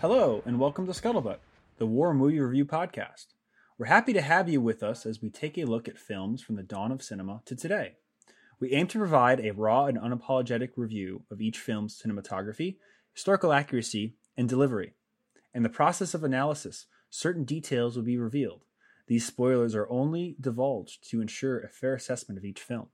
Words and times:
Hello, 0.00 0.42
and 0.46 0.58
welcome 0.58 0.86
to 0.86 0.94
Scuttlebutt, 0.94 1.40
the 1.76 1.84
War 1.84 2.14
Movie 2.14 2.40
Review 2.40 2.64
Podcast. 2.64 3.34
We're 3.76 3.84
happy 3.84 4.14
to 4.14 4.22
have 4.22 4.48
you 4.48 4.58
with 4.58 4.82
us 4.82 5.04
as 5.04 5.20
we 5.20 5.28
take 5.28 5.58
a 5.58 5.66
look 5.66 5.88
at 5.88 5.98
films 5.98 6.40
from 6.40 6.56
the 6.56 6.62
dawn 6.62 6.90
of 6.90 7.02
cinema 7.02 7.42
to 7.44 7.54
today. 7.54 7.96
We 8.58 8.72
aim 8.72 8.86
to 8.86 8.98
provide 8.98 9.40
a 9.40 9.50
raw 9.50 9.84
and 9.84 9.98
unapologetic 9.98 10.70
review 10.76 11.24
of 11.30 11.42
each 11.42 11.58
film's 11.58 12.00
cinematography, 12.02 12.76
historical 13.12 13.52
accuracy, 13.52 14.14
and 14.38 14.48
delivery. 14.48 14.94
In 15.52 15.64
the 15.64 15.68
process 15.68 16.14
of 16.14 16.24
analysis, 16.24 16.86
certain 17.10 17.44
details 17.44 17.94
will 17.94 18.02
be 18.02 18.16
revealed. 18.16 18.64
These 19.06 19.26
spoilers 19.26 19.74
are 19.74 19.90
only 19.90 20.34
divulged 20.40 21.10
to 21.10 21.20
ensure 21.20 21.60
a 21.60 21.68
fair 21.68 21.92
assessment 21.92 22.38
of 22.38 22.44
each 22.46 22.62
film. 22.62 22.86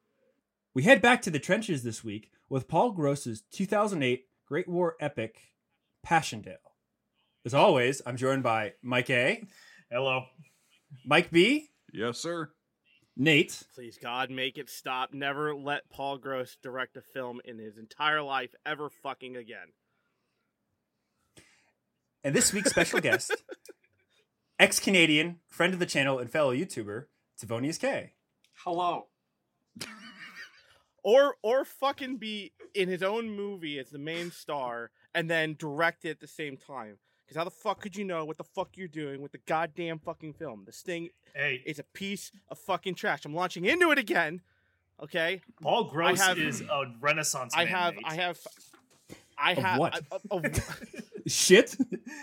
We 0.74 0.82
head 0.82 1.00
back 1.00 1.23
to 1.23 1.30
the 1.30 1.38
trenches 1.38 1.84
this 1.84 2.02
week 2.02 2.32
with 2.48 2.66
Paul 2.66 2.91
Gross's 2.91 3.42
2008 3.52 4.27
Great 4.48 4.66
War 4.66 4.96
epic, 4.98 5.52
Passchendaele. 6.04 6.66
As 7.46 7.55
always, 7.55 8.02
I'm 8.05 8.16
joined 8.16 8.42
by 8.42 8.73
Mike 8.82 9.09
A, 9.09 9.45
Hello. 9.88 10.24
Mike 11.05 11.30
B, 11.30 11.69
Yes, 11.92 12.19
sir. 12.19 12.50
Nate, 13.16 13.62
Please 13.72 13.96
God, 14.02 14.30
make 14.30 14.59
it 14.59 14.69
stop. 14.69 15.14
Never 15.14 15.55
let 15.55 15.88
Paul 15.88 16.19
Gross 16.19 16.56
direct 16.60 16.96
a 16.96 17.00
film 17.00 17.41
in 17.45 17.59
his 17.59 17.78
entire 17.78 18.20
life 18.20 18.52
ever 18.66 18.91
fucking 18.91 19.36
again. 19.36 19.69
and 22.24 22.34
this 22.34 22.52
week's 22.52 22.70
special 22.70 22.98
guest, 23.00 23.30
ex 24.58 24.80
Canadian, 24.80 25.38
friend 25.48 25.72
of 25.72 25.78
the 25.78 25.86
channel, 25.86 26.19
and 26.19 26.28
fellow 26.28 26.52
YouTuber, 26.52 27.05
Tavonius 27.41 27.78
K. 27.78 28.14
Hello. 28.64 29.06
Or 31.08 31.36
or 31.41 31.64
fucking 31.64 32.16
be 32.16 32.52
in 32.74 32.88
his 32.88 33.00
own 33.00 33.30
movie 33.30 33.78
as 33.78 33.91
the 33.91 33.98
main 34.00 34.33
star 34.33 34.91
and 35.14 35.30
then 35.30 35.55
direct 35.56 36.05
it 36.05 36.11
at 36.11 36.19
the 36.20 36.27
same 36.27 36.56
time. 36.56 36.97
Because 37.27 37.36
how 37.38 37.44
the 37.44 37.50
fuck 37.50 37.80
could 37.80 37.96
you 37.96 38.05
know 38.05 38.24
what 38.24 38.38
the 38.38 38.44
fuck 38.44 38.77
you're 38.77 38.86
doing 38.88 39.20
with 39.20 39.32
the 39.32 39.41
goddamn 39.46 39.98
fucking 39.98 40.34
film? 40.34 40.62
This 40.64 40.80
thing 40.82 41.08
Hey, 41.34 41.60
is 41.66 41.78
a 41.78 41.83
piece 41.84 42.30
of 42.48 42.58
fucking 42.58 42.94
trash. 42.94 43.24
I'm 43.24 43.34
launching 43.34 43.64
into 43.64 43.91
it 43.91 43.98
again. 43.98 44.41
Okay, 45.02 45.42
Paul 45.60 45.84
Gross 45.84 46.20
I 46.20 46.28
have- 46.28 46.38
is 46.38 46.62
a 46.62 46.84
renaissance 47.00 47.52
I 47.55 47.64
man, 47.64 47.74
have, 47.74 47.94
mate. 47.96 48.05
I 48.06 48.14
have, 48.14 48.38
I 49.36 49.52
Of 49.52 49.58
have 49.58 49.78
what? 49.78 50.00
A, 50.10 50.20
a, 50.30 50.36
a, 50.38 51.28
Shit. 51.28 51.74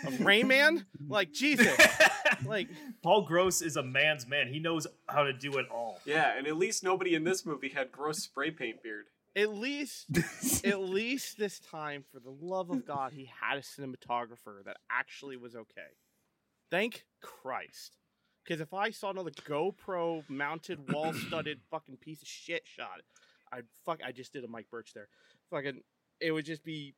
a 0.04 0.10
Rayman. 0.12 0.84
Like 1.06 1.32
Jesus, 1.32 1.68
like 2.46 2.68
Paul 3.02 3.22
Gross 3.22 3.60
is 3.62 3.76
a 3.76 3.82
man's 3.82 4.26
man. 4.26 4.48
He 4.48 4.58
knows 4.58 4.86
how 5.08 5.22
to 5.24 5.32
do 5.34 5.58
it 5.58 5.66
all. 5.70 6.00
Yeah, 6.06 6.36
and 6.36 6.46
at 6.48 6.56
least 6.56 6.82
nobody 6.82 7.14
in 7.14 7.22
this 7.22 7.44
movie 7.46 7.68
had 7.68 7.92
gross 7.92 8.18
spray 8.20 8.50
paint 8.50 8.82
beard. 8.82 9.04
At 9.36 9.52
least 9.52 10.06
at 10.64 10.80
least 10.80 11.38
this 11.38 11.58
time, 11.60 12.04
for 12.12 12.20
the 12.20 12.30
love 12.40 12.70
of 12.70 12.86
God, 12.86 13.12
he 13.12 13.30
had 13.40 13.58
a 13.58 13.62
cinematographer 13.62 14.64
that 14.64 14.76
actually 14.90 15.36
was 15.36 15.54
okay. 15.54 15.92
Thank 16.70 17.04
Christ. 17.20 17.96
Because 18.44 18.60
if 18.60 18.74
I 18.74 18.90
saw 18.90 19.10
another 19.10 19.30
GoPro 19.30 20.22
mounted 20.28 20.92
wall 20.92 21.12
studded 21.14 21.60
fucking 21.70 21.96
piece 21.96 22.20
of 22.20 22.28
shit 22.28 22.62
shot, 22.66 23.00
I'd 23.52 23.64
fuck. 23.86 24.00
I 24.06 24.12
just 24.12 24.32
did 24.32 24.44
a 24.44 24.48
Mike 24.48 24.66
Birch 24.70 24.92
there. 24.94 25.08
Fucking, 25.50 25.80
it 26.20 26.30
would 26.32 26.44
just 26.44 26.62
be. 26.64 26.94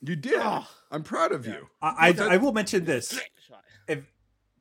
You 0.00 0.16
did. 0.16 0.38
Ugh. 0.40 0.64
I'm 0.90 1.02
proud 1.02 1.32
of 1.32 1.46
Yeah. 1.46 1.52
you. 1.58 1.66
I, 1.82 2.14
I, 2.18 2.34
I 2.34 2.36
will 2.38 2.52
mention 2.52 2.84
this. 2.84 3.20
If, 3.86 4.04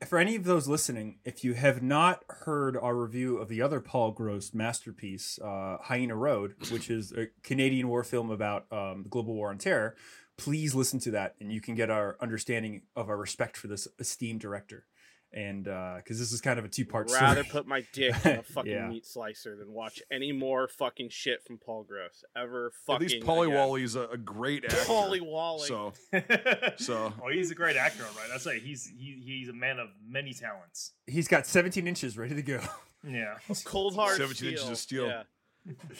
for 0.05 0.17
any 0.17 0.35
of 0.35 0.45
those 0.45 0.67
listening, 0.67 1.19
if 1.25 1.43
you 1.43 1.53
have 1.53 1.83
not 1.83 2.23
heard 2.29 2.77
our 2.77 2.95
review 2.95 3.37
of 3.37 3.49
the 3.49 3.61
other 3.61 3.81
Paul 3.81 4.11
Gross 4.11 4.53
masterpiece, 4.53 5.37
uh, 5.39 5.77
Hyena 5.81 6.15
Road, 6.15 6.55
which 6.71 6.89
is 6.89 7.11
a 7.11 7.27
Canadian 7.43 7.89
war 7.89 8.03
film 8.03 8.31
about 8.31 8.65
um, 8.71 9.03
the 9.03 9.09
global 9.09 9.33
war 9.33 9.49
on 9.49 9.57
terror, 9.57 9.95
please 10.37 10.73
listen 10.73 10.99
to 10.99 11.11
that, 11.11 11.35
and 11.41 11.51
you 11.51 11.59
can 11.59 11.75
get 11.75 11.89
our 11.89 12.15
understanding 12.21 12.83
of 12.95 13.09
our 13.09 13.17
respect 13.17 13.57
for 13.57 13.67
this 13.67 13.89
esteemed 13.99 14.39
director. 14.39 14.85
And 15.31 15.67
uh 15.67 15.95
because 15.97 16.17
this 16.17 16.31
is 16.31 16.41
kind 16.41 16.57
of 16.57 16.65
a 16.65 16.67
two-part 16.69 17.11
Rather 17.11 17.43
story. 17.43 17.49
put 17.51 17.67
my 17.67 17.85
dick 17.93 18.15
in 18.25 18.39
a 18.39 18.43
fucking 18.53 18.71
Yeah. 18.71 18.87
meat 18.87 19.05
slicer 19.05 19.55
than 19.55 19.71
watch 19.71 20.01
any 20.11 20.31
more 20.31 20.67
fucking 20.67 21.09
shit 21.09 21.43
from 21.45 21.59
Paul 21.59 21.83
Gross 21.83 22.23
ever. 22.35 22.71
Fucking. 22.87 23.05
At 23.05 23.11
least 23.13 23.25
Polly 23.25 23.47
again. 23.49 23.59
Wally's 23.59 23.95
a, 23.95 24.07
a 24.07 24.17
great 24.17 24.65
actor. 24.65 24.77
Polly 24.87 25.21
Wally. 25.21 25.67
So, 25.67 25.93
So- 26.77 27.13
oh, 27.23 27.29
he's 27.31 27.51
a 27.51 27.55
great 27.55 27.75
actor, 27.77 28.03
all 28.03 28.13
right. 28.19 28.31
I 28.33 28.37
say 28.39 28.59
he's 28.59 28.87
he, 28.87 29.21
he's 29.23 29.49
a 29.49 29.53
man 29.53 29.77
of 29.77 29.89
many 30.07 30.33
talents. 30.33 30.93
He's 31.05 31.27
got 31.27 31.45
17 31.45 31.87
inches 31.87 32.17
ready 32.17 32.33
to 32.35 32.41
go. 32.41 32.61
Yeah. 33.07 33.35
cold 33.65 33.95
hard 33.95 34.17
17 34.17 34.35
steel. 34.35 34.49
inches 34.49 34.69
of 34.69 34.77
steel. 34.77 35.07
Yeah. 35.07 35.23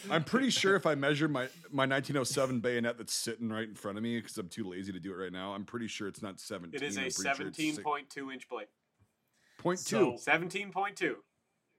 I'm 0.10 0.24
pretty 0.24 0.50
sure 0.50 0.76
if 0.76 0.86
I 0.88 0.96
measure 0.96 1.28
my, 1.28 1.44
my 1.72 1.86
1907 1.86 2.62
bayonet 2.62 2.98
that's 2.98 3.14
sitting 3.14 3.50
right 3.50 3.68
in 3.68 3.76
front 3.76 3.98
of 3.98 4.04
me 4.04 4.20
because 4.20 4.38
I'm 4.38 4.48
too 4.48 4.64
lazy 4.68 4.92
to 4.92 5.00
do 5.00 5.12
it 5.12 5.16
right 5.16 5.32
now, 5.32 5.54
I'm 5.54 5.66
pretty 5.66 5.88
sure 5.88 6.08
it's 6.08 6.22
not 6.24 6.40
17. 6.40 6.74
It 6.76 6.82
is 6.86 6.98
a 6.98 7.02
pretty 7.02 7.12
sure 7.14 7.52
17.2 7.84 8.34
inch 8.34 8.50
blade. 8.50 8.68
Point 9.60 9.80
So- 9.80 10.14
two. 10.14 10.18
17.2. 10.18 11.16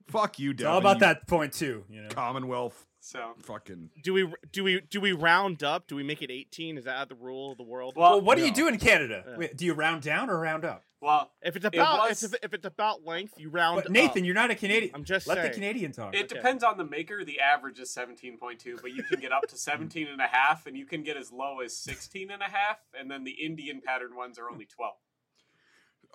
Fuck 0.07 0.39
you, 0.39 0.51
It's 0.51 0.63
all 0.63 0.77
about 0.79 0.95
you 0.97 0.99
that 1.01 1.27
point 1.27 1.53
too. 1.53 1.85
You 1.89 2.01
know. 2.03 2.09
Commonwealth 2.09 2.87
So, 2.99 3.33
fucking. 3.43 3.91
Do 4.03 4.13
we 4.13 4.33
do 4.51 4.63
we 4.63 4.81
do 4.81 4.99
we 4.99 5.11
round 5.13 5.63
up? 5.63 5.87
Do 5.87 5.95
we 5.95 6.03
make 6.03 6.21
it 6.21 6.31
18? 6.31 6.77
Is 6.77 6.85
that 6.85 7.07
the 7.09 7.15
rule 7.15 7.51
of 7.51 7.57
the 7.57 7.63
world? 7.63 7.93
well, 7.95 8.11
Well, 8.13 8.21
what 8.21 8.37
do 8.37 8.45
you 8.45 8.51
do 8.53 8.67
in 8.67 8.77
Canada? 8.77 9.23
Yeah. 9.27 9.37
Wait, 9.37 9.57
do 9.57 9.65
you 9.65 9.73
round 9.73 10.01
down 10.01 10.29
or 10.29 10.39
round 10.39 10.65
up? 10.65 10.83
well, 11.01 11.31
if 11.41 11.55
it's 11.55 11.65
about 11.65 12.09
was- 12.09 12.23
if, 12.23 12.33
if 12.43 12.53
it's 12.53 12.65
about 12.65 13.05
length, 13.05 13.35
you 13.37 13.49
round. 13.49 13.81
But 13.83 13.91
Nathan, 13.91 14.23
up. 14.23 14.25
you're 14.25 14.35
not 14.35 14.51
a 14.51 14.55
Canadian. 14.55 14.91
I'm 14.95 15.03
just 15.03 15.27
let 15.27 15.37
saying. 15.37 15.47
the 15.49 15.53
Canadian 15.53 15.91
talk. 15.93 16.13
it 16.15 16.27
depends 16.29 16.63
on 16.63 16.77
the 16.77 16.83
maker. 16.85 17.23
The 17.23 17.39
average 17.39 17.79
is 17.79 17.89
17.2, 17.95 18.81
but 18.81 18.91
you 18.93 19.03
can 19.03 19.19
get 19.19 19.31
up 19.31 19.47
to 19.49 19.57
17 19.57 20.07
and 20.07 20.19
a 20.21 20.27
half, 20.27 20.65
and 20.67 20.75
you 20.77 20.85
can 20.85 21.03
get 21.03 21.15
as 21.15 21.31
low 21.31 21.59
as 21.61 21.77
16 21.77 22.29
and 22.31 22.41
a 22.41 22.45
half, 22.49 22.79
and 22.99 23.09
then 23.09 23.23
the 23.23 23.31
Indian 23.43 23.81
pattern 23.81 24.15
ones 24.15 24.37
are 24.37 24.49
only 24.49 24.65
12. 24.65 24.93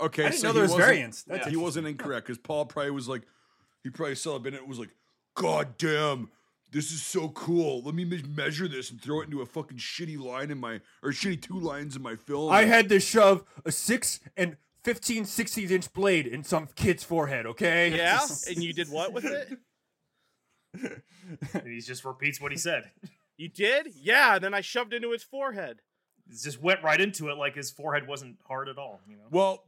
Okay, 0.01 0.25
I 0.27 0.29
didn't 0.31 0.41
so 0.41 0.47
know 0.49 0.53
he 0.53 0.55
there 0.55 0.63
was 0.63 0.73
wasn't- 0.73 1.25
That's 1.27 1.47
yeah. 1.47 1.51
he 1.51 1.57
wasn't 1.57 1.87
incorrect 1.87 2.27
because 2.27 2.39
Paul 2.39 2.67
probably 2.67 2.91
was 2.91 3.09
like, 3.09 3.23
he 3.83 3.91
probably 3.91 4.15
saw 4.15 4.37
it 4.37 4.47
and 4.47 4.55
it 4.55 4.67
was 4.67 4.79
like, 4.79 4.91
God 5.35 5.79
damn, 5.79 6.31
this 6.73 6.91
is 6.93 7.03
so 7.03 7.29
cool. 7.31 7.83
Let 7.83 7.95
me 7.95 8.05
me- 8.05 8.23
measure 8.29 8.69
this 8.69 8.91
and 8.91 9.01
throw 9.01 9.21
it 9.21 9.25
into 9.25 9.41
a 9.43 9.47
fucking 9.47 9.79
shitty 9.79 10.19
line 10.19 10.51
in 10.51 10.59
my 10.59 10.81
or 11.03 11.11
shitty 11.11 11.41
two 11.43 11.59
lines 11.59 11.97
in 11.97 12.03
my 12.03 12.17
film. 12.17 12.53
I 12.53 12.65
had 12.65 12.89
to 12.91 13.01
shove 13.01 13.45
a 13.65 13.73
six 13.73 14.21
and 14.37 14.57
15 14.85 15.25
16 15.25 15.71
inch 15.71 15.93
blade 15.93 16.27
in 16.27 16.45
some 16.45 16.69
kid's 16.77 17.03
forehead, 17.03 17.47
okay? 17.47 17.97
Yeah, 17.97 18.21
and 18.49 18.63
you 18.63 18.73
did 18.73 18.89
what 18.91 19.13
with 19.13 19.25
it? 19.25 19.59
And 21.55 21.67
he 21.67 21.81
just 21.81 22.05
repeats 22.05 22.41
what 22.41 22.53
he 22.53 22.59
said. 22.59 22.91
You 23.37 23.49
did? 23.49 23.89
Yeah. 23.95 24.37
And 24.37 24.45
then 24.45 24.55
I 24.55 24.61
shoved 24.61 24.93
into 24.93 25.11
his 25.13 25.23
forehead. 25.23 25.81
He 26.29 26.37
just 26.43 26.61
went 26.61 26.83
right 26.83 27.01
into 27.01 27.29
it 27.29 27.37
like 27.37 27.55
his 27.55 27.71
forehead 27.71 28.07
wasn't 28.09 28.37
hard 28.47 28.69
at 28.69 28.79
all. 28.79 29.01
You 29.09 29.17
know. 29.17 29.23
well, 29.31 29.65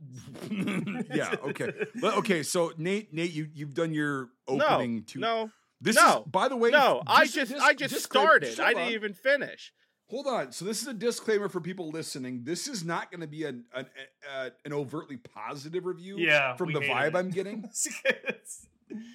yeah, 1.14 1.34
okay, 1.44 1.72
but 2.00 2.16
okay. 2.18 2.42
So 2.42 2.72
Nate, 2.76 3.12
Nate, 3.14 3.32
you 3.32 3.48
you've 3.54 3.74
done 3.74 3.92
your 3.92 4.30
opening 4.46 4.96
no, 4.96 5.02
to 5.06 5.18
no, 5.18 5.50
This 5.80 5.96
no, 5.96 6.20
is, 6.26 6.30
by 6.30 6.48
the 6.48 6.56
way, 6.56 6.70
no. 6.70 7.02
I 7.06 7.26
just 7.26 7.52
dis- 7.52 7.60
I 7.62 7.74
just 7.74 7.94
disclaim- 7.94 8.24
started. 8.26 8.54
shut 8.54 8.66
I 8.66 8.74
didn't 8.74 8.92
even 8.92 9.14
finish. 9.14 9.72
Hold 10.10 10.26
on. 10.26 10.52
So 10.52 10.64
this 10.64 10.80
is 10.80 10.88
a 10.88 10.94
disclaimer 10.94 11.50
for 11.50 11.60
people 11.60 11.90
listening. 11.90 12.42
This 12.44 12.66
is 12.66 12.82
not 12.82 13.10
going 13.10 13.20
to 13.20 13.26
be 13.26 13.44
an 13.44 13.64
an, 13.74 13.86
uh, 14.34 14.50
an 14.64 14.72
overtly 14.72 15.18
positive 15.18 15.84
review. 15.84 16.16
Yeah, 16.18 16.56
from 16.56 16.72
the 16.72 16.80
vibe 16.80 17.08
it. 17.08 17.16
I'm 17.16 17.30
getting. 17.30 17.68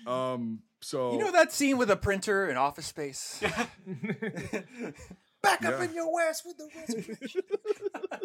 Um. 0.05 0.59
So 0.81 1.13
You 1.13 1.17
know 1.17 1.31
that 1.31 1.51
scene 1.51 1.79
with 1.79 1.89
a 1.89 1.95
printer 1.95 2.47
in 2.47 2.57
Office 2.57 2.85
Space? 2.85 3.41
Back 5.43 5.65
up 5.65 5.81
in 5.81 5.93
your 5.93 6.09
ass 6.21 6.41
with 6.45 6.57
the 6.57 6.69
reservation. 6.75 7.41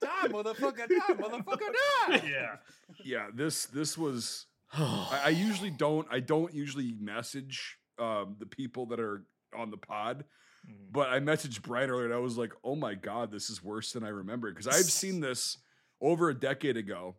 die, 0.00 0.28
motherfucker, 0.28 0.88
die, 0.88 1.14
motherfucker, 1.14 1.72
die. 2.08 2.22
yeah. 2.30 2.56
yeah, 3.04 3.26
this 3.34 3.66
this 3.66 3.98
was. 3.98 4.46
I, 4.72 5.22
I 5.26 5.28
usually 5.30 5.70
don't. 5.70 6.06
I 6.10 6.20
don't 6.20 6.54
usually 6.54 6.94
message 7.00 7.78
um, 7.98 8.36
the 8.38 8.46
people 8.46 8.86
that 8.86 9.00
are 9.00 9.24
on 9.56 9.70
the 9.70 9.76
pod, 9.76 10.24
Mm. 10.66 10.90
but 10.90 11.10
I 11.10 11.20
messaged 11.20 11.62
Brian 11.62 11.90
earlier 11.90 12.06
and 12.06 12.14
I 12.14 12.18
was 12.18 12.36
like, 12.36 12.52
"Oh 12.64 12.74
my 12.74 12.94
god, 12.94 13.30
this 13.30 13.50
is 13.50 13.62
worse 13.62 13.92
than 13.92 14.02
I 14.02 14.08
remember." 14.08 14.50
Because 14.50 14.66
I've 14.66 14.90
seen 14.90 15.20
this 15.20 15.58
over 16.00 16.28
a 16.28 16.34
decade 16.34 16.76
ago, 16.76 17.14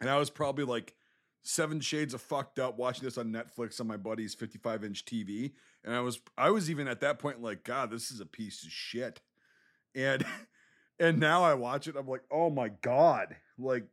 and 0.00 0.08
I 0.08 0.16
was 0.18 0.30
probably 0.30 0.64
like 0.64 0.94
seven 1.42 1.80
shades 1.80 2.14
of 2.14 2.20
fucked 2.20 2.58
up 2.58 2.76
watching 2.78 3.04
this 3.04 3.18
on 3.18 3.32
Netflix 3.32 3.80
on 3.80 3.86
my 3.86 3.96
buddy's 3.96 4.34
55 4.34 4.84
inch 4.84 5.04
TV, 5.04 5.52
and 5.84 5.94
I 5.94 6.00
was 6.00 6.20
I 6.36 6.50
was 6.50 6.70
even 6.70 6.88
at 6.88 7.00
that 7.00 7.18
point 7.18 7.42
like, 7.42 7.64
"God, 7.64 7.90
this 7.90 8.10
is 8.10 8.20
a 8.20 8.26
piece 8.26 8.64
of 8.64 8.70
shit," 8.70 9.20
and 9.94 10.24
and 10.98 11.18
now 11.18 11.42
I 11.42 11.54
watch 11.54 11.88
it, 11.88 11.96
I'm 11.96 12.08
like, 12.08 12.24
"Oh 12.30 12.50
my 12.50 12.68
god!" 12.68 13.36
Like, 13.58 13.86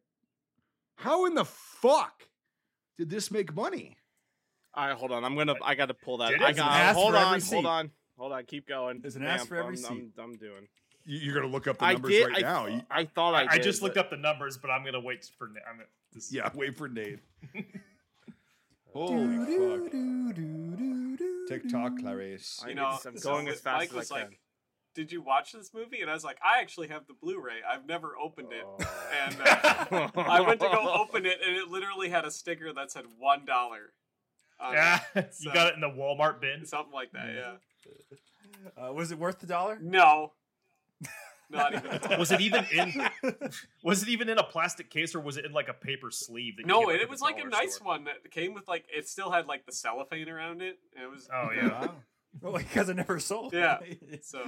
how 0.96 1.26
in 1.26 1.36
the 1.36 1.46
fuck 1.46 2.28
did 2.98 3.10
this 3.10 3.32
make 3.32 3.56
money? 3.56 3.98
All 4.74 4.88
right, 4.88 4.96
hold 4.96 5.12
on. 5.12 5.26
I'm 5.26 5.36
gonna. 5.36 5.56
I 5.64 5.76
got 5.76 5.88
to 5.88 5.94
pull 5.94 6.18
that. 6.18 6.32
Did? 6.32 6.42
I 6.44 6.52
got. 6.54 6.96
Hold 6.96 7.14
for 7.14 7.18
every 7.18 7.42
on. 7.42 7.42
Hold 7.42 7.66
on. 7.66 7.92
Hold 8.18 8.32
on. 8.32 8.46
Keep 8.46 8.68
going. 8.68 9.00
There's 9.02 9.16
an 9.16 9.26
ass 9.26 9.46
for 9.46 9.56
every 9.56 9.76
I'm, 9.76 9.76
seat. 9.78 10.12
I'm, 10.18 10.24
I'm 10.24 10.34
doing. 10.34 10.68
You- 11.08 11.20
You're 11.20 11.36
gonna 11.36 11.48
look 11.52 11.68
up 11.68 11.78
the 11.80 11.86
I 11.86 11.94
numbers 11.94 12.12
did. 12.12 12.28
right 12.28 12.38
I, 12.38 12.42
now. 12.42 12.66
You- 12.68 12.82
I 12.92 13.06
thought 13.06 13.34
I. 13.34 13.46
I, 13.50 13.56
did, 13.56 13.64
just 13.64 13.82
looked 13.82 13.98
up 13.98 14.10
the 14.10 14.18
numbers, 14.18 14.58
but 14.58 14.70
I'm 14.70 14.84
gonna 14.86 15.00
wait 15.00 15.30
for. 15.38 15.48
Na- 15.48 15.62
I'm 15.68 15.78
gonna, 15.78 15.88
this, 16.14 16.32
yeah, 16.34 16.50
wait 16.54 16.78
for 16.78 16.88
Nate. 16.88 17.20
Holy 18.94 19.38
fuck! 19.38 19.92
TikTok, 21.48 22.00
Clarice. 22.00 22.62
I 22.64 22.70
You 22.70 22.76
need 22.76 22.82
know, 22.82 22.98
some- 23.02 23.18
so 23.18 23.32
going 23.34 23.48
as 23.48 23.60
fast 23.62 23.80
Mike 23.80 23.90
as 23.90 23.96
I 23.96 23.98
was 24.00 24.08
can. 24.10 24.18
like 24.18 24.40
"Did 24.96 25.12
you 25.12 25.22
watch 25.22 25.52
this 25.54 25.74
movie?" 25.74 26.02
And 26.02 26.10
I 26.10 26.14
was 26.14 26.24
like, 26.24 26.38
"I 26.44 26.60
actually 26.62 26.88
have 26.90 27.06
the 27.08 27.14
Blu-ray. 27.14 27.58
I've 27.70 27.86
never 27.86 28.14
opened 28.22 28.50
it." 28.52 28.66
And 29.24 29.38
uh, 29.42 30.10
I 30.18 30.42
went 30.42 30.60
to 30.62 30.68
go 30.68 30.94
open 30.94 31.26
it, 31.26 31.38
and 31.46 31.56
it 31.56 31.68
literally 31.70 32.10
had 32.10 32.26
a 32.26 32.32
sticker 32.32 32.74
that 32.74 32.92
said 32.92 33.06
one 33.18 33.46
dollar. 33.46 33.94
Yeah, 34.60 35.00
you 35.40 35.54
got 35.54 35.68
it 35.68 35.76
in 35.76 35.82
the 35.82 35.90
Walmart 35.90 36.42
bin. 36.42 36.66
something 36.66 36.94
like 36.94 37.12
that. 37.12 37.28
Yeah. 37.34 38.84
Uh, 38.84 38.92
was 38.92 39.12
it 39.12 39.20
worth 39.20 39.40
the 39.40 39.46
dollar? 39.48 39.78
No, 39.80 40.34
not 41.50 41.74
even. 41.74 42.20
Was 42.20 42.32
it 42.32 42.42
even 42.42 42.66
in? 42.72 43.10
Was 43.84 44.04
it 44.04 44.10
even 44.10 44.30
in 44.30 44.38
a 44.38 44.44
plastic 44.44 44.90
case 44.90 45.16
or 45.16 45.20
was 45.22 45.38
it 45.38 45.46
in 45.46 45.54
like 45.54 45.70
a 45.70 45.74
paper 45.74 46.12
sleeve? 46.12 46.58
That 46.58 46.64
you 46.64 46.68
No, 46.68 46.88
get, 46.88 47.02
it, 47.02 47.10
was 47.10 47.22
like 47.22 47.36
a 47.38 47.40
dollar 47.40 47.50
nice 47.52 47.76
store? 47.76 47.88
one 47.88 48.04
that 48.06 48.30
came 48.32 48.54
with 48.54 48.68
like 48.68 48.86
it 48.96 49.08
still 49.08 49.32
had 49.32 49.48
like 49.48 49.66
the 49.66 49.72
cellophane 49.72 50.28
around 50.30 50.62
it. 50.62 50.78
It 51.02 51.10
was 51.10 51.30
Oh 51.34 51.50
yeah. 51.56 51.68
Wow. 51.70 51.96
Well, 52.42 52.54
because 52.58 52.90
it 52.90 52.96
never 52.96 53.20
sold. 53.20 53.54
Yeah. 53.54 53.80
so. 54.22 54.40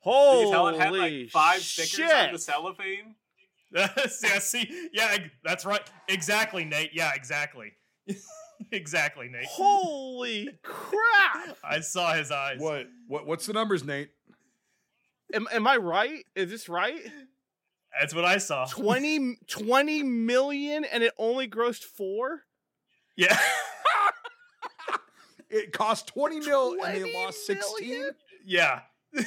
Holy 0.00 0.44
can 0.44 0.52
tell 0.52 0.68
it 0.68 0.78
had 0.78 0.92
like 0.92 1.30
five 1.30 1.60
stickers 1.62 1.90
shit. 1.90 2.12
on 2.12 2.32
the 2.32 2.38
cellophane. 2.38 3.14
yeah, 3.72 4.38
see, 4.38 4.88
yeah, 4.92 5.16
that's 5.44 5.64
right. 5.64 5.82
Exactly, 6.08 6.64
Nate. 6.64 6.90
Yeah, 6.92 7.12
exactly. 7.14 7.72
exactly, 8.72 9.28
Nate. 9.28 9.46
Holy 9.46 10.50
crap! 10.62 11.56
I 11.64 11.80
saw 11.80 12.14
his 12.14 12.30
eyes. 12.30 12.58
What? 12.60 12.86
What? 13.08 13.26
What's 13.26 13.46
the 13.46 13.52
numbers, 13.52 13.84
Nate? 13.84 14.10
Am, 15.34 15.46
am 15.52 15.66
I 15.66 15.76
right? 15.76 16.24
Is 16.34 16.50
this 16.50 16.68
right? 16.68 17.00
That's 17.98 18.14
what 18.14 18.24
I 18.24 18.38
saw. 18.38 18.66
20, 18.66 19.36
20 19.48 20.02
million 20.02 20.84
and 20.84 21.02
it 21.02 21.12
only 21.18 21.48
grossed 21.48 21.84
four? 21.84 22.42
Yeah. 23.16 23.38
It 25.48 25.72
cost 25.72 26.08
twenty 26.08 26.40
mil 26.40 26.76
and 26.84 27.04
they 27.04 27.14
lost 27.14 27.46
sixteen. 27.46 27.88
million? 27.88 28.10
yeah. 28.44 28.80
Holy 29.14 29.24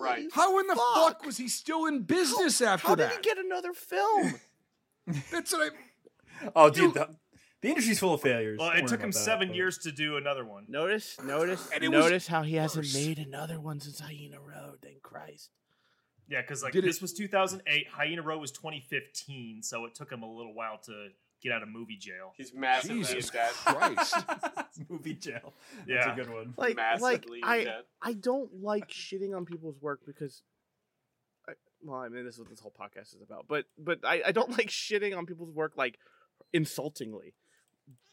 Right. 0.00 0.26
How 0.32 0.58
in 0.60 0.66
the 0.66 0.76
fuck. 0.76 0.94
Fuck. 0.94 1.26
was 1.26 1.36
he 1.36 1.48
still 1.48 1.86
in 1.86 2.02
business 2.02 2.60
after 2.60 2.88
How 2.88 2.94
that? 2.94 3.08
How 3.08 3.16
did 3.16 3.24
he 3.24 3.34
get 3.34 3.44
another 3.44 3.72
film? 3.72 4.34
That's 5.32 5.52
what 5.52 5.72
I. 5.72 6.50
Oh, 6.54 6.70
dude, 6.70 6.94
the, 6.94 7.08
the 7.62 7.68
industry's 7.68 7.98
full 7.98 8.14
of 8.14 8.20
failures. 8.22 8.58
Well, 8.58 8.70
Don't 8.70 8.78
it 8.78 8.88
took 8.88 9.00
him 9.00 9.10
about 9.10 9.14
that, 9.14 9.18
seven 9.24 9.52
years 9.54 9.78
to 9.78 9.92
do 9.92 10.16
another 10.16 10.44
one. 10.44 10.64
notice, 10.68 11.16
notice, 11.24 11.68
And 11.74 11.90
notice 11.90 12.26
how 12.26 12.42
he 12.42 12.54
hasn't 12.56 12.86
worse. 12.86 12.94
made 12.94 13.18
another 13.18 13.60
one 13.60 13.80
since 13.80 14.00
Hyena 14.00 14.40
Road. 14.40 14.78
Thank 14.82 15.02
Christ. 15.02 15.50
Yeah, 16.28 16.40
because 16.42 16.62
like 16.62 16.72
Did 16.72 16.84
it- 16.84 16.86
this 16.86 17.02
was 17.02 17.12
2008. 17.12 17.88
Hyena 17.88 18.22
Road 18.22 18.38
was 18.38 18.50
2015, 18.52 19.62
so 19.62 19.84
it 19.84 19.94
took 19.94 20.10
him 20.12 20.22
a 20.22 20.30
little 20.32 20.54
while 20.54 20.78
to 20.86 21.08
get 21.42 21.52
out 21.52 21.62
of 21.62 21.68
movie 21.68 21.96
jail. 21.96 22.32
He's 22.36 22.52
massively 22.54 22.98
in 22.98 23.04
Jesus 23.04 23.30
debt. 23.30 23.50
Christ. 23.64 24.14
Movie 24.90 25.14
jail. 25.14 25.54
Yeah. 25.86 26.04
That's 26.04 26.18
a 26.20 26.22
good 26.24 26.32
one. 26.32 26.54
Like, 26.56 26.76
like 26.76 26.76
Massively 26.76 27.38
in 27.38 27.44
I. 27.44 27.80
I 28.02 28.12
don't 28.12 28.62
like 28.62 28.88
shitting 28.88 29.34
on 29.34 29.44
people's 29.46 29.80
work 29.80 30.00
because, 30.06 30.42
I, 31.48 31.52
well, 31.82 31.98
I 31.98 32.08
mean, 32.08 32.24
this 32.26 32.34
is 32.34 32.40
what 32.40 32.50
this 32.50 32.60
whole 32.60 32.74
podcast 32.78 33.14
is 33.16 33.22
about. 33.22 33.46
But, 33.48 33.64
but 33.78 34.00
I, 34.04 34.22
I 34.26 34.32
don't 34.32 34.50
like 34.50 34.68
shitting 34.68 35.16
on 35.16 35.24
people's 35.26 35.50
work 35.50 35.72
like 35.76 35.98
insultingly. 36.52 37.34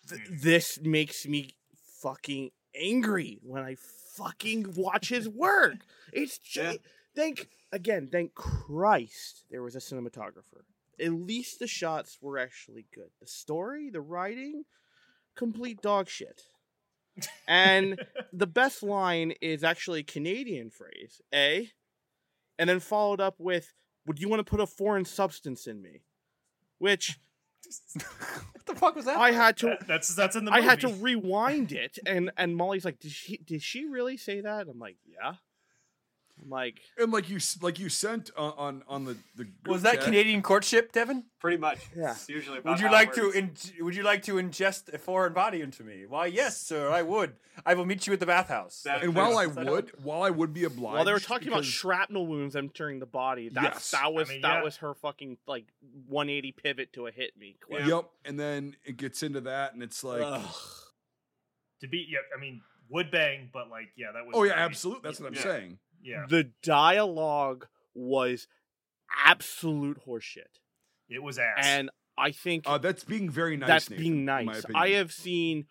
Th- 0.09 0.21
Hmm. 0.21 0.35
this 0.37 0.79
makes 0.81 1.25
me 1.27 1.55
fucking 2.01 2.51
angry 2.75 3.39
when 3.41 3.63
I 3.63 3.75
fucking 4.15 4.73
watch 4.75 5.09
his 5.09 5.27
work. 5.27 5.77
It's 6.13 6.39
Yeah. 6.55 6.63
just 6.73 6.79
thank 7.15 7.49
again, 7.71 8.07
thank 8.11 8.33
Christ 8.33 9.43
there 9.49 9.61
was 9.63 9.75
a 9.75 9.79
cinematographer. 9.79 10.63
At 10.99 11.11
least 11.13 11.59
the 11.59 11.67
shots 11.67 12.17
were 12.21 12.37
actually 12.39 12.85
good. 12.93 13.09
The 13.19 13.27
story, 13.27 13.89
the 13.89 14.01
writing, 14.01 14.63
complete 15.35 15.81
dog 15.81 16.07
shit. 16.09 16.43
And 17.47 17.99
the 18.33 18.47
best 18.47 18.81
line 18.83 19.33
is 19.41 19.63
actually 19.63 19.99
a 19.99 20.03
Canadian 20.03 20.69
phrase, 20.69 21.21
eh? 21.31 21.65
And 22.57 22.69
then 22.69 22.79
followed 22.79 23.19
up 23.21 23.35
with, 23.39 23.73
Would 24.05 24.19
you 24.19 24.29
want 24.29 24.39
to 24.39 24.49
put 24.49 24.59
a 24.61 24.65
foreign 24.67 25.05
substance 25.05 25.67
in 25.67 25.81
me? 25.81 26.03
Which 26.79 27.19
what 27.93 28.65
the 28.65 28.75
fuck 28.75 28.95
was 28.95 29.05
that? 29.05 29.17
I 29.17 29.31
had 29.31 29.57
to 29.57 29.67
That- 29.67 29.87
that's 29.87 30.13
that's 30.15 30.35
in 30.35 30.45
the 30.45 30.51
I 30.51 30.61
had 30.61 30.79
to 30.81 30.89
rewind 30.89 31.71
it 31.71 31.97
and 32.05 32.31
and 32.37 32.55
Molly's 32.55 32.85
like, 32.85 32.99
Did 32.99 33.11
she 33.11 33.37
did 33.37 33.61
she 33.61 33.85
really 33.85 34.17
say 34.17 34.41
that? 34.41 34.67
I'm 34.67 34.79
like, 34.79 34.97
Yeah. 35.05 35.33
I'm 36.43 36.49
like, 36.49 36.79
And 36.97 37.11
like 37.11 37.29
you, 37.29 37.39
like 37.61 37.79
you 37.79 37.89
sent 37.89 38.29
uh, 38.37 38.51
on 38.57 38.83
on 38.87 39.05
the 39.05 39.17
the 39.35 39.45
group 39.45 39.67
Was 39.67 39.81
that 39.81 39.95
chat- 39.95 40.03
Canadian 40.05 40.41
courtship, 40.41 40.91
Devin? 40.91 41.25
Pretty 41.39 41.57
much. 41.57 41.79
Yeah. 41.95 42.11
It's 42.11 42.29
usually 42.29 42.59
about 42.59 42.71
Would 42.71 42.79
you 42.79 42.87
how 42.87 42.93
it 42.93 42.95
like 42.95 43.13
to 43.15 43.31
in- 43.31 43.55
would 43.81 43.95
you 43.95 44.03
like 44.03 44.21
to 44.23 44.33
ingest 44.35 44.93
a 44.93 44.97
foreign 44.97 45.33
body 45.33 45.61
into 45.61 45.83
me? 45.83 46.05
Why, 46.07 46.27
yes, 46.27 46.59
sir, 46.61 46.89
I 46.91 47.01
would. 47.01 47.33
I 47.65 47.73
will 47.73 47.85
meet 47.85 48.05
you 48.05 48.13
at 48.13 48.19
the 48.19 48.25
bathhouse. 48.27 48.83
That- 48.83 49.03
And 49.03 49.15
while 49.15 49.37
I 49.37 49.45
Is 49.45 49.55
that 49.55 49.65
would, 49.65 49.91
while 50.03 50.21
I 50.21 50.29
would 50.29 50.53
be 50.53 50.63
obliged, 50.63 50.95
while 50.95 51.05
they 51.05 51.13
were 51.13 51.19
talking 51.19 51.47
about 51.47 51.65
shrapnel 51.65 52.27
wounds 52.27 52.55
entering 52.55 52.99
the 52.99 53.05
body, 53.07 53.49
that 53.49 53.63
Yes. 53.63 53.91
that 53.91 54.13
was 54.13 54.29
I 54.29 54.33
mean, 54.33 54.41
that 54.41 54.57
yeah. 54.57 54.63
was 54.63 54.77
her 54.77 54.93
fucking 54.93 55.37
like 55.47 55.65
180 56.07 56.51
pivot 56.51 56.93
to 56.93 57.07
a 57.07 57.11
hit 57.11 57.35
me. 57.37 57.57
clip. 57.59 57.85
Yep, 57.87 58.09
and 58.25 58.39
then 58.39 58.75
it 58.85 58.97
gets 58.97 59.23
into 59.23 59.41
that, 59.41 59.73
and 59.73 59.81
it's 59.81 60.03
like, 60.03 60.21
Ugh. 60.23 60.55
to 61.81 61.87
be. 61.87 62.05
Yeah, 62.09 62.19
I 62.35 62.39
mean, 62.39 62.61
would 62.89 63.11
bang, 63.11 63.49
but 63.51 63.69
like, 63.69 63.89
yeah, 63.97 64.11
that 64.13 64.25
was. 64.25 64.33
oh 64.35 64.43
yeah, 64.43 64.53
absolutely. 64.53 65.01
That's 65.03 65.19
what 65.19 65.27
I'm 65.27 65.33
Yeah. 65.35 65.41
saying. 65.41 65.79
Yeah, 66.01 66.25
The 66.29 66.51
dialogue 66.63 67.67
was 67.93 68.47
absolute 69.25 69.99
horseshit. 70.07 70.59
it 71.09 71.23
was 71.23 71.37
ass. 71.39 71.57
And 71.63 71.89
I 72.17 72.31
think 72.31 72.63
Uh, 72.65 72.77
that's 72.77 73.03
being 73.03 73.29
very 73.29 73.57
nice. 73.57 73.67
that's 73.67 73.89
Nathan, 73.89 74.03
being 74.03 74.25
nice. 74.25 74.63
I 74.73 74.89
have 74.89 75.11
seen 75.11 75.65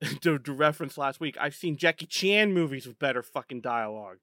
to, 0.22 0.38
to 0.38 0.52
reference 0.52 0.98
last 0.98 1.20
week. 1.20 1.36
I've 1.40 1.54
seen 1.54 1.76
Jackie 1.76 2.06
Chan 2.06 2.52
movies 2.52 2.86
with 2.86 2.98
better 2.98 3.22
fucking 3.22 3.60
dialogue. 3.60 4.18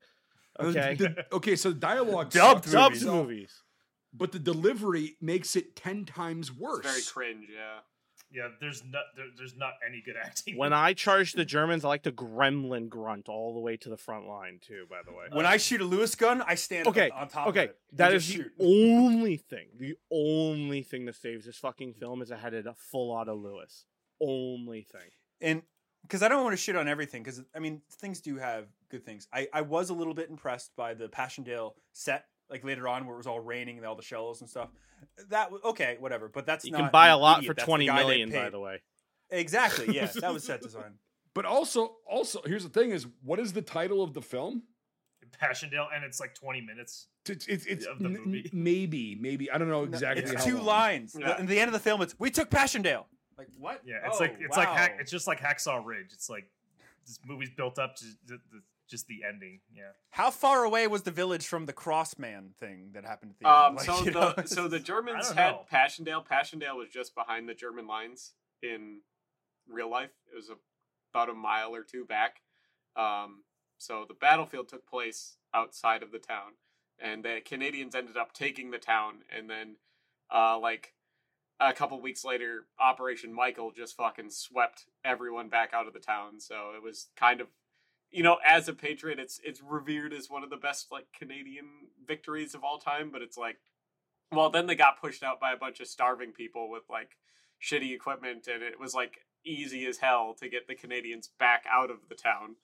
Uh, 0.60 0.66
Okay, 0.68 0.96
the- 0.96 1.26
okay, 1.32 1.56
so 1.56 1.70
the 1.70 1.80
dialogue 1.80 2.32
Dubbed 2.32 2.66
sucks 2.70 3.00
dubbed 3.02 3.06
movies. 3.06 3.64
but 4.14 4.32
the 4.34 4.40
delivery 4.40 5.16
makes 5.22 5.56
it 5.56 5.76
ten 5.76 6.06
times 6.06 6.52
worse. 6.52 6.86
It's 6.86 7.12
very 7.12 7.32
cringe, 7.34 7.48
yeah. 7.54 7.80
Yeah, 8.32 8.50
there's 8.60 8.84
not 8.84 9.04
there, 9.16 9.26
there's 9.38 9.56
not 9.56 9.74
any 9.86 10.02
good 10.06 10.16
acting. 10.24 10.58
When 10.58 10.74
I 10.74 10.94
charge 10.94 11.34
the 11.34 11.46
Germans, 11.46 11.84
I 11.84 11.88
like 11.88 12.04
to 12.04 12.12
gremlin 12.12 12.90
grunt 12.90 13.28
all 13.30 13.54
the 13.54 13.60
way 13.60 13.78
to 13.78 13.90
the 13.90 13.98
front 13.98 14.28
line 14.28 14.60
too. 14.62 14.86
By 14.90 15.00
the 15.06 15.12
way, 15.12 15.26
When 15.32 15.46
I 15.46 15.58
shoot 15.58 15.82
a 15.82 15.86
Lewis 15.86 16.16
gun, 16.16 16.42
I 16.46 16.56
stand 16.56 16.88
Okay, 16.88 17.10
on, 17.10 17.22
on 17.24 17.28
top 17.30 17.48
okay, 17.48 17.66
of 17.66 17.70
it. 17.72 17.80
and 17.92 17.98
that 18.00 18.22
the 18.22 18.46
only 18.60 19.38
thing. 19.38 19.68
The 19.78 19.96
only 20.12 20.84
thing 20.84 21.06
that 21.06 21.16
saves 21.16 21.46
this 21.46 21.58
fucking 21.58 21.94
film 21.94 22.22
is 22.22 22.32
I 22.32 22.38
had 22.38 22.54
it 22.54 22.68
a 22.68 22.74
full 22.74 23.12
auto 23.12 23.36
Lewis. 23.36 23.86
Only 24.22 24.84
thing. 24.84 25.10
and 25.42 25.62
because 26.04 26.24
I 26.24 26.30
don't 26.30 26.44
want 26.44 26.54
to 26.54 26.58
shit 26.58 26.76
on 26.78 26.88
everything, 26.88 27.24
because 27.24 27.42
I 27.54 27.60
mean 27.60 27.82
things 27.92 28.22
do 28.22 28.38
have 28.38 28.68
good 28.90 29.06
things. 29.06 29.28
I 29.34 29.48
I 29.54 29.62
was 29.62 29.90
a 29.90 29.94
little 29.94 30.14
bit 30.14 30.30
impressed 30.30 30.72
by 30.76 30.94
the 30.94 31.10
Passchendaele 31.10 31.76
set, 31.94 32.26
like 32.50 32.64
later 32.64 32.88
on 32.88 33.06
where 33.06 33.16
it 33.16 33.18
was 33.18 33.28
all 33.28 33.40
raining 33.40 33.78
and 33.78 33.86
all 33.86 33.96
the 33.96 34.02
shells 34.02 34.42
and 34.42 34.50
stuff. 34.50 34.70
That 35.30 35.50
okay, 35.66 35.98
whatever. 36.00 36.28
But 36.28 36.46
that's 36.46 36.66
You 36.66 36.72
not 36.72 36.78
can 36.82 36.90
buy 36.92 37.08
a 37.10 37.18
lot 37.18 37.38
immediate. 37.40 37.50
for 37.50 37.54
That's 37.56 37.64
the 37.66 37.70
twenty 37.70 37.86
guy 37.88 37.98
million. 37.98 38.32
By 38.32 38.50
the 38.50 38.60
way, 38.60 38.82
Exactly. 39.30 39.96
Yeah, 39.96 40.06
that 40.22 40.34
was 40.34 40.44
set 40.44 40.62
design. 40.62 40.94
But 41.36 41.46
also, 41.46 41.98
also, 42.10 42.42
here's 42.46 42.64
the 42.64 42.70
thing: 42.70 42.92
is 42.92 43.06
what 43.24 43.40
is 43.40 43.54
the 43.54 43.62
title 43.62 44.02
of 44.02 44.14
the 44.14 44.22
film? 44.22 44.64
Passchendaele, 45.40 45.88
and 45.94 46.04
it's 46.04 46.20
like 46.20 46.34
20 46.34 46.62
minutes. 46.62 47.08
It's 47.28 47.46
it's, 47.48 47.66
it's 47.68 47.86
Of 47.86 48.00
the 48.00 48.06
n- 48.06 48.14
movie. 48.26 48.50
n- 48.52 48.64
maybe 48.64 49.16
maybe 49.20 49.52
I 49.52 49.58
don't 49.60 49.70
know 49.70 49.84
exactly. 49.84 50.24
It's 50.24 50.34
how 50.34 50.44
two 50.44 50.58
long. 50.58 50.66
lines. 50.66 51.16
Yeah. 51.18 51.30
At 51.32 51.48
the 51.48 51.60
end 51.60 51.68
of 51.68 51.74
the 51.74 51.80
film, 51.80 52.02
it's 52.02 52.16
we 52.20 52.32
took 52.32 52.50
Passchendaele. 52.50 53.06
Like 53.38 53.48
what? 53.58 53.82
Yeah, 53.86 53.98
it's 54.08 54.18
Oh, 54.18 54.24
like 54.24 54.38
it's 54.40 54.58
like 54.58 54.98
it's 55.00 55.12
just 55.12 55.28
like 55.28 55.40
Hacksaw 55.40 55.86
Ridge. 55.86 56.08
It's 56.14 56.30
like 56.30 56.50
this 57.06 57.20
movie's 57.26 57.52
built 57.52 57.78
up 57.78 57.96
to 57.98 58.06
the, 58.26 58.40
the, 58.52 58.62
just 58.90 59.08
the 59.08 59.20
ending. 59.28 59.60
Yeah, 59.74 59.92
How 60.12 60.32
far 60.32 60.64
away 60.64 60.88
was 60.88 61.04
the 61.04 61.12
village 61.12 61.46
from 61.48 61.66
the 61.66 61.74
Crossman 61.74 62.52
thing 62.60 62.92
that 62.94 63.06
happened 63.06 63.32
at 63.32 63.40
the 63.40 63.48
Um, 63.50 63.66
end? 63.68 63.76
Like, 63.78 63.86
so 63.86 64.04
you 64.06 64.12
know, 64.12 64.34
the 64.38 64.48
so 64.48 64.68
the 64.68 64.80
Germans 64.80 65.32
had 65.32 65.52
know. 65.52 65.66
Passchendaele. 65.72 66.24
Passchendaele 66.26 66.76
was 66.78 66.90
just 66.90 67.16
behind 67.16 67.48
the 67.48 67.54
German 67.54 67.88
lines 67.88 68.34
in 68.62 69.02
real 69.68 69.90
life. 69.90 70.12
It 70.32 70.36
was 70.36 70.50
a, 70.50 70.56
about 71.14 71.30
a 71.30 71.34
mile 71.34 71.74
or 71.76 71.84
two 71.84 72.06
back. 72.06 72.42
Um, 72.96 73.44
so 73.78 74.06
the 74.08 74.14
battlefield 74.16 74.68
took 74.68 74.86
place 74.88 75.38
outside 75.54 76.04
of 76.04 76.12
the 76.12 76.20
town, 76.20 76.54
and 77.00 77.24
the 77.24 77.40
Canadians 77.46 77.96
ended 77.96 78.18
up 78.18 78.34
taking 78.34 78.72
the 78.72 78.78
town. 78.80 79.20
And 79.36 79.50
then, 79.50 79.76
uh, 80.34 80.60
like 80.60 80.94
a 81.62 81.72
couple 81.74 82.02
weeks 82.02 82.26
later, 82.26 82.66
Operation 82.80 83.34
Michael 83.34 83.72
just 83.72 83.96
fucking 83.96 84.30
swept 84.32 84.86
everyone 85.06 85.50
back 85.50 85.74
out 85.74 85.88
of 85.88 85.94
the 85.94 86.00
town. 86.00 86.40
So 86.40 86.72
it 86.76 86.82
was 86.84 87.08
kind 87.16 87.40
of 87.42 87.48
you 88.12 88.24
know, 88.24 88.38
as 88.46 88.68
a 88.68 88.74
patriot, 88.74 89.20
it's 89.20 89.40
it's 89.44 89.62
revered 89.62 90.14
as 90.14 90.30
one 90.30 90.44
of 90.44 90.50
the 90.50 90.58
best 90.58 90.92
like 90.92 91.06
Canadian 91.18 91.66
victories 92.06 92.56
of 92.56 92.64
all 92.64 92.80
time. 92.80 93.12
But 93.12 93.22
it's 93.22 93.38
like, 93.38 93.58
well, 94.32 94.50
then 94.50 94.68
they 94.68 94.76
got 94.76 95.02
pushed 95.02 95.24
out 95.24 95.40
by 95.40 95.54
a 95.54 95.58
bunch 95.58 95.80
of 95.80 95.88
starving 95.88 96.32
people 96.32 96.70
with 96.70 96.84
like 96.90 97.18
shitty 97.62 97.94
equipment, 97.94 98.48
and 98.48 98.64
it 98.64 98.80
was 98.80 98.94
like 98.94 99.20
easy 99.46 99.86
as 99.86 99.98
hell 99.98 100.36
to 100.40 100.50
get 100.50 100.68
the 100.68 100.76
Canadians 100.76 101.30
back 101.40 101.66
out 101.70 101.92
of 101.92 101.98
the 102.10 102.16
town, 102.16 102.56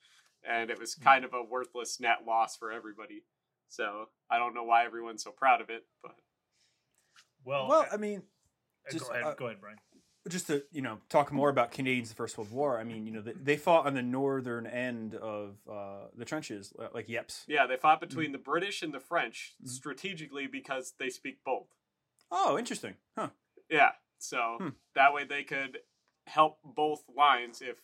and 0.48 0.70
it 0.70 0.78
was 0.78 0.94
kind 0.94 1.24
of 1.24 1.32
a 1.32 1.42
worthless 1.42 2.00
net 2.00 2.18
loss 2.26 2.56
for 2.56 2.72
everybody. 2.72 3.22
So 3.68 4.08
I 4.30 4.38
don't 4.38 4.54
know 4.54 4.64
why 4.64 4.84
everyone's 4.84 5.22
so 5.22 5.30
proud 5.30 5.60
of 5.60 5.70
it, 5.70 5.84
but 6.02 6.16
well, 7.44 7.68
well, 7.68 7.86
I 7.92 7.96
mean, 7.96 8.22
just, 8.90 9.06
go 9.06 9.12
ahead, 9.12 9.24
uh, 9.24 9.34
go 9.34 9.46
ahead, 9.46 9.60
Brian. 9.60 9.78
Just 10.28 10.46
to 10.48 10.64
you 10.72 10.82
know 10.82 10.98
talk 11.08 11.32
more 11.32 11.48
about 11.50 11.70
Canadians 11.70 12.08
the 12.08 12.14
First 12.16 12.36
World 12.36 12.50
War. 12.50 12.78
I 12.80 12.84
mean, 12.84 13.06
you 13.06 13.12
know, 13.12 13.20
they, 13.20 13.32
they 13.32 13.56
fought 13.56 13.86
on 13.86 13.94
the 13.94 14.02
northern 14.02 14.66
end 14.66 15.14
of 15.14 15.56
uh, 15.70 16.06
the 16.16 16.24
trenches, 16.24 16.72
like 16.92 17.08
Ypres. 17.08 17.44
Yeah, 17.46 17.66
they 17.66 17.76
fought 17.76 18.00
between 18.00 18.32
the 18.32 18.38
British 18.38 18.82
and 18.82 18.92
the 18.92 19.00
French 19.00 19.54
Mhm. 19.62 19.68
strategically 19.68 20.46
because 20.46 20.94
they 20.98 21.10
speak 21.10 21.38
both. 21.44 21.68
Oh, 22.30 22.58
interesting, 22.58 22.94
huh? 23.16 23.28
Yeah, 23.70 23.92
so 24.18 24.56
Hmm. 24.60 24.68
that 24.94 25.12
way 25.14 25.24
they 25.24 25.44
could 25.44 25.78
help 26.26 26.58
both 26.64 27.04
lines. 27.08 27.62
If 27.62 27.78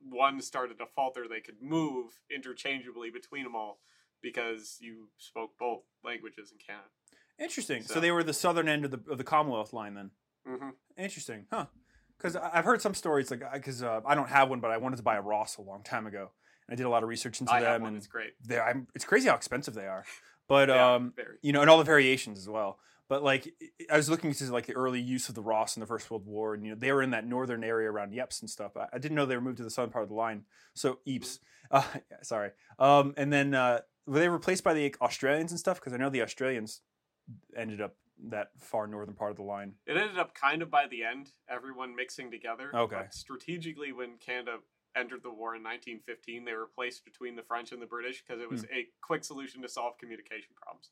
one 0.00 0.40
started 0.40 0.78
to 0.78 0.86
falter, 0.86 1.28
they 1.28 1.40
could 1.40 1.62
move 1.62 2.20
interchangeably 2.28 3.10
between 3.10 3.44
them 3.44 3.54
all 3.54 3.80
because 4.20 4.78
you 4.80 5.10
spoke 5.18 5.56
both 5.58 5.84
languages 6.02 6.50
in 6.50 6.58
Canada. 6.58 6.88
Interesting. 7.38 7.82
So, 7.82 7.94
So- 7.94 8.00
they 8.00 8.10
were 8.10 8.24
the 8.24 8.32
southern 8.32 8.68
end 8.68 8.84
of 8.84 8.90
the 8.90 9.00
of 9.10 9.18
the 9.18 9.24
Commonwealth 9.24 9.72
line 9.72 9.94
then. 9.94 10.10
hmm 10.44 10.70
Interesting, 10.96 11.46
huh? 11.52 11.66
Because 12.24 12.40
I've 12.54 12.64
heard 12.64 12.80
some 12.80 12.94
stories 12.94 13.30
like 13.30 13.42
because 13.52 13.82
uh, 13.82 14.00
I 14.06 14.14
don't 14.14 14.30
have 14.30 14.48
one, 14.48 14.60
but 14.60 14.70
I 14.70 14.78
wanted 14.78 14.96
to 14.96 15.02
buy 15.02 15.16
a 15.16 15.20
Ross 15.20 15.58
a 15.58 15.62
long 15.62 15.82
time 15.82 16.06
ago. 16.06 16.30
And 16.66 16.74
I 16.74 16.74
did 16.74 16.86
a 16.86 16.88
lot 16.88 17.02
of 17.02 17.10
research 17.10 17.38
into 17.40 17.52
I 17.52 17.56
have 17.56 17.64
them, 17.64 17.82
one. 17.82 17.88
and 17.88 17.96
It's 17.98 18.06
great. 18.06 18.30
they're 18.42 18.64
I'm, 18.64 18.86
it's 18.94 19.04
crazy 19.04 19.28
how 19.28 19.34
expensive 19.34 19.74
they 19.74 19.86
are. 19.86 20.06
But 20.48 20.70
Yeah, 20.70 20.94
um, 20.94 21.12
you 21.42 21.52
know, 21.52 21.60
and 21.60 21.68
all 21.68 21.76
the 21.76 21.84
variations 21.84 22.38
as 22.38 22.48
well. 22.48 22.78
But 23.10 23.22
like, 23.22 23.52
I 23.90 23.98
was 23.98 24.08
looking 24.08 24.30
into 24.30 24.50
like 24.50 24.64
the 24.64 24.72
early 24.72 25.00
use 25.00 25.28
of 25.28 25.34
the 25.34 25.42
Ross 25.42 25.76
in 25.76 25.80
the 25.80 25.86
First 25.86 26.10
World 26.10 26.24
War, 26.24 26.54
and 26.54 26.64
you 26.64 26.70
know, 26.70 26.78
they 26.78 26.90
were 26.92 27.02
in 27.02 27.10
that 27.10 27.26
northern 27.26 27.62
area 27.62 27.90
around 27.90 28.14
Ypres 28.18 28.40
and 28.40 28.48
stuff. 28.48 28.74
I, 28.74 28.86
I 28.90 28.98
didn't 28.98 29.16
know 29.16 29.26
they 29.26 29.36
were 29.36 29.42
moved 29.42 29.58
to 29.58 29.62
the 29.62 29.70
southern 29.70 29.90
part 29.90 30.04
of 30.04 30.08
the 30.08 30.14
line. 30.14 30.44
So 30.74 31.00
Ypres, 31.06 31.40
uh, 31.70 31.84
sorry. 32.22 32.52
Um, 32.78 33.12
and 33.18 33.30
then 33.30 33.54
uh, 33.54 33.80
were 34.06 34.18
they 34.18 34.28
replaced 34.30 34.64
by 34.64 34.72
the 34.72 34.94
Australians 35.02 35.50
and 35.52 35.60
stuff? 35.60 35.78
Because 35.78 35.92
I 35.92 35.98
know 35.98 36.08
the 36.08 36.22
Australians 36.22 36.80
ended 37.54 37.82
up 37.82 37.96
that 38.28 38.48
far 38.58 38.86
northern 38.86 39.14
part 39.14 39.30
of 39.30 39.36
the 39.36 39.42
line. 39.42 39.74
It 39.86 39.96
ended 39.96 40.18
up 40.18 40.34
kind 40.34 40.62
of 40.62 40.70
by 40.70 40.86
the 40.86 41.02
end, 41.04 41.32
everyone 41.48 41.94
mixing 41.96 42.30
together. 42.30 42.70
Okay. 42.74 42.96
But 42.96 43.14
strategically, 43.14 43.92
when 43.92 44.18
Canada 44.18 44.58
entered 44.96 45.22
the 45.24 45.30
war 45.30 45.56
in 45.56 45.62
1915, 45.62 46.44
they 46.44 46.52
were 46.52 46.68
placed 46.72 47.04
between 47.04 47.34
the 47.36 47.42
French 47.42 47.72
and 47.72 47.82
the 47.82 47.86
British 47.86 48.22
because 48.24 48.40
it 48.40 48.48
was 48.48 48.62
Hmm. 48.62 48.74
a 48.74 48.86
quick 49.02 49.24
solution 49.24 49.60
to 49.62 49.68
solve 49.68 49.98
communication 49.98 50.54
problems, 50.54 50.90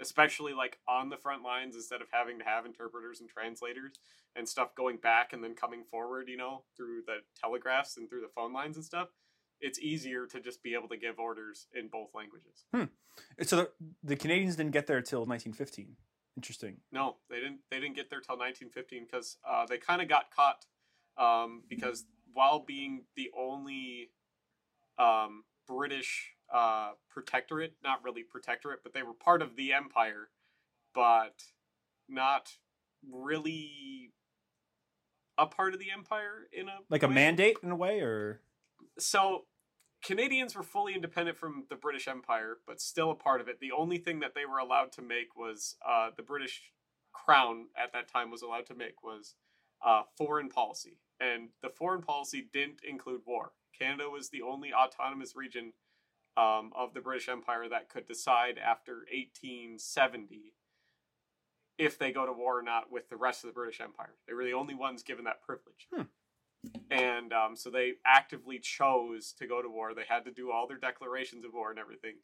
especially 0.00 0.52
like 0.52 0.80
on 0.88 1.08
the 1.08 1.16
front 1.16 1.42
lines 1.44 1.76
instead 1.76 2.02
of 2.02 2.08
having 2.10 2.38
to 2.40 2.44
have 2.44 2.66
interpreters 2.66 3.20
and 3.20 3.28
translators 3.30 3.92
and 4.34 4.48
stuff 4.48 4.74
going 4.74 4.96
back 4.96 5.32
and 5.32 5.44
then 5.44 5.54
coming 5.54 5.84
forward, 5.84 6.28
you 6.28 6.36
know, 6.36 6.64
through 6.76 7.02
the 7.06 7.18
telegraphs 7.40 7.96
and 7.96 8.08
through 8.08 8.20
the 8.22 8.32
phone 8.34 8.52
lines 8.52 8.74
and 8.76 8.84
stuff. 8.84 9.08
It's 9.60 9.78
easier 9.78 10.26
to 10.26 10.40
just 10.40 10.62
be 10.64 10.74
able 10.74 10.88
to 10.88 10.96
give 10.96 11.20
orders 11.20 11.68
in 11.72 11.86
both 11.86 12.10
languages. 12.12 12.64
Hmm. 12.74 12.84
So 13.42 13.56
the, 13.56 13.70
the 14.02 14.16
Canadians 14.16 14.56
didn't 14.56 14.72
get 14.72 14.88
there 14.88 15.00
till 15.00 15.24
1915. 15.24 15.96
Interesting. 16.36 16.78
No, 16.90 17.16
they 17.30 17.36
didn't. 17.36 17.60
They 17.70 17.78
didn't 17.78 17.94
get 17.94 18.10
there 18.10 18.20
till 18.20 18.36
1915 18.36 19.06
because 19.10 19.36
uh, 19.48 19.66
they 19.66 19.78
kind 19.78 20.02
of 20.02 20.08
got 20.08 20.30
caught 20.34 20.66
um, 21.16 21.62
because 21.68 22.04
while 22.32 22.58
being 22.58 23.04
the 23.14 23.30
only 23.38 24.10
um, 24.98 25.44
British 25.66 26.32
uh, 26.52 26.92
protectorate, 27.08 27.74
not 27.82 28.02
really 28.04 28.22
protectorate, 28.22 28.80
but 28.82 28.92
they 28.92 29.02
were 29.02 29.14
part 29.14 29.42
of 29.42 29.56
the 29.56 29.72
empire, 29.72 30.28
but 30.94 31.42
not 32.08 32.50
really 33.10 34.12
a 35.38 35.46
part 35.46 35.74
of 35.74 35.80
the 35.80 35.90
empire 35.90 36.48
in 36.52 36.68
a 36.68 36.78
Like 36.90 37.02
a 37.02 37.08
mandate 37.08 37.56
in 37.62 37.70
a 37.70 37.76
way, 37.76 38.00
or 38.00 38.40
So 38.98 39.44
Canadians 40.04 40.54
were 40.54 40.62
fully 40.62 40.94
independent 40.94 41.38
from 41.38 41.64
the 41.70 41.76
British 41.76 42.06
Empire, 42.06 42.58
but 42.66 42.80
still 42.80 43.10
a 43.10 43.14
part 43.14 43.40
of 43.40 43.48
it. 43.48 43.58
The 43.58 43.72
only 43.72 43.96
thing 43.96 44.20
that 44.20 44.34
they 44.34 44.44
were 44.44 44.58
allowed 44.58 44.92
to 44.92 45.02
make 45.02 45.34
was 45.34 45.76
uh, 45.86 46.10
the 46.14 46.22
British 46.22 46.72
Crown 47.12 47.68
at 47.74 47.92
that 47.94 48.08
time 48.08 48.30
was 48.30 48.42
allowed 48.42 48.66
to 48.66 48.74
make 48.74 49.02
was 49.02 49.34
uh, 49.84 50.02
foreign 50.18 50.50
policy, 50.50 50.98
and 51.18 51.48
the 51.62 51.70
foreign 51.70 52.02
policy 52.02 52.46
didn't 52.52 52.80
include 52.86 53.22
war. 53.24 53.52
Canada 53.78 54.10
was 54.10 54.28
the 54.28 54.42
only 54.42 54.72
autonomous 54.74 55.34
region 55.34 55.72
um, 56.36 56.72
of 56.76 56.92
the 56.92 57.00
British 57.00 57.28
Empire 57.28 57.68
that 57.70 57.88
could 57.88 58.06
decide 58.06 58.58
after 58.58 59.06
1870 59.10 60.52
if 61.78 61.98
they 61.98 62.12
go 62.12 62.26
to 62.26 62.32
war 62.32 62.58
or 62.58 62.62
not 62.62 62.92
with 62.92 63.08
the 63.08 63.16
rest 63.16 63.42
of 63.42 63.48
the 63.48 63.54
British 63.54 63.80
Empire. 63.80 64.14
They 64.28 64.34
were 64.34 64.44
the 64.44 64.52
only 64.52 64.74
ones 64.74 65.02
given 65.02 65.24
that 65.24 65.42
privilege. 65.42 65.88
And 66.90 67.32
um, 67.32 67.56
so 67.56 67.70
they 67.70 67.94
actively 68.06 68.58
chose 68.58 69.32
to 69.38 69.46
go 69.46 69.60
to 69.62 69.68
war. 69.68 69.94
They 69.94 70.04
had 70.08 70.24
to 70.26 70.30
do 70.30 70.50
all 70.50 70.66
their 70.66 70.78
declarations 70.78 71.44
of 71.44 71.52
war 71.54 71.70
and 71.70 71.78
everything. 71.78 72.14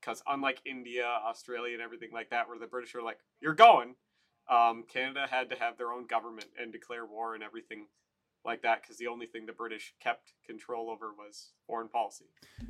Because 0.00 0.22
unlike 0.26 0.60
India, 0.64 1.04
Australia, 1.04 1.74
and 1.74 1.82
everything 1.82 2.10
like 2.12 2.30
that, 2.30 2.48
where 2.48 2.58
the 2.58 2.66
British 2.66 2.94
were 2.94 3.02
like, 3.02 3.18
you're 3.40 3.54
going, 3.54 3.96
um, 4.48 4.84
Canada 4.88 5.26
had 5.30 5.50
to 5.50 5.56
have 5.56 5.76
their 5.76 5.92
own 5.92 6.06
government 6.06 6.46
and 6.60 6.72
declare 6.72 7.04
war 7.04 7.34
and 7.34 7.42
everything 7.42 7.86
like 8.44 8.62
that. 8.62 8.80
Because 8.82 8.96
the 8.96 9.08
only 9.08 9.26
thing 9.26 9.44
the 9.46 9.52
British 9.52 9.94
kept 10.00 10.32
control 10.46 10.88
over 10.90 11.12
was 11.12 11.50
foreign 11.66 11.88
policy. 11.88 12.24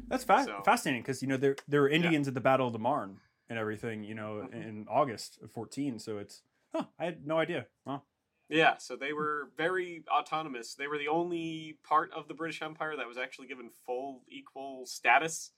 that's 0.08 0.24
fa- 0.24 0.42
So- 0.44 0.62
fascinating 0.64 1.02
because 1.02 1.22
you 1.22 1.28
know 1.28 1.36
there 1.36 1.54
there 1.68 1.82
were 1.82 1.88
Indians 1.88 2.26
at 2.26 2.34
the 2.34 2.40
Battle 2.40 2.66
of 2.66 2.72
the 2.72 2.80
Marne 2.80 3.20
and 3.48 3.58
everything. 3.58 4.02
You 4.02 4.14
know, 4.16 4.48
Mhm. 4.50 4.52
in 4.68 4.86
August 4.88 5.38
of 5.40 5.52
14. 5.52 6.00
So 6.00 6.18
it's 6.18 6.42
huh, 6.74 6.86
I 6.98 7.04
had 7.04 7.24
no 7.26 7.38
idea. 7.38 7.68
Wow. 7.86 8.02
Yeah, 8.50 8.76
so 8.78 8.96
they 8.96 9.12
were 9.12 9.50
very 9.56 10.02
autonomous. 10.10 10.74
They 10.74 10.86
were 10.88 10.98
the 10.98 11.08
only 11.08 11.78
part 11.84 12.10
of 12.12 12.26
the 12.28 12.34
British 12.34 12.60
Empire 12.62 12.96
that 12.96 13.06
was 13.06 13.16
actually 13.16 13.46
given 13.46 13.70
full 13.86 14.22
equal 14.28 14.84
status 14.86 15.52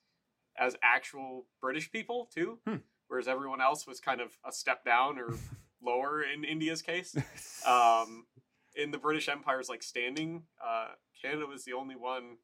as 0.59 0.77
actual 0.83 1.47
British 1.61 1.91
people 1.91 2.29
too, 2.35 2.59
Hmm. 2.67 2.77
whereas 3.09 3.27
everyone 3.27 3.61
else 3.63 3.87
was 3.87 4.01
kind 4.01 4.21
of 4.21 4.39
a 4.45 4.53
step 4.53 4.85
down 4.85 5.19
or 5.19 5.29
lower 5.83 6.23
in 6.23 6.45
India's 6.45 6.83
case. 6.83 7.17
Um, 7.67 8.27
in 8.75 8.91
the 8.91 8.99
British 8.99 9.29
Empire's 9.29 9.69
like 9.69 9.83
standing, 9.85 10.43
uh, 10.65 10.89
Canada 11.21 11.47
was 11.47 11.65
the 11.65 11.73
only 11.75 11.95
one 11.95 12.39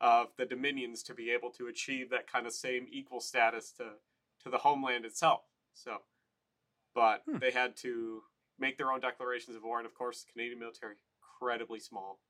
of 0.00 0.28
the 0.36 0.44
dominions 0.44 1.02
to 1.04 1.14
be 1.14 1.30
able 1.30 1.50
to 1.52 1.66
achieve 1.66 2.10
that 2.10 2.30
kind 2.30 2.46
of 2.46 2.52
same 2.52 2.86
equal 2.90 3.20
status 3.20 3.72
to 3.72 3.84
to 4.44 4.50
the 4.50 4.58
homeland 4.58 5.04
itself. 5.06 5.42
So, 5.74 5.98
but 6.94 7.22
Hmm. 7.26 7.38
they 7.38 7.50
had 7.50 7.76
to 7.78 8.22
make 8.60 8.78
their 8.78 8.92
own 8.92 9.00
declarations 9.00 9.56
of 9.56 9.62
war, 9.62 9.78
and 9.78 9.86
of 9.86 9.94
course, 9.94 10.22
the 10.22 10.32
Canadian 10.32 10.58
military 10.60 10.96
incredibly 11.40 11.80
small. 11.80 12.20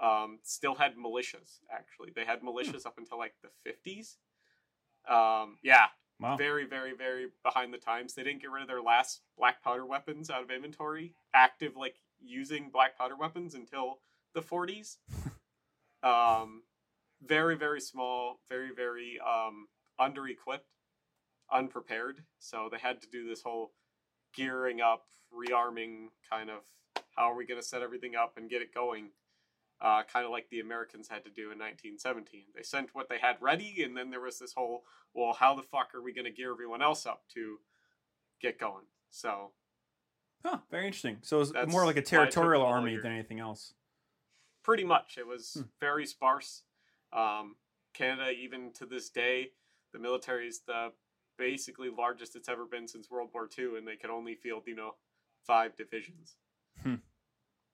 Um, 0.00 0.38
still 0.42 0.76
had 0.76 0.96
militias. 0.96 1.58
Actually, 1.72 2.12
they 2.14 2.24
had 2.24 2.42
militias 2.42 2.86
up 2.86 2.98
until 2.98 3.18
like 3.18 3.34
the 3.42 3.48
fifties. 3.64 4.18
Um, 5.08 5.56
yeah, 5.62 5.86
wow. 6.20 6.36
very, 6.36 6.66
very, 6.66 6.94
very 6.94 7.28
behind 7.42 7.72
the 7.72 7.78
times. 7.78 8.14
They 8.14 8.22
didn't 8.22 8.40
get 8.40 8.50
rid 8.50 8.62
of 8.62 8.68
their 8.68 8.82
last 8.82 9.22
black 9.36 9.62
powder 9.62 9.84
weapons 9.84 10.30
out 10.30 10.42
of 10.42 10.50
inventory, 10.50 11.14
active 11.34 11.76
like 11.76 11.96
using 12.20 12.70
black 12.70 12.96
powder 12.96 13.16
weapons 13.16 13.54
until 13.54 13.98
the 14.34 14.42
40s. 14.42 14.96
um, 16.02 16.62
very, 17.26 17.56
very 17.56 17.80
small, 17.80 18.40
very, 18.48 18.70
very 18.74 19.18
um, 19.20 19.68
under 19.98 20.28
equipped, 20.28 20.70
unprepared. 21.50 22.22
So 22.38 22.68
they 22.70 22.78
had 22.78 23.00
to 23.02 23.08
do 23.08 23.28
this 23.28 23.42
whole 23.42 23.72
gearing 24.42 24.80
up, 24.80 25.06
rearming 25.34 26.06
kind 26.30 26.48
of 26.48 26.62
how 27.16 27.30
are 27.30 27.34
we 27.36 27.44
going 27.46 27.60
to 27.60 27.66
set 27.66 27.82
everything 27.82 28.14
up 28.14 28.36
and 28.36 28.48
get 28.48 28.62
it 28.62 28.72
going. 28.72 29.10
Uh, 29.80 30.02
kind 30.12 30.24
of 30.24 30.32
like 30.32 30.48
the 30.50 30.58
Americans 30.60 31.08
had 31.08 31.22
to 31.24 31.30
do 31.30 31.52
in 31.52 31.58
1917. 31.58 32.46
They 32.54 32.62
sent 32.62 32.94
what 32.94 33.08
they 33.08 33.18
had 33.18 33.36
ready, 33.40 33.82
and 33.84 33.96
then 33.96 34.10
there 34.10 34.20
was 34.20 34.38
this 34.38 34.52
whole 34.54 34.84
well, 35.14 35.32
how 35.32 35.54
the 35.54 35.62
fuck 35.62 35.94
are 35.94 36.02
we 36.02 36.12
going 36.12 36.24
to 36.24 36.30
gear 36.32 36.52
everyone 36.52 36.82
else 36.82 37.06
up 37.06 37.22
to 37.34 37.58
get 38.40 38.58
going? 38.58 38.84
So 39.10 39.52
Huh, 40.44 40.58
very 40.70 40.86
interesting. 40.86 41.18
So 41.22 41.40
it's 41.40 41.50
That's 41.50 41.70
more 41.70 41.84
like 41.84 41.96
a 41.96 42.00
it 42.00 42.06
territorial 42.06 42.62
army 42.64 42.96
than 42.96 43.12
anything 43.12 43.40
else. 43.40 43.74
pretty 44.62 44.84
much 44.84 45.16
it 45.18 45.26
was 45.26 45.54
Hmm. 45.54 45.62
very 45.80 46.06
sparse. 46.06 46.62
Um, 47.12 47.56
Canada, 47.94 48.30
even 48.30 48.72
to 48.74 48.86
this 48.86 49.10
day, 49.10 49.52
the 49.92 49.98
military 49.98 50.46
is 50.46 50.60
the 50.60 50.92
basically 51.38 51.88
largest 51.88 52.36
it's 52.36 52.48
ever 52.48 52.66
been 52.66 52.88
since 52.88 53.10
World 53.10 53.30
War 53.32 53.48
II, 53.56 53.78
and 53.78 53.86
they 53.86 53.96
can 53.96 54.10
only 54.10 54.34
field 54.34 54.64
you 54.66 54.74
know 54.76 54.96
five 55.46 55.76
divisions. 55.76 56.36
Hmm. 56.82 56.96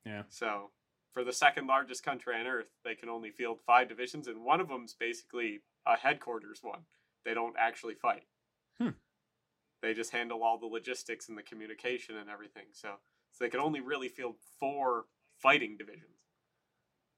Yeah. 0.04 0.22
So 0.28 0.70
for 1.12 1.24
the 1.24 1.32
second 1.32 1.66
largest 1.66 2.04
country 2.04 2.34
on 2.38 2.46
earth, 2.46 2.68
they 2.84 2.94
can 2.94 3.08
only 3.08 3.30
field 3.30 3.58
five 3.66 3.88
divisions, 3.88 4.28
and 4.28 4.44
one 4.44 4.60
of 4.60 4.68
them's 4.68 4.94
basically 4.94 5.60
a 5.86 5.96
headquarters 5.96 6.60
one. 6.62 6.80
They 7.24 7.34
don't 7.34 7.56
actually 7.58 7.94
fight. 7.94 8.24
Hmm. 8.78 8.90
They 9.82 9.94
just 9.94 10.12
handle 10.12 10.42
all 10.42 10.58
the 10.58 10.66
logistics 10.66 11.28
and 11.28 11.36
the 11.38 11.42
communication 11.42 12.16
and 12.16 12.28
everything. 12.30 12.66
So, 12.72 12.88
so 13.32 13.44
they 13.44 13.50
can 13.50 13.60
only 13.60 13.80
really 13.80 14.08
field 14.08 14.36
four 14.58 15.04
fighting 15.38 15.76
divisions. 15.76 16.10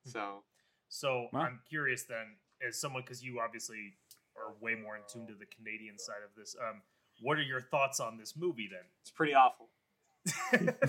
So 0.05 0.43
So 0.88 1.29
Wow. 1.33 1.41
I'm 1.43 1.61
curious 1.69 2.05
then, 2.05 2.37
as 2.67 2.81
someone 2.81 3.03
because 3.03 3.23
you 3.23 3.41
obviously 3.41 3.95
are 4.38 4.52
way 4.61 4.75
more 4.75 4.97
in 4.97 5.02
tune 5.11 5.26
to 5.26 5.35
the 5.35 5.47
Canadian 5.47 5.99
side 5.99 6.23
of 6.25 6.31
this. 6.37 6.55
Um, 6.61 6.83
what 7.21 7.38
are 7.38 7.43
your 7.43 7.61
thoughts 7.61 7.99
on 8.00 8.19
this 8.19 8.35
movie 8.37 8.69
then? 8.71 8.83
it's 9.00 9.11
pretty 9.11 9.35
awful. 9.35 9.69
then? 10.52 10.75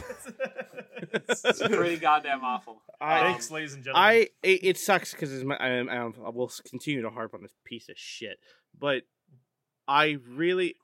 It's 1.30 1.62
pretty 1.62 1.98
goddamn 1.98 2.44
awful. 2.44 2.82
I- 3.00 3.20
Um, 3.20 3.32
Thanks, 3.34 3.52
ladies 3.52 3.74
and 3.74 3.84
gentlemen. 3.84 4.10
I 4.10 4.14
it, 4.44 4.60
it 4.64 4.78
sucks 4.78 5.12
because 5.14 5.44
I, 5.44 5.54
I, 5.56 5.80
I 6.00 6.30
will 6.30 6.52
continue 6.70 7.02
to 7.04 7.10
harp 7.10 7.34
on 7.34 7.42
this 7.44 7.54
piece 7.66 7.88
of 7.90 7.98
shit, 7.98 8.38
but 8.78 9.04
I 9.88 10.18
really, 10.28 10.76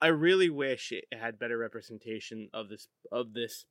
I 0.00 0.08
really 0.08 0.50
wish 0.50 0.92
it 0.92 1.04
had 1.12 1.38
better 1.38 1.56
representation 1.58 2.48
of 2.52 2.68
this 2.68 2.88
of 3.10 3.32
this 3.32 3.64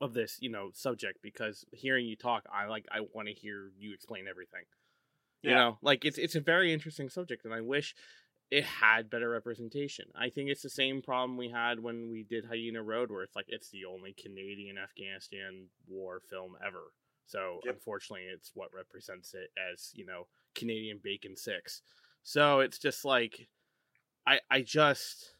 of 0.00 0.12
this 0.12 0.36
you 0.40 0.50
know 0.50 0.70
subject 0.74 1.20
because 1.22 1.64
hearing 1.72 2.06
you 2.06 2.16
talk, 2.16 2.42
I 2.52 2.66
like 2.66 2.86
I 2.90 3.00
want 3.14 3.28
to 3.28 3.34
hear 3.34 3.70
you 3.78 3.94
explain 3.94 4.26
everything. 4.28 4.62
You 5.42 5.50
Yeah. 5.50 5.54
know, 5.54 5.78
like 5.82 6.04
it's 6.04 6.18
it's 6.18 6.34
a 6.34 6.40
very 6.40 6.72
interesting 6.72 7.08
subject, 7.08 7.44
and 7.44 7.54
I 7.54 7.60
wish 7.60 7.94
it 8.50 8.64
had 8.64 9.10
better 9.10 9.28
representation. 9.30 10.06
I 10.14 10.30
think 10.30 10.50
it's 10.50 10.62
the 10.62 10.70
same 10.70 11.02
problem 11.02 11.36
we 11.36 11.50
had 11.50 11.80
when 11.80 12.10
we 12.10 12.22
did 12.24 12.44
Hyena 12.46 12.82
Road, 12.82 13.10
where 13.10 13.22
it's 13.22 13.36
like 13.36 13.46
it's 13.48 13.70
the 13.70 13.84
only 13.84 14.12
Canadian 14.14 14.78
Afghanistan 14.78 15.68
war 15.86 16.20
film 16.20 16.56
ever. 16.64 16.92
So 17.26 17.62
Yep. 17.62 17.76
unfortunately, 17.76 18.26
it's 18.26 18.52
what 18.54 18.72
represents 18.74 19.34
it 19.34 19.50
as 19.72 19.92
you 19.94 20.04
know 20.06 20.28
Canadian 20.54 21.00
Bacon 21.02 21.36
Six. 21.36 21.82
So 22.22 22.60
it's 22.60 22.78
just 22.78 23.04
like 23.04 23.48
I 24.26 24.40
I 24.50 24.62
just 24.62 25.34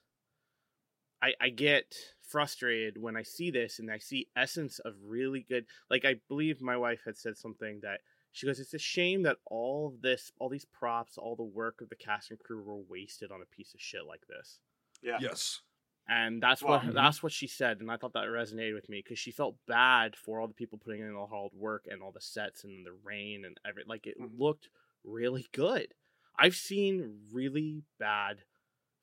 I 1.22 1.34
I 1.40 1.48
get 1.50 1.94
frustrated 2.22 2.98
when 2.98 3.16
I 3.16 3.22
see 3.22 3.50
this 3.50 3.78
and 3.78 3.90
I 3.90 3.98
see 3.98 4.28
essence 4.36 4.78
of 4.80 4.94
really 5.02 5.42
good 5.42 5.66
like 5.90 6.04
I 6.04 6.16
believe 6.28 6.60
my 6.60 6.76
wife 6.76 7.02
had 7.04 7.16
said 7.16 7.36
something 7.36 7.80
that 7.82 8.00
she 8.36 8.46
goes, 8.46 8.60
It's 8.60 8.74
a 8.74 8.78
shame 8.78 9.22
that 9.22 9.38
all 9.46 9.86
of 9.88 10.02
this 10.02 10.30
all 10.38 10.50
these 10.50 10.66
props, 10.66 11.16
all 11.16 11.36
the 11.36 11.42
work 11.42 11.80
of 11.80 11.88
the 11.88 11.96
cast 11.96 12.30
and 12.30 12.38
crew 12.38 12.62
were 12.62 12.76
wasted 12.76 13.32
on 13.32 13.40
a 13.40 13.46
piece 13.56 13.72
of 13.72 13.80
shit 13.80 14.04
like 14.06 14.26
this. 14.28 14.58
Yeah. 15.02 15.16
Yes. 15.20 15.62
And 16.08 16.42
that's 16.42 16.62
Well, 16.62 16.78
what 16.80 16.94
that's 16.94 17.22
what 17.22 17.32
she 17.32 17.46
said, 17.46 17.80
and 17.80 17.90
I 17.90 17.96
thought 17.96 18.12
that 18.12 18.26
resonated 18.26 18.74
with 18.74 18.88
me 18.90 19.02
because 19.02 19.18
she 19.18 19.30
felt 19.32 19.56
bad 19.66 20.14
for 20.16 20.38
all 20.38 20.46
the 20.48 20.54
people 20.54 20.78
putting 20.78 21.00
in 21.00 21.14
all 21.14 21.26
the 21.26 21.34
hard 21.34 21.52
work 21.54 21.86
and 21.90 22.02
all 22.02 22.12
the 22.12 22.20
sets 22.20 22.62
and 22.62 22.84
the 22.84 22.92
rain 23.02 23.44
and 23.46 23.58
every 23.66 23.84
like 23.86 24.06
it 24.06 24.20
Mhm. 24.20 24.38
looked 24.38 24.68
really 25.02 25.46
good. 25.52 25.94
I've 26.38 26.54
seen 26.54 27.26
really 27.32 27.82
bad 27.98 28.44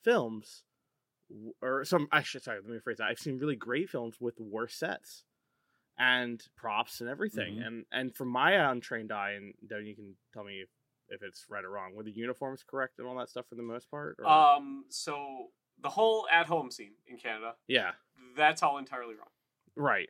films, 0.04 0.64
or 1.60 1.84
some 1.86 2.08
actually 2.12 2.42
sorry, 2.42 2.60
let 2.62 2.70
me 2.70 2.78
rephrase 2.78 2.98
that. 2.98 3.08
I've 3.10 3.20
seen 3.20 3.40
really 3.40 3.56
great 3.56 3.90
films 3.90 4.22
with 4.22 4.40
worse 4.40 4.76
sets 4.76 5.26
and 5.98 6.42
props 6.56 7.02
and 7.02 7.10
everything. 7.10 7.56
Mhm. 7.58 7.68
And 7.68 7.86
and 7.92 8.16
from 8.16 8.30
my 8.30 8.54
untrained 8.72 9.12
eye, 9.12 9.32
and 9.32 9.54
Devin, 9.68 9.86
you 9.86 9.96
can 9.96 10.16
tell 10.34 10.44
me 10.44 10.62
if, 10.62 10.70
if 11.10 11.22
it's 11.24 11.46
right 11.50 11.64
or 11.64 11.70
wrong. 11.70 11.94
Were 11.96 12.04
the 12.04 12.12
uniforms 12.12 12.64
correct 12.64 13.00
and 13.00 13.08
all 13.08 13.16
that 13.18 13.30
stuff 13.30 13.46
for 13.48 13.56
the 13.56 13.62
most 13.64 13.90
part? 13.92 14.18
Or? 14.20 14.28
Um, 14.28 14.86
so 14.90 15.48
the 15.82 15.90
whole 15.90 16.28
at-home 16.32 16.72
scene 16.72 16.94
in 17.08 17.18
Canada, 17.18 17.56
yeah, 17.68 17.92
that's 18.38 18.64
all 18.64 18.78
entirely 18.78 19.16
wrong. 19.16 19.28
right. 19.76 20.10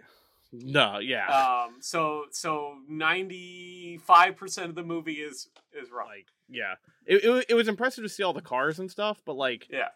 No, 0.55 0.99
yeah. 0.99 1.25
Um, 1.65 1.77
so 1.81 2.25
so 2.29 2.75
ninety-five 2.87 4.35
percent 4.37 4.69
of 4.69 4.75
the 4.75 4.83
movie 4.83 5.13
is 5.21 5.49
is 5.73 5.89
wrong. 5.91 6.07
like 6.09 6.27
yeah 6.49 6.75
it, 7.05 7.23
it, 7.23 7.45
it 7.49 7.53
was 7.55 7.67
impressive 7.67 8.03
to 8.03 8.09
see 8.09 8.21
all 8.21 8.33
the 8.33 8.41
cars 8.41 8.77
and 8.77 8.91
stuff 8.91 9.21
but 9.25 9.33
like 9.35 9.65
Yeah. 9.71 9.87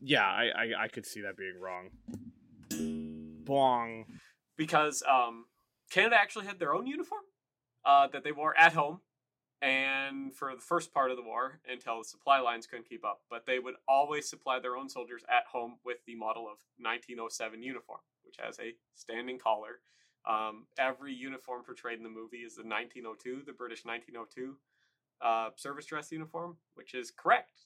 yeah 0.00 0.24
i 0.26 0.48
i, 0.56 0.72
I 0.84 0.88
could 0.88 1.04
see 1.06 1.20
that 1.20 1.36
being 1.36 1.60
wrong 1.60 1.90
bong 3.44 4.06
because 4.60 5.02
um, 5.08 5.46
Canada 5.88 6.16
actually 6.20 6.44
had 6.44 6.58
their 6.58 6.74
own 6.74 6.86
uniform 6.86 7.22
uh, 7.86 8.06
that 8.08 8.22
they 8.22 8.30
wore 8.30 8.54
at 8.58 8.74
home, 8.74 9.00
and 9.62 10.34
for 10.34 10.54
the 10.54 10.60
first 10.60 10.92
part 10.92 11.10
of 11.10 11.16
the 11.16 11.22
war 11.22 11.60
until 11.66 11.96
the 11.96 12.04
supply 12.04 12.40
lines 12.40 12.66
couldn't 12.66 12.86
keep 12.86 13.02
up. 13.02 13.22
But 13.30 13.46
they 13.46 13.58
would 13.58 13.76
always 13.88 14.28
supply 14.28 14.60
their 14.60 14.76
own 14.76 14.90
soldiers 14.90 15.22
at 15.30 15.46
home 15.50 15.76
with 15.82 16.04
the 16.06 16.14
model 16.14 16.42
of 16.42 16.58
1907 16.78 17.62
uniform, 17.62 18.00
which 18.22 18.36
has 18.38 18.58
a 18.58 18.74
standing 18.94 19.38
collar. 19.38 19.80
Um, 20.28 20.66
every 20.78 21.14
uniform 21.14 21.62
portrayed 21.64 21.96
in 21.96 22.04
the 22.04 22.10
movie 22.10 22.44
is 22.44 22.56
the 22.56 22.62
1902, 22.62 23.44
the 23.46 23.54
British 23.54 23.86
1902 23.86 24.58
uh, 25.22 25.48
service 25.56 25.86
dress 25.86 26.12
uniform, 26.12 26.58
which 26.74 26.92
is 26.92 27.10
correct. 27.10 27.60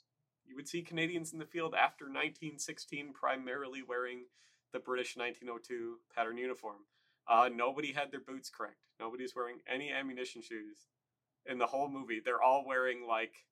You 0.47 0.55
would 0.55 0.69
see 0.69 0.83
Canadians 0.83 1.33
in 1.33 1.41
the 1.41 1.45
field 1.45 1.75
after 1.75 2.05
1916 2.05 3.13
primarily 3.15 3.83
wearing 3.83 4.27
the 4.75 4.81
British 4.81 5.17
1902 5.17 6.01
pattern 6.15 6.37
uniform. 6.37 6.85
Uh, 7.27 7.49
nobody 7.55 7.93
had 7.93 8.11
their 8.11 8.21
boots 8.21 8.51
correct. 8.51 8.77
Nobody's 9.01 9.35
wearing 9.35 9.61
any 9.73 9.91
ammunition 9.91 10.43
shoes 10.43 10.89
in 11.47 11.59
the 11.59 11.67
whole 11.67 11.89
movie. 11.89 12.21
They're 12.23 12.43
all 12.43 12.65
wearing 12.67 13.07
like 13.09 13.47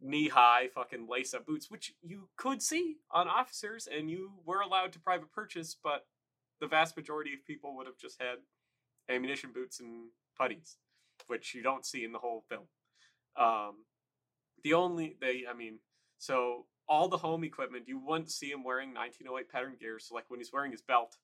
knee 0.00 0.28
high 0.28 0.68
fucking 0.74 1.08
lace 1.10 1.32
up 1.32 1.46
boots, 1.46 1.70
which 1.70 1.94
you 2.02 2.28
could 2.36 2.62
see 2.62 2.96
on 3.10 3.26
officers 3.26 3.88
and 3.90 4.10
you 4.10 4.32
were 4.44 4.60
allowed 4.60 4.92
to 4.92 5.00
private 5.00 5.32
purchase, 5.32 5.74
but 5.82 6.06
the 6.60 6.66
vast 6.66 6.94
majority 6.96 7.32
of 7.32 7.44
people 7.46 7.74
would 7.74 7.86
have 7.86 7.98
just 7.98 8.20
had 8.20 8.36
ammunition 9.08 9.50
boots 9.52 9.80
and 9.80 10.08
puttees, 10.38 10.76
which 11.26 11.54
you 11.54 11.62
don't 11.62 11.86
see 11.86 12.04
in 12.04 12.12
the 12.12 12.18
whole 12.18 12.44
film. 12.48 12.66
Um, 13.36 13.84
the 14.62 14.74
only 14.74 15.16
they, 15.20 15.44
I 15.50 15.54
mean, 15.54 15.78
so 16.18 16.66
all 16.88 17.08
the 17.08 17.16
home 17.16 17.44
equipment 17.44 17.84
you 17.86 17.98
wouldn't 17.98 18.30
see 18.30 18.50
him 18.50 18.62
wearing 18.62 18.94
1908 18.94 19.50
pattern 19.50 19.76
gear. 19.78 19.98
So 19.98 20.14
like 20.14 20.24
when 20.28 20.40
he's 20.40 20.52
wearing 20.52 20.72
his 20.72 20.82
belt 20.82 21.16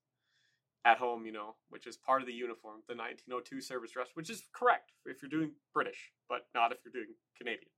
at 0.85 0.99
home, 0.99 1.27
you 1.27 1.33
know, 1.33 1.57
which 1.69 1.87
is 1.87 1.97
part 1.97 2.23
of 2.23 2.27
the 2.27 2.33
uniform, 2.33 2.81
the 2.89 2.97
1902 2.97 3.61
service 3.61 3.91
dress, 3.91 4.09
which 4.15 4.31
is 4.31 4.45
correct 4.53 4.93
if 5.05 5.21
you're 5.21 5.31
doing 5.31 5.53
British, 5.75 6.13
but 6.29 6.47
not 6.55 6.73
if 6.73 6.79
you're 6.85 6.93
doing 6.93 7.15
Canadian. 7.37 7.71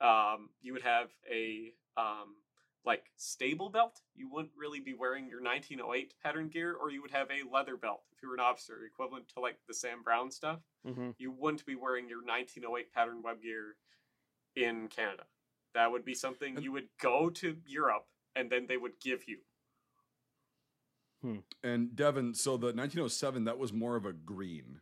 Um, 0.00 0.50
you 0.62 0.72
would 0.72 0.82
have 0.82 1.10
a 1.30 1.72
um, 1.96 2.36
like 2.84 3.04
stable 3.16 3.70
belt. 3.70 4.00
You 4.14 4.28
wouldn't 4.30 4.52
really 4.56 4.80
be 4.80 4.94
wearing 4.94 5.28
your 5.28 5.42
1908 5.42 6.14
pattern 6.22 6.48
gear, 6.48 6.74
or 6.74 6.90
you 6.90 7.02
would 7.02 7.10
have 7.10 7.28
a 7.30 7.48
leather 7.52 7.76
belt 7.76 8.02
if 8.12 8.22
you 8.22 8.28
were 8.28 8.34
an 8.34 8.40
officer, 8.40 8.80
equivalent 8.86 9.28
to 9.34 9.40
like 9.40 9.56
the 9.66 9.74
Sam 9.74 10.02
Browne 10.04 10.30
stuff 10.30 10.60
mm-hmm. 10.86 11.10
you 11.18 11.30
wouldn't 11.30 11.64
be 11.66 11.74
wearing 11.74 12.08
your 12.08 12.18
1908 12.18 12.92
pattern 12.92 13.22
web 13.22 13.42
gear 13.42 13.76
in 14.56 14.88
Canada. 14.88 15.24
That 15.74 15.90
would 15.90 16.04
be 16.04 16.14
something 16.14 16.60
you 16.62 16.72
would 16.72 16.88
go 17.00 17.28
to 17.30 17.56
Europe 17.66 18.06
and 18.36 18.50
then 18.50 18.66
they 18.68 18.76
would 18.76 18.98
give 19.00 19.24
you. 19.28 19.38
And 21.62 21.96
Devin, 21.96 22.34
so 22.34 22.58
the 22.58 22.66
1907 22.66 23.44
that 23.44 23.56
was 23.58 23.72
more 23.72 23.96
of 23.96 24.04
a 24.04 24.12
green. 24.12 24.80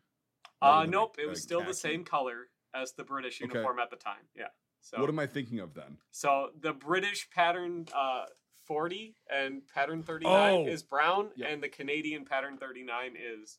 Uh, 0.60 0.66
rather 0.66 0.80
than 0.86 0.88
a- 0.88 0.96
nope, 0.96 1.16
it 1.18 1.26
was 1.26 1.38
a 1.38 1.42
still 1.42 1.62
the 1.64 1.72
same 1.74 2.04
color 2.04 2.48
as 2.74 2.92
the 2.94 3.04
British 3.04 3.40
Okay. 3.40 3.52
uniform 3.52 3.78
at 3.78 3.90
the 3.90 3.96
time. 3.96 4.26
Yeah. 4.34 4.48
So 4.80 4.98
What 5.00 5.08
am 5.08 5.20
I 5.20 5.26
thinking 5.28 5.60
of 5.60 5.74
then? 5.74 5.98
so 6.10 6.50
the 6.58 6.72
British 6.72 7.30
pattern 7.30 7.86
uh, 7.94 8.26
40 8.66 9.14
and 9.30 9.62
pattern 9.68 10.02
39 10.02 10.52
Oh! 10.52 10.66
is 10.66 10.82
brown, 10.82 11.30
Yep. 11.36 11.48
and 11.52 11.62
the 11.62 11.68
Canadian 11.68 12.24
pattern 12.24 12.58
39 12.58 13.16
is. 13.16 13.58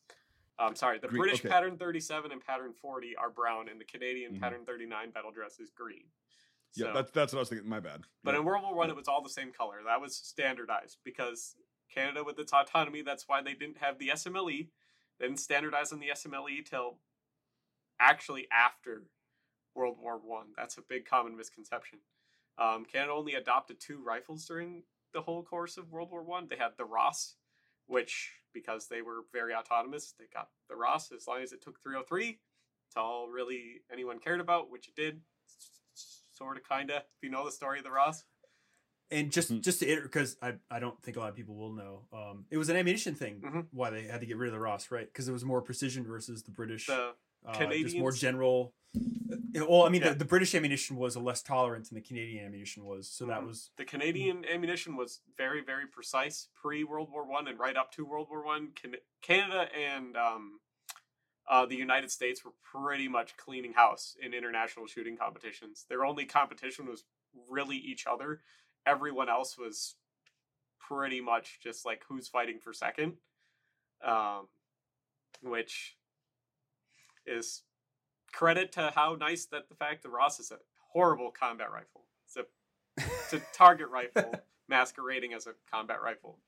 I'm 0.58 0.76
sorry, 0.76 0.98
the 0.98 1.08
Green, 1.08 1.22
British 1.22 1.40
okay. 1.40 1.48
pattern 1.48 1.76
37 1.78 2.30
and 2.32 2.40
pattern 2.44 2.74
40 2.74 3.16
are 3.16 3.30
brown, 3.30 3.68
and 3.68 3.80
the 3.80 3.84
Canadian 3.84 4.34
Mhm. 4.36 4.40
pattern 4.40 4.64
39 4.66 5.10
battle 5.10 5.32
dress 5.32 5.58
is 5.58 5.70
green. 5.70 6.04
Yeah, 6.76 6.86
So- 6.86 6.92
that's 6.92 7.10
that's 7.12 7.32
what 7.32 7.38
I 7.38 7.42
was 7.42 7.48
thinking. 7.50 7.68
My 7.68 7.80
bad. 7.80 8.04
But 8.22 8.34
Yeah. 8.34 8.40
in 8.40 8.44
World 8.46 8.64
War 8.64 8.74
One, 8.74 8.90
it 8.90 8.96
was 8.96 9.08
all 9.08 9.22
the 9.22 9.28
same 9.28 9.52
color. 9.52 9.82
That 9.84 10.00
was 10.00 10.16
standardized 10.16 10.98
because 11.04 11.56
Canada, 11.88 12.24
with 12.24 12.38
its 12.38 12.52
autonomy, 12.52 13.02
that's 13.02 13.28
why 13.28 13.42
they 13.42 13.54
didn't 13.54 13.78
have 13.78 13.98
the 13.98 14.08
SMLE. 14.10 14.70
They 15.18 15.26
didn't 15.26 15.40
standardize 15.40 15.92
on 15.92 16.00
the 16.00 16.10
SMLE 16.10 16.62
till 16.62 16.98
actually 18.00 18.48
after 18.50 19.04
World 19.74 19.98
War 19.98 20.18
One. 20.18 20.52
That's 20.56 20.78
a 20.78 20.82
big 20.82 21.06
common 21.06 21.36
misconception. 21.36 22.00
Um, 22.58 22.84
Canada 22.84 23.12
only 23.12 23.34
adopted 23.34 23.80
two 23.80 24.02
rifles 24.02 24.44
during 24.46 24.84
the 25.12 25.22
whole 25.22 25.42
course 25.44 25.76
of 25.76 25.90
World 25.92 26.10
War 26.10 26.22
One. 26.22 26.48
They 26.48 26.56
had 26.56 26.76
the 26.76 26.84
Ross, 26.84 27.36
which 27.86 28.32
because 28.52 28.88
they 28.88 29.02
were 29.02 29.22
very 29.32 29.54
autonomous, 29.54 30.12
they 30.12 30.26
got 30.26 30.50
the 30.68 30.76
Ross 30.76 31.10
as 31.12 31.26
long 31.26 31.42
as 31.42 31.52
it 31.52 31.60
took 31.62 31.80
303. 31.80 32.40
It's 32.86 32.96
all 32.96 33.28
really 33.28 33.82
anyone 33.90 34.20
cared 34.20 34.40
about, 34.40 34.70
which 34.70 34.86
it 34.88 34.94
did, 34.94 35.22
sort 36.34 36.56
of, 36.56 36.68
kinda. 36.68 36.96
If 36.96 37.22
you 37.22 37.30
know 37.30 37.44
the 37.44 37.52
story 37.52 37.78
of 37.78 37.84
the 37.84 37.90
Ross. 37.90 38.24
And 39.10 39.30
just 39.30 39.52
Mhm. 39.52 39.60
just 39.62 39.80
to 39.80 40.00
because 40.02 40.36
I 40.42 40.54
I 40.70 40.80
don't 40.80 41.00
think 41.02 41.16
a 41.16 41.20
lot 41.20 41.28
of 41.28 41.36
people 41.36 41.54
will 41.56 41.72
know. 41.72 42.08
Um, 42.12 42.46
it 42.50 42.56
was 42.56 42.68
an 42.68 42.76
ammunition 42.76 43.14
thing 43.14 43.40
Mhm. 43.40 43.68
why 43.70 43.90
they 43.90 44.04
had 44.04 44.20
to 44.20 44.26
get 44.26 44.36
rid 44.38 44.48
of 44.48 44.52
the 44.54 44.58
Ross, 44.60 44.90
right? 44.90 45.06
Because 45.06 45.28
it 45.28 45.32
was 45.32 45.44
more 45.44 45.60
precision 45.62 46.04
versus 46.04 46.42
the 46.42 46.50
British. 46.50 46.86
The 46.86 47.14
uh, 47.44 47.66
just 47.70 47.96
more 47.96 48.10
general. 48.12 48.74
uh, 48.96 49.66
Well, 49.68 49.82
I 49.82 49.90
mean, 49.90 50.00
Yeah. 50.00 50.10
the, 50.10 50.20
the 50.20 50.24
British 50.24 50.54
ammunition 50.54 50.96
was 50.96 51.14
a 51.16 51.20
less 51.20 51.42
tolerant 51.42 51.88
than 51.90 51.96
the 51.96 52.00
Canadian 52.00 52.46
ammunition 52.46 52.84
was, 52.86 53.08
so 53.10 53.26
that 53.26 53.42
Mhm. 53.42 53.46
was 53.46 53.70
the 53.76 53.84
Canadian 53.84 54.44
ammunition 54.46 54.96
was 54.96 55.20
very, 55.36 55.60
very 55.60 55.86
precise 55.86 56.48
pre 56.54 56.82
World 56.84 57.10
War 57.10 57.24
One 57.24 57.46
and 57.46 57.58
right 57.58 57.76
up 57.76 57.92
to 57.92 58.06
World 58.06 58.30
War 58.30 58.42
One. 58.42 58.72
Can- 58.72 58.96
Canada 59.20 59.70
and 59.76 60.16
um, 60.16 60.60
uh, 61.48 61.66
the 61.66 61.76
United 61.76 62.10
States 62.10 62.44
were 62.44 62.52
pretty 62.62 63.08
much 63.08 63.36
cleaning 63.36 63.74
house 63.74 64.16
in 64.20 64.32
international 64.32 64.86
shooting 64.86 65.16
competitions. 65.16 65.84
Their 65.88 66.04
only 66.04 66.24
competition 66.24 66.86
was 66.86 67.04
really 67.48 67.76
each 67.76 68.06
other. 68.06 68.40
Everyone 68.86 69.28
else 69.28 69.58
was 69.58 69.96
pretty 70.78 71.20
much 71.20 71.60
just 71.62 71.84
like 71.84 72.02
who's 72.08 72.28
fighting 72.28 72.58
for 72.58 72.72
second, 72.72 73.14
um, 74.04 74.48
which 75.42 75.96
is 77.26 77.62
credit 78.32 78.72
to 78.72 78.92
how 78.94 79.16
nice 79.18 79.46
that 79.46 79.68
the 79.68 79.74
fact 79.74 80.02
that 80.02 80.10
Ross 80.10 80.40
is 80.40 80.50
a 80.50 80.58
horrible 80.92 81.30
combat 81.30 81.70
rifle. 81.72 82.04
It's 82.26 82.36
a 82.36 82.44
it's 82.96 83.32
a 83.32 83.42
target 83.52 83.88
rifle 83.88 84.34
masquerading 84.68 85.34
as 85.34 85.46
a 85.46 85.52
combat 85.70 86.02
rifle. 86.02 86.38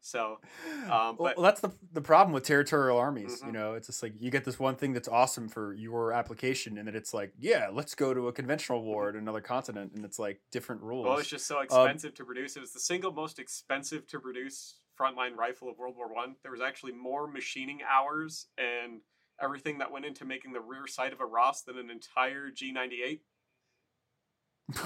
So 0.00 0.38
Um, 0.84 0.88
well, 0.90 1.14
but- 1.18 1.36
well, 1.36 1.44
that's 1.44 1.60
the 1.60 1.70
the 1.92 2.00
problem 2.00 2.32
with 2.32 2.44
territorial 2.44 2.98
armies. 2.98 3.40
Mhm. 3.42 3.46
You 3.46 3.52
know, 3.52 3.74
it's 3.74 3.86
just 3.86 4.02
like 4.02 4.14
you 4.18 4.30
get 4.30 4.44
this 4.44 4.58
one 4.58 4.76
thing 4.76 4.92
that's 4.92 5.08
awesome 5.08 5.48
for 5.48 5.74
your 5.74 6.12
application, 6.12 6.78
and 6.78 6.88
then 6.88 6.94
it's 6.96 7.12
like, 7.14 7.32
yeah, 7.38 7.68
let's 7.72 7.94
go 7.94 8.14
to 8.14 8.28
a 8.28 8.32
conventional 8.32 8.82
war 8.82 9.08
at 9.10 9.14
another 9.16 9.40
continent, 9.40 9.92
and 9.94 10.04
it's 10.04 10.18
like 10.18 10.40
different 10.50 10.82
rules. 10.82 11.06
well, 11.06 11.18
it's 11.18 11.28
just 11.28 11.46
so 11.46 11.60
expensive 11.60 12.14
to 12.14 12.24
produce. 12.24 12.56
It 12.56 12.60
was 12.60 12.72
the 12.72 12.80
single 12.80 13.12
most 13.12 13.38
expensive 13.38 14.06
to 14.08 14.18
produce 14.20 14.76
frontline 14.98 15.34
rifle 15.34 15.68
of 15.70 15.78
World 15.78 15.96
War 15.96 16.12
One, 16.12 16.36
there 16.42 16.52
was 16.52 16.60
actually 16.60 16.92
more 16.92 17.26
machining 17.26 17.80
hours 17.82 18.48
and 18.58 19.00
everything 19.40 19.78
that 19.78 19.90
went 19.90 20.04
into 20.04 20.26
making 20.26 20.52
the 20.52 20.60
rear 20.60 20.86
sight 20.86 21.14
of 21.14 21.20
a 21.20 21.24
Ross 21.26 21.62
than 21.62 21.78
an 21.78 21.88
entire 21.90 22.50
G98. 22.50 23.20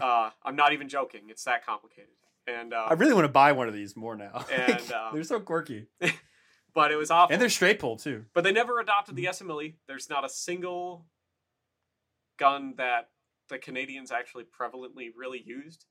Uh, 0.00 0.30
I'm 0.42 0.56
not 0.56 0.72
even 0.72 0.88
joking. 0.88 1.22
It's 1.28 1.44
that 1.44 1.64
complicated. 1.64 2.10
And 2.46 2.74
uh, 2.74 2.86
I 2.90 2.94
really 2.94 3.14
want 3.14 3.24
to 3.24 3.32
buy 3.32 3.52
one 3.52 3.68
of 3.68 3.74
these 3.74 3.96
more 3.96 4.16
now. 4.16 4.44
And, 4.52 4.68
Like, 4.72 4.92
um, 4.92 5.14
they're 5.14 5.24
so 5.24 5.40
quirky, 5.40 5.86
but 6.74 6.90
it 6.92 6.96
was 6.96 7.10
awful. 7.10 7.32
and 7.32 7.40
they're 7.40 7.48
straight 7.48 7.78
pull 7.78 7.96
too. 7.96 8.24
But 8.34 8.44
they 8.44 8.52
never 8.52 8.80
adopted 8.80 9.16
the 9.16 9.24
SMLE. 9.26 9.74
There's 9.88 10.10
not 10.10 10.24
a 10.24 10.28
single 10.28 11.06
gun 12.38 12.74
that 12.78 13.08
the 13.48 13.58
Canadians 13.58 14.10
actually 14.10 14.44
prevalently 14.44 15.08
really 15.16 15.42
used. 15.44 15.86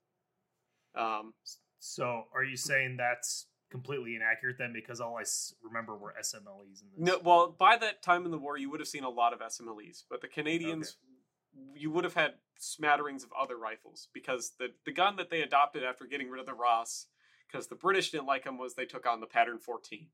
Um, 0.96 1.34
So, 1.80 2.26
are 2.34 2.44
you 2.44 2.56
saying 2.58 2.98
that's 2.98 3.48
completely 3.72 4.16
inaccurate 4.16 4.58
then? 4.60 4.74
Because 4.74 5.02
all 5.02 5.18
I 5.18 5.22
s- 5.22 5.54
remember 5.63 5.96
were 5.98 6.13
SMLEs 6.20 6.82
in 6.84 6.88
this. 7.04 7.13
no, 7.13 7.20
well, 7.24 7.56
by 7.58 7.78
that 7.78 8.02
time 8.04 8.26
in 8.26 8.32
the 8.32 8.38
war, 8.38 8.58
you 8.58 8.70
would 8.70 8.80
have 8.80 8.88
seen 8.88 9.04
a 9.04 9.10
lot 9.10 9.34
of 9.34 9.39
SMLEs, 9.39 10.04
but 10.10 10.22
the 10.22 10.28
Canadians, 10.28 10.98
you 11.76 11.92
would 11.92 12.04
have 12.04 12.13
had 12.13 12.34
smatterings 12.60 13.24
of 13.24 13.32
other 13.39 13.58
rifles 13.58 14.08
because 14.13 14.54
the 14.60 14.70
the 14.86 14.92
gun 14.92 15.16
that 15.18 15.30
they 15.30 15.42
adopted 15.42 15.84
after 15.84 16.06
getting 16.06 16.30
rid 16.30 16.39
of 16.39 16.46
the 16.46 16.54
Ross, 16.54 17.08
because 17.48 17.68
the 17.68 17.76
British 17.76 18.12
didn't 18.12 18.28
like 18.28 18.44
them, 18.44 18.58
was 18.58 18.74
they 18.74 18.86
took 18.86 19.06
on 19.06 19.20
the 19.20 19.28
Pattern 19.28 19.60
14, 19.60 20.08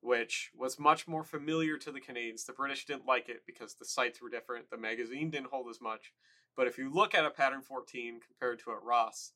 which 0.00 0.50
was 0.56 0.78
much 0.78 1.08
more 1.08 1.24
familiar 1.24 1.76
to 1.78 1.92
the 1.92 2.00
Canadians. 2.00 2.44
The 2.44 2.52
British 2.52 2.86
didn't 2.86 3.06
like 3.06 3.28
it 3.28 3.42
because 3.46 3.74
the 3.74 3.84
sights 3.84 4.20
were 4.20 4.30
different, 4.30 4.70
the 4.70 4.76
magazine 4.76 5.30
didn't 5.30 5.50
hold 5.50 5.68
as 5.68 5.80
much. 5.80 6.12
But 6.56 6.66
if 6.66 6.78
you 6.78 6.92
look 6.92 7.14
at 7.14 7.24
a 7.24 7.30
Pattern 7.30 7.62
14 7.62 8.20
compared 8.26 8.58
to 8.60 8.70
a 8.70 8.78
Ross, 8.78 9.32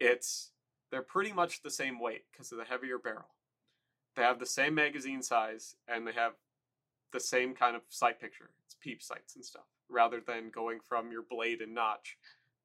it's 0.00 0.50
they're 0.90 1.02
pretty 1.02 1.32
much 1.32 1.62
the 1.62 1.70
same 1.70 2.00
weight 2.00 2.24
because 2.30 2.52
of 2.52 2.58
the 2.58 2.64
heavier 2.64 2.98
barrel. 2.98 3.34
They 4.14 4.22
have 4.22 4.38
the 4.38 4.46
same 4.46 4.74
magazine 4.74 5.22
size 5.22 5.76
and 5.86 6.06
they 6.06 6.12
have 6.12 6.32
the 7.12 7.20
same 7.20 7.54
kind 7.54 7.76
of 7.76 7.82
sight 7.88 8.20
picture. 8.20 8.50
It's 8.64 8.76
peep 8.80 9.02
sights 9.02 9.36
and 9.36 9.44
stuff, 9.44 9.66
rather 9.88 10.20
than 10.20 10.50
going 10.50 10.78
from 10.80 11.10
your 11.10 11.22
blade 11.22 11.60
and 11.60 11.74
notch 11.74 12.16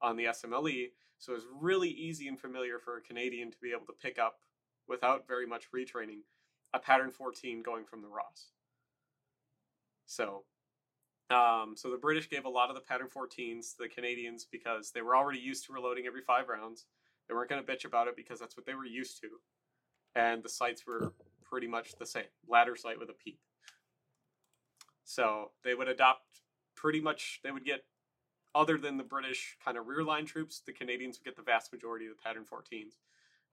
on 0.01 0.15
the 0.15 0.25
SMLE. 0.25 0.89
So 1.19 1.34
it's 1.34 1.45
really 1.60 1.89
easy 1.89 2.27
and 2.27 2.39
familiar 2.39 2.79
for 2.79 2.97
a 2.97 3.01
Canadian 3.01 3.51
to 3.51 3.57
be 3.62 3.71
able 3.71 3.86
to 3.86 3.93
pick 4.01 4.17
up 4.17 4.39
without 4.88 5.27
very 5.27 5.45
much 5.45 5.71
retraining 5.71 6.21
a 6.73 6.79
pattern 6.79 7.12
14 7.12 7.62
going 7.62 7.86
from 7.86 8.01
the 8.01 8.07
Ross. 8.07 8.51
So 10.05 10.43
um, 11.31 11.75
so 11.77 11.89
the 11.89 11.97
British 11.97 12.29
gave 12.29 12.43
a 12.43 12.49
lot 12.49 12.69
of 12.69 12.75
the 12.75 12.81
pattern 12.81 13.07
14s 13.07 13.71
to 13.71 13.84
the 13.84 13.88
Canadians 13.88 14.45
because 14.51 14.91
they 14.91 15.01
were 15.01 15.15
already 15.15 15.39
used 15.39 15.65
to 15.65 15.73
reloading 15.73 16.05
every 16.05 16.21
five 16.21 16.49
rounds. 16.49 16.86
They 17.27 17.34
weren't 17.34 17.49
going 17.49 17.63
to 17.63 17.71
bitch 17.71 17.86
about 17.86 18.07
it 18.07 18.17
because 18.17 18.39
that's 18.39 18.57
what 18.57 18.65
they 18.65 18.73
were 18.73 18.86
used 18.86 19.21
to. 19.21 19.29
And 20.15 20.43
the 20.43 20.49
sights 20.49 20.86
were 20.86 21.13
pretty 21.41 21.67
much 21.67 21.95
the 21.97 22.05
same 22.05 22.25
ladder 22.47 22.75
sight 22.75 22.99
with 22.99 23.10
a 23.10 23.13
peep. 23.13 23.39
So 25.05 25.51
they 25.63 25.73
would 25.73 25.88
adopt 25.88 26.41
pretty 26.82 27.00
much, 27.00 27.39
they 27.44 27.52
would 27.52 27.63
get, 27.63 27.86
other 28.56 28.78
than 28.78 28.98
the 28.98 29.04
British 29.04 29.56
kind 29.63 29.78
of 29.78 29.86
rear 29.88 30.04
line 30.04 30.26
troops, 30.26 30.62
the 30.65 30.74
Canadians 30.74 31.20
would 31.20 31.26
get 31.26 31.36
the 31.36 31.44
vast 31.44 31.72
majority 31.72 32.08
of 32.08 32.17
the 32.17 32.22
pattern 32.22 32.44
14s. 32.44 32.96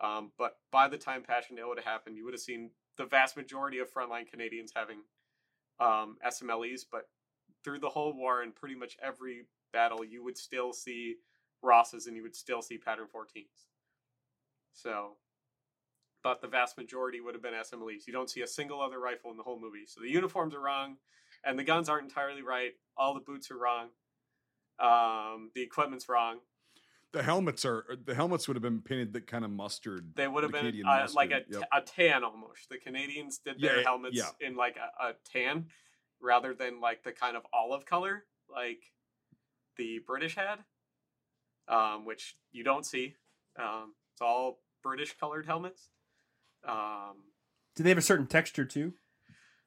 Um, 0.01 0.33
but 0.39 0.57
by 0.73 0.89
the 0.89 0.97
time 0.97 1.23
Passchendaele 1.23 1.69
would 1.69 1.79
have 1.79 1.85
happened, 1.85 2.17
you 2.17 2.25
would 2.25 2.35
have 2.35 2.41
seen 2.41 2.71
the 2.97 3.05
vast 3.05 3.37
majority 3.37 3.79
of 3.79 3.93
frontline 3.93 4.29
Canadians 4.29 4.73
having 4.75 5.01
um, 5.79 6.17
SMLEs. 6.27 6.83
But 6.91 7.09
through 7.63 7.81
the 7.81 7.89
whole 7.91 8.13
war 8.15 8.43
and 8.43 8.55
pretty 8.55 8.75
much 8.75 8.97
every 9.03 9.47
battle, 9.73 10.05
you 10.05 10.25
would 10.25 10.39
still 10.39 10.73
see 10.73 11.17
Rosses 11.63 12.07
and 12.07 12.17
you 12.17 12.23
would 12.23 12.37
still 12.37 12.63
see 12.63 12.79
pattern 12.79 13.09
14s. 13.15 13.67
So, 14.73 15.17
but 16.23 16.41
the 16.41 16.49
vast 16.49 16.79
majority 16.79 17.21
would 17.21 17.35
have 17.35 17.43
been 17.43 17.55
SMLEs. 17.55 18.07
You 18.07 18.13
don't 18.13 18.31
see 18.31 18.43
a 18.43 18.47
single 18.47 18.81
other 18.81 19.01
rifle 19.01 19.31
in 19.31 19.37
the 19.37 19.43
whole 19.43 19.61
movie. 19.61 19.85
So 19.87 20.01
the 20.01 20.11
uniforms 20.11 20.55
are 20.55 20.61
wrong, 20.61 20.97
and 21.45 21.59
the 21.59 21.65
guns 21.65 21.89
aren't 21.89 22.05
entirely 22.05 22.43
right. 22.43 22.73
All 22.97 23.15
the 23.15 23.21
boots 23.21 23.51
are 23.51 23.59
wrong. 23.59 23.89
Um, 24.79 25.51
the 25.55 25.63
equipment's 25.63 26.09
wrong. 26.09 26.39
The 27.13 27.23
helmets 27.23 27.65
are 27.65 27.85
the 28.05 28.15
helmets 28.15 28.47
would 28.49 28.57
have 28.57 28.63
been 28.63 28.83
painted 28.83 29.15
that 29.15 29.27
kind 29.27 29.45
of 29.45 29.51
mustard. 29.51 30.13
They 30.15 30.29
would 30.29 30.43
have 30.43 30.53
the 30.53 30.61
been 30.73 30.83
uh, 30.87 31.09
like 31.15 31.31
a, 31.31 31.41
yep. 31.49 31.63
a 31.73 31.81
tan 31.81 32.23
almost. 32.23 32.69
The 32.69 32.79
Canadians 32.79 33.39
did 33.39 33.61
their 33.61 33.79
Yeah, 33.79 33.83
helmets 33.83 34.17
yeah. 34.17 34.47
in 34.47 34.57
like 34.57 34.77
a, 34.77 35.07
a 35.09 35.13
tan 35.33 35.67
rather 36.21 36.53
than 36.53 36.81
like 36.81 37.03
the 37.05 37.13
kind 37.13 37.37
of 37.37 37.45
olive 37.53 37.87
color 37.87 38.25
like 38.55 38.83
the 39.77 40.01
British 40.07 40.35
had, 40.35 40.59
um, 41.69 42.05
which 42.05 42.37
you 42.53 42.65
don't 42.65 42.85
see. 42.85 43.15
Um, 43.59 43.95
it's 44.13 44.21
all 44.21 44.61
British 44.83 45.17
colored 45.19 45.47
helmets. 45.47 45.89
Um, 46.67 47.17
Do 47.77 47.83
they 47.83 47.89
have 47.89 47.99
a 47.99 48.03
certain 48.03 48.27
texture 48.27 48.65
too, 48.65 48.95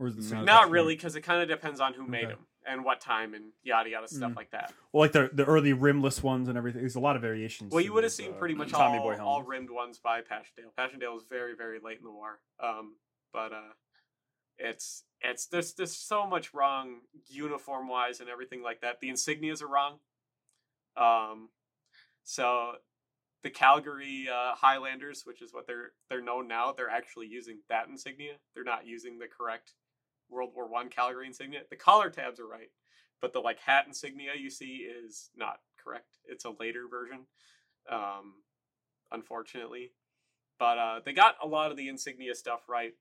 or 0.01 0.07
is 0.07 0.17
it 0.17 0.23
same 0.23 0.45
not 0.45 0.69
really, 0.71 0.95
because 0.95 1.15
it 1.15 1.21
kind 1.21 1.41
of 1.41 1.47
depends 1.47 1.79
on 1.79 1.93
who 1.93 2.05
made 2.07 2.25
Okay. 2.25 2.33
them 2.33 2.47
and 2.65 2.83
what 2.83 2.99
time 3.01 3.33
and 3.33 3.51
yada 3.63 3.89
yada 3.89 4.07
stuff 4.07 4.31
Mm. 4.31 4.35
like 4.35 4.51
that. 4.51 4.73
Well, 4.91 5.01
like 5.01 5.11
the 5.11 5.29
the 5.31 5.45
early 5.45 5.73
rimless 5.73 6.21
ones 6.23 6.47
and 6.49 6.57
everything. 6.57 6.81
There's 6.81 6.95
a 6.95 6.99
lot 6.99 7.15
of 7.15 7.21
variations. 7.21 7.71
Well, 7.71 7.83
you 7.83 7.93
would 7.93 8.03
have 8.03 8.11
seen 8.13 8.31
uh, 8.31 8.37
pretty 8.37 8.55
much 8.55 8.71
Tommy 8.71 8.97
all, 8.97 9.03
Boy 9.03 9.17
all 9.19 9.43
rimmed 9.43 9.69
ones 9.69 9.99
by 9.99 10.21
Passchendaele. 10.21 10.71
Passchendaele 10.77 11.13
was 11.13 11.25
very, 11.29 11.55
very 11.55 11.79
late 11.79 11.99
in 11.99 12.03
the 12.03 12.11
war. 12.11 12.39
Um, 12.59 12.95
but 13.31 13.53
uh, 13.53 13.73
it's 14.57 15.03
it's 15.21 15.45
there's 15.47 15.73
there's 15.73 15.95
so 15.95 16.25
much 16.27 16.53
wrong 16.53 17.01
uniform 17.27 17.87
wise 17.87 18.19
and 18.19 18.29
everything 18.29 18.61
like 18.63 18.81
that. 18.81 18.99
The 18.99 19.09
insignias 19.09 19.61
are 19.61 19.67
wrong. 19.67 19.99
Um, 20.97 21.49
so 22.23 22.73
the 23.43 23.49
Calgary 23.49 24.27
uh, 24.31 24.53
Highlanders, 24.55 25.23
which 25.25 25.41
is 25.41 25.51
what 25.53 25.65
they're 25.65 25.93
they're 26.09 26.21
known 26.21 26.47
now, 26.47 26.73
they're 26.73 26.89
actually 26.89 27.27
using 27.27 27.59
that 27.69 27.87
insignia. 27.87 28.33
They're 28.53 28.63
not 28.63 28.85
using 28.85 29.17
the 29.17 29.27
correct 29.27 29.73
World 30.31 30.51
War 30.55 30.67
One 30.67 30.89
Calgary 30.89 31.27
insignia. 31.27 31.61
The 31.69 31.75
collar 31.75 32.09
tabs 32.09 32.39
are 32.39 32.47
right, 32.47 32.71
but 33.21 33.33
the 33.33 33.39
like 33.39 33.59
hat 33.59 33.85
insignia 33.85 34.31
you 34.39 34.49
see 34.49 34.87
is 34.87 35.29
not 35.35 35.59
correct. 35.83 36.19
It's 36.25 36.45
a 36.45 36.53
later 36.59 36.85
version, 36.89 37.27
um, 37.91 38.35
unfortunately. 39.11 39.91
But 40.57 40.77
uh, 40.77 40.99
they 41.03 41.13
got 41.13 41.35
a 41.43 41.47
lot 41.47 41.71
of 41.71 41.77
the 41.77 41.89
insignia 41.89 42.35
stuff 42.35 42.61
right. 42.69 42.93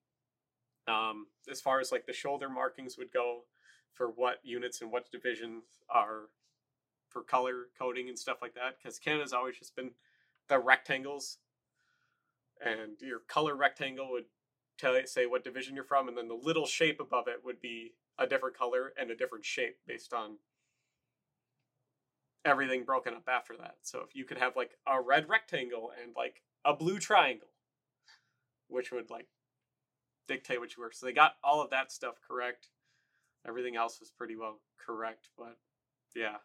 Um, 0.89 1.27
as 1.49 1.61
far 1.61 1.79
as 1.79 1.93
like 1.93 2.07
the 2.07 2.13
shoulder 2.13 2.49
markings 2.49 2.97
would 2.99 3.13
go 3.13 3.45
for 3.93 4.09
what 4.09 4.39
units 4.43 4.81
and 4.81 4.91
what 4.91 5.11
divisions 5.13 5.65
are 5.89 6.31
for 7.09 7.23
color 7.23 7.67
coding 7.79 8.09
and 8.09 8.19
stuff 8.19 8.39
like 8.41 8.55
that, 8.55 8.77
because 8.79 8.99
Canada's 8.99 9.33
always 9.33 9.59
just 9.59 9.77
been 9.77 9.91
the 10.49 10.59
rectangles, 10.59 11.39
and 12.65 12.93
your 13.01 13.21
color 13.29 13.55
rectangle 13.55 14.11
would 14.11 14.25
tell 14.81 14.97
say 15.07 15.27
what 15.27 15.45
division 15.45 15.75
you're 15.75 15.85
from, 15.85 16.09
and 16.09 16.17
then 16.17 16.29
the 16.29 16.35
little 16.35 16.67
shape 16.67 17.01
above 17.01 17.29
it 17.29 17.45
would 17.45 17.61
be 17.61 17.93
a 18.19 18.27
different 18.27 18.57
color 18.57 18.93
and 18.99 19.11
a 19.11 19.17
different 19.17 19.45
shape 19.45 19.77
based 19.87 20.13
on 20.13 20.37
everything 22.45 22.85
broken 22.85 23.15
up 23.15 23.29
after 23.29 23.57
that. 23.59 23.77
So 23.83 24.01
if 24.01 24.15
you 24.17 24.25
could 24.25 24.39
have 24.39 24.57
like 24.57 24.77
a 24.87 25.01
red 25.01 25.29
rectangle 25.29 25.93
and 26.03 26.15
like 26.17 26.43
a 26.65 26.75
blue 26.75 26.99
triangle, 26.99 27.49
which 28.69 28.91
would 28.93 29.11
like 29.11 29.27
dictate 30.27 30.61
what 30.61 30.75
you 30.77 30.83
were. 30.83 30.93
So 30.93 31.07
they 31.07 31.13
got 31.13 31.35
all 31.45 31.63
of 31.63 31.71
that 31.71 31.93
stuff 31.93 32.15
correct. 32.27 32.69
Everything 33.47 33.77
else 33.77 34.01
was 34.01 34.11
pretty 34.11 34.37
well 34.37 34.61
correct, 34.79 35.29
but 35.37 35.59
yeah. 36.15 36.37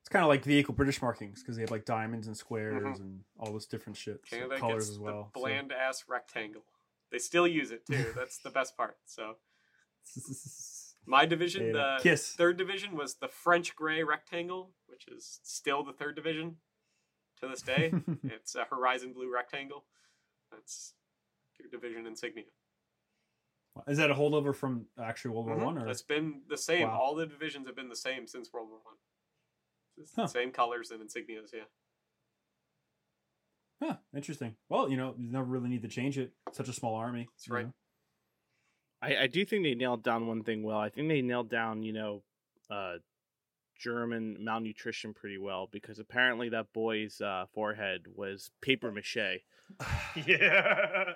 It's 0.00 0.08
kind 0.08 0.24
of 0.24 0.28
like 0.28 0.44
vehicle 0.44 0.74
British 0.74 1.00
markings 1.00 1.42
because 1.42 1.54
they 1.56 1.62
have 1.62 1.70
like 1.70 1.84
diamonds 1.84 2.26
and 2.26 2.36
squares 2.36 2.98
Mhm. 2.98 3.00
and 3.00 3.24
all 3.38 3.52
this 3.52 3.66
different 3.66 3.96
shit. 3.96 4.20
so 4.26 4.48
colors 4.58 4.90
as 4.90 4.98
well. 4.98 5.30
the 5.34 5.40
bland 5.40 5.72
ass 5.72 6.04
rectangle. 6.08 6.64
They 7.12 7.18
still 7.18 7.46
use 7.46 7.70
it 7.70 7.86
too. 7.86 8.06
That's 8.16 8.38
the 8.38 8.50
best 8.50 8.76
part. 8.76 8.96
So 9.04 9.36
my 11.06 11.26
division, 11.26 11.72
the 11.72 11.98
Kiss. 12.00 12.32
third 12.32 12.56
division 12.56 12.96
was 12.96 13.14
the 13.16 13.28
French 13.28 13.76
gray 13.76 14.02
rectangle, 14.02 14.70
which 14.86 15.06
is 15.08 15.38
still 15.44 15.84
the 15.84 15.92
third 15.92 16.16
division 16.16 16.56
to 17.40 17.48
this 17.48 17.62
day. 17.62 17.92
it's 18.24 18.54
a 18.54 18.64
horizon 18.64 19.12
blue 19.12 19.32
rectangle. 19.32 19.84
That's 20.50 20.94
your 21.60 21.68
division 21.70 22.06
insignia. 22.06 22.44
Is 23.86 23.98
that 23.98 24.10
a 24.10 24.14
holdover 24.14 24.54
from 24.54 24.86
actual 25.02 25.34
World 25.34 25.46
War 25.48 25.56
Mhm. 25.56 25.64
One? 25.64 25.78
Or 25.78 25.88
It's 25.88 26.02
been 26.02 26.42
the 26.48 26.58
same. 26.58 26.88
Wow. 26.88 26.98
All 27.00 27.14
the 27.14 27.26
divisions 27.26 27.66
have 27.66 27.76
been 27.76 27.88
the 27.88 27.96
same 27.96 28.26
since 28.26 28.52
World 28.52 28.68
War 28.68 28.80
One. 28.84 30.06
Huh. 30.16 30.26
Same 30.26 30.50
colors 30.50 30.90
and 30.90 31.02
insignias, 31.02 31.52
yeah. 31.52 31.64
Huh, 33.82 33.96
interesting. 34.14 34.54
Well, 34.68 34.88
you 34.88 34.96
know, 34.96 35.14
you 35.18 35.30
never 35.30 35.44
really 35.44 35.68
need 35.68 35.82
to 35.82 35.88
change 35.88 36.16
it. 36.16 36.32
Such 36.52 36.68
a 36.68 36.72
small 36.72 36.94
army. 36.94 37.28
That's 37.34 37.48
right. 37.48 37.66
know. 37.66 37.72
I, 39.02 39.22
I 39.22 39.26
do 39.26 39.44
think 39.44 39.64
they 39.64 39.74
nailed 39.74 40.04
down 40.04 40.28
one 40.28 40.44
thing 40.44 40.62
well. 40.62 40.78
I 40.78 40.88
think 40.88 41.08
they 41.08 41.20
nailed 41.20 41.50
down, 41.50 41.82
you 41.82 41.92
know, 41.92 42.22
uh, 42.70 42.98
German 43.76 44.36
malnutrition 44.38 45.12
pretty 45.12 45.38
well 45.38 45.68
because 45.72 45.98
apparently 45.98 46.48
that 46.50 46.72
boy's 46.72 47.20
uh, 47.20 47.46
forehead 47.52 48.02
was 48.14 48.52
paper 48.60 48.92
mache. 48.92 49.40
yeah. 50.26 51.14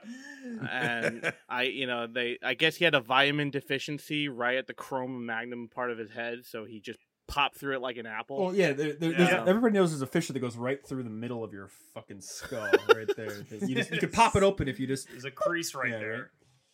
and 0.68 1.32
I, 1.48 1.64
you 1.64 1.86
know, 1.86 2.08
they, 2.08 2.38
I 2.42 2.54
guess 2.54 2.74
he 2.74 2.84
had 2.84 2.96
a 2.96 3.00
vitamin 3.00 3.50
deficiency 3.50 4.28
right 4.28 4.56
at 4.56 4.66
the 4.66 4.74
chrome 4.74 5.24
magnum 5.24 5.68
part 5.68 5.92
of 5.92 5.98
his 5.98 6.10
head, 6.10 6.44
so 6.44 6.64
he 6.64 6.80
just 6.80 6.98
pop 7.28 7.54
through 7.56 7.74
it 7.74 7.80
like 7.80 7.96
an 7.96 8.06
apple. 8.06 8.38
Well, 8.46 8.54
yeah, 8.54 8.72
there, 8.72 8.92
there, 8.92 9.10
Yeah. 9.12 9.44
everybody 9.46 9.74
knows 9.74 9.90
there's 9.90 10.02
a 10.02 10.06
fissure 10.06 10.32
that 10.32 10.38
goes 10.40 10.56
right 10.56 10.84
through 10.86 11.02
the 11.02 11.10
middle 11.10 11.42
of 11.42 11.52
your 11.52 11.68
fucking 11.94 12.20
skull, 12.20 12.70
right 12.94 13.08
there. 13.16 13.32
You 13.50 13.74
just 13.74 13.90
you 13.90 13.98
could 13.98 14.12
pop 14.12 14.36
it 14.36 14.42
open 14.42 14.68
if 14.68 14.78
you 14.78 14.86
just. 14.86 15.08
There's 15.08 15.24
a 15.24 15.30
crease 15.30 15.74
right 15.74 15.90
Yeah, 15.90 15.98
there. 15.98 16.12
right. 16.12 16.24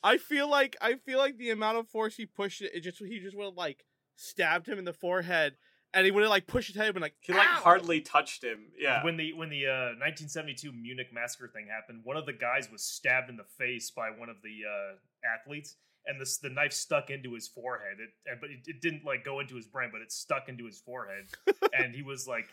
I 0.04 0.18
feel 0.18 0.48
like 0.50 0.76
I 0.80 0.94
feel 0.96 1.18
like 1.18 1.38
the 1.38 1.50
amount 1.50 1.78
of 1.78 1.88
force 1.88 2.16
he 2.16 2.26
pushed 2.26 2.60
it, 2.60 2.72
it 2.74 2.80
just 2.80 2.98
he 2.98 3.18
just 3.20 3.36
would 3.36 3.44
have 3.44 3.56
like 3.56 3.84
stabbed 4.16 4.66
him 4.68 4.78
in 4.78 4.84
the 4.84 4.92
forehead, 4.92 5.54
and 5.94 6.04
he 6.04 6.10
would 6.10 6.22
have 6.22 6.30
like 6.30 6.46
pushed 6.46 6.68
his 6.68 6.76
head 6.76 6.88
and 6.94 7.00
like, 7.00 7.14
He 7.20 7.32
like 7.32 7.46
"Ow!" 7.46 7.60
hardly 7.62 8.00
touched 8.00 8.42
him. 8.44 8.72
Yeah. 8.78 9.04
When 9.04 9.16
the 9.16 9.32
when 9.32 9.48
the 9.48 9.66
uh, 9.66 9.94
1972 10.02 10.72
Munich 10.72 11.08
massacre 11.14 11.48
thing 11.54 11.68
happened, 11.70 12.00
one 12.04 12.16
of 12.16 12.26
the 12.26 12.32
guys 12.32 12.68
was 12.70 12.82
stabbed 12.82 13.30
in 13.30 13.36
the 13.36 13.44
face 13.58 13.90
by 13.90 14.10
one 14.10 14.28
of 14.28 14.36
the 14.42 14.60
uh, 14.68 14.96
athletes, 15.38 15.76
and 16.06 16.20
this 16.20 16.38
the 16.38 16.48
knife 16.50 16.72
stuck 16.72 17.10
into 17.10 17.34
his 17.34 17.48
forehead. 17.48 17.98
It, 18.00 18.10
and, 18.30 18.40
but 18.40 18.50
it, 18.50 18.60
it 18.66 18.80
didn't 18.80 19.04
like 19.04 19.24
go 19.24 19.40
into 19.40 19.54
his 19.56 19.66
brain, 19.66 19.90
but 19.92 20.00
it 20.00 20.12
stuck 20.12 20.48
into 20.48 20.66
his 20.66 20.78
forehead, 20.80 21.24
and 21.78 21.94
he 21.94 22.02
was 22.02 22.26
like, 22.26 22.46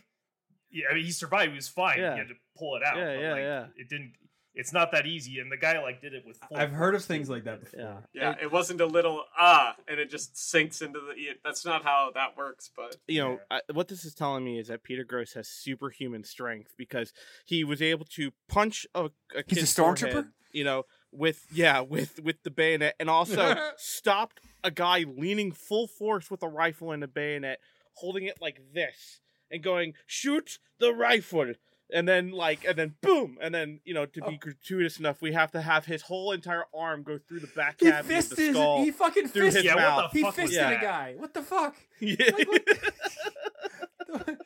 yeah, 0.71 0.85
I 0.91 0.93
mean, 0.95 1.05
he 1.05 1.11
survived. 1.11 1.51
He 1.51 1.55
was 1.55 1.67
fine. 1.67 1.99
Yeah. 1.99 2.13
He 2.13 2.19
had 2.19 2.27
to 2.29 2.35
pull 2.57 2.75
it 2.75 2.83
out. 2.83 2.97
Yeah, 2.97 3.05
but, 3.15 3.21
yeah, 3.21 3.31
like, 3.31 3.41
yeah. 3.41 3.65
It 3.75 3.89
didn't. 3.89 4.13
It's 4.55 4.73
not 4.73 4.91
that 4.93 5.05
easy, 5.05 5.39
and 5.39 5.49
the 5.51 5.57
guy 5.57 5.81
like 5.81 6.01
did 6.01 6.13
it 6.13 6.23
with. 6.25 6.37
Full 6.37 6.57
I've 6.57 6.71
heard 6.71 6.93
of 6.95 7.05
things 7.05 7.29
like 7.29 7.43
that 7.45 7.59
before. 7.61 7.79
Yeah. 7.79 7.97
yeah, 8.13 8.31
It- 8.31 8.37
it 8.45 8.51
wasn't 8.51 8.81
a 8.81 8.85
little 8.85 9.23
ah, 9.37 9.75
and 9.87 9.99
it 9.99 10.09
just 10.09 10.35
sinks 10.37 10.81
into 10.81 10.99
the. 10.99 11.13
yeah, 11.15 11.31
That's 11.45 11.65
not 11.65 11.83
how 11.83 12.11
that 12.15 12.35
works, 12.35 12.69
but 12.75 12.97
you 13.07 13.21
know 13.21 13.39
I, 13.51 13.61
what 13.71 13.87
this 13.87 14.03
is 14.05 14.15
telling 14.15 14.43
me 14.43 14.59
is 14.59 14.67
that 14.67 14.83
Peter 14.83 15.03
Gross 15.03 15.33
has 15.33 15.47
superhuman 15.47 16.23
strength 16.23 16.73
because 16.77 17.13
he 17.45 17.63
was 17.63 17.81
able 17.81 18.05
to 18.15 18.31
punch 18.49 18.85
a, 18.95 19.05
a 19.35 19.43
He's 19.47 19.59
a 19.77 19.81
stormtrooper? 19.81 20.11
forehead, 20.11 20.25
you 20.51 20.63
know, 20.63 20.83
with 21.11 21.45
yeah, 21.51 21.81
with 21.81 22.19
with 22.23 22.43
the 22.43 22.51
bayonet, 22.51 22.95
and 22.99 23.09
also 23.09 23.55
stopped 23.77 24.41
a 24.63 24.71
guy 24.71 25.05
leaning 25.17 25.51
full 25.51 25.87
force 25.87 26.29
with 26.29 26.43
a 26.43 26.47
rifle 26.47 26.91
and 26.91 27.03
a 27.03 27.07
bayonet, 27.07 27.59
holding 27.93 28.25
it 28.25 28.37
like 28.41 28.61
this 28.73 29.21
and 29.51 29.63
going 29.63 29.93
shoot 30.05 30.59
the 30.79 30.93
rifle. 30.93 31.53
And 31.91 32.07
then, 32.07 32.29
like, 32.29 32.65
and 32.65 32.77
then, 32.77 32.93
boom, 33.01 33.39
and 33.41 33.51
then, 33.51 33.79
you 33.83 33.95
know, 33.95 34.05
to 34.05 34.21
be 34.21 34.35
Oh. 34.35 34.37
gratuitous 34.39 34.99
enough, 34.99 35.23
we 35.23 35.33
have 35.33 35.49
to 35.53 35.61
have 35.61 35.85
his 35.85 36.03
whole 36.03 36.31
entire 36.33 36.65
arm 36.71 37.01
go 37.01 37.17
through 37.17 37.39
the 37.39 37.47
back 37.47 37.77
He 37.79 37.87
cavity 37.89 37.97
of 38.15 38.29
the 38.29 38.35
fisted. 38.35 38.53
skull. 38.55 38.83
He 38.83 38.91
fucking 38.91 39.27
through 39.29 39.45
his 39.45 39.55
fisted. 39.55 39.71
Yeah, 39.71 39.75
mouth. 39.75 39.95
what 40.03 40.11
the 40.11 40.17
He 40.19 40.23
fuck 40.23 40.37
was 40.37 40.45
fisted 40.51 40.59
that? 40.65 40.73
a 40.77 40.81
guy. 40.85 41.15
What 41.17 41.33
the 41.33 41.41
fuck? 41.41 41.75
Yeah. 41.99 42.15
Like, 42.31 42.47
what 42.47 42.67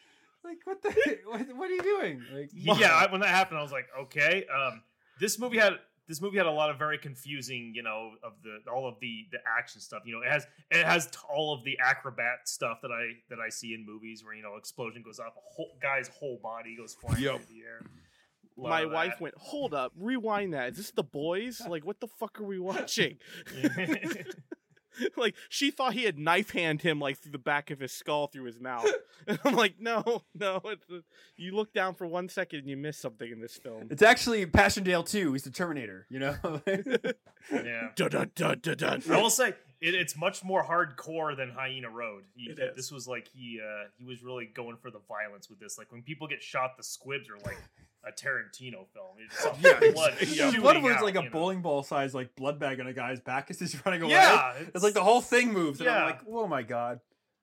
like 0.44 0.60
what 0.66 0.82
the 0.84 1.18
what, 1.26 1.56
what 1.58 1.70
are 1.70 1.74
you 1.74 1.82
doing? 1.84 2.24
Like 2.34 2.50
yeah 2.54 2.92
I, 2.94 3.12
when 3.12 3.22
that 3.22 3.30
happened 3.30 3.60
i 3.60 3.62
was 3.62 3.72
like 3.72 3.88
okay 4.04 4.46
um 4.54 4.82
this 5.20 5.40
movie 5.40 5.58
had 5.58 5.74
this 6.08 6.22
movie 6.22 6.38
had 6.38 6.46
a 6.48 6.52
lot 6.52 6.70
of 6.70 6.78
very 6.78 6.98
confusing 6.98 7.72
you 7.76 7.84
know 7.84 8.12
of 8.24 8.34
the 8.44 8.60
all 8.72 8.88
of 8.88 8.96
the 9.00 9.26
the 9.32 9.38
action 9.58 9.80
stuff 9.82 10.02
you 10.06 10.14
know 10.14 10.22
it 10.22 10.32
has 10.32 10.46
it 10.72 10.86
has 10.86 11.08
t- 11.08 11.18
all 11.34 11.54
of 11.54 11.64
the 11.64 11.78
acrobat 11.80 12.40
stuff 12.46 12.80
that 12.82 12.92
i 12.92 13.12
that 13.30 13.40
i 13.40 13.50
see 13.50 13.74
in 13.74 13.86
movies 13.86 14.24
where 14.24 14.34
you 14.34 14.44
know 14.44 14.56
explosion 14.58 15.02
goes 15.04 15.20
up, 15.20 15.28
a 15.38 15.40
whole 15.56 15.78
guy's 15.82 16.08
whole 16.10 16.40
body 16.44 16.76
goes 16.76 16.94
flying 16.94 17.22
Yep. 17.24 17.36
into 17.36 17.48
the 17.48 17.60
air 17.62 17.82
Lot 18.56 18.70
My 18.70 18.82
of 18.82 18.92
wife 18.92 19.20
went, 19.20 19.34
hold 19.36 19.74
up, 19.74 19.94
rewind 20.00 20.54
that. 20.54 20.74
Is 20.74 20.78
this 20.78 20.92
the 20.92 21.02
boys? 21.02 21.60
Like, 21.68 21.84
what 21.88 22.00
the 22.00 22.08
fuck 22.08 22.40
are 22.40 22.44
we 22.44 22.60
watching? 22.60 23.18
like, 25.18 25.36
she 25.50 25.72
thought 25.72 25.94
he 25.94 26.04
had 26.04 26.18
knife 26.18 26.52
hand 26.52 26.82
him 26.82 27.00
like 27.00 27.18
through 27.18 27.32
the 27.32 27.38
back 27.38 27.72
of 27.72 27.80
his 27.80 27.92
skull 27.92 28.28
through 28.28 28.46
his 28.46 28.60
mouth. 28.60 28.86
And 29.28 29.40
I'm 29.46 29.56
like, 29.56 29.76
no, 29.80 30.24
no. 30.38 30.60
It's 30.66 30.86
you 31.38 31.56
look 31.56 31.72
down 31.72 31.96
for 31.96 32.06
one 32.06 32.28
second 32.28 32.60
and 32.60 32.70
you 32.70 32.76
miss 32.76 32.98
something 32.98 33.32
in 33.32 33.40
this 33.40 33.56
film. 33.56 33.88
It's 33.90 34.02
actually 34.02 34.46
Passchendaele 34.46 35.04
2. 35.04 35.32
He's 35.32 35.44
the 35.44 35.50
Terminator, 35.50 36.06
you 36.10 36.20
know? 36.20 36.36
yeah 36.68 37.90
dun, 37.96 38.10
dun, 38.10 38.32
dun, 38.36 38.60
dun, 38.62 38.78
dun. 38.78 39.04
I 39.10 39.22
will 39.22 39.30
say 39.30 39.54
it, 39.80 39.96
it's 39.96 40.18
much 40.18 40.44
more 40.44 40.64
hardcore 40.64 41.36
than 41.36 41.52
Hyena 41.52 41.90
Road. 41.90 42.24
He, 42.36 42.50
It 42.50 42.60
is. 42.60 42.76
This 42.76 42.92
was 42.92 43.08
like 43.08 43.28
he 43.34 43.62
uh, 43.64 43.88
he 43.98 44.06
was 44.06 44.24
really 44.24 44.46
going 44.46 44.78
for 44.78 44.92
the 44.92 45.02
violence 45.08 45.50
with 45.50 45.60
this. 45.60 45.78
Like 45.78 45.92
when 45.92 46.02
people 46.02 46.28
get 46.28 46.42
shot, 46.42 46.78
the 46.78 46.84
squibs 46.84 47.30
are 47.30 47.38
like 47.46 47.58
a 48.06 48.12
Tarantino 48.12 48.86
film. 48.94 49.16
It's 49.20 49.44
just 49.44 49.62
Yeah, 49.62 49.92
blood. 49.92 50.14
ex- 50.20 50.36
yeah, 50.36 50.46
shooting 50.48 50.62
blood 50.62 50.82
was 50.84 50.96
out, 50.98 51.04
like 51.04 51.16
a 51.16 51.22
know? 51.24 51.30
bowling 51.30 51.62
ball 51.62 51.84
size 51.84 52.14
like 52.14 52.36
blood 52.36 52.60
bag 52.60 52.80
on 52.80 52.88
a 52.88 52.94
guy's 52.94 53.20
back 53.20 53.50
as 53.50 53.60
he's 53.60 53.80
running 53.86 54.02
away. 54.02 54.12
Yeah, 54.14 54.54
It's 54.74 54.84
like 54.84 54.94
the 54.94 55.04
whole 55.04 55.22
thing 55.22 55.54
moves, 55.54 55.80
and 55.80 55.90
I'm 55.90 56.00
Yeah. 56.00 56.06
like, 56.06 56.20
oh 56.30 56.48
my 56.48 56.64
god. 56.64 57.00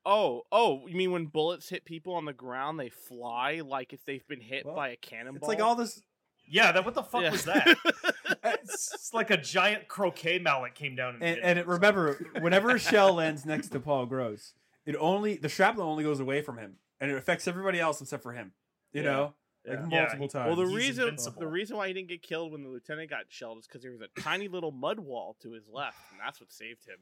Oh, 0.07 0.43
oh, 0.51 0.87
you 0.87 0.97
mean 0.97 1.13
when 1.13 1.27
bullets 1.27 1.69
hit 1.69 1.85
people 1.85 2.15
on 2.15 2.25
the 2.25 2.33
ground, 2.33 2.81
they 2.81 2.89
fly 2.89 3.61
like 3.65 3.93
if 3.93 4.05
they've 4.07 4.27
been 4.27 4.41
hit 4.41 4.65
Well, 4.65 4.75
by 4.75 4.89
a 4.91 4.97
cannonball? 4.97 5.37
It's 5.37 5.49
like 5.49 5.61
all 5.61 5.75
this. 5.77 6.03
yeah. 6.49 6.73
That 6.73 6.85
what 6.87 6.95
the 6.95 7.03
fuck 7.03 7.23
Yeah. 7.23 7.31
was 7.33 7.45
that? 7.45 7.77
it's, 8.45 8.95
it's 8.95 9.15
like 9.15 9.31
a 9.31 9.37
giant 9.37 9.89
croquet 9.89 10.39
mallet 10.39 10.75
came 10.75 10.95
down 10.97 11.15
and, 11.17 11.23
And, 11.23 11.35
hit 11.37 11.45
and 11.45 11.59
it, 11.59 11.67
remember, 11.67 12.15
whenever 12.41 12.71
a 12.71 12.79
shell 12.79 13.15
lands 13.15 13.45
next 13.45 13.69
to 13.69 13.81
Paul 13.81 14.07
Gross, 14.07 14.55
it 14.87 14.97
only 14.99 15.37
the 15.37 15.49
shrapnel 15.51 15.87
only 15.89 16.05
goes 16.05 16.21
away 16.21 16.41
from 16.43 16.57
him, 16.59 16.77
and 16.99 17.11
it 17.11 17.17
affects 17.19 17.47
everybody 17.47 17.79
else 17.79 18.01
except 18.01 18.23
for 18.23 18.33
him. 18.33 18.53
You 18.93 19.03
Yeah. 19.03 19.11
know, 19.11 19.35
like 19.67 19.79
Yeah. 19.79 19.87
multiple 19.87 20.27
Yeah, 20.27 20.29
times. 20.29 20.47
Well, 20.47 20.57
the 20.57 20.67
He's 20.67 20.77
reason 20.77 21.05
invincible. 21.05 21.41
the 21.41 21.47
reason 21.47 21.77
why 21.77 21.89
he 21.89 21.95
didn't 21.95 22.09
get 22.09 22.23
killed 22.23 22.53
when 22.53 22.63
the 22.63 22.69
lieutenant 22.69 23.11
got 23.11 23.25
shelled 23.29 23.59
is 23.59 23.67
because 23.67 23.83
there 23.83 23.93
was 23.93 24.01
a 24.01 24.09
tiny 24.21 24.49
little 24.49 24.73
mud 24.73 25.01
wall 25.01 25.37
to 25.43 25.53
his 25.53 25.69
left, 25.69 25.99
and 26.11 26.21
that's 26.21 26.41
what 26.41 26.53
saved 26.53 26.85
him. 26.87 26.99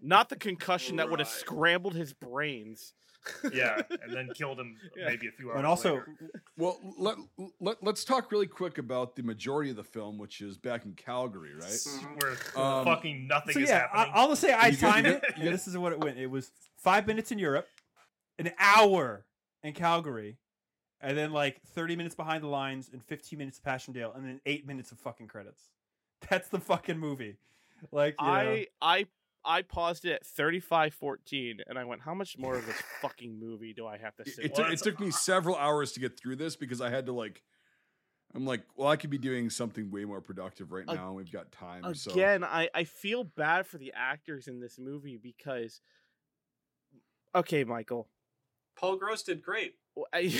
Not 0.00 0.28
the 0.28 0.36
concussion 0.36 0.96
that 0.96 1.10
would 1.10 1.18
have 1.18 1.28
scrambled 1.28 1.94
his 1.94 2.12
brains. 2.12 2.92
yeah, 3.52 3.80
and 4.02 4.12
then 4.12 4.28
killed 4.34 4.58
him 4.58 4.76
Yeah. 4.96 5.06
maybe 5.06 5.28
a 5.28 5.30
few 5.32 5.50
hours. 5.50 5.58
and 5.58 5.66
also, 5.66 5.90
later. 5.94 6.16
Well, 6.56 6.78
let, 6.98 7.16
let, 7.60 7.76
let's 7.82 8.04
talk 8.04 8.32
really 8.32 8.48
quick 8.48 8.78
about 8.78 9.14
the 9.14 9.22
majority 9.22 9.70
of 9.70 9.76
the 9.76 9.84
film, 9.84 10.18
which 10.18 10.40
is 10.40 10.58
back 10.58 10.84
in 10.84 10.94
Calgary, 10.94 11.54
right? 11.54 11.78
Where 12.20 12.32
Um, 12.56 12.84
fucking 12.84 13.28
nothing 13.28 13.54
so 13.54 13.60
is 13.60 13.68
yeah, 13.68 13.86
I, 13.92 13.98
happening. 13.98 14.12
I'll 14.16 14.28
just 14.28 14.40
say 14.40 14.52
I 14.52 14.66
You 14.68 14.76
timed 14.76 15.06
get- 15.06 15.22
it. 15.24 15.36
you 15.38 15.44
get- 15.44 15.52
this 15.52 15.68
is 15.68 15.78
what 15.78 15.92
it 15.92 16.00
went. 16.00 16.18
It 16.18 16.26
was 16.26 16.50
five 16.78 17.06
minutes 17.06 17.30
in 17.30 17.38
Europe, 17.38 17.68
an 18.40 18.52
hour 18.58 19.24
in 19.62 19.72
Calgary, 19.74 20.38
and 21.02 21.18
then 21.18 21.32
like 21.32 21.60
thirty 21.74 21.96
minutes 21.96 22.14
behind 22.14 22.42
the 22.42 22.48
lines 22.48 22.88
and 22.92 23.02
fifteen 23.02 23.38
minutes 23.38 23.58
of 23.58 23.64
Passchendaele, 23.64 24.12
and 24.14 24.24
then 24.24 24.40
eight 24.46 24.66
minutes 24.66 24.92
of 24.92 24.98
fucking 24.98 25.26
credits. 25.26 25.70
That's 26.30 26.48
the 26.48 26.60
fucking 26.60 26.98
movie. 26.98 27.36
Like 27.90 28.14
you 28.20 28.26
know. 28.26 28.32
I 28.32 28.66
I 28.80 29.06
I 29.44 29.62
paused 29.62 30.04
it 30.04 30.12
at 30.12 30.26
thirty 30.26 30.60
five 30.60 30.94
fourteen, 30.94 31.58
and 31.66 31.78
I 31.78 31.84
went, 31.84 32.02
"How 32.02 32.14
much 32.14 32.38
more 32.38 32.56
of 32.56 32.64
this 32.64 32.80
fucking 33.00 33.38
movie 33.38 33.72
do 33.72 33.86
I 33.86 33.98
have 33.98 34.14
to 34.16 34.22
It, 34.22 34.28
sit?" 34.28 34.44
it, 34.44 34.50
with?" 34.52 34.54
took, 34.54 34.72
it 34.72 34.78
took 34.78 35.00
me 35.00 35.10
several 35.10 35.56
hours 35.56 35.92
to 35.92 36.00
get 36.00 36.18
through 36.18 36.36
this 36.36 36.54
because 36.54 36.80
I 36.80 36.90
had 36.90 37.06
to 37.06 37.12
like, 37.12 37.42
I'm 38.34 38.46
like, 38.46 38.62
well, 38.76 38.88
I 38.88 38.96
could 38.96 39.10
be 39.10 39.18
doing 39.18 39.50
something 39.50 39.90
way 39.90 40.04
more 40.04 40.20
productive 40.20 40.70
right 40.70 40.86
now. 40.86 41.08
and 41.08 41.16
We've 41.16 41.32
got 41.32 41.50
time. 41.50 41.92
So 41.94 42.12
Again, 42.12 42.44
I 42.44 42.68
I 42.72 42.84
feel 42.84 43.24
bad 43.24 43.66
for 43.66 43.78
the 43.78 43.92
actors 43.96 44.46
in 44.46 44.60
this 44.60 44.78
movie 44.78 45.16
because. 45.16 45.80
Okay, 47.34 47.64
Michael. 47.64 48.08
Paul 48.76 48.96
Gross 48.96 49.22
did 49.22 49.42
great. 49.42 49.74
I, 50.12 50.32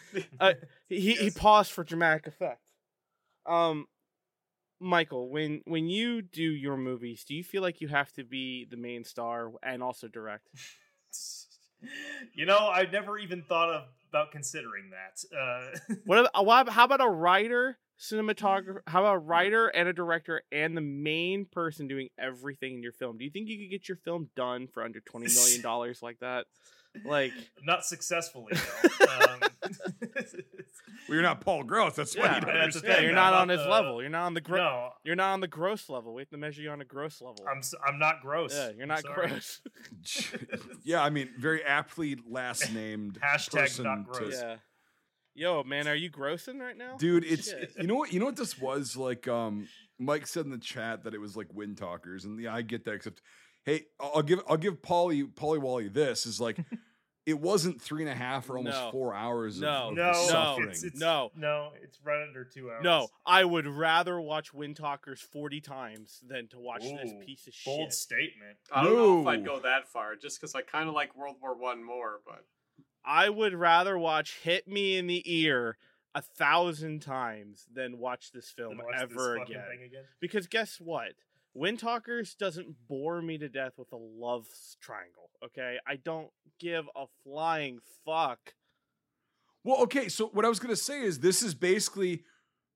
uh, 0.40 0.52
he 0.88 1.14
he 1.14 1.30
paused 1.30 1.72
for 1.72 1.84
dramatic 1.84 2.26
effect. 2.26 2.60
Um, 3.46 3.86
Michael, 4.80 5.28
when 5.30 5.62
when 5.64 5.88
you 5.88 6.22
do 6.22 6.42
your 6.42 6.76
movies, 6.76 7.24
do 7.24 7.34
you 7.34 7.42
feel 7.44 7.62
like 7.62 7.80
you 7.80 7.88
have 7.88 8.12
to 8.12 8.24
be 8.24 8.66
the 8.70 8.76
main 8.76 9.04
star 9.04 9.50
and 9.62 9.82
also 9.82 10.08
direct? 10.08 10.48
you 12.34 12.46
know, 12.46 12.58
I've 12.58 12.92
never 12.92 13.18
even 13.18 13.42
thought 13.42 13.70
of 13.70 13.82
about 14.08 14.30
considering 14.32 14.90
that. 14.90 15.36
Uh, 15.36 15.96
What 16.04 16.18
about, 16.20 16.46
what 16.46 16.60
about- 16.62 16.74
how 16.74 16.84
about 16.84 17.00
a 17.00 17.08
writer, 17.08 17.78
cinematographer? 17.98 18.80
How 18.86 19.00
about 19.00 19.14
a 19.16 19.18
writer 19.18 19.68
and 19.68 19.88
a 19.88 19.92
director 19.92 20.42
and 20.52 20.76
the 20.76 20.80
main 20.80 21.44
person 21.44 21.88
doing 21.88 22.08
everything 22.18 22.74
in 22.74 22.82
your 22.82 22.92
film? 22.92 23.18
Do 23.18 23.24
you 23.24 23.30
think 23.30 23.48
you 23.48 23.58
could 23.58 23.70
get 23.70 23.88
your 23.88 23.96
film 23.96 24.30
done 24.36 24.68
for 24.68 24.82
under 24.82 25.00
twenty 25.00 25.26
million 25.34 25.60
dollars 25.60 26.02
like 26.02 26.18
that? 26.20 26.46
Like, 27.04 27.32
not 27.64 27.84
successfully. 27.84 28.52
Though. 28.52 28.98
Um, 29.08 29.40
well, 31.08 31.14
you're 31.14 31.22
not 31.22 31.40
Paul 31.40 31.62
Gross. 31.64 31.94
That's 31.96 32.16
why 32.16 32.36
you 32.36 32.40
don't 32.40 32.46
that's 32.46 32.50
the 32.52 32.58
understand. 32.60 32.84
yeah, 32.86 32.94
thing, 32.96 33.04
you're 33.04 33.14
not 33.14 33.30
not 33.32 33.40
on 33.42 33.48
his 33.48 33.60
the- 33.62 33.68
level. 33.68 34.00
You're 34.00 34.10
not 34.10 34.26
on 34.26 34.34
the 34.34 34.40
gro- 34.40 34.56
no, 34.58 34.90
You're 35.04 35.16
not 35.16 35.32
on 35.32 35.40
the 35.40 35.48
gross 35.48 35.88
level. 35.88 36.14
We 36.14 36.22
have 36.22 36.28
to 36.30 36.36
measure 36.36 36.62
you 36.62 36.70
on 36.70 36.80
a 36.80 36.84
gross 36.84 37.20
level. 37.20 37.44
I'm 37.50 37.58
s- 37.58 37.74
I'm 37.86 37.98
not 37.98 38.20
gross. 38.22 38.52
yeah, 38.54 38.70
you're 38.76 38.86
not 38.86 39.00
sorry. 39.02 39.28
gross. 39.28 39.60
yeah, 40.84 41.02
I 41.02 41.10
mean, 41.10 41.30
very 41.38 41.62
aptly 41.64 42.16
last 42.28 42.72
named 42.72 43.18
Hashtag 43.20 43.52
person 43.52 43.84
not 43.84 44.12
to- 44.12 44.18
gross. 44.20 44.34
yeah. 44.34 44.56
Yo, 45.34 45.62
man, 45.62 45.86
are 45.86 45.94
you 45.94 46.10
grossing 46.10 46.58
right 46.60 46.76
now? 46.76 46.96
dude 46.98 47.24
it's 47.24 47.50
Shit. 47.50 47.72
you 47.78 47.86
know 47.86 47.94
what 47.94 48.12
you 48.12 48.18
know 48.20 48.26
what 48.26 48.36
this 48.36 48.58
was 48.58 48.96
like 48.96 49.28
um 49.28 49.68
mike 49.98 50.26
said 50.26 50.44
in 50.44 50.50
the 50.50 50.58
chat 50.58 51.04
that 51.04 51.14
it 51.14 51.20
was 51.20 51.36
like 51.36 51.46
wind 51.54 51.76
talkers 51.78 52.24
and 52.24 52.40
yeah 52.40 52.52
i 52.54 52.60
get 52.62 52.84
that 52.86 52.92
except 52.94 53.22
hey 53.64 53.82
i'll 54.00 54.12
I'll 54.16 54.22
give 54.22 54.40
i'll 54.48 54.56
give 54.56 54.82
polly 54.82 55.22
polly 55.24 55.58
wally 55.60 55.86
this 55.88 56.26
is 56.26 56.40
like 56.40 56.58
it 57.28 57.38
wasn't 57.38 57.80
three 57.82 58.02
and 58.02 58.10
a 58.10 58.14
half 58.14 58.48
or 58.48 58.56
almost 58.56 58.76
No. 58.76 58.90
four 58.90 59.12
hours 59.14 59.60
No. 59.60 59.68
of, 59.68 59.88
of 59.90 59.96
No, 59.96 60.12
suffering 60.14 60.68
it's, 60.70 60.82
it's 60.82 60.98
No. 60.98 61.30
no, 61.36 61.72
it's 61.82 62.00
right 62.02 62.26
under 62.26 62.42
two 62.44 62.70
hours. 62.70 62.82
No, 62.82 63.08
I 63.26 63.44
would 63.44 63.66
rather 63.66 64.18
watch 64.20 64.54
Wind 64.54 64.76
Talkers 64.76 65.20
40 65.20 65.60
times 65.60 66.20
than 66.26 66.48
to 66.48 66.58
watch 66.58 66.82
this 66.82 67.12
piece 67.24 67.46
of 67.46 67.52
bold 67.52 67.54
shit. 67.54 67.64
Bold 67.80 67.92
statement. 67.92 68.56
I 68.72 68.82
don't 68.84 68.96
know 68.96 69.20
if 69.20 69.26
I'd 69.26 69.44
go 69.44 69.60
that 69.60 69.88
far, 69.88 70.16
just 70.16 70.40
because 70.40 70.54
I 70.54 70.62
kind 70.62 70.88
of 70.88 70.94
like 70.94 71.14
World 71.14 71.36
War 71.42 71.54
One 71.54 71.84
more. 71.84 72.20
But 72.24 72.44
I 73.04 73.28
would 73.28 73.54
rather 73.54 73.98
watch 73.98 74.38
Hit 74.42 74.66
Me 74.66 74.96
in 74.96 75.06
the 75.06 75.22
Ear 75.26 75.76
a 76.14 76.22
thousand 76.22 77.00
times 77.02 77.66
than 77.72 77.98
watch 77.98 78.32
this 78.32 78.50
film 78.50 78.78
watch 78.78 78.94
ever 79.02 79.38
fucking 79.38 79.54
again. 79.54 79.68
again. 79.84 80.04
Because 80.20 80.46
guess 80.46 80.80
what? 80.80 81.12
Wind 81.58 81.80
Talkers 81.80 82.34
doesn't 82.34 82.76
bore 82.88 83.20
me 83.20 83.36
to 83.38 83.48
death 83.48 83.72
with 83.76 83.90
a 83.92 83.96
love 83.96 84.46
triangle. 84.80 85.30
Okay, 85.44 85.78
I 85.86 85.96
don't 85.96 86.30
give 86.60 86.84
a 86.94 87.06
flying 87.24 87.80
fuck. 88.06 88.38
Well, 89.64 89.82
okay. 89.82 90.08
So 90.08 90.28
what 90.28 90.44
I 90.44 90.48
was 90.48 90.60
gonna 90.60 90.76
say 90.76 91.02
is 91.02 91.18
this 91.18 91.42
is 91.42 91.54
basically 91.54 92.22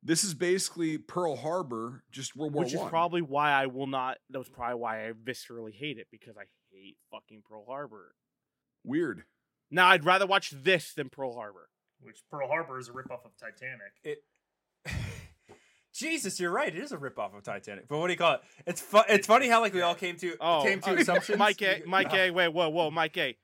this 0.02 0.24
is 0.24 0.34
basically 0.34 0.98
Pearl 0.98 1.36
Harbor, 1.36 2.02
just 2.10 2.34
World 2.34 2.54
War 2.54 2.64
which 2.64 2.74
is 2.74 2.80
probably 2.80 3.22
why 3.22 3.52
I 3.52 3.66
will 3.66 3.86
not. 3.86 4.18
That 4.30 4.40
was 4.40 4.48
probably 4.48 4.80
why 4.80 5.08
I 5.08 5.12
viscerally 5.12 5.72
hate 5.72 5.98
it 5.98 6.08
because 6.10 6.36
I 6.36 6.44
hate 6.72 6.96
fucking 7.12 7.42
Pearl 7.48 7.64
Harbor. 7.68 8.16
weird. 8.82 9.22
Now 9.70 9.88
I'd 9.88 10.04
rather 10.04 10.26
watch 10.26 10.50
this 10.50 10.92
than 10.92 11.08
Pearl 11.08 11.34
Harbor. 11.34 11.68
Which 12.00 12.24
Pearl 12.28 12.48
Harbor 12.48 12.80
is 12.80 12.88
a 12.88 12.92
ripoff 12.92 13.24
of 13.24 13.36
Titanic. 13.38 13.92
It. 14.02 14.24
Jesus, 16.02 16.38
you're 16.40 16.50
right. 16.50 16.74
It 16.74 16.80
is 16.82 16.92
a 16.92 16.96
ripoff 16.98 17.36
of 17.36 17.42
Titanic. 17.42 17.88
But 17.88 17.98
what 17.98 18.08
do 18.08 18.12
you 18.12 18.18
call 18.18 18.34
it? 18.34 18.40
It's 18.66 18.80
fu- 18.80 19.00
It's 19.08 19.26
funny 19.26 19.48
how 19.48 19.60
like 19.60 19.72
we 19.72 19.82
all 19.82 19.94
came 19.94 20.16
to 20.16 20.36
Oh, 20.40 20.62
came 20.64 20.80
to 20.80 20.90
uh, 20.90 20.94
assumptions. 20.98 21.38
Mike 21.38 21.62
A, 21.62 21.82
Mike 21.86 22.12
A, 22.12 22.30
wait, 22.30 22.48
whoa, 22.48 22.68
whoa, 22.68 22.90
Mike 22.90 23.16
A, 23.16 23.36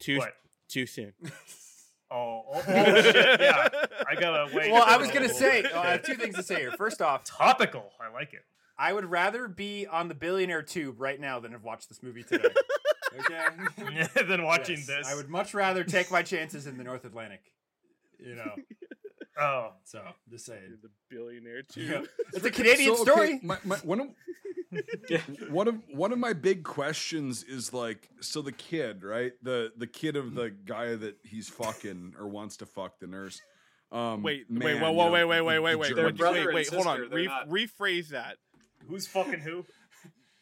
too 0.00 0.18
What? 0.18 0.34
too 0.68 0.86
soon. 0.86 1.12
Oh, 2.08 2.44
oh, 2.54 2.62
oh 2.68 3.02
shit! 3.02 3.40
Yeah, 3.40 3.68
I 4.08 4.14
gotta 4.14 4.54
wait. 4.54 4.70
Well, 4.70 4.84
I 4.86 4.96
was 4.96 5.08
gonna 5.08 5.22
little 5.22 5.36
say 5.36 5.64
oh, 5.74 5.80
I 5.80 5.90
have 5.90 6.04
two 6.04 6.14
things 6.14 6.36
to 6.36 6.42
say 6.44 6.60
here. 6.60 6.70
First 6.70 7.02
off, 7.02 7.24
topical. 7.24 7.90
I 8.00 8.12
like 8.12 8.32
it. 8.32 8.42
I 8.78 8.92
would 8.92 9.06
rather 9.06 9.48
be 9.48 9.88
on 9.88 10.06
the 10.06 10.14
billionaire 10.14 10.62
tube 10.62 11.00
right 11.00 11.20
now 11.20 11.40
than 11.40 11.50
have 11.50 11.64
watched 11.64 11.88
this 11.88 12.04
movie 12.04 12.22
today. 12.22 12.48
Okay. 13.18 14.22
than 14.24 14.44
watching 14.44 14.76
Yes, 14.76 14.86
this. 14.86 15.06
I 15.08 15.16
would 15.16 15.28
much 15.28 15.52
rather 15.52 15.82
take 15.82 16.12
my 16.12 16.22
chances 16.22 16.68
in 16.68 16.78
the 16.78 16.84
North 16.84 17.04
Atlantic. 17.04 17.40
You 18.20 18.36
know. 18.36 18.54
Oh, 19.38 19.72
So 19.84 20.02
just 20.30 20.46
saying. 20.46 20.78
the 20.82 20.90
billionaire 21.10 21.62
Yeah. 21.76 21.98
too. 22.00 22.06
It's 22.32 22.44
a 22.44 22.50
Canadian 22.50 22.96
So, 22.96 23.02
okay, 23.02 23.10
story. 23.12 23.40
my, 23.42 23.58
my, 23.64 23.76
one 23.78 24.00
of 24.00 24.08
one 25.50 25.68
of 25.68 25.76
one 25.90 26.12
of 26.12 26.18
my 26.18 26.32
big 26.32 26.64
questions 26.64 27.42
is 27.44 27.72
like, 27.72 28.08
so 28.20 28.42
the 28.42 28.52
kid, 28.52 29.04
right? 29.04 29.32
The 29.42 29.72
the 29.76 29.86
kid 29.86 30.16
of 30.16 30.34
the 30.34 30.50
guy 30.50 30.94
that 30.96 31.16
he's 31.22 31.48
fucking 31.48 32.14
or 32.18 32.26
wants 32.28 32.56
to 32.58 32.66
fuck 32.66 32.98
the 32.98 33.06
nurse. 33.06 33.40
Um, 33.92 34.22
Wait, 34.22 34.50
man, 34.50 34.64
wait, 34.64 34.80
whoa, 34.82 34.90
whoa, 34.90 35.04
know, 35.06 35.12
wait, 35.12 35.24
wait, 35.24 35.38
the- 35.38 35.44
wait, 35.44 35.58
wait, 35.60 35.76
wait, 35.78 35.94
wait, 35.94 36.18
wait, 36.18 36.54
wait, 36.54 36.68
hold 36.68 36.86
on, 36.88 36.98
sister, 36.98 37.14
Re- 37.14 37.26
not- 37.26 37.48
rephrase 37.48 38.08
that. 38.08 38.36
who's 38.88 39.06
fucking 39.06 39.40
who? 39.40 39.64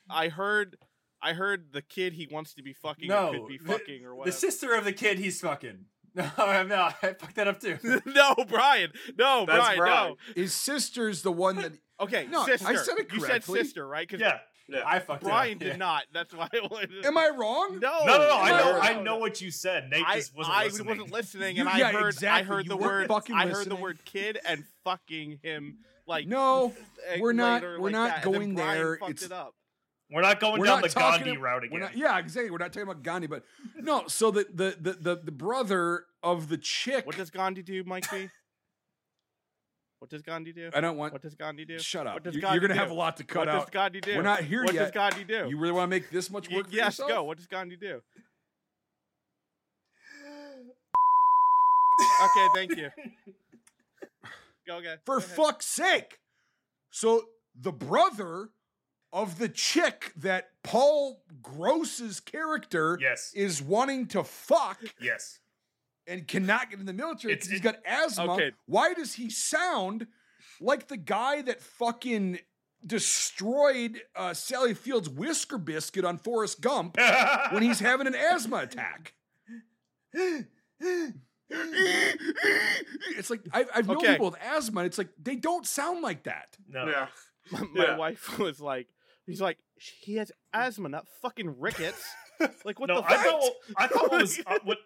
I 0.08 0.28
heard, 0.28 0.76
I 1.20 1.34
heard 1.34 1.72
the 1.72 1.82
kid 1.82 2.14
he 2.14 2.26
wants 2.30 2.54
to 2.54 2.62
be 2.62 2.72
fucking 2.72 3.06
No, 3.08 3.32
could 3.32 3.46
be 3.48 3.58
the- 3.58 3.64
fucking 3.64 4.06
or 4.06 4.24
The 4.24 4.32
sister 4.32 4.74
of 4.74 4.84
the 4.84 4.92
kid 4.94 5.18
he's 5.18 5.40
fucking. 5.42 5.84
No, 6.16 6.30
I'm 6.38 6.68
not. 6.68 6.96
I 7.02 7.12
fucked 7.14 7.34
that 7.36 7.48
up 7.48 7.60
too. 7.60 7.76
no, 8.06 8.34
Brian, 8.48 8.92
no, 9.18 9.44
That's 9.46 9.58
Brian, 9.58 9.78
Brian. 9.78 10.14
His 10.36 10.52
sister's 10.52 11.22
the 11.22 11.32
one 11.32 11.56
that. 11.56 11.72
Okay, 12.00 12.26
No, 12.28 12.40
I 12.42 12.46
sister. 12.46 12.76
said 12.76 12.98
it 12.98 13.12
You 13.12 13.20
said 13.20 13.44
sister, 13.44 13.86
right? 13.86 14.06
Because 14.08 14.20
Yeah. 14.20 14.38
Yeah. 14.68 14.82
I 14.84 14.98
fucked 14.98 15.22
Brian 15.22 15.22
it 15.22 15.24
up. 15.24 15.30
Brian 15.30 15.58
did 15.58 15.68
yeah. 15.68 15.76
not. 15.76 16.02
That's 16.12 16.34
why 16.34 16.48
I 16.52 16.60
wanted. 16.68 17.06
Am 17.06 17.16
I 17.16 17.28
wrong? 17.36 17.78
No, 17.80 18.04
No, 18.04 18.18
no, 18.18 18.28
no. 18.28 18.36
I 18.36 18.48
know. 18.50 18.72
no, 18.72 18.80
I 18.80 19.02
know 19.02 19.16
what 19.18 19.40
you 19.40 19.50
said. 19.52 19.90
Nate 19.90 20.02
I, 20.06 20.16
just 20.16 20.34
wasn't 20.36 20.56
I 20.56 20.64
listening. 20.64 20.86
wasn't 20.88 21.12
listening, 21.12 21.56
You- 21.56 21.62
and 21.62 21.68
I 21.68 21.78
yeah, 21.78 21.92
heard 21.92 22.24
I 22.24 22.42
heard 22.42 22.64
You 22.64 22.70
the 22.70 22.76
word 22.76 23.06
fucking 23.08 23.34
I 23.36 23.46
heard 23.46 23.68
the 23.68 23.76
word 23.76 23.98
kid 24.04 24.38
and 24.44 24.64
fucking 24.82 25.38
him 25.42 25.78
like 26.06 26.26
No, 26.26 26.72
we're 27.20 27.32
not- 27.32 27.62
later 27.62 27.78
we're 27.80 27.84
like 27.88 27.92
not 27.92 28.08
that, 28.16 28.24
going 28.24 28.54
there. 28.56 28.94
It's- 28.94 29.22
it 29.22 29.30
up. 29.32 29.54
We're 30.14 30.22
not 30.22 30.38
going 30.38 30.60
We're 30.60 30.66
down 30.66 30.80
not 30.80 30.90
the 30.90 30.94
Gandhi 31.00 31.30
ab- 31.32 31.42
route 31.42 31.62
We're 31.62 31.66
again. 31.66 31.80
not, 31.80 31.96
yeah, 31.96 32.18
exactly. 32.18 32.50
We're 32.50 32.58
not 32.58 32.72
talking 32.72 32.88
about 32.88 33.02
Gandhi, 33.02 33.26
but 33.26 33.42
no. 33.76 34.04
So 34.06 34.30
the 34.30 34.46
the 34.54 34.76
the 34.80 34.92
the, 34.92 35.16
the 35.24 35.32
brother 35.32 36.04
of 36.22 36.48
the 36.48 36.56
chick. 36.56 37.04
What 37.04 37.16
does 37.16 37.30
Gandhi 37.30 37.62
do, 37.62 37.82
Mike 37.84 38.08
B? 38.10 38.28
What 40.00 40.10
does 40.10 40.20
Gandhi 40.20 40.52
do? 40.52 40.68
I 40.74 40.82
don't 40.82 40.98
want. 40.98 41.14
What 41.14 41.22
does 41.22 41.34
Gandhi 41.34 41.64
do? 41.64 41.78
Shut 41.78 42.06
up. 42.06 42.12
What 42.14 42.24
does 42.24 42.34
you, 42.34 42.42
you're 42.42 42.60
gonna 42.60 42.74
have 42.74 42.90
a 42.90 42.94
lot 42.94 43.16
to 43.16 43.24
cut 43.24 43.38
what 43.40 43.48
out. 43.48 43.54
What 43.60 43.66
does 43.68 43.72
Gandhi 43.72 44.00
do? 44.02 44.16
We're 44.16 44.22
not 44.22 44.44
here 44.44 44.62
what 44.62 44.74
yet. 44.74 44.82
does 44.82 44.90
Gandhi 44.90 45.24
do? 45.24 45.46
You 45.48 45.56
really 45.56 45.72
want 45.72 45.90
to 45.90 45.96
make 45.96 46.10
this 46.10 46.30
much 46.30 46.50
Y- 46.50 46.56
work? 46.56 46.68
for 46.68 46.74
yes, 46.74 46.98
yourself? 46.98 47.08
go. 47.08 47.24
What 47.24 47.38
does 47.38 47.46
Gandhi 47.46 47.76
do? 47.76 48.02
okay, 52.24 52.46
thank 52.54 52.76
you. 52.76 52.90
Go 54.66 54.78
again. 54.78 54.98
For 55.06 55.16
Go 55.16 55.20
fuck's 55.20 55.66
sake! 55.66 56.18
So 56.90 57.22
the 57.58 57.72
brother 57.72 58.50
of 59.14 59.38
the 59.38 59.48
chick 59.48 60.12
that 60.16 60.50
Paul 60.64 61.22
Gross's 61.40 62.18
character 62.20 62.98
Yes. 63.00 63.32
is 63.34 63.62
wanting 63.62 64.08
to 64.08 64.24
fuck 64.24 64.80
Yes. 65.00 65.38
and 66.06 66.26
cannot 66.28 66.68
get 66.70 66.80
in 66.80 66.86
the 66.86 66.92
military 66.92 67.32
It's- 67.34 67.46
because 67.46 67.52
he's 67.52 67.60
got 67.72 67.76
asthma. 67.86 68.34
Okay. 68.34 68.52
Why 68.66 68.92
does 68.92 69.14
he 69.14 69.30
sound 69.30 70.08
like 70.60 70.88
the 70.88 70.96
guy 70.96 71.42
that 71.42 71.62
fucking 71.62 72.40
destroyed 72.84 74.02
uh, 74.16 74.34
Sally 74.34 74.74
Field's 74.74 75.08
whisker 75.08 75.58
biscuit 75.58 76.04
on 76.04 76.18
Forrest 76.18 76.60
Gump 76.60 76.96
when 77.52 77.62
he's 77.62 77.78
having 77.90 78.06
an 78.08 78.16
asthma 78.16 78.56
attack? 78.58 79.14
It's 83.16 83.30
like 83.30 83.42
I've, 83.52 83.68
I've 83.74 83.86
known 83.86 83.98
Okay. 83.98 84.12
people 84.12 84.26
with 84.30 84.40
asthma. 84.42 84.80
And 84.80 84.86
it's 84.86 84.98
like 84.98 85.08
they 85.22 85.36
don't 85.36 85.66
sound 85.66 86.02
like 86.02 86.24
that. 86.24 86.56
no. 86.68 86.86
Yeah. 86.86 87.06
my, 87.52 87.60
my 87.60 87.84
Yeah. 87.84 87.96
wife 87.96 88.38
was 88.38 88.60
like, 88.60 88.88
he's 89.26 89.40
like, 89.40 89.58
he 89.76 90.16
has 90.16 90.30
asthma, 90.52 90.88
not 90.88 91.06
fucking 91.22 91.58
rickets. 91.60 92.04
like 92.64 92.78
what 92.80 92.88
no, 92.88 93.00
the 93.00 93.06
I 93.06 93.16
fuck? 93.16 93.24
thought. 93.26 93.52
I 93.76 93.86
thought 93.88 94.10
what 94.12 94.20
was 94.22 94.40
uh, 94.46 94.58
what. 94.64 94.78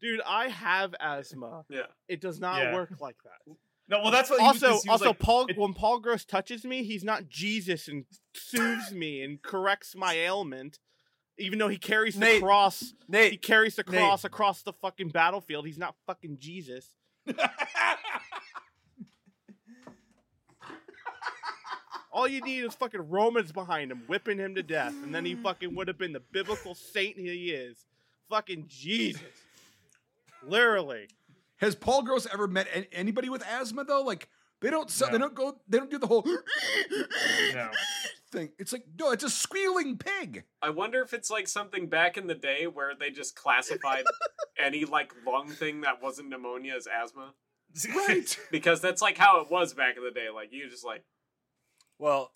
Dude, 0.00 0.20
I 0.26 0.48
have 0.48 0.94
asthma. 1.00 1.64
Yeah. 1.68 1.82
It 2.08 2.20
does 2.20 2.40
not 2.40 2.62
Yeah. 2.62 2.74
work 2.74 2.90
like 3.00 3.16
that. 3.24 3.54
No, 3.88 4.02
well, 4.02 4.10
that's 4.12 4.30
what. 4.30 4.40
he 4.40 4.46
was- 4.46 4.60
he 4.60 4.66
was 4.68 4.86
also, 4.88 5.06
like, 5.08 5.18
Paul 5.18 5.46
it- 5.48 5.58
when 5.58 5.74
Paul 5.74 5.98
Gross 6.00 6.24
touches 6.24 6.64
me, 6.64 6.84
he's 6.84 7.04
not 7.04 7.28
Jesus 7.28 7.88
and 7.88 8.04
soothes 8.34 8.92
me 8.92 9.22
and 9.22 9.42
corrects 9.42 9.94
my 9.96 10.14
ailment. 10.14 10.78
Even 11.38 11.58
though 11.58 11.68
he 11.68 11.78
carries 11.78 12.14
the 12.14 12.20
Nate, 12.20 12.42
cross, 12.42 12.92
he 13.10 13.36
carries 13.38 13.74
the 13.74 13.82
Nate. 13.88 13.98
cross 13.98 14.24
across 14.24 14.62
the 14.62 14.74
fucking 14.74 15.08
battlefield. 15.08 15.64
He's 15.66 15.78
not 15.78 15.94
fucking 16.06 16.36
Jesus. 16.38 16.92
All 22.12 22.26
you 22.26 22.40
need 22.40 22.64
is 22.64 22.74
fucking 22.74 23.08
Romans 23.08 23.52
behind 23.52 23.92
him, 23.92 24.02
whipping 24.08 24.38
him 24.38 24.54
to 24.56 24.62
death, 24.62 24.92
and 25.04 25.14
then 25.14 25.24
he 25.24 25.34
fucking 25.36 25.74
would 25.76 25.86
have 25.88 25.98
been 25.98 26.12
the 26.12 26.20
biblical 26.32 26.74
saint 26.74 27.16
he 27.16 27.50
is. 27.52 27.86
Fucking 28.28 28.66
Jesus. 28.68 29.22
Literally. 30.42 31.08
Has 31.58 31.74
Paul 31.74 32.02
Gross 32.02 32.26
ever 32.32 32.46
met 32.48 32.66
an- 32.74 32.86
anybody 32.92 33.28
with 33.28 33.46
asthma 33.46 33.84
though? 33.84 34.02
Like 34.02 34.28
they 34.60 34.70
don't. 34.70 34.90
So, 34.90 35.06
They 35.06 35.18
don't 35.18 35.34
go. 35.34 35.56
They 35.68 35.78
don't 35.78 35.90
do 35.90 35.98
the 35.98 36.06
whole 36.06 36.24
No. 37.54 37.70
thing. 38.32 38.50
It's 38.58 38.72
like 38.72 38.84
no. 38.98 39.10
It's 39.12 39.24
a 39.24 39.30
squealing 39.30 39.96
pig. 39.98 40.44
I 40.62 40.70
wonder 40.70 41.02
if 41.02 41.12
it's 41.12 41.30
like 41.30 41.48
something 41.48 41.88
back 41.88 42.16
in 42.16 42.26
the 42.26 42.34
day 42.34 42.66
where 42.66 42.92
they 42.98 43.10
just 43.10 43.36
classified 43.36 44.04
any 44.58 44.84
like 44.84 45.12
lung 45.26 45.48
thing 45.50 45.82
that 45.82 46.02
wasn't 46.02 46.28
pneumonia 46.30 46.74
as 46.76 46.86
asthma. 46.86 47.34
Right. 47.94 48.36
Because 48.50 48.80
that's 48.80 49.02
like 49.02 49.18
how 49.18 49.40
it 49.42 49.50
was 49.50 49.74
back 49.74 49.96
in 49.96 50.02
the 50.02 50.10
day. 50.10 50.28
Like 50.34 50.48
you 50.52 50.68
just 50.68 50.84
like 50.84 51.04
well, 52.00 52.32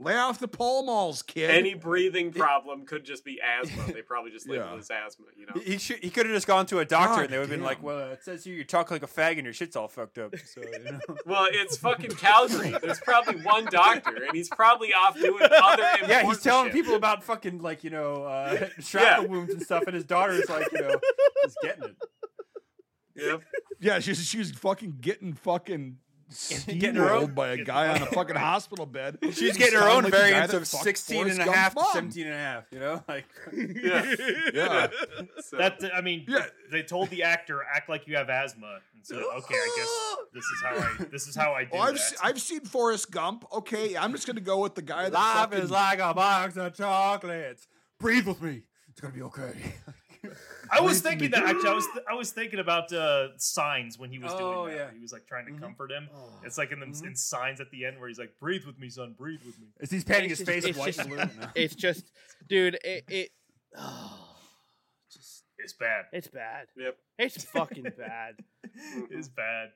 Lay 0.00 0.16
off 0.16 0.40
the 0.40 0.48
Pall 0.48 0.84
Malls, 0.84 1.22
kid. 1.22 1.50
any 1.50 1.74
breathing 1.74 2.32
problem 2.32 2.84
could 2.84 3.04
just 3.04 3.24
be 3.24 3.38
asthma. 3.40 3.92
They 3.92 4.02
probably 4.02 4.32
just 4.32 4.48
labeled 4.48 4.66
Yeah. 4.70 4.74
it 4.74 4.78
as 4.80 4.90
asthma, 4.90 5.26
you 5.36 5.46
know. 5.46 5.52
he 5.64 5.78
should, 5.78 5.98
he 5.98 6.10
could 6.10 6.26
have 6.26 6.34
just 6.34 6.48
gone 6.48 6.66
to 6.66 6.80
a 6.80 6.84
doctor 6.84 7.14
God 7.14 7.24
and 7.26 7.32
they 7.32 7.38
would 7.38 7.48
have 7.48 7.56
been 7.56 7.62
like, 7.64 7.80
"Well, 7.80 8.10
it 8.10 8.24
says 8.24 8.42
here 8.44 8.54
you 8.56 8.64
talk 8.64 8.90
like 8.90 9.04
a 9.04 9.06
fag 9.06 9.34
and 9.36 9.44
your 9.44 9.52
shit's 9.52 9.76
all 9.76 9.86
fucked 9.86 10.18
up." 10.18 10.34
So 10.36 10.62
you 10.62 10.78
know. 10.92 10.98
Well, 11.26 11.46
it's 11.48 11.76
fucking 11.76 12.10
Calgary. 12.10 12.74
There's 12.82 12.98
probably 12.98 13.40
one 13.42 13.66
doctor, 13.66 14.24
and 14.24 14.34
he's 14.34 14.48
probably 14.48 14.92
off 14.92 15.14
doing 15.14 15.40
other 15.42 15.82
important 15.84 16.08
yeah, 16.08 16.22
he's 16.24 16.42
telling 16.42 16.66
shit. 16.66 16.74
people 16.74 16.96
about 16.96 17.22
fucking 17.22 17.60
like 17.62 17.84
you 17.84 17.90
know 17.90 18.24
uh, 18.24 18.66
shrapnel 18.80 19.28
wounds 19.28 19.52
and 19.54 19.62
stuff, 19.62 19.84
and 19.86 19.94
his 19.94 20.04
daughter's 20.04 20.48
like 20.48 20.72
you 20.72 20.80
know 20.80 20.98
is 21.46 21.56
getting 21.62 21.84
it. 21.84 21.96
Yep. 23.16 23.42
Yeah, 23.80 23.98
she's 24.00 24.26
she's 24.26 24.50
fucking 24.50 24.96
getting 25.00 25.34
fucking 25.34 25.98
Getting 26.66 26.94
her 26.96 27.10
own- 27.10 27.34
by 27.34 27.48
a 27.50 27.64
guy 27.64 27.88
on 27.88 28.02
a 28.02 28.06
fucking 28.12 28.36
hospital 28.36 28.86
bed. 28.86 29.18
She's 29.32 29.56
getting 29.56 29.78
her 29.78 29.88
own 29.88 30.02
like 30.04 30.12
the 30.12 30.18
variants 30.18 30.54
of 30.54 30.66
fucked 30.66 30.84
16 30.84 31.28
and 31.30 31.38
a 31.40 31.52
half 31.52 31.74
to 31.74 31.84
17 31.92 32.24
and 32.26 32.34
a 32.34 32.36
half, 32.38 32.64
you 32.72 32.80
know? 32.80 33.02
Like 33.08 33.24
Yeah. 33.52 34.14
Yeah. 34.52 34.86
So, 35.40 35.56
That 35.58 35.80
I 35.94 36.00
mean, 36.00 36.24
Yeah. 36.28 36.46
they 36.72 36.82
told 36.82 37.10
the 37.10 37.22
actor 37.24 37.60
act 37.74 37.88
like 37.88 38.06
you 38.06 38.16
have 38.16 38.28
asthma, 38.30 38.78
and 38.94 39.04
so 39.06 39.16
okay, 39.16 39.54
I 39.54 39.74
guess 39.76 40.16
this 40.32 40.44
is 40.44 40.62
how 40.62 40.76
I 40.76 41.04
this 41.10 41.28
is 41.28 41.36
how 41.36 41.52
I 41.52 41.64
do 41.64 41.70
Well, 41.74 41.82
I've 41.82 41.94
that. 41.94 42.00
se- 42.00 42.16
I've 42.22 42.40
seen 42.40 42.60
Forrest 42.60 43.10
Gump. 43.10 43.44
Okay, 43.52 43.96
I'm 43.96 44.12
just 44.12 44.26
gonna 44.26 44.40
go 44.40 44.60
with 44.60 44.74
the 44.74 44.82
guy 44.82 45.04
that 45.04 45.12
life 45.12 45.34
fucking, 45.50 45.58
is 45.58 45.70
like 45.70 45.98
a 45.98 46.14
box 46.14 46.56
of 46.56 46.74
chocolates. 46.74 47.66
Breathe 48.00 48.26
with 48.26 48.40
me. 48.42 48.62
It's 48.90 49.00
going 49.00 49.12
to 49.12 49.18
be 49.18 49.24
okay. 49.24 49.74
I 50.70 50.80
was 50.80 51.00
thinking 51.00 51.30
that 51.32 51.42
actually. 51.44 51.68
I 51.70 51.74
was 51.74 51.86
th- 51.92 52.04
I 52.10 52.14
was 52.14 52.30
thinking 52.32 52.58
about 52.60 52.92
uh, 52.92 53.28
signs 53.38 53.98
when 53.98 54.10
he 54.10 54.18
was 54.18 54.32
Oh, 54.34 54.64
doing 54.66 54.76
that. 54.76 54.86
yeah. 54.86 54.94
He 54.94 55.00
was 55.00 55.12
like 55.12 55.26
trying 55.26 55.46
to 55.46 55.52
Mhm. 55.52 55.60
comfort 55.60 55.90
him. 55.92 56.08
Oh. 56.14 56.40
It's 56.44 56.58
like 56.58 56.72
in 56.72 56.80
the 56.80 56.86
Mhm. 56.86 57.06
in 57.06 57.16
signs 57.16 57.60
at 57.60 57.70
the 57.70 57.84
end 57.84 57.98
where 57.98 58.08
he's 58.08 58.18
like, 58.18 58.38
"Breathe 58.38 58.64
with 58.64 58.78
me, 58.78 58.88
son. 58.90 59.14
Breathe 59.18 59.42
with 59.44 59.58
me." 59.58 59.68
Is 59.80 59.90
he's 59.90 60.04
painting 60.04 60.28
his 60.30 60.38
just- 60.38 60.50
face 60.50 60.64
it's 60.64 60.78
white 60.78 60.94
just- 60.94 61.08
blue? 61.08 61.16
No. 61.16 61.28
It's 61.54 61.74
just, 61.74 62.12
dude, 62.48 62.78
it, 62.84 63.04
it 63.08 63.30
oh, 63.76 64.36
Just- 65.12 65.44
It's 65.58 65.72
bad. 65.72 66.06
it's 66.12 66.28
bad. 66.28 66.66
Yep. 66.76 66.96
It's 67.18 67.44
fucking 67.44 67.86
bad. 67.96 68.36
It's 69.10 69.28
bad. 69.28 69.70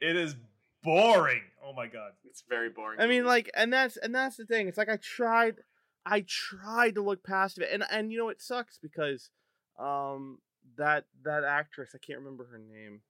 It 0.00 0.14
is 0.16 0.36
boring. 0.82 1.42
Oh 1.64 1.72
my 1.72 1.86
god. 1.86 2.12
It's 2.24 2.42
very 2.48 2.68
boring. 2.68 3.00
I 3.00 3.06
mean, 3.06 3.24
like, 3.24 3.50
and 3.54 3.72
that's 3.72 3.96
and 3.96 4.14
that's 4.14 4.36
the 4.36 4.44
thing. 4.44 4.68
It's 4.68 4.76
like 4.78 4.90
I 4.90 4.98
tried, 4.98 5.56
I 6.04 6.24
tried 6.28 6.94
to 6.96 7.02
look 7.02 7.24
past 7.24 7.58
it, 7.58 7.68
and 7.72 7.82
and 7.90 8.12
you 8.12 8.18
know 8.18 8.28
it 8.28 8.42
sucks 8.42 8.78
because, 8.78 9.30
um, 9.78 10.38
that 10.76 11.04
that 11.24 11.44
actress 11.44 11.90
I 11.94 11.98
can't 11.98 12.18
remember 12.18 12.46
her 12.50 12.58
name, 12.58 13.00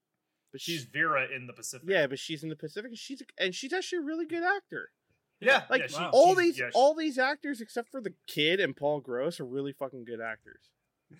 but 0.52 0.60
She's 0.60 0.80
she's 0.80 0.84
Vera 0.84 1.26
in 1.34 1.46
the 1.46 1.52
Pacific. 1.52 1.88
yeah, 1.88 2.06
but 2.06 2.18
she's 2.18 2.42
in 2.42 2.48
the 2.48 2.56
Pacific, 2.56 2.90
and 2.90 2.98
she's 2.98 3.22
and 3.38 3.54
she's 3.54 3.72
actually 3.72 3.98
a 3.98 4.02
really 4.02 4.26
good 4.26 4.42
actor. 4.42 4.90
yeah. 5.40 5.62
Like 5.70 5.82
yeah, 5.82 5.86
she- 5.88 5.94
wow. 5.96 6.10
all 6.12 6.26
she's- 6.34 6.38
these 6.38 6.58
yeah, 6.58 6.66
she- 6.68 6.74
all 6.74 6.94
these 6.94 7.18
actors 7.18 7.60
except 7.60 7.90
for 7.90 8.00
the 8.00 8.14
kid 8.26 8.60
and 8.60 8.76
Paul 8.76 9.00
Gross 9.00 9.40
are 9.40 9.44
really 9.46 9.72
fucking 9.72 10.04
good 10.04 10.20
actors. 10.20 10.70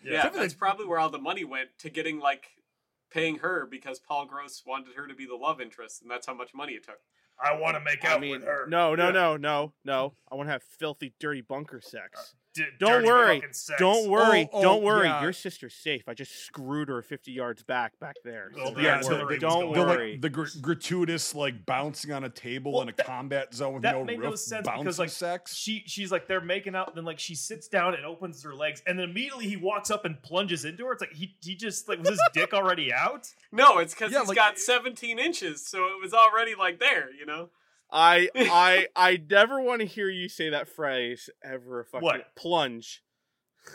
yeah, 0.05 0.24
yeah. 0.24 0.28
that's 0.30 0.55
probably 0.55 0.86
where 0.86 0.99
all 0.99 1.11
the 1.11 1.18
money 1.18 1.44
went 1.44 1.70
to 1.80 1.90
getting 1.90 2.18
like 2.18 2.49
paying 3.11 3.36
her 3.38 3.66
because 3.70 3.99
Paul 4.01 4.26
Gross 4.26 4.62
wanted 4.66 4.94
her 4.97 5.07
to 5.07 5.14
be 5.14 5.26
the 5.26 5.36
love 5.36 5.61
interest, 5.61 6.03
and 6.03 6.11
that's 6.11 6.26
how 6.26 6.34
much 6.34 6.53
money 6.55 6.72
it 6.74 6.84
took. 6.84 6.99
I 7.38 7.53
want 7.55 7.76
to 7.76 7.80
make 7.80 8.03
I 8.05 8.14
out 8.14 8.20
mean, 8.20 8.30
with 8.32 8.44
her. 8.44 8.66
no, 8.66 8.94
no, 8.94 9.07
Yeah. 9.07 9.11
no, 9.12 9.36
no, 9.36 9.72
no. 9.84 10.14
I 10.32 10.34
want 10.34 10.49
to 10.49 10.53
have 10.53 10.62
filthy, 10.62 11.12
dirty 11.20 11.42
bunker 11.42 11.80
sex. 11.82 12.34
D- 12.57 12.65
Don't 12.79 13.05
worry. 13.05 13.41
sex. 13.53 13.71
Don't 13.79 14.07
oh, 14.07 14.11
worry, 14.11 14.49
Oh, 14.53 14.59
oh, 14.59 14.63
don't 14.63 14.83
worry. 14.83 15.07
yeah. 15.07 15.23
Your 15.23 15.33
sister's 15.33 15.75
safe. 15.75 16.09
I 16.09 16.15
just 16.15 16.45
screwed 16.45 16.89
her 16.89 17.03
50 17.03 17.31
yards 17.33 17.63
back 17.63 17.99
back 18.01 18.17
there. 18.25 18.51
So 18.55 18.71
the 18.71 18.83
Yeah, 18.83 19.01
don't 19.01 19.11
worry. 19.25 19.35
was 19.35 19.41
Don't 19.41 19.73
The, 19.75 19.81
worry. 19.83 20.13
like, 20.13 20.21
the 20.23 20.31
gr- 20.31 20.47
gratuitous 20.61 21.35
like 21.35 21.65
bouncing 21.67 22.13
on 22.13 22.25
a 22.25 22.29
table 22.29 22.73
Well, 22.73 22.83
in 22.83 22.89
a 22.89 22.93
that- 22.93 23.07
combat 23.07 23.55
zone 23.55 23.75
with 23.75 23.83
that 23.83 23.95
no 23.95 24.05
made 24.05 24.19
roof, 24.19 24.31
no 24.31 24.35
sense 24.37 24.67
because, 24.79 24.99
like, 24.99 25.11
sex. 25.11 25.55
She 25.55 25.83
she's 25.87 26.11
like 26.11 26.27
they're 26.27 26.41
making 26.41 26.75
out, 26.75 26.95
then 26.95 27.05
like 27.05 27.19
she 27.19 27.35
sits 27.35 27.69
down 27.69 27.95
and 27.95 28.05
opens 28.05 28.43
her 28.43 28.55
legs, 28.55 28.83
and 28.87 28.99
then 28.99 29.09
immediately 29.11 29.47
he 29.49 29.57
walks 29.57 29.91
up 29.91 30.05
and 30.05 30.21
plunges 30.23 30.65
into 30.65 30.85
her. 30.87 30.93
It's 30.93 31.01
like 31.03 31.13
he 31.13 31.37
he 31.43 31.55
just 31.55 31.89
like 31.89 31.99
was 32.01 32.11
his 32.11 32.21
dick 32.33 32.53
already 32.55 32.93
out? 32.93 33.29
No, 33.53 33.79
it's 33.79 33.95
because 33.95 34.13
Yeah, 34.13 34.21
he's 34.21 34.29
like- 34.31 34.37
got 34.37 34.59
17 34.59 35.19
inches, 35.19 35.65
so 35.67 35.85
it 35.87 36.01
was 36.03 36.13
already 36.15 36.55
like 36.55 36.79
there, 36.81 37.11
you 37.13 37.27
know. 37.27 37.51
I 37.91 38.28
I 38.37 38.89
I 38.97 39.22
never 39.30 39.61
want 39.61 39.80
to 39.80 39.87
hear 39.87 40.09
you 40.09 40.28
say 40.28 40.51
that 40.51 40.68
phrase 40.68 41.30
ever. 41.43 41.84
Fucking 41.84 42.05
What? 42.05 42.34
plunge. 42.37 43.03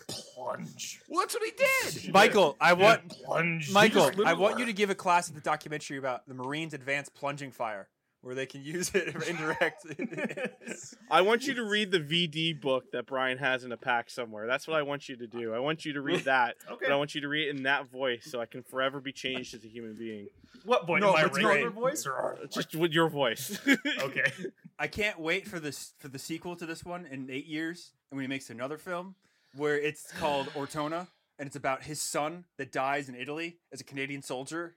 Plunge. 0.08 1.02
well, 1.10 1.20
that's 1.22 1.34
what 1.36 1.44
he 1.44 1.52
did. 1.52 2.14
Michael, 2.14 2.56
I 2.62 2.74
want 2.74 3.10
plunge. 3.10 3.72
Michael, 3.72 4.10
I 4.26 4.34
want 4.34 4.58
you 4.58 4.66
to 4.66 4.74
give 4.74 4.90
a 4.90 4.96
class 4.96 5.28
at 5.28 5.36
the 5.36 5.42
documentary 5.42 5.98
about 5.98 6.26
the 6.28 6.34
Marines' 6.34 6.74
advanced 6.74 7.14
plunging 7.14 7.52
fire, 7.52 7.90
where 8.22 8.36
they 8.36 8.46
can 8.46 8.64
use 8.64 8.92
it 8.94 9.12
for 9.12 9.24
indirect. 9.24 9.84
I 11.12 11.22
want 11.22 11.48
you 11.48 11.56
to 11.56 11.64
read 11.64 11.92
the 11.92 12.00
VD 12.00 12.62
book 12.62 12.92
that 12.92 13.06
Brian 13.08 13.38
has 13.40 13.64
in 13.64 13.72
a 13.72 13.78
pack 13.78 14.10
somewhere. 14.10 14.48
That's 14.48 14.68
what 14.68 14.78
I 14.78 14.84
want 14.84 15.10
you 15.10 15.16
to 15.18 15.28
do. 15.28 15.54
I 15.54 15.60
want 15.60 15.86
you 15.86 15.94
to 15.94 16.02
read 16.02 16.26
that, 16.26 16.56
Okay. 16.72 16.86
but 16.88 16.92
I 16.94 16.96
want 16.96 17.16
you 17.16 17.22
to 17.22 17.28
read 17.28 17.48
it 17.48 17.56
in 17.56 17.64
that 17.64 17.90
voice 17.90 18.26
so 18.30 18.40
I 18.40 18.46
can 18.46 18.62
forever 18.64 19.00
be 19.00 19.12
changed 19.12 19.54
as 19.56 19.64
a 19.64 19.68
human 19.68 19.96
being. 19.96 20.28
What 20.66 20.86
voice? 20.86 21.02
No, 21.02 21.14
my 21.14 21.24
but 21.24 21.42
no, 21.42 21.48
regular 21.50 21.70
it- 21.70 21.74
voice 21.74 22.06
or 22.06 22.38
Just 22.54 22.76
with 22.76 22.92
your 22.92 23.10
voice. 23.10 23.60
okay? 24.02 24.32
I 24.78 24.88
can't 24.88 25.20
wait 25.20 25.48
for 25.48 25.60
this 25.60 25.94
for 26.00 26.08
the 26.08 26.20
sequel 26.20 26.56
to 26.58 26.66
this 26.66 26.86
one 26.86 27.06
in 27.06 27.30
eight 27.32 27.48
years, 27.48 27.92
and 28.12 28.18
when 28.18 28.24
he 28.24 28.28
makes 28.28 28.50
another 28.50 28.78
film 28.78 29.16
where 29.56 29.78
it's 29.80 30.12
called 30.12 30.48
Ortona, 30.56 31.08
and 31.40 31.48
it's 31.48 31.56
about 31.56 31.84
his 31.84 32.00
son 32.00 32.46
that 32.60 32.72
dies 32.72 33.10
in 33.10 33.16
Italy 33.16 33.58
as 33.74 33.82
a 33.82 33.84
Canadian 33.84 34.22
soldier 34.22 34.76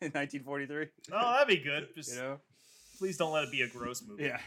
in 0.00 0.10
1943. 0.12 0.86
Oh, 1.12 1.32
that'd 1.32 1.48
be 1.48 1.56
good. 1.56 1.88
Just 1.96 2.14
You 2.14 2.20
know, 2.22 2.40
please 2.98 3.16
don't 3.16 3.32
let 3.32 3.44
it 3.44 3.50
be 3.50 3.62
a 3.62 3.68
gross 3.68 4.02
movie. 4.06 4.24
yeah, 4.24 4.40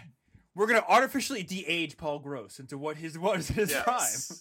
we're 0.56 0.68
gonna 0.68 0.84
artificially 0.88 1.44
de-age 1.44 1.98
Paul 1.98 2.20
Gross 2.20 2.60
into 2.60 2.78
what 2.78 2.98
his 2.98 3.18
was 3.18 3.48
his 3.50 3.72
Yes. 3.72 3.84
prime. 3.84 4.38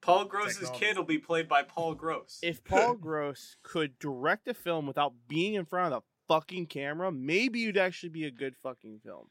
Paul 0.00 0.24
Gross's 0.26 0.58
Technology. 0.58 0.84
kid 0.84 0.96
will 0.98 1.04
be 1.04 1.18
played 1.18 1.48
by 1.48 1.62
Paul 1.62 1.94
Gross. 1.94 2.38
if 2.42 2.62
Paul 2.62 2.94
Gross 3.00 3.56
could 3.62 3.98
direct 3.98 4.46
a 4.48 4.54
film 4.54 4.86
without 4.86 5.14
being 5.28 5.54
in 5.54 5.64
front 5.64 5.94
of 5.94 6.02
the 6.02 6.06
fucking 6.34 6.66
camera, 6.66 7.10
maybe 7.10 7.62
it'd 7.62 7.78
actually 7.78 8.10
be 8.10 8.24
a 8.24 8.30
good 8.30 8.54
fucking 8.62 9.00
film. 9.04 9.28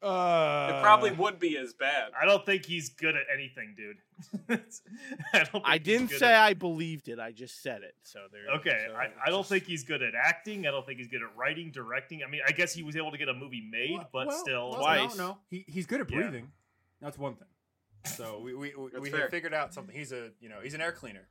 Uh, 0.00 0.72
it 0.76 0.80
probably 0.82 1.10
would 1.10 1.40
be 1.40 1.56
as 1.58 1.72
bad. 1.74 2.12
I 2.20 2.24
don't 2.24 2.46
think 2.46 2.64
he's 2.64 2.88
good 2.90 3.16
at 3.16 3.24
anything, 3.34 3.74
dude. 3.76 3.96
I 5.32 5.38
don't. 5.38 5.50
Think 5.50 5.64
I 5.66 5.78
didn't 5.78 6.10
say 6.10 6.32
at- 6.32 6.40
I 6.40 6.54
believed 6.54 7.08
it. 7.08 7.18
I 7.18 7.32
just 7.32 7.62
said 7.62 7.82
it. 7.82 7.94
So 8.04 8.20
there. 8.30 8.42
Okay, 8.58 8.86
so 8.88 8.94
I, 8.94 9.04
it's 9.06 9.14
I 9.26 9.30
don't 9.30 9.40
just- 9.40 9.48
think 9.50 9.64
he's 9.64 9.82
good 9.82 10.02
at 10.02 10.14
acting. 10.14 10.66
I 10.68 10.70
don't 10.70 10.86
think 10.86 10.98
he's 10.98 11.08
good 11.08 11.22
at 11.22 11.36
writing, 11.36 11.72
directing. 11.72 12.22
I 12.24 12.30
mean, 12.30 12.42
I 12.46 12.52
guess 12.52 12.72
he 12.72 12.84
was 12.84 12.94
able 12.94 13.10
to 13.10 13.18
get 13.18 13.28
a 13.28 13.34
movie 13.34 13.66
made, 13.68 13.98
but 14.12 14.28
Well, 14.28 14.38
still, 14.38 14.70
well, 14.70 14.80
Twice. 14.80 15.16
No, 15.16 15.28
no, 15.30 15.38
he, 15.50 15.64
he's 15.66 15.86
good 15.86 16.00
at 16.00 16.08
Yeah. 16.10 16.20
breathing. 16.20 16.52
That's 17.00 17.18
one 17.18 17.34
thing. 17.34 17.48
So 18.16 18.40
we 18.40 18.54
we, 18.54 18.72
we, 18.76 19.00
we 19.00 19.10
have 19.10 19.30
figured 19.30 19.52
out 19.52 19.74
something. 19.74 19.94
He's 19.96 20.12
a 20.12 20.30
you 20.40 20.48
know 20.48 20.60
he's 20.62 20.74
an 20.74 20.80
air 20.80 20.92
cleaner. 20.92 21.26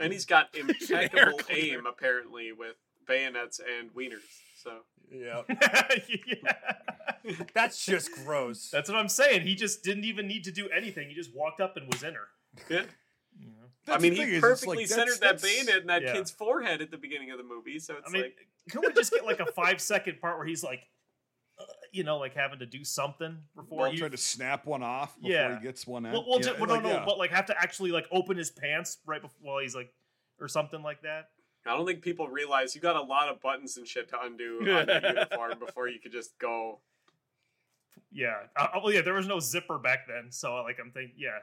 And 0.00 0.12
he's 0.12 0.26
got 0.26 0.54
impeccable 0.56 1.40
aim, 1.50 1.86
apparently, 1.86 2.52
with 2.52 2.76
bayonets 3.06 3.60
and 3.60 3.92
wieners. 3.94 4.22
So 4.62 4.78
Yeah, 5.10 5.42
yeah. 6.26 6.52
that's 7.54 7.84
just 7.86 8.10
gross. 8.24 8.70
That's 8.70 8.88
what 8.90 8.98
I'm 8.98 9.08
saying. 9.08 9.42
He 9.42 9.54
just 9.54 9.82
didn't 9.84 10.04
even 10.04 10.26
need 10.26 10.44
to 10.44 10.52
do 10.52 10.68
anything. 10.70 11.08
He 11.08 11.14
just 11.14 11.34
walked 11.34 11.60
up 11.60 11.76
and 11.76 11.86
was 11.92 12.02
in 12.02 12.14
her. 12.14 12.28
yeah. 12.68 12.82
You 13.38 13.46
know? 13.50 13.94
I 13.94 13.98
mean, 13.98 14.14
he 14.14 14.22
is, 14.22 14.40
perfectly 14.40 14.78
like, 14.78 14.88
that's- 14.88 14.96
centered 15.06 15.20
that 15.22 15.40
that's- 15.40 15.42
bayonet 15.42 15.82
in 15.82 15.86
that 15.86 16.02
yeah. 16.02 16.12
kid's 16.12 16.30
forehead 16.30 16.82
at 16.82 16.90
the 16.90 16.98
beginning 16.98 17.30
of 17.30 17.38
the 17.38 17.44
movie. 17.44 17.78
So 17.78 17.94
it's 17.96 18.08
I 18.08 18.12
mean, 18.12 18.22
like, 18.22 18.36
can 18.70 18.80
we 18.82 18.92
just 18.92 19.12
get 19.12 19.24
like 19.24 19.40
a 19.40 19.46
five 19.52 19.80
second 19.80 20.20
part 20.20 20.38
where 20.38 20.46
he's 20.46 20.64
like, 20.64 20.80
uh, 21.58 21.64
you 21.92 22.02
know, 22.04 22.18
like 22.18 22.34
having 22.34 22.58
to 22.58 22.66
do 22.66 22.84
something 22.84 23.38
before 23.54 23.78
While 23.78 23.92
you. 23.92 23.98
trying 23.98 24.10
to 24.10 24.16
snap 24.16 24.66
one 24.66 24.82
off 24.82 25.14
before 25.16 25.30
Yeah. 25.30 25.58
he 25.58 25.62
gets 25.64 25.86
one 25.86 26.04
out. 26.04 26.12
well, 26.14 26.24
well, 26.28 26.38
Yeah, 26.40 26.46
ju- 26.48 26.54
well, 26.58 26.68
like, 26.68 26.82
no, 26.82 26.88
no, 26.88 26.94
yeah. 26.96 27.04
but 27.04 27.16
like 27.18 27.30
have 27.30 27.46
to 27.46 27.58
actually 27.60 27.92
like 27.92 28.06
open 28.10 28.36
his 28.36 28.50
pants 28.50 28.98
right 29.06 29.22
before 29.22 29.38
while 29.40 29.62
he's 29.62 29.74
like, 29.74 29.92
or 30.40 30.48
something 30.48 30.82
like 30.82 31.02
that. 31.02 31.30
I 31.68 31.76
don't 31.76 31.86
think 31.86 32.02
people 32.02 32.28
realize 32.28 32.74
you 32.74 32.80
got 32.80 32.96
a 32.96 33.02
lot 33.02 33.28
of 33.28 33.40
buttons 33.40 33.76
and 33.76 33.86
shit 33.86 34.08
to 34.10 34.20
undo 34.22 34.58
on 34.70 34.86
that 34.86 35.02
uniform 35.14 35.58
before 35.58 35.88
you 35.88 35.98
could 36.00 36.12
just 36.12 36.38
go. 36.38 36.80
Yeah. 38.10 38.36
Uh, 38.56 38.68
well, 38.82 38.92
yeah. 38.92 39.02
There 39.02 39.14
was 39.14 39.26
no 39.26 39.40
zipper 39.40 39.78
back 39.78 40.06
then, 40.06 40.30
so 40.30 40.54
like 40.62 40.78
I'm 40.80 40.90
thinking, 40.90 41.14
yeah. 41.16 41.38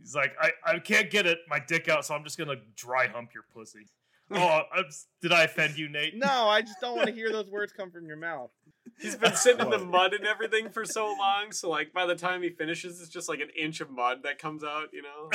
He's 0.00 0.14
like, 0.14 0.34
I, 0.40 0.52
I 0.64 0.78
can't 0.78 1.10
get 1.10 1.26
it 1.26 1.38
my 1.48 1.58
dick 1.58 1.88
out, 1.88 2.06
so 2.06 2.14
I'm 2.14 2.24
just 2.24 2.38
gonna 2.38 2.56
dry 2.76 3.06
hump 3.08 3.34
your 3.34 3.44
pussy. 3.54 3.86
Oh, 4.32 4.62
I'm, 4.72 4.84
did 5.20 5.32
I 5.32 5.42
offend 5.42 5.76
you, 5.76 5.88
Nate? 5.88 6.16
No, 6.16 6.46
I 6.46 6.62
just 6.62 6.80
don't 6.80 6.94
want 6.94 7.08
to 7.08 7.12
hear 7.12 7.32
those 7.32 7.50
words 7.50 7.72
come 7.72 7.90
from 7.90 8.06
your 8.06 8.16
mouth. 8.16 8.52
He's 9.00 9.16
been 9.16 9.34
sitting 9.34 9.60
in 9.60 9.70
the 9.70 9.78
mud 9.84 10.14
and 10.14 10.24
everything 10.24 10.70
for 10.70 10.84
so 10.84 11.06
long, 11.18 11.50
so 11.50 11.68
like 11.68 11.92
by 11.92 12.06
the 12.06 12.14
time 12.14 12.40
he 12.40 12.50
finishes, 12.50 13.00
it's 13.00 13.10
just 13.10 13.28
like 13.28 13.40
an 13.40 13.50
inch 13.58 13.80
of 13.80 13.90
mud 13.90 14.22
that 14.22 14.38
comes 14.38 14.62
out. 14.62 14.90
You 14.92 15.02
know. 15.02 15.30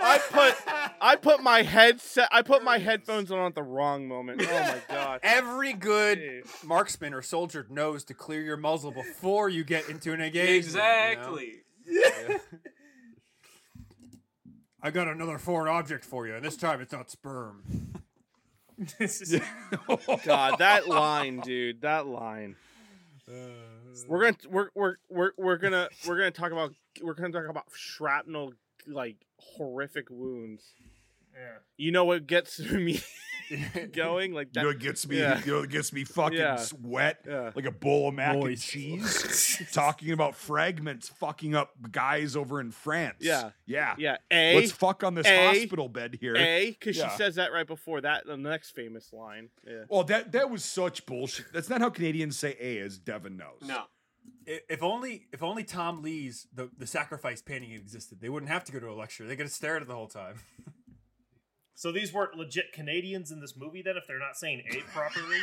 I 0.00 0.18
put 0.18 0.54
I 1.00 1.16
put 1.16 1.42
my 1.42 1.62
headset 1.62 2.28
I 2.32 2.42
put 2.42 2.62
my 2.62 2.78
headphones 2.78 3.30
on 3.30 3.38
at 3.46 3.54
the 3.54 3.62
wrong 3.62 4.06
moment. 4.08 4.42
Oh 4.42 4.52
my 4.52 4.80
god. 4.94 5.20
Every 5.22 5.72
good 5.72 6.18
Jeez. 6.18 6.64
marksman 6.64 7.14
or 7.14 7.22
soldier 7.22 7.66
knows 7.70 8.04
to 8.04 8.14
clear 8.14 8.42
your 8.42 8.56
muzzle 8.56 8.90
before 8.92 9.48
you 9.48 9.64
get 9.64 9.88
into 9.88 10.12
an 10.12 10.20
engagement. 10.20 10.74
you 10.76 10.80
know? 10.82 11.36
exactly. 11.38 11.52
Yeah. 11.88 12.38
I 14.82 14.90
got 14.90 15.08
another 15.08 15.38
foreign 15.38 15.68
object 15.68 16.04
for 16.04 16.26
you, 16.26 16.34
and 16.34 16.44
this 16.44 16.56
time 16.56 16.80
it's 16.80 16.92
not 16.92 17.10
sperm. 17.10 17.62
This 18.98 19.22
is- 19.22 19.40
God, 20.24 20.58
that 20.58 20.86
line, 20.86 21.40
dude, 21.40 21.80
that 21.80 22.06
line. 22.06 22.56
Uh, 23.26 23.32
we're 24.06 24.20
gonna 24.20 24.36
we're 24.50 24.68
we're 24.74 24.96
we're 25.08 25.30
we're 25.38 25.56
gonna 25.56 25.88
we're 26.06 26.18
gonna 26.18 26.30
talk 26.30 26.52
about 26.52 26.74
we're 27.02 27.14
gonna 27.14 27.32
talk 27.32 27.48
about 27.48 27.64
shrapnel 27.74 28.52
like 28.86 29.16
horrific 29.38 30.08
wounds. 30.10 30.62
yeah. 31.34 31.58
You 31.76 31.92
know 31.92 32.04
what 32.04 32.26
gets 32.26 32.58
me 32.72 33.00
going 33.92 34.32
like 34.32 34.48
You 34.54 34.62
know, 34.62 34.70
it 34.70 34.78
gets 34.80 35.06
me. 35.06 35.18
Yeah. 35.18 35.40
You 35.44 35.52
know, 35.52 35.62
it 35.62 35.70
gets 35.70 35.92
me 35.92 36.04
fucking 36.04 36.38
Yeah. 36.38 36.56
sweat 36.56 37.20
Yeah. 37.26 37.52
like 37.54 37.64
a 37.66 37.70
bowl 37.70 38.08
of 38.08 38.14
mac 38.14 38.34
Moist. 38.36 38.74
and 38.74 38.82
cheese. 39.02 39.62
talking 39.72 40.10
about 40.10 40.34
fragments 40.34 41.08
fucking 41.08 41.54
up 41.54 41.70
guys 41.92 42.34
over 42.36 42.60
in 42.60 42.70
France. 42.72 43.18
Yeah. 43.20 43.50
yeah. 43.66 43.94
Yeah, 43.98 44.16
a 44.30 44.56
Let's 44.56 44.72
fuck 44.72 45.04
on 45.04 45.14
this 45.14 45.26
A, 45.26 45.46
hospital 45.58 45.88
bed 45.88 46.18
here. 46.20 46.36
a 46.36 46.70
because 46.70 46.96
Yeah. 46.96 47.10
she 47.10 47.16
says 47.18 47.36
that 47.36 47.52
right 47.52 47.66
before 47.66 48.00
that. 48.00 48.26
The 48.26 48.36
next 48.36 48.70
famous 48.70 49.12
line. 49.12 49.50
Yeah. 49.66 49.84
Well, 49.88 50.04
that 50.04 50.32
that 50.32 50.50
was 50.50 50.64
such 50.64 51.06
bullshit. 51.06 51.52
That's 51.52 51.68
not 51.70 51.80
how 51.80 51.90
Canadians 51.90 52.38
say 52.38 52.56
"a," 52.58 52.78
as 52.80 52.98
Devin 52.98 53.36
knows. 53.36 53.60
No. 53.62 53.84
I- 54.48 54.60
If 54.68 54.82
only, 54.82 55.26
if 55.32 55.42
only 55.42 55.64
Tom 55.64 56.02
Lee's 56.02 56.46
the, 56.54 56.70
the 56.76 56.86
sacrifice 56.86 57.42
painting 57.42 57.72
existed, 57.72 58.20
they 58.20 58.28
wouldn't 58.28 58.50
have 58.50 58.64
to 58.64 58.72
go 58.72 58.80
to 58.80 58.88
a 58.90 58.94
lecture. 58.94 59.26
They 59.26 59.36
could 59.36 59.46
have 59.46 59.52
stared 59.52 59.76
at 59.76 59.82
it 59.82 59.88
the 59.88 59.94
whole 59.94 60.08
time. 60.08 60.36
So 61.78 61.92
these 61.92 62.10
weren't 62.10 62.34
legit 62.34 62.72
Canadians 62.72 63.30
in 63.30 63.38
this 63.42 63.54
movie, 63.54 63.82
then, 63.82 63.98
if 63.98 64.06
they're 64.06 64.18
not 64.18 64.34
saying 64.38 64.62
"a" 64.72 64.78
properly. 64.94 65.36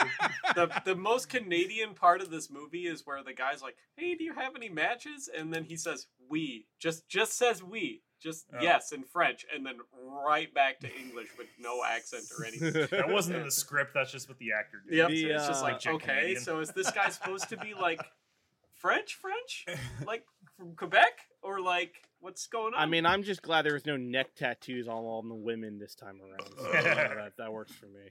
the 0.56 0.82
the 0.84 0.96
most 0.96 1.28
Canadian 1.28 1.94
part 1.94 2.20
of 2.20 2.28
this 2.28 2.50
movie 2.50 2.88
is 2.88 3.06
where 3.06 3.22
the 3.22 3.32
guy's 3.32 3.62
like, 3.62 3.76
"Hey, 3.96 4.16
do 4.16 4.24
you 4.24 4.34
have 4.34 4.56
any 4.56 4.68
matches?" 4.68 5.30
And 5.32 5.54
then 5.54 5.62
he 5.62 5.76
says, 5.76 6.08
"We." 6.28 6.66
Just 6.80 7.08
just 7.08 7.34
says 7.38 7.62
"we." 7.62 8.02
Just 8.20 8.46
Oh. 8.52 8.58
yes 8.60 8.90
in 8.90 9.04
French, 9.04 9.46
and 9.54 9.64
then 9.64 9.76
right 10.02 10.52
back 10.52 10.80
to 10.80 10.88
English 10.92 11.28
with 11.38 11.46
no 11.60 11.84
accent 11.84 12.24
or 12.36 12.44
anything. 12.44 12.72
that 12.90 13.08
wasn't 13.08 13.36
in 13.36 13.44
the 13.44 13.50
script. 13.52 13.92
That's 13.94 14.10
just 14.10 14.28
what 14.28 14.38
the 14.38 14.48
actor 14.58 14.78
did. 14.88 14.96
Yep. 14.96 15.08
The, 15.10 15.22
so 15.22 15.28
it's 15.36 15.46
just 15.46 15.60
uh, 15.60 15.66
like, 15.66 15.74
Legit 15.74 15.94
okay, 15.94 16.06
Canadian. 16.14 16.42
so 16.42 16.58
is 16.58 16.70
this 16.72 16.90
guy 16.90 17.10
supposed 17.10 17.48
to 17.50 17.56
be 17.58 17.74
like 17.74 18.00
French, 18.86 19.14
French, 19.14 19.66
like 20.06 20.24
from 20.56 20.74
Quebec, 20.76 21.18
or 21.42 21.60
like 21.60 22.06
What's 22.20 22.46
going 22.46 22.74
on? 22.74 22.80
I 22.80 22.86
mean, 22.86 23.06
I'm 23.06 23.22
just 23.22 23.42
glad 23.42 23.64
there 23.66 23.74
was 23.74 23.86
no 23.86 23.96
neck 23.96 24.34
tattoos 24.34 24.88
on 24.88 25.04
all 25.04 25.22
the 25.22 25.34
women 25.34 25.78
this 25.78 25.94
time 25.94 26.18
around. 26.20 26.48
So, 26.58 26.66
uh, 26.66 26.82
that 27.14 27.32
that 27.38 27.52
works 27.52 27.72
for 27.72 27.86
me. 27.86 28.10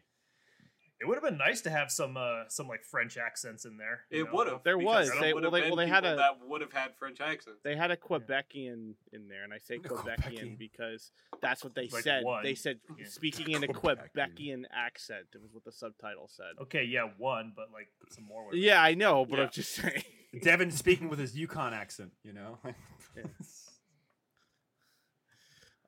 It 1.01 1.05
would 1.07 1.15
have 1.15 1.23
been 1.23 1.37
nice 1.37 1.59
to 1.63 1.69
have 1.69 1.91
some 1.91 2.15
uh 2.15 2.43
some 2.47 2.69
like 2.69 2.83
French 2.85 3.17
accents 3.17 3.65
in 3.65 3.75
there. 3.77 4.01
it 4.09 4.31
would 4.31 4.47
have. 4.47 4.63
There 4.63 4.77
was. 4.77 5.11
They- 5.19 5.33
well, 5.33 5.51
they- 5.51 5.61
well, 5.63 5.75
they 5.75 5.87
had 5.87 6.05
a- 6.05 6.15
that 6.15 6.39
would 6.47 6.61
have 6.61 6.71
had 6.71 6.95
French 6.95 7.19
accents. 7.19 7.59
They 7.63 7.75
had 7.75 7.91
a 7.91 7.97
Quebecian 7.97 8.93
in 9.11 9.27
there, 9.27 9.43
and 9.43 9.53
I 9.53 9.57
say 9.57 9.77
Quebecian 9.79 10.23
Quebecian. 10.23 10.57
because 10.57 11.11
that's 11.41 11.65
what 11.65 11.75
they 11.75 11.89
Like 11.89 12.03
said. 12.03 12.23
one. 12.23 12.43
They 12.43 12.55
said 12.55 12.79
Yeah. 12.97 13.07
speaking 13.09 13.51
in 13.51 13.63
a 13.65 13.67
Quebecian. 13.73 14.09
Quebecian 14.15 14.63
accent. 14.73 15.25
It 15.33 15.41
was 15.41 15.51
what 15.53 15.65
the 15.65 15.71
subtitle 15.73 16.29
said. 16.29 16.53
Okay, 16.61 16.85
yeah, 16.85 17.09
one, 17.17 17.51
but 17.53 17.71
like 17.73 17.89
some 18.11 18.23
more. 18.23 18.47
With. 18.47 18.55
Yeah, 18.55 18.81
I 18.81 18.93
know, 18.93 19.25
but 19.25 19.37
Yeah. 19.37 19.43
I'm 19.45 19.51
just 19.51 19.73
saying. 19.75 20.03
Devin 20.43 20.71
speaking 20.71 21.09
with 21.09 21.19
his 21.19 21.35
Yukon 21.35 21.73
accent, 21.73 22.13
you 22.23 22.31
know. 22.33 22.57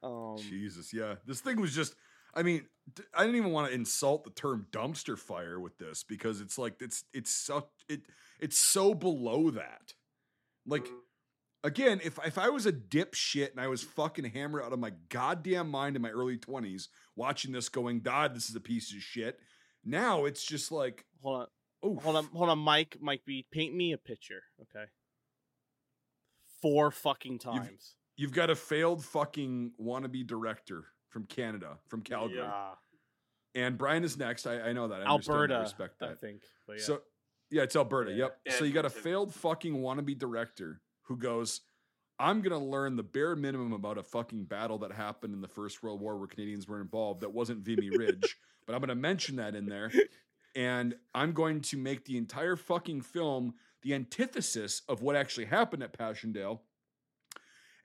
Um, 0.03 0.38
Jesus, 0.38 0.93
yeah. 0.93 1.16
This 1.26 1.41
thing 1.41 1.60
was 1.60 1.74
just. 1.74 1.95
I 2.38 2.44
mean, 2.44 2.68
I 3.16 3.22
didn't 3.22 3.36
even 3.38 3.52
want 3.52 3.68
to 3.70 3.76
insult 3.76 4.24
the 4.24 4.30
term 4.30 4.68
dumpster 4.72 5.18
fire 5.18 5.60
with 5.60 5.78
this 5.80 6.04
because 6.04 6.40
it's 6.40 6.58
like 6.60 6.76
it's 6.80 7.04
it's 7.12 7.32
so 7.32 7.68
it 7.90 8.02
it's 8.40 8.60
so 8.60 8.94
below 8.94 9.50
that. 9.50 9.94
Like 10.66 10.86
Mm. 10.86 11.00
again, 11.64 12.00
if 12.04 12.20
if 12.24 12.38
I 12.38 12.50
was 12.50 12.68
a 12.68 12.72
dipshit 12.72 13.52
and 13.52 13.60
I 13.60 13.68
was 13.68 13.84
fucking 13.84 14.26
hammered 14.26 14.64
out 14.64 14.72
of 14.72 14.80
my 14.80 14.94
goddamn 15.10 15.70
mind 15.70 15.96
in 15.96 16.02
my 16.04 16.12
early 16.12 16.38
twenties, 16.38 16.90
watching 17.16 17.52
this, 17.52 17.70
going, 17.70 18.02
"God, 18.02 18.36
this 18.36 18.50
is 18.50 18.56
a 18.56 18.62
piece 18.62 18.94
of 18.94 19.02
shit." 19.02 19.40
Now 19.84 20.26
it's 20.26 20.46
just 20.46 20.72
like, 20.72 21.06
hold 21.22 21.42
on, 21.42 21.48
oh, 21.82 21.96
hold 22.00 22.16
on, 22.18 22.26
hold 22.26 22.50
on, 22.50 22.60
Mike. 22.60 22.98
Mike 23.02 23.24
B, 23.26 23.48
paint 23.52 23.74
me 23.74 23.94
a 23.94 23.98
picture, 23.98 24.44
okay? 24.62 24.86
Four 26.62 26.92
fucking 26.92 27.40
times. 27.40 27.96
You've 28.16 28.34
got 28.34 28.50
a 28.50 28.56
failed 28.56 29.04
fucking 29.04 29.74
wannabe 29.80 30.26
director 30.26 30.86
from 31.10 31.26
Canada, 31.26 31.78
from 31.88 32.01
Calgary, 32.01 32.41
Ah, 32.43 32.78
and 33.55 33.78
Brian 33.78 34.03
is 34.03 34.18
next. 34.18 34.45
I, 34.45 34.60
I 34.62 34.74
know 34.74 34.88
that. 34.88 35.01
I 35.01 35.05
understand 35.05 35.51
that, 35.51 35.55
Alberta, 35.55 35.60
respect 35.62 36.01
I 36.03 36.14
think. 36.16 36.43
But 36.68 36.78
yeah. 36.78 36.84
So 36.84 37.01
yeah, 37.49 37.64
it's 37.64 37.76
Alberta. 37.76 38.12
Yeah. 38.12 38.18
Yep. 38.18 38.38
Yeah, 38.45 38.53
so 38.53 38.66
you 38.66 38.74
got 38.74 38.86
a 38.86 38.89
failed 38.89 39.34
fucking 39.34 39.76
wannabe 39.76 40.18
director 40.18 40.82
who 41.03 41.18
goes, 41.18 41.62
"I'm 42.20 42.41
gonna 42.41 42.60
learn 42.64 42.95
the 42.97 43.03
bare 43.03 43.36
minimum 43.36 43.74
about 43.74 43.97
a 43.97 44.03
fucking 44.03 44.45
battle 44.45 44.78
that 44.80 44.91
happened 44.91 45.34
in 45.34 45.41
the 45.41 45.47
First 45.47 45.82
World 45.82 46.01
War 46.01 46.18
where 46.18 46.28
Canadians 46.28 46.68
were 46.68 46.82
involved. 46.82 47.22
That 47.22 47.34
wasn't 47.34 47.60
Vimy 47.66 47.89
Ridge, 47.97 48.38
but 48.66 48.76
I'm 48.76 48.82
gonna 48.82 48.95
mention 48.95 49.38
that 49.38 49.55
in 49.55 49.66
there, 49.66 49.91
and 50.55 50.95
I'm 51.16 51.32
going 51.32 51.62
to 51.62 51.78
make 51.78 52.05
the 52.05 52.18
entire 52.18 52.55
fucking 52.58 53.01
film 53.01 53.53
the 53.82 53.93
antithesis 53.93 54.82
of 54.89 55.01
what 55.01 55.16
actually 55.16 55.45
happened 55.45 55.84
at 55.84 55.97
Passchendaele, 55.97 56.62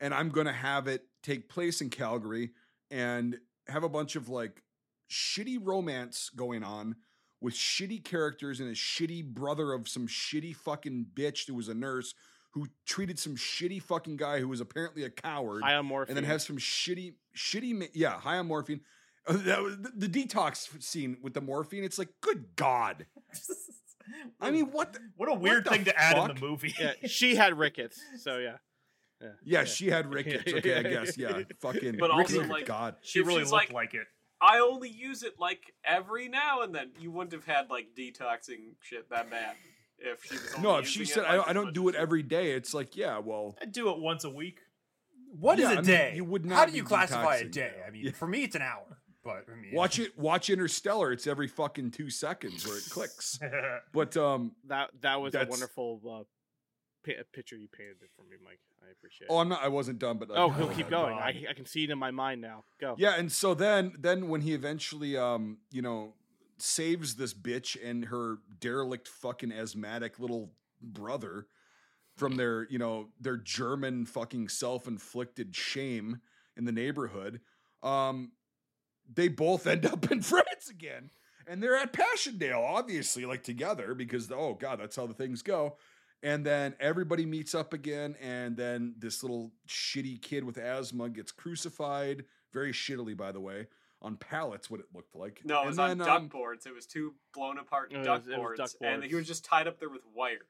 and 0.00 0.12
I'm 0.12 0.28
gonna 0.30 0.52
have 0.52 0.88
it 0.88 1.06
take 1.22 1.48
place 1.48 1.80
in 1.80 1.88
Calgary 1.88 2.50
and 2.92 3.38
have 3.66 3.82
a 3.82 3.88
bunch 3.88 4.14
of 4.14 4.28
like 4.28 4.62
shitty 5.10 5.58
romance 5.60 6.30
going 6.36 6.62
on." 6.62 6.94
with 7.40 7.54
shitty 7.54 8.04
characters 8.04 8.60
and 8.60 8.68
a 8.68 8.72
shitty 8.72 9.24
brother 9.26 9.72
of 9.72 9.88
some 9.88 10.06
shitty 10.06 10.54
fucking 10.54 11.04
bitch 11.12 11.48
who 11.48 11.54
was 11.56 11.68
a 11.68 11.74
nurse 11.74 12.14
who 12.52 12.68
treated 12.86 13.18
some 13.18 13.34
shitty 13.34 13.82
fucking 13.82 14.16
guy 14.16 14.38
who 14.38 14.46
was 14.46 14.60
apparently 14.60 15.02
a 15.02 15.10
coward 15.10 15.60
high 15.64 15.74
on 15.74 15.84
morphine. 15.84 16.16
and 16.16 16.16
then 16.24 16.30
have 16.30 16.40
some 16.40 16.56
shitty 16.56 17.14
shitty 17.36 17.88
yeah 17.94 18.12
high 18.12 18.38
on 18.38 18.46
morphine 18.46 18.80
Uh, 19.26 19.36
that 19.38 19.60
was 19.60 19.76
the, 19.78 20.06
the 20.06 20.08
detox 20.08 20.80
scene 20.80 21.16
with 21.20 21.34
the 21.34 21.40
morphine 21.40 21.82
it's 21.82 21.98
like 21.98 22.10
good 22.20 22.44
god 22.54 23.06
i 24.40 24.52
mean 24.52 24.66
what 24.66 24.92
the, 24.92 25.00
what 25.16 25.28
a 25.28 25.34
weird 25.34 25.64
the 25.64 25.70
thing 25.70 25.84
to 25.84 25.98
add 26.00 26.16
in 26.30 26.36
the 26.36 26.40
movie. 26.40 26.72
yeah, 26.78 26.92
she 27.06 27.34
had 27.34 27.58
rickets, 27.58 28.00
so 28.20 28.38
yeah. 28.38 28.58
Yeah, 29.22 29.28
yeah, 29.44 29.64
she 29.64 29.88
had 29.88 30.12
rickets 30.12 30.52
okay 30.52 30.74
i 30.76 30.82
guess 30.82 31.16
yeah 31.16 31.42
fucking 31.60 31.96
But 31.98 32.10
also, 32.10 32.34
rickets, 32.34 32.50
like- 32.50 32.66
god 32.66 32.96
she 33.02 33.20
really 33.20 33.40
looked 33.44 33.52
like- 33.52 33.72
like 33.72 33.94
it. 33.94 34.06
I 34.44 34.58
only 34.58 34.88
use 34.88 35.22
it 35.22 35.34
like 35.38 35.72
every 35.84 36.28
now 36.28 36.62
and 36.62 36.74
then. 36.74 36.90
You 36.98 37.12
wouldn't 37.12 37.32
have 37.32 37.44
had 37.44 37.70
like 37.70 37.94
detoxing 37.96 38.74
shit 38.80 39.08
that 39.10 39.30
bad 39.30 39.54
if 40.00 40.24
she 40.24 40.34
was. 40.34 40.58
No 40.60 40.78
if 40.78 40.88
she 40.88 41.04
said 41.04 41.22
it, 41.22 41.26
I, 41.26 41.36
like, 41.36 41.46
don't, 41.46 41.48
I 41.48 41.52
don't 41.52 41.72
do 41.72 41.88
it 41.88 41.94
every 41.94 42.24
day 42.24 42.50
it's 42.52 42.74
like 42.74 42.96
yeah 42.96 43.18
well 43.18 43.56
I'd 43.62 43.70
do 43.70 43.90
it 43.90 43.98
once 44.00 44.24
a 44.24 44.30
week. 44.30 44.58
What 45.38 45.58
is 45.60 45.64
Yeah, 45.64 45.68
a 45.68 45.72
I 45.72 45.76
mean, 45.76 45.84
day? 45.84 46.12
you 46.16 46.24
would 46.24 46.44
not. 46.44 46.54
How 46.56 46.60
not 46.62 46.70
do 46.72 46.76
you 46.76 46.82
classify 46.82 47.36
a 47.36 47.44
day? 47.44 47.72
I 47.86 47.90
mean, 47.90 48.06
Yeah. 48.06 48.10
for 48.10 48.26
me, 48.26 48.42
it's 48.42 48.56
an 48.56 48.62
hour. 48.62 48.98
But 49.24 49.46
I 49.50 49.54
mean, 49.54 49.72
watch 49.72 50.00
it 50.00 50.18
watch 50.18 50.50
interstellar 50.50 51.12
it's 51.12 51.28
every 51.28 51.46
fucking 51.46 51.92
two 51.92 52.10
seconds 52.10 52.66
where 52.66 52.76
it 52.78 52.84
clicks 52.90 53.38
but 53.92 54.16
um 54.16 54.56
That 54.66 54.90
that 55.02 55.20
was 55.20 55.36
a 55.36 55.46
wonderful 55.48 56.00
uh, 56.04 56.24
pi- 57.06 57.22
picture 57.32 57.56
you 57.56 57.68
painted 57.68 57.98
it 58.02 58.10
for 58.16 58.22
me, 58.24 58.36
Mike. 58.44 58.58
I 58.86 58.90
appreciate 58.92 59.28
Oh, 59.30 59.38
it. 59.38 59.42
I'm 59.42 59.48
not. 59.48 59.62
I 59.62 59.68
wasn't 59.68 59.98
done, 59.98 60.18
but 60.18 60.28
like, 60.28 60.38
Oh, 60.38 60.50
he'll 60.50 60.68
my 60.68 60.74
keep 60.74 60.90
going. 60.90 61.14
I, 61.14 61.44
I 61.48 61.52
can 61.54 61.66
see 61.66 61.84
it 61.84 61.90
in 61.90 61.98
my 61.98 62.10
mind 62.10 62.40
now. 62.40 62.64
Go. 62.80 62.94
Yeah, 62.98 63.14
and 63.16 63.30
so 63.30 63.54
then, 63.54 63.92
then 63.98 64.28
when 64.28 64.40
he 64.40 64.52
eventually, 64.54 65.16
um, 65.16 65.58
you 65.70 65.82
know, 65.82 66.14
saves 66.58 67.16
this 67.16 67.34
bitch 67.34 67.76
and 67.84 68.06
her 68.06 68.38
derelict, 68.60 69.08
fucking 69.08 69.52
asthmatic 69.52 70.18
little 70.18 70.52
brother 70.80 71.46
from 72.16 72.36
their, 72.36 72.66
you 72.68 72.78
know, 72.78 73.08
their 73.20 73.36
German 73.36 74.04
fucking 74.04 74.48
self-inflicted 74.48 75.54
shame 75.56 76.20
in 76.56 76.64
the 76.64 76.72
neighborhood, 76.72 77.40
um, 77.82 78.32
they 79.12 79.28
both 79.28 79.66
end 79.66 79.86
up 79.86 80.10
in 80.10 80.20
France 80.20 80.68
again, 80.70 81.10
and 81.46 81.62
they're 81.62 81.76
at 81.76 81.92
Passchendaele, 81.92 82.62
obviously, 82.62 83.24
like 83.24 83.42
together 83.42 83.94
because 83.94 84.30
oh 84.30 84.54
god, 84.54 84.78
that's 84.80 84.96
how 84.96 85.06
the 85.06 85.14
things 85.14 85.42
go. 85.42 85.76
And 86.22 86.46
then 86.46 86.74
everybody 86.78 87.26
meets 87.26 87.54
up 87.54 87.72
again, 87.72 88.14
and 88.20 88.56
then 88.56 88.94
this 88.98 89.22
little 89.24 89.50
shitty 89.68 90.22
kid 90.22 90.44
with 90.44 90.56
asthma 90.56 91.08
gets 91.10 91.32
crucified, 91.32 92.24
very 92.52 92.72
shittily, 92.72 93.16
by 93.16 93.32
the 93.32 93.40
way, 93.40 93.66
on 94.00 94.16
pallets. 94.16 94.70
What 94.70 94.78
it 94.80 94.86
looked 94.94 95.16
like. 95.16 95.40
No, 95.44 95.56
it 95.56 95.60
And 95.60 95.66
was 95.68 95.76
then, 95.78 95.90
on 95.90 96.00
um, 96.02 96.06
duck 96.06 96.30
boards. 96.30 96.66
It 96.66 96.74
was 96.74 96.86
two 96.86 97.14
blown 97.34 97.58
apart 97.58 97.90
duck, 97.92 98.24
was 98.26 98.34
boards, 98.36 98.58
duck 98.58 98.70
and 98.80 99.02
he 99.02 99.14
was 99.16 99.26
just 99.26 99.44
tied 99.44 99.66
up 99.66 99.80
there 99.80 99.88
with 99.90 100.02
wire. 100.14 100.46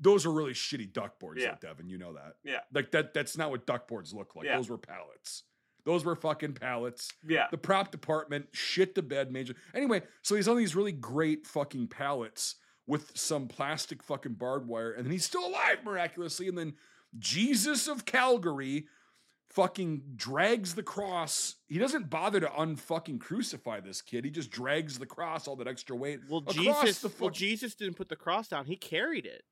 those 0.00 0.26
are 0.26 0.30
really 0.30 0.52
shitty 0.52 0.92
duck 0.92 1.18
boards, 1.18 1.40
Yeah. 1.42 1.56
though, 1.60 1.68
Devin. 1.68 1.88
You 1.88 1.98
know 1.98 2.12
that. 2.12 2.34
Yeah. 2.44 2.60
Like 2.72 2.90
that. 2.92 3.14
That's 3.14 3.36
not 3.38 3.50
what 3.50 3.66
duck 3.66 3.88
boards 3.88 4.12
look 4.12 4.36
like. 4.36 4.44
Yeah. 4.44 4.56
Those 4.56 4.68
were 4.68 4.78
pallets. 4.78 5.44
Those 5.84 6.04
were 6.04 6.16
fucking 6.16 6.52
pallets. 6.52 7.10
Yeah, 7.26 7.46
the 7.50 7.56
prop 7.56 7.90
department 7.90 8.48
shit 8.52 8.94
the 8.94 9.00
bed 9.00 9.32
major. 9.32 9.54
Anyway, 9.74 10.02
so 10.20 10.34
he's 10.36 10.46
on 10.46 10.58
these 10.58 10.76
really 10.76 10.92
great 10.92 11.46
fucking 11.46 11.86
pallets 11.88 12.56
with 12.88 13.12
some 13.14 13.46
plastic 13.46 14.02
fucking 14.02 14.32
barbed 14.32 14.66
wire, 14.66 14.90
and 14.90 15.04
then 15.04 15.12
he's 15.12 15.24
still 15.24 15.46
alive 15.46 15.84
miraculously. 15.84 16.48
And 16.48 16.58
then 16.58 16.74
Jesus 17.18 17.86
of 17.86 18.04
Calgary 18.04 18.86
fucking 19.50 20.02
drags 20.16 20.74
the 20.74 20.82
cross. 20.82 21.56
He 21.68 21.78
doesn't 21.78 22.10
bother 22.10 22.40
to 22.40 22.46
unfucking 22.46 23.20
crucify 23.20 23.80
this 23.80 24.02
kid. 24.02 24.24
He 24.24 24.30
just 24.30 24.50
drags 24.50 24.98
the 24.98 25.06
cross, 25.06 25.46
all 25.46 25.56
that 25.56 25.68
extra 25.68 25.94
weight. 25.94 26.20
Well, 26.28 26.40
Jesus. 26.40 27.00
the 27.00 27.12
well, 27.20 27.30
Jesus 27.30 27.74
didn't 27.74 27.94
put 27.94 28.08
the 28.08 28.16
cross 28.16 28.48
down. 28.48 28.64
He 28.64 28.76
carried 28.76 29.26
it. 29.26 29.44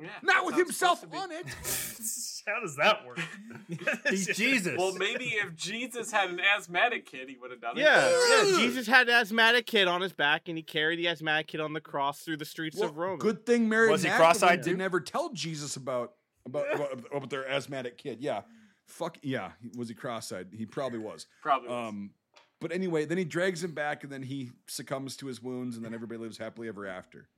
Yeah. 0.00 0.08
Not 0.22 0.46
with 0.46 0.56
himself 0.56 1.00
supposed 1.00 1.22
to 1.22 1.28
be. 1.28 1.34
on 1.34 1.40
it. 1.40 1.46
How 2.46 2.60
does 2.60 2.74
that 2.76 3.06
work? 3.06 3.20
He's 4.10 4.26
Jesus. 4.36 4.76
Well, 4.76 4.94
maybe 4.94 5.26
if 5.26 5.54
Jesus 5.54 6.10
had 6.10 6.30
an 6.30 6.40
asthmatic 6.40 7.06
kid, 7.06 7.28
he 7.28 7.36
would 7.40 7.52
have 7.52 7.60
done 7.60 7.78
it. 7.78 7.82
Yeah, 7.82 8.10
yeah. 8.28 8.44
Jesus 8.58 8.88
had 8.88 9.08
an 9.08 9.14
asthmatic 9.14 9.64
kid 9.66 9.86
on 9.86 10.00
his 10.00 10.12
back, 10.12 10.48
and 10.48 10.56
he 10.56 10.62
carried 10.64 10.98
the 10.98 11.06
asthmatic 11.08 11.46
kid 11.46 11.60
on 11.60 11.72
the 11.72 11.80
cross 11.80 12.20
through 12.20 12.38
the 12.38 12.44
streets 12.44 12.76
Well, 12.78 12.88
of 12.88 12.96
Rome. 12.96 13.18
good 13.18 13.46
thing 13.46 13.68
Mary 13.68 13.88
Was 13.90 14.02
he 14.02 14.10
cross-eyed 14.10 14.62
didn't 14.62 14.78
too? 14.78 14.84
ever 14.84 14.98
tell 15.00 15.28
Jesus 15.30 15.76
about 15.76 16.14
about, 16.44 16.74
about 16.74 17.04
about 17.14 17.30
their 17.30 17.48
asthmatic 17.48 17.96
kid. 17.96 18.18
Yeah, 18.20 18.40
fuck 18.88 19.18
yeah. 19.22 19.52
Was 19.76 19.88
he 19.88 19.94
cross-eyed? 19.94 20.48
He 20.52 20.66
probably 20.66 20.98
was. 20.98 21.26
Probably. 21.42 21.68
was. 21.68 21.88
Um, 21.90 22.10
but 22.60 22.72
anyway, 22.72 23.04
then 23.04 23.18
he 23.18 23.24
drags 23.24 23.62
him 23.62 23.72
back, 23.72 24.02
and 24.02 24.12
then 24.12 24.22
he 24.24 24.50
succumbs 24.66 25.16
to 25.18 25.26
his 25.26 25.40
wounds, 25.40 25.76
and 25.76 25.84
then 25.84 25.94
everybody 25.94 26.18
lives 26.18 26.38
happily 26.38 26.66
ever 26.66 26.86
after. 26.88 27.28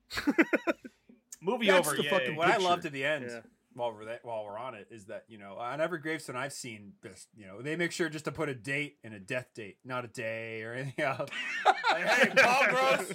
Movie 1.41 1.67
That's 1.67 1.87
over. 1.87 1.97
the 1.97 2.03
yay. 2.03 2.09
fucking 2.09 2.35
what 2.35 2.47
I 2.47 2.51
picture. 2.53 2.63
loved 2.63 2.85
at 2.85 2.91
the 2.91 3.03
end 3.05 3.25
Yeah. 3.29 3.39
while 3.73 3.91
we're 3.93 4.05
that, 4.05 4.23
while 4.23 4.45
we're 4.45 4.57
on 4.57 4.73
it 4.75 4.87
is 4.91 5.05
that 5.05 5.25
you 5.27 5.37
know 5.37 5.55
on 5.57 5.81
every 5.81 5.99
gravestone 5.99 6.35
I've 6.35 6.53
seen 6.53 6.93
this 7.01 7.27
you 7.35 7.45
know 7.45 7.61
they 7.61 7.75
make 7.75 7.91
sure 7.91 8.07
just 8.09 8.25
to 8.25 8.31
put 8.31 8.49
a 8.49 8.55
date 8.55 8.97
and 9.03 9.13
a 9.13 9.19
death 9.19 9.49
date, 9.53 9.77
not 9.83 10.05
a 10.05 10.07
day 10.07 10.63
or 10.63 10.73
anything 10.73 11.03
else. 11.05 11.29
like, 11.91 12.03
hey, 12.05 12.29
Paul 12.35 12.65
Gross, 12.69 13.13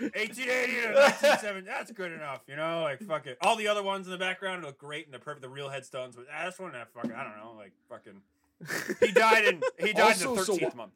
1880 0.00 0.72
to 0.82 0.92
1970. 0.94 1.66
That's 1.66 1.92
good 1.92 2.12
enough, 2.12 2.40
you 2.46 2.56
know. 2.56 2.82
Like 2.82 3.00
fuck 3.00 3.26
it. 3.26 3.38
All 3.40 3.56
the 3.56 3.68
other 3.68 3.82
ones 3.82 4.06
in 4.06 4.12
the 4.12 4.18
background 4.18 4.62
look 4.64 4.78
great 4.78 5.04
and 5.06 5.12
they're 5.12 5.20
perfect. 5.20 5.42
The 5.42 5.48
real 5.48 5.68
headstones, 5.68 6.16
but 6.16 6.26
ah, 6.34 6.46
this 6.46 6.58
one, 6.58 6.72
that 6.72 6.92
fucking 6.92 7.12
I 7.12 7.24
don't 7.24 7.36
know, 7.38 7.54
like 7.56 7.72
fucking. 7.88 8.20
He 9.00 9.12
died 9.12 9.44
in 9.46 9.60
he 9.78 9.92
died 9.92 10.02
Also, 10.12 10.30
in 10.30 10.36
the 10.36 10.44
thirteenth 10.44 10.72
wh- 10.72 10.76
month. 10.76 10.92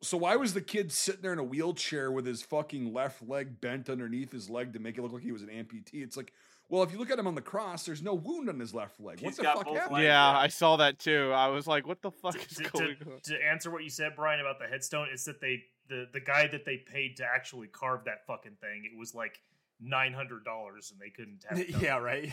So 0.00 0.16
why 0.16 0.36
was 0.36 0.54
the 0.54 0.60
kid 0.60 0.92
sitting 0.92 1.22
there 1.22 1.32
in 1.32 1.38
a 1.40 1.44
wheelchair 1.44 2.12
with 2.12 2.24
his 2.24 2.42
fucking 2.42 2.92
left 2.92 3.26
leg 3.26 3.60
bent 3.60 3.90
underneath 3.90 4.30
his 4.30 4.48
leg 4.48 4.72
to 4.74 4.78
make 4.78 4.96
it 4.96 5.02
look 5.02 5.12
like 5.12 5.22
he 5.22 5.32
was 5.32 5.42
an 5.42 5.48
amputee? 5.48 6.02
It's 6.04 6.16
like, 6.16 6.32
well, 6.68 6.82
if 6.84 6.92
you 6.92 6.98
look 6.98 7.10
at 7.10 7.18
him 7.18 7.26
on 7.26 7.34
the 7.34 7.40
cross, 7.42 7.84
there's 7.86 8.02
no 8.02 8.14
wound 8.14 8.48
on 8.48 8.60
his 8.60 8.72
left 8.74 9.00
leg. 9.00 9.20
What 9.20 9.30
He's 9.30 9.36
the 9.38 9.42
got 9.42 9.56
fuck 9.56 9.66
both 9.66 9.74
happened? 9.76 9.94
legs. 9.94 10.04
yeah, 10.04 10.32
yeah. 10.32 10.38
I 10.38 10.48
saw 10.48 10.76
that 10.76 10.98
too. 10.98 11.32
I 11.34 11.48
was 11.48 11.66
like, 11.66 11.86
"What 11.86 12.00
the 12.02 12.10
fuck 12.12 12.36
is 12.36 12.56
to, 12.58 12.62
going 12.64 12.96
to- 12.96 13.04
on?" 13.14 13.20
to 13.24 13.44
answer 13.44 13.70
what 13.70 13.82
you 13.82 13.90
said, 13.90 14.12
Brian, 14.14 14.38
about 14.40 14.58
the 14.60 14.66
headstone, 14.66 15.08
it's 15.12 15.24
that 15.24 15.40
they 15.40 15.64
the 15.88 16.06
the 16.12 16.20
guy 16.20 16.46
that 16.46 16.64
they 16.64 16.76
paid 16.76 17.16
to 17.16 17.24
actually 17.24 17.66
carve 17.68 18.04
that 18.04 18.26
fucking 18.26 18.56
thing. 18.60 18.82
It 18.84 18.96
was 18.98 19.14
like 19.14 19.40
nine 19.80 20.12
hundred 20.12 20.44
dollars 20.44 20.92
and 20.92 21.00
they 21.00 21.10
couldn't 21.10 21.44
have. 21.48 21.58
it 21.58 21.72
done. 21.72 21.80
yeah, 21.80 21.96
right. 21.98 22.30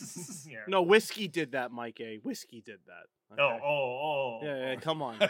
yeah. 0.48 0.58
No, 0.68 0.80
whiskey 0.82 1.26
did 1.28 1.52
that, 1.52 1.72
Mike 1.72 2.00
A. 2.00 2.18
Whiskey 2.22 2.62
did 2.64 2.78
that. 2.86 3.38
Oh, 3.42 3.44
okay? 3.48 3.60
oh, 3.64 3.68
oh. 3.68 3.68
oh 3.70 4.38
yeah, 4.44 4.56
yeah, 4.68 4.74
oh. 4.76 4.80
come 4.80 5.02
on. 5.02 5.16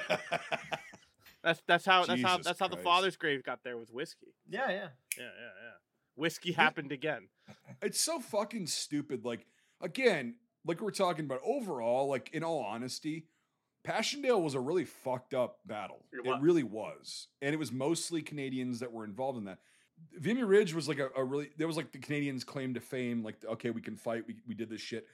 That's 1.43 1.63
that's 1.67 1.85
how 1.85 2.05
that's 2.07 2.23
how 2.23 2.39
that's 2.39 2.59
how 2.59 2.69
the 2.69 2.77
Christ. 2.77 2.85
father's 2.85 3.17
grave 3.17 3.43
got 3.43 3.65
there 3.65 3.77
was 3.77 3.91
whiskey. 3.91 4.35
yeah, 4.49 4.69
yeah. 4.69 4.89
Yeah, 5.19 5.25
yeah, 5.25 5.53
yeah. 5.65 5.73
Whiskey 6.15 6.53
happened 6.53 6.93
again. 6.93 7.29
it's 7.83 8.01
so 8.01 8.21
fucking 8.21 8.67
stupid. 8.67 9.25
Like 9.25 9.47
again, 9.81 10.37
like 10.65 10.81
we're 10.81 10.91
talking 10.91 11.25
about 11.25 11.41
overall, 11.45 12.09
like 12.09 12.31
in 12.33 12.45
all 12.45 12.61
honesty, 12.61 13.27
Passchendaele 13.85 14.41
was 14.41 14.55
a 14.55 14.61
really 14.61 14.85
fucked 14.85 15.35
up 15.35 15.59
battle. 15.67 16.05
It 16.13 16.27
It, 16.27 16.41
really 16.41 16.63
was, 16.63 17.29
and 17.41 17.53
it 17.53 17.59
was 17.59 17.73
mostly 17.73 18.23
Canadians 18.23 18.81
that 18.81 18.93
were 18.93 19.05
involved 19.05 19.39
in 19.39 19.45
that. 19.47 19.59
Vimy 20.19 20.43
Ridge 20.43 20.75
was 20.75 20.89
like 20.89 20.99
a, 20.99 21.09
a 21.17 21.25
really 21.25 21.51
there 21.59 21.67
was 21.67 21.77
like 21.77 21.93
the 21.93 21.99
Canadians' 21.99 22.45
claim 22.45 22.75
to 22.75 22.81
fame, 22.81 23.25
like 23.25 23.37
okay, 23.45 23.71
we 23.71 23.81
can 23.81 23.97
fight, 23.97 24.25
we 24.27 24.37
we 24.47 24.55
did 24.55 24.71
this 24.71 24.81
shit. 24.81 25.07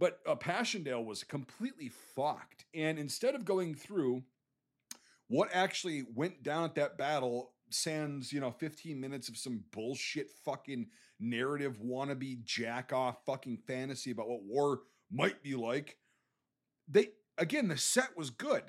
But 0.00 0.20
uh, 0.26 0.36
Passchendaele 0.36 1.04
was 1.04 1.24
completely 1.24 1.88
fucked, 1.88 2.64
and 2.74 2.98
instead 2.98 3.34
of 3.34 3.44
going 3.44 3.74
through 3.74 4.22
what 5.28 5.48
actually 5.52 6.04
went 6.14 6.42
down 6.42 6.64
at 6.64 6.74
that 6.74 6.98
battle, 6.98 7.52
sans 7.70 8.32
you 8.32 8.40
know 8.40 8.50
15 8.50 8.98
minutes 9.00 9.28
of 9.28 9.36
some 9.36 9.62
bullshit 9.72 10.30
fucking 10.44 10.86
narrative 11.20 11.78
wannabe 11.84 12.42
jack 12.44 12.92
off 12.92 13.24
fucking 13.26 13.58
fantasy 13.66 14.10
about 14.10 14.28
what 14.28 14.42
war 14.42 14.80
might 15.10 15.42
be 15.42 15.54
like. 15.54 15.96
They 16.88 17.08
again, 17.36 17.68
the 17.68 17.76
set 17.76 18.16
was 18.16 18.30
good. 18.30 18.62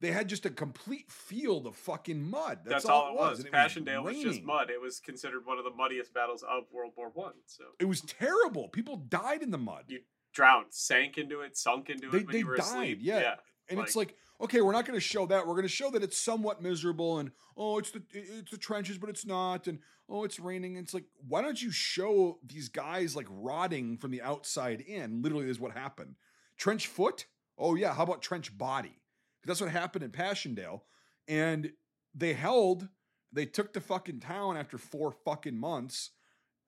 They 0.00 0.10
had 0.10 0.28
just 0.28 0.44
a 0.46 0.50
complete 0.50 1.10
field 1.12 1.64
of 1.64 1.76
fucking 1.76 2.20
mud. 2.28 2.58
That's, 2.64 2.82
That's, 2.82 2.86
all 2.86 3.10
it 3.10 3.14
was. 3.20 3.40
it 3.40 3.52
Passchendaele 3.52 4.02
was, 4.02 4.16
just 4.20 4.42
mud. 4.42 4.68
It 4.68 4.80
was 4.80 4.98
considered 4.98 5.46
one 5.46 5.58
of 5.58 5.64
the 5.64 5.70
muddiest 5.70 6.12
battles 6.12 6.42
of 6.42 6.64
World 6.72 6.92
War 6.96 7.10
One. 7.14 7.34
So 7.46 7.62
It 7.78 7.84
was 7.84 8.00
terrible. 8.00 8.66
People 8.68 8.96
died 8.96 9.42
in 9.42 9.50
the 9.52 9.58
mud. 9.58 9.84
You- 9.86 10.00
drowned, 10.32 10.66
sank 10.70 11.18
into 11.18 11.42
it, 11.42 11.56
sunk 11.56 11.88
into 11.90 12.08
They- 12.10 12.18
it 12.18 12.26
when 12.26 12.32
they 12.32 12.38
you 12.40 12.46
were 12.46 12.56
died, 12.56 12.64
asleep. 12.64 12.98
yeah. 13.02 13.34
and 13.68 13.78
it's 13.78 13.94
like, 13.94 14.16
okay, 14.42 14.60
we're 14.60 14.72
not 14.72 14.84
going 14.84 14.98
to 14.98 15.04
show 15.04 15.24
that. 15.26 15.46
We're 15.46 15.54
going 15.54 15.62
to 15.62 15.68
show 15.68 15.90
that 15.90 16.02
it's 16.02 16.18
somewhat 16.18 16.60
miserable 16.60 17.18
and 17.18 17.30
oh, 17.56 17.78
it's 17.78 17.92
the 17.92 18.02
it's 18.12 18.50
the 18.50 18.58
trenches, 18.58 18.98
but 18.98 19.08
it's 19.08 19.24
not, 19.24 19.66
and 19.66 19.78
oh, 20.08 20.24
it's 20.24 20.40
raining. 20.40 20.76
It's 20.76 20.92
like, 20.92 21.04
why 21.26 21.42
don't 21.42 21.62
you 21.62 21.70
show 21.70 22.38
these 22.44 22.68
guys 22.68 23.14
like 23.14 23.26
rotting 23.30 23.96
from 23.96 24.10
the 24.10 24.22
outside 24.22 24.80
in? 24.80 25.22
Literally, 25.22 25.48
is 25.48 25.60
what 25.60 25.72
happened. 25.72 26.16
Trench 26.56 26.88
foot. 26.88 27.26
Oh 27.56 27.74
yeah, 27.76 27.94
how 27.94 28.02
about 28.02 28.22
trench 28.22 28.56
body? 28.56 29.00
That's 29.44 29.60
what 29.60 29.70
happened 29.70 30.04
in 30.04 30.10
Passchendaele, 30.10 30.82
and 31.28 31.72
they 32.14 32.32
held. 32.32 32.88
They 33.34 33.46
took 33.46 33.72
the 33.72 33.80
fucking 33.80 34.20
town 34.20 34.58
after 34.58 34.76
four 34.76 35.10
fucking 35.24 35.56
months, 35.56 36.10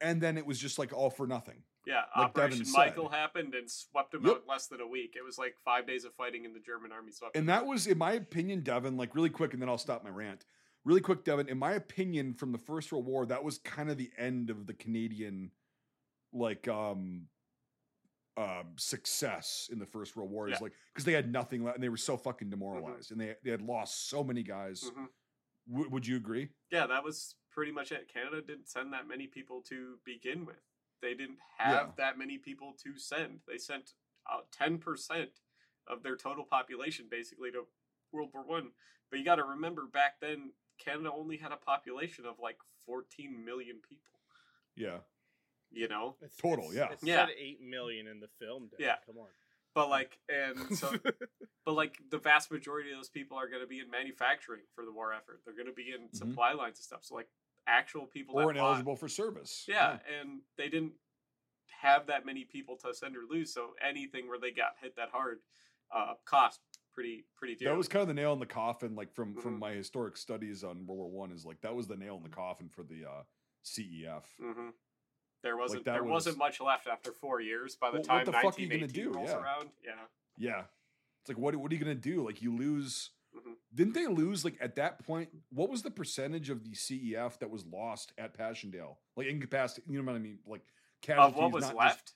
and 0.01 0.20
then 0.22 0.39
it 0.39 0.47
was 0.47 0.59
just 0.59 0.79
like 0.79 0.95
all 0.95 1.11
for 1.11 1.27
nothing. 1.27 1.62
Yeah, 1.87 2.05
like 2.16 2.35
Devin 2.35 2.45
Operation 2.51 2.64
said. 2.66 2.78
Michael 2.78 3.09
happened 3.09 3.55
and 3.55 3.70
swept 3.70 4.12
them 4.12 4.24
Yep. 4.24 4.30
out 4.37 4.43
in 4.43 4.49
less 4.49 4.66
than 4.68 4.80
a 4.80 4.87
week. 4.87 5.14
It 5.16 5.22
was 5.24 5.39
like 5.39 5.57
five 5.64 5.87
days 5.87 6.05
of 6.05 6.14
fighting, 6.14 6.45
and 6.47 6.55
the 6.55 6.61
German 6.61 6.93
army 6.93 7.12
swept. 7.12 7.37
And 7.37 7.49
that 7.49 7.66
was, 7.66 7.87
in 7.87 7.99
my 7.99 8.12
opinion, 8.12 8.62
Devin, 8.62 8.97
like 8.97 9.14
really 9.14 9.30
quick, 9.30 9.53
and 9.53 9.61
then 9.62 9.68
I'll 9.68 9.78
stop 9.78 10.03
my 10.05 10.11
rant. 10.11 10.45
Really 10.85 11.01
quick, 11.01 11.24
Devin, 11.24 11.49
in 11.49 11.59
my 11.59 11.72
opinion, 11.72 12.35
from 12.35 12.53
the 12.53 12.59
First 12.59 12.93
World 12.93 13.07
War, 13.07 13.24
that 13.26 13.43
was 13.43 13.59
kind 13.59 13.91
of 13.91 13.97
the 13.97 14.11
end 14.18 14.51
of 14.51 14.66
the 14.66 14.74
Canadian, 14.74 15.51
like, 16.32 16.68
um, 16.68 17.28
um, 18.37 18.72
success 18.76 19.68
in 19.72 19.78
the 19.78 19.87
First 19.87 20.16
World 20.16 20.30
War. 20.30 20.49
Is 20.49 20.55
Yeah. 20.55 20.59
like 20.64 20.72
because 20.93 21.05
they 21.05 21.12
had 21.12 21.30
nothing 21.30 21.62
left, 21.64 21.76
and 21.76 21.85
they 21.85 21.89
were 21.89 21.97
so 21.97 22.16
fucking 22.16 22.51
demoralized, 22.51 23.12
and 23.12 23.20
they 23.20 23.37
they 23.45 23.51
had 23.51 23.62
lost 23.62 24.09
so 24.09 24.24
many 24.24 24.43
guys. 24.43 24.82
Mhm. 24.91 25.09
W- 25.70 25.89
would 25.91 26.07
you 26.07 26.16
agree? 26.16 26.51
Yeah, 26.70 26.87
that 26.89 27.05
was 27.05 27.37
pretty 27.51 27.70
much 27.72 27.93
it. 27.93 28.09
Canada 28.09 28.43
didn't 28.43 28.68
send 28.68 28.93
that 28.93 29.07
many 29.07 29.26
people 29.28 29.62
to 29.62 29.99
begin 30.05 30.45
with. 30.45 30.61
They 31.05 31.13
didn't 31.15 31.39
have 31.59 31.73
Yeah. 31.89 31.93
that 31.99 32.19
many 32.19 32.39
people 32.39 32.73
to 32.83 32.99
send. 32.99 33.41
They 33.47 33.59
sent 33.59 33.93
ten 34.51 34.79
percent 34.79 35.41
of 35.87 36.03
their 36.03 36.17
total 36.17 36.45
population 36.45 37.09
basically 37.11 37.51
to 37.53 37.67
World 38.11 38.31
War 38.33 38.43
One. 38.43 38.71
But 39.11 39.19
you 39.19 39.25
got 39.25 39.35
to 39.37 39.45
remember, 39.45 39.85
back 39.87 40.19
then 40.21 40.53
Canada 40.79 41.13
only 41.13 41.37
had 41.37 41.53
a 41.53 41.57
population 41.59 42.25
of 42.25 42.41
like 42.41 42.57
fourteen 42.87 43.45
million 43.45 43.81
people. 43.87 44.19
Yeah, 44.77 45.01
You 45.71 45.89
know, 45.89 46.17
It's, 46.23 46.37
Total, 46.37 46.65
it's- 46.73 46.75
yeah. 46.75 46.93
It 46.93 46.99
Yeah. 47.03 47.27
eight 47.37 47.61
million 47.61 48.07
in 48.09 48.19
the 48.21 48.29
film. 48.41 48.69
Dave. 48.69 48.81
Yeah. 48.81 48.97
come 49.07 49.19
on. 49.19 49.29
but 49.75 49.89
like, 49.91 50.19
and 50.29 50.77
so, 50.79 50.91
but 51.67 51.73
like 51.75 51.99
the 52.11 52.19
vast 52.19 52.51
majority 52.51 52.91
of 52.93 52.97
those 52.97 53.09
people 53.11 53.37
are 53.37 53.49
going 53.49 53.61
to 53.61 53.67
be 53.69 53.81
in 53.81 53.91
manufacturing 53.91 54.63
for 54.75 54.85
the 54.85 54.93
war 54.93 55.13
effort. 55.13 55.43
They're 55.45 55.55
going 55.55 55.67
to 55.67 55.73
be 55.73 55.93
in 55.93 56.09
Mhm. 56.09 56.17
supply 56.17 56.53
lines 56.55 56.79
and 56.79 56.85
stuff. 56.85 57.05
So 57.05 57.15
like, 57.15 57.29
actual 57.67 58.07
people 58.07 58.37
or 58.39 58.51
ineligible 58.51 58.97
for 58.97 59.09
service. 59.09 59.65
Yeah, 59.69 59.99
and 60.21 60.41
they 60.57 60.69
didn't 60.69 60.93
have 61.81 62.07
that 62.07 62.25
many 62.27 62.45
people 62.45 62.77
to 62.79 62.95
send 62.95 63.17
or 63.17 63.23
lose, 63.29 63.53
so 63.53 63.75
anything 63.87 64.29
where 64.29 64.39
they 64.39 64.51
got 64.51 64.75
hit 64.81 64.97
that 64.97 65.11
hard 65.11 65.41
uh, 65.95 66.15
cost 66.25 66.61
pretty 66.93 67.25
pretty 67.37 67.55
dear. 67.57 67.71
That 67.71 67.77
was 67.77 67.89
kind 67.89 68.03
of 68.03 68.09
the 68.09 68.15
nail 68.15 68.33
in 68.33 68.39
the 68.39 68.47
coffin, 68.47 68.95
like 68.95 69.12
from 69.12 69.35
from 69.37 69.57
Mhm. 69.57 69.61
my 69.61 69.73
historic 69.73 70.17
studies 70.17 70.65
on 70.65 70.87
World 70.87 70.99
War 70.99 71.11
One. 71.11 71.31
Is 71.31 71.45
like 71.45 71.61
that 71.61 71.75
was 71.75 71.87
the 71.87 71.97
nail 71.97 72.17
in 72.17 72.23
the 72.23 72.29
coffin 72.29 72.69
for 72.69 72.83
the 72.83 73.05
uh, 73.05 73.23
CEF. 73.65 74.25
hmm 74.39 74.71
There 75.43 75.57
wasn't 75.57 75.85
that 75.85 75.93
there 75.93 76.03
was- 76.05 76.11
wasn't 76.27 76.39
much 76.39 76.61
left 76.61 76.87
after 76.87 77.12
four 77.12 77.41
years. 77.41 77.77
By 77.77 77.89
the 77.91 77.93
Well, 77.95 78.01
what 78.01 78.07
time 78.07 78.25
the 78.27 78.33
fuck 78.33 78.59
are 78.59 78.61
you 78.62 78.69
gonna 78.69 78.87
do? 78.87 79.11
rolls 79.12 79.29
Yeah. 79.31 79.37
around, 79.43 79.71
yeah, 79.85 80.07
Yeah. 80.39 80.65
It's 81.21 81.29
like 81.29 81.39
what 81.39 81.55
what 81.57 81.71
are 81.71 81.75
you 81.75 81.81
gonna 81.81 81.95
do? 81.95 82.25
Like 82.25 82.41
you 82.43 82.55
lose 82.55 83.11
Mhm. 83.35 83.55
didn't 83.74 83.95
they 83.95 84.07
lose 84.07 84.45
like 84.45 84.57
at 84.61 84.76
that 84.76 85.05
point 85.05 85.28
what 85.51 85.68
was 85.70 85.82
the 85.82 85.91
percentage 85.91 86.51
of 86.51 86.62
the 86.64 86.72
CEF 86.74 87.39
that 87.41 87.51
was 87.51 87.64
lost 87.66 88.12
at 88.18 88.35
Passchendaele? 88.37 88.97
Like 89.16 89.26
incapacitated 89.26 89.91
you 89.91 90.01
know 90.03 90.11
what 90.12 90.16
I 90.16 90.20
mean? 90.22 90.39
Like 90.47 90.62
casualties 91.03 91.37
what 91.41 91.53
was 91.53 91.64
not 91.64 91.76
left. 91.76 92.14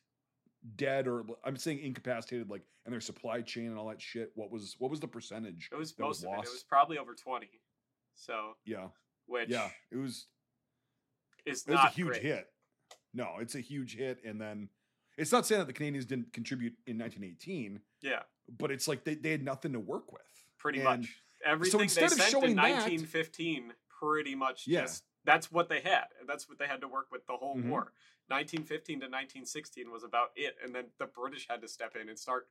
dead 0.77 1.07
or 1.09 1.25
I'm 1.45 1.57
saying 1.57 1.81
incapacitated 1.81 2.49
like 2.51 2.63
and 2.85 2.93
their 2.93 3.01
supply 3.01 3.43
chain 3.43 3.67
and 3.67 3.79
all 3.79 3.89
that 3.89 4.01
shit. 4.01 4.31
What 4.35 4.51
was 4.51 4.77
what 4.79 4.91
was 4.91 5.01
the 5.01 5.09
percentage? 5.09 5.69
It 5.73 5.77
was 5.77 5.95
that 5.95 6.07
was 6.07 6.23
most 6.23 6.33
of 6.33 6.45
it. 6.45 6.49
It 6.49 6.53
was 6.53 6.65
probably 6.69 6.99
over 6.99 7.15
twenty. 7.15 7.61
So, 8.15 8.55
Yeah. 8.65 8.89
which 9.27 9.49
Yeah. 9.49 9.71
It 9.91 9.97
was 9.97 10.27
is 11.47 11.63
it 11.67 11.71
was 11.71 11.77
not 11.77 11.91
a 11.93 11.95
huge 11.95 12.09
great. 12.09 12.23
hit. 12.23 12.53
No, 13.15 13.37
it's 13.41 13.55
a 13.55 13.61
huge 13.61 13.97
hit 13.97 14.23
and 14.25 14.41
then 14.41 14.69
it's 15.17 15.33
not 15.33 15.47
saying 15.47 15.61
that 15.61 15.67
the 15.67 15.73
Canadians 15.73 16.07
didn't 16.07 16.33
contribute 16.33 16.75
in 16.87 16.97
1918, 16.99 17.81
Yeah, 18.03 18.23
but 18.49 18.71
it's 18.71 18.87
like 18.87 19.03
they, 19.03 19.17
they 19.17 19.33
had 19.33 19.43
nothing 19.43 19.73
to 19.73 19.81
work 19.81 20.13
with. 20.13 20.23
Pretty 20.59 20.79
And 20.81 20.85
much 20.85 21.23
everything 21.45 21.81
they 21.81 21.89
sent 21.89 22.13
in 22.45 22.57
that- 22.57 22.63
1915 22.63 23.73
pretty 23.89 24.35
much 24.35 24.67
Yeah. 24.67 24.83
just 24.83 25.05
that's 25.25 25.51
what 25.53 25.69
they 25.69 25.81
had 25.81 26.07
and 26.21 26.29
that's 26.29 26.49
what 26.49 26.59
they 26.59 26.67
had 26.67 26.81
to 26.81 26.89
work 26.89 27.11
with 27.11 27.27
the 27.27 27.37
whole 27.37 27.57
Mhm. 27.57 27.69
war 27.69 27.93
1915 28.29 29.01
to 29.01 29.09
1916 29.09 29.91
was 29.91 30.05
about 30.05 30.33
it 30.37 30.57
and 30.63 30.75
then 30.75 30.91
the 30.99 31.07
british 31.07 31.47
had 31.49 31.61
to 31.61 31.69
step 31.69 31.97
in 31.97 32.09
and 32.09 32.19
start 32.19 32.49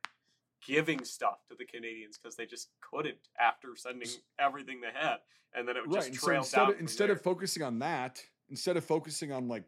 giving 0.66 1.04
stuff 1.04 1.46
to 1.48 1.54
the 1.54 1.64
canadians 1.64 2.18
because 2.18 2.36
they 2.36 2.46
just 2.46 2.70
couldn't 2.80 3.28
after 3.38 3.76
sending 3.76 4.08
everything 4.38 4.80
they 4.80 4.90
had 4.92 5.18
and 5.54 5.66
then 5.68 5.76
it 5.76 5.80
would 5.86 5.94
right. 5.94 6.00
just 6.00 6.08
And 6.08 6.18
so 6.20 6.32
instead 6.32 6.56
down 6.58 6.70
of, 6.74 6.80
instead 6.80 7.08
there. 7.08 7.16
of 7.16 7.22
focusing 7.22 7.62
on 7.62 7.78
that, 7.78 8.22
instead 8.50 8.76
of 8.76 8.84
focusing 8.84 9.32
on 9.32 9.48
like 9.48 9.64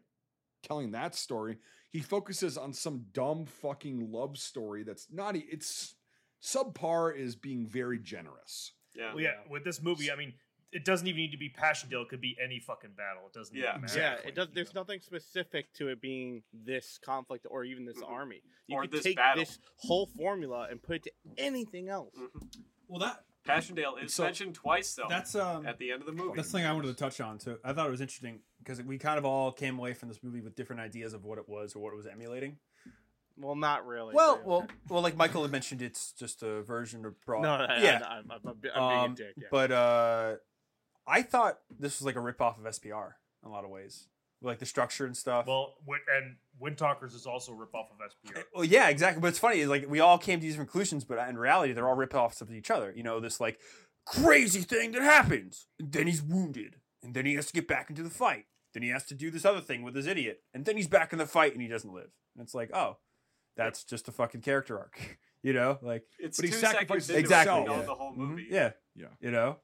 telling 0.61 0.91
that 0.91 1.15
story, 1.15 1.57
he 1.89 2.01
focuses 2.01 2.57
on 2.57 2.71
some 2.73 3.05
dumb 3.13 3.45
fucking 3.45 4.11
love 4.11 4.37
story 4.37 4.83
that's 4.83 5.09
not. 5.09 5.35
It's 5.35 5.95
subpar 6.41 7.15
is 7.17 7.35
being 7.35 7.65
very 7.67 7.99
generous. 7.99 8.73
yeah 8.95 9.13
Well, 9.13 9.23
yeah, 9.23 9.35
with 9.49 9.63
this 9.63 9.81
movie, 9.81 10.11
I 10.11 10.15
mean, 10.15 10.33
it 10.71 10.85
doesn't 10.85 11.05
even 11.07 11.17
need 11.17 11.31
to 11.31 11.37
be 11.37 11.49
Passchendaele. 11.49 12.03
It 12.03 12.09
could 12.09 12.21
be 12.21 12.37
any 12.41 12.59
fucking 12.59 12.91
battle. 12.95 13.23
It 13.27 13.33
doesn't. 13.33 13.55
Yeah. 13.55 13.71
even 13.71 13.81
matter. 13.81 13.99
Yeah, 13.99 14.13
it 14.25 14.35
does. 14.35 14.47
You 14.47 14.53
There's 14.55 14.73
know? 14.73 14.81
nothing 14.81 15.01
specific 15.01 15.73
to 15.73 15.89
it 15.89 16.01
being 16.01 16.43
this 16.53 16.97
conflict 17.03 17.45
or 17.49 17.65
even 17.65 17.83
this 17.85 17.97
Mhm. 17.97 18.09
army. 18.09 18.41
You 18.67 18.77
Or 18.77 18.81
could 18.83 18.91
this 18.91 19.03
take 19.03 19.17
battle. 19.17 19.41
this 19.43 19.59
whole 19.77 20.05
formula 20.07 20.67
and 20.71 20.81
put 20.81 20.95
it 20.97 21.03
to 21.03 21.11
anything 21.37 21.89
else. 21.89 22.15
Mhm. 22.17 22.63
Well, 22.87 22.99
that 22.99 23.25
passchendaele 23.43 23.97
is 23.97 24.13
So- 24.13 24.23
mentioned 24.23 24.53
twice 24.55 24.93
though 24.95 25.07
that's 25.09 25.33
um 25.35 25.65
at 25.65 25.77
the 25.79 25.91
end 25.91 26.01
of 26.01 26.05
the 26.05 26.11
movie 26.13 26.35
that's 26.35 26.51
the 26.51 26.59
thing 26.59 26.67
I 26.67 26.73
wanted 26.73 26.89
to 26.89 26.93
touch 26.93 27.19
on. 27.19 27.39
So 27.39 27.59
I 27.63 27.73
thought 27.73 27.87
it 27.87 27.91
was 27.91 27.99
interesting 28.01 28.43
because 28.59 28.81
we 28.83 28.97
kind 28.99 29.17
of 29.17 29.25
all 29.25 29.51
came 29.51 29.77
away 29.79 29.93
from 29.93 30.09
this 30.09 30.21
movie 30.23 30.41
with 30.41 30.55
different 30.55 30.79
ideas 30.79 31.13
of 31.13 31.23
what 31.25 31.37
it 31.39 31.49
was 31.49 31.75
or 31.75 31.79
what 31.79 31.91
it 31.91 31.95
was 31.97 32.05
emulating. 32.05 32.59
Well, 33.37 33.55
not 33.55 33.85
really. 33.85 34.13
Well, 34.15 34.35
but- 34.37 34.45
well, 34.45 34.67
well, 34.89 35.01
like 35.01 35.15
Michael 35.15 35.41
had 35.43 35.51
mentioned, 35.51 35.81
it's 35.81 36.11
just 36.13 36.43
a 36.43 36.61
version 36.61 37.05
of 37.05 37.19
broad. 37.25 37.41
no, 37.43 37.57
no, 37.57 37.65
yeah, 37.79 38.01
I'm, 38.07 38.29
I'm, 38.31 38.39
I'm, 38.45 38.49
I'm 38.49 38.55
being 38.59 38.73
Um, 38.75 39.11
a 39.11 39.15
dick. 39.15 39.33
Yeah. 39.37 39.47
But 39.51 39.71
uh, 39.71 40.35
I 41.07 41.21
thought 41.23 41.59
this 41.79 41.99
was 41.99 42.05
like 42.05 42.15
a 42.15 42.19
ripoff 42.19 42.57
of 42.59 42.65
SPR 42.65 43.13
in 43.43 43.49
a 43.49 43.51
lot 43.51 43.63
of 43.63 43.69
ways, 43.69 44.07
like 44.41 44.59
the 44.59 44.65
structure 44.65 45.05
and 45.05 45.15
stuff. 45.17 45.47
Well, 45.47 45.75
Win- 45.87 45.99
and 46.15 46.35
Windtalkers 46.61 47.15
is 47.15 47.25
also 47.25 47.51
a 47.53 47.55
ripoff 47.55 47.85
of 47.91 47.97
SPR. 48.33 48.43
Well, 48.53 48.65
yeah, 48.65 48.89
exactly. 48.89 49.21
But 49.21 49.29
it's 49.29 49.39
funny, 49.39 49.59
is 49.61 49.69
like 49.69 49.85
we 49.89 49.99
all 49.99 50.17
came 50.17 50.39
to 50.39 50.45
these 50.45 50.55
conclusions, 50.57 51.03
but 51.03 51.17
in 51.27 51.37
reality, 51.37 51.73
they're 51.73 51.87
all 51.89 51.95
ripoffs 51.97 52.41
of 52.41 52.51
each 52.51 52.69
other. 52.69 52.93
You 52.95 53.03
know, 53.03 53.19
this 53.19 53.39
like 53.39 53.59
crazy 54.05 54.61
thing 54.61 54.91
that 54.91 55.01
happens, 55.01 55.67
and 55.79 55.91
then 55.91 56.07
he's 56.07 56.21
wounded, 56.21 56.75
and 57.03 57.13
then 57.13 57.25
he 57.25 57.35
has 57.35 57.47
to 57.47 57.53
get 57.53 57.67
back 57.67 57.89
into 57.89 58.03
the 58.03 58.09
fight. 58.09 58.45
Then 58.73 58.83
he 58.83 58.89
has 58.89 59.03
to 59.07 59.15
do 59.15 59.29
this 59.31 59.43
other 59.43 59.59
thing 59.59 59.83
with 59.83 59.95
his 59.95 60.07
idiot, 60.07 60.41
and 60.53 60.63
then 60.65 60.77
he's 60.77 60.87
back 60.87 61.11
in 61.11 61.19
the 61.19 61.25
fight, 61.25 61.51
and 61.53 61.61
he 61.61 61.67
doesn't 61.67 61.93
live. 61.93 62.11
And 62.35 62.43
it's 62.43 62.55
like, 62.55 62.69
oh, 62.73 62.97
that's 63.55 63.83
just 63.83 64.07
a 64.07 64.11
fucking 64.11 64.41
character 64.41 64.77
arc. 64.79 64.99
You 65.43 65.53
know, 65.53 65.79
like 65.81 66.03
it's 66.19 66.37
But 66.37 66.45
he 66.45 66.51
two 66.51 66.57
sacrifices 66.59 67.07
seconds 67.07 67.09
into 67.09 67.19
Exactly, 67.19 67.55
it, 67.55 67.63
you 67.63 67.67
know 67.69 67.75
yeah. 67.77 67.81
the 67.87 67.95
whole 67.95 68.11
mhm, 68.13 68.17
movie 68.17 68.47
yeah, 68.51 68.71
Yeah. 68.95 69.07
you 69.19 69.31
know, 69.31 69.57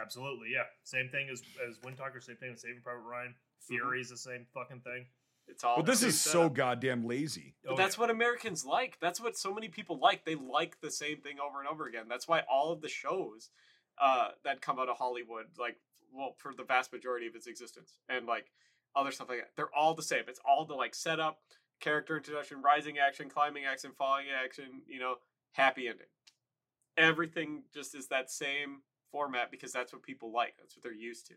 Absolutely, 0.00 0.48
yeah. 0.52 0.64
Same 0.82 1.08
thing 1.08 1.28
as 1.30 1.42
as 1.66 1.78
Windtalkers. 1.78 2.24
Same 2.24 2.36
thing 2.36 2.52
as 2.52 2.60
Saving 2.62 2.80
Private 2.82 3.00
Ryan. 3.08 3.34
Fury 3.60 4.00
is 4.00 4.10
the 4.10 4.16
same 4.16 4.44
fucking 4.52 4.80
thing. 4.80 5.06
It's 5.46 5.62
all. 5.62 5.76
But 5.76 5.86
this 5.86 6.00
same 6.00 6.08
is 6.10 6.20
so 6.20 6.30
setup. 6.42 6.54
goddamn 6.54 7.06
lazy. 7.06 7.54
But 7.64 7.72
Oh, 7.72 7.76
that's 7.76 7.96
yeah. 7.96 8.00
what 8.02 8.10
Americans 8.10 8.64
like. 8.66 8.98
That's 9.00 9.20
what 9.20 9.36
so 9.38 9.54
many 9.54 9.68
people 9.68 9.98
like. 9.98 10.24
They 10.24 10.34
like 10.34 10.80
the 10.80 10.90
same 10.90 11.18
thing 11.22 11.36
over 11.38 11.60
and 11.60 11.68
over 11.68 11.86
again. 11.86 12.04
That's 12.08 12.26
why 12.26 12.42
all 12.50 12.72
of 12.72 12.80
the 12.80 12.88
shows 12.88 13.50
uh, 13.98 14.28
that 14.42 14.60
come 14.60 14.78
out 14.80 14.88
of 14.88 14.96
Hollywood, 14.98 15.46
like, 15.58 15.76
well, 16.12 16.34
for 16.38 16.52
the 16.54 16.64
vast 16.64 16.92
majority 16.92 17.26
of 17.26 17.34
its 17.36 17.46
existence, 17.46 17.92
and 18.08 18.26
like 18.26 18.46
other 18.96 19.12
stuff 19.12 19.28
like 19.28 19.38
that, 19.38 19.50
they're 19.56 19.74
all 19.74 19.94
the 19.94 20.02
same. 20.02 20.24
It's 20.28 20.40
all 20.44 20.64
the 20.64 20.74
like 20.74 20.94
setup, 20.94 21.38
character 21.80 22.16
introduction, 22.16 22.62
rising 22.62 22.98
action, 22.98 23.28
climbing 23.28 23.64
action, 23.64 23.92
falling 23.96 24.26
action, 24.44 24.82
you 24.86 24.98
know, 24.98 25.16
happy 25.52 25.88
ending. 25.88 26.06
Everything 26.96 27.64
just 27.72 27.94
is 27.94 28.06
that 28.08 28.30
same 28.30 28.82
format 29.10 29.50
because 29.50 29.72
that's 29.72 29.92
what 29.92 30.02
people 30.02 30.32
like. 30.32 30.54
That's 30.58 30.76
what 30.76 30.82
they're 30.82 30.92
used 30.92 31.26
to. 31.26 31.34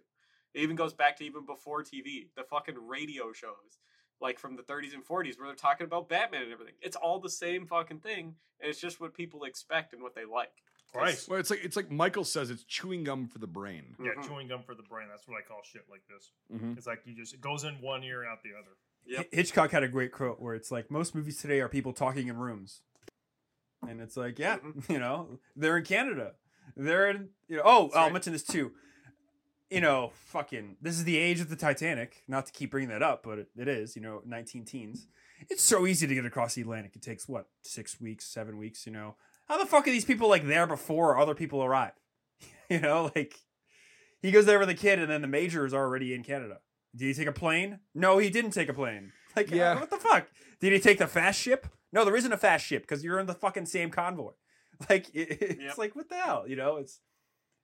It 0.53 0.61
even 0.61 0.75
goes 0.75 0.93
back 0.93 1.17
to 1.17 1.23
even 1.25 1.45
before 1.45 1.83
TV, 1.83 2.27
the 2.35 2.43
fucking 2.43 2.75
radio 2.87 3.31
shows 3.33 3.79
like 4.19 4.39
from 4.39 4.55
the 4.55 4.63
30s 4.63 4.93
and 4.95 5.05
40s 5.05 5.37
where 5.37 5.47
they're 5.47 5.55
talking 5.55 5.85
about 5.85 6.09
Batman 6.09 6.43
and 6.43 6.51
everything. 6.51 6.73
It's 6.81 6.95
all 6.95 7.19
the 7.19 7.29
same 7.29 7.67
fucking 7.67 7.99
thing, 7.99 8.33
and 8.59 8.69
it's 8.69 8.79
just 8.81 8.99
what 8.99 9.13
people 9.13 9.43
expect 9.43 9.93
and 9.93 10.01
what 10.01 10.15
they 10.15 10.25
like. 10.25 10.51
Right. 10.95 11.23
Well, 11.29 11.37
it's 11.39 11.51
like 11.51 11.63
it's 11.63 11.75
like 11.75 11.91
Michael 11.91 12.23
says, 12.23 12.49
it's 12.49 12.63
chewing 12.63 13.03
gum 13.03 13.27
for 13.27 13.37
the 13.37 13.45
brain. 13.47 13.95
Yeah, 13.99 14.13
Mhm. 14.13 14.25
chewing 14.27 14.47
gum 14.47 14.63
for 14.63 14.73
the 14.73 14.81
brain. 14.83 15.07
That's 15.09 15.27
what 15.27 15.37
I 15.37 15.41
call 15.45 15.61
shit 15.61 15.87
like 15.89 16.01
this. 16.07 16.31
Mhm. 16.51 16.77
It's 16.77 16.87
like 16.87 17.01
you 17.05 17.13
just 17.13 17.33
it 17.35 17.41
goes 17.41 17.63
in 17.65 17.79
one 17.81 18.03
ear 18.03 18.21
and 18.23 18.31
out 18.31 18.41
the 18.41 18.53
other. 18.55 18.75
Yep. 19.07 19.27
Hitchcock 19.31 19.71
had 19.71 19.83
a 19.83 19.87
great 19.87 20.11
quote 20.11 20.41
where 20.41 20.53
it's 20.53 20.71
like 20.71 20.91
most 20.91 21.15
movies 21.15 21.37
today 21.37 21.59
are 21.61 21.69
people 21.69 21.93
talking 21.93 22.27
in 22.27 22.37
rooms, 22.37 22.81
and 23.87 24.01
it's 24.01 24.17
like, 24.17 24.37
yeah, 24.37 24.57
you 24.89 24.99
know, 24.99 25.39
they're 25.55 25.77
in 25.77 25.85
Canada, 25.85 26.33
they're 26.75 27.09
in, 27.09 27.29
you 27.47 27.57
know, 27.57 27.63
oh, 27.65 27.83
That's 27.83 27.95
I'll 27.95 28.03
right. 28.03 28.13
mention 28.13 28.33
this 28.33 28.43
too. 28.43 28.71
You 29.69 29.81
know, 29.81 30.11
fucking, 30.27 30.77
this 30.81 30.95
is 30.95 31.03
the 31.03 31.17
age 31.17 31.41
of 31.41 31.49
the 31.49 31.57
Titanic. 31.57 32.23
Not 32.27 32.45
to 32.45 32.53
keep 32.53 32.71
bringing 32.71 32.89
that 32.89 33.03
up, 33.03 33.21
but 33.23 33.37
it, 33.37 33.49
it 33.57 33.67
is. 33.67 33.95
You 33.97 34.01
know, 34.01 34.21
nineteen 34.25 34.63
teens. 34.63 35.07
It's 35.49 35.61
so 35.61 35.85
easy 35.85 36.07
to 36.07 36.15
get 36.15 36.25
across 36.25 36.55
the 36.55 36.61
Atlantic. 36.61 36.95
It 36.95 37.01
takes 37.01 37.27
what 37.27 37.47
six 37.61 37.99
weeks, 37.99 38.25
seven 38.25 38.57
weeks. 38.57 38.85
You 38.85 38.93
know, 38.93 39.15
how 39.47 39.57
the 39.57 39.65
fuck 39.65 39.87
are 39.87 39.91
these 39.91 40.05
people 40.05 40.29
like 40.29 40.47
there 40.47 40.67
before 40.67 41.17
other 41.17 41.35
people 41.35 41.63
arrive? 41.63 41.91
you 42.69 42.79
know, 42.79 43.11
like 43.13 43.35
he 44.21 44.31
goes 44.31 44.45
there 44.45 44.59
with 44.59 44.69
a 44.69 44.73
kid, 44.73 44.99
and 44.99 45.11
then 45.11 45.21
the 45.21 45.27
major 45.27 45.65
is 45.65 45.73
already 45.73 46.13
in 46.13 46.23
Canada. 46.23 46.59
Did 46.95 47.05
he 47.07 47.13
take 47.13 47.27
a 47.27 47.31
plane? 47.31 47.79
No, 47.93 48.17
he 48.17 48.29
didn't 48.29 48.51
take 48.51 48.69
a 48.69 48.73
plane. 48.73 49.11
Like, 49.35 49.49
Yeah. 49.51 49.73
yeah. 49.73 49.79
what 49.79 49.89
the 49.89 49.97
fuck? 49.97 50.27
Did 50.59 50.73
he 50.73 50.79
take 50.79 50.97
the 50.97 51.07
fast 51.07 51.39
ship? 51.39 51.67
No, 51.93 52.03
there 52.03 52.15
isn't 52.15 52.31
a 52.33 52.37
fast 52.37 52.65
ship 52.65 52.81
because 52.83 53.03
you're 53.03 53.19
in 53.19 53.27
the 53.27 53.33
fucking 53.35 53.65
same 53.67 53.89
convoy. 53.91 54.31
Like, 54.89 55.09
it, 55.13 55.41
it's 55.41 55.61
Yep. 55.61 55.77
like, 55.79 55.95
what 55.95 56.07
the 56.09 56.15
hell? 56.15 56.45
You 56.47 56.55
know, 56.55 56.77
it's 56.77 56.99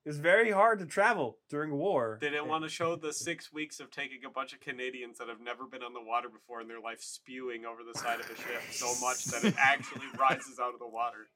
it's 0.06 0.18
very 0.18 0.52
hard 0.52 0.80
to 0.80 0.86
travel 0.86 1.38
during 1.50 1.72
war. 1.72 2.18
They 2.20 2.30
didn't 2.30 2.48
want 2.48 2.64
to 2.64 2.70
show 2.80 2.96
the 2.96 3.14
six 3.14 3.54
weeks 3.54 3.80
of 3.80 3.90
taking 3.92 4.26
a 4.26 4.30
bunch 4.30 4.52
of 4.52 4.60
Canadians 4.60 5.18
that 5.20 5.28
have 5.30 5.40
never 5.40 5.66
been 5.66 5.82
on 5.84 5.94
the 5.94 6.02
water 6.02 6.28
before 6.28 6.60
in 6.60 6.68
their 6.68 6.80
life 6.82 7.02
spewing 7.02 7.66
over 7.66 7.82
the 7.84 7.98
side 7.98 8.20
of 8.20 8.26
a 8.30 8.36
ship 8.36 8.62
so 8.72 8.88
much 9.02 9.26
that 9.26 9.44
it 9.46 9.54
actually 9.60 10.08
rises 10.20 10.60
out 10.60 10.74
of 10.74 10.80
the 10.80 10.88
water. 10.88 11.30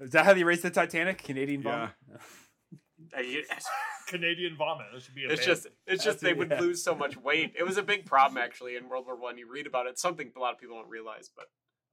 Is 0.00 0.10
that 0.12 0.24
how 0.24 0.34
they 0.34 0.44
raised 0.44 0.62
the 0.62 0.70
Titanic? 0.70 1.18
Canadian 1.22 1.62
Yeah. 1.62 1.70
bomb? 1.70 1.90
You- 2.08 2.18
Canadian 4.06 4.56
vomit. 4.56 4.86
That 4.92 5.02
should 5.02 5.14
be 5.14 5.24
a 5.24 5.30
It's 5.30 5.44
band. 5.44 5.56
just 5.56 5.66
it's 5.86 6.04
just 6.04 6.20
they 6.20 6.32
would 6.32 6.50
yeah. 6.50 6.60
lose 6.60 6.82
so 6.82 6.94
much 6.94 7.16
weight. 7.16 7.54
It 7.58 7.64
was 7.64 7.76
a 7.76 7.82
big 7.82 8.06
problem 8.06 8.38
actually 8.38 8.76
in 8.76 8.88
World 8.88 9.06
War 9.06 9.16
One. 9.16 9.38
You 9.38 9.50
read 9.50 9.66
about 9.66 9.86
it, 9.86 9.98
something 9.98 10.30
a 10.36 10.38
lot 10.40 10.54
of 10.54 10.58
people 10.60 10.76
don't 10.76 10.88
realize, 10.88 11.30
but 11.34 11.46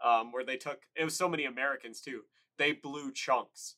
um, 0.07 0.31
where 0.31 0.43
they 0.45 0.57
took 0.57 0.81
it 0.95 1.03
was 1.03 1.15
so 1.15 1.27
many 1.27 1.45
Americans 1.45 2.01
too. 2.01 2.21
They 2.57 2.71
blew 2.73 3.11
chunks 3.11 3.75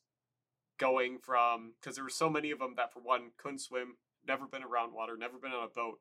going 0.77 1.19
from 1.19 1.73
because 1.79 1.95
there 1.95 2.03
were 2.03 2.09
so 2.09 2.29
many 2.29 2.51
of 2.51 2.59
them 2.59 2.73
that 2.77 2.91
for 2.91 2.99
one 2.99 3.31
couldn't 3.37 3.59
swim, 3.59 3.95
never 4.27 4.45
been 4.47 4.63
around 4.63 4.93
water, 4.93 5.15
never 5.17 5.37
been 5.37 5.51
on 5.51 5.63
a 5.63 5.67
boat 5.67 5.99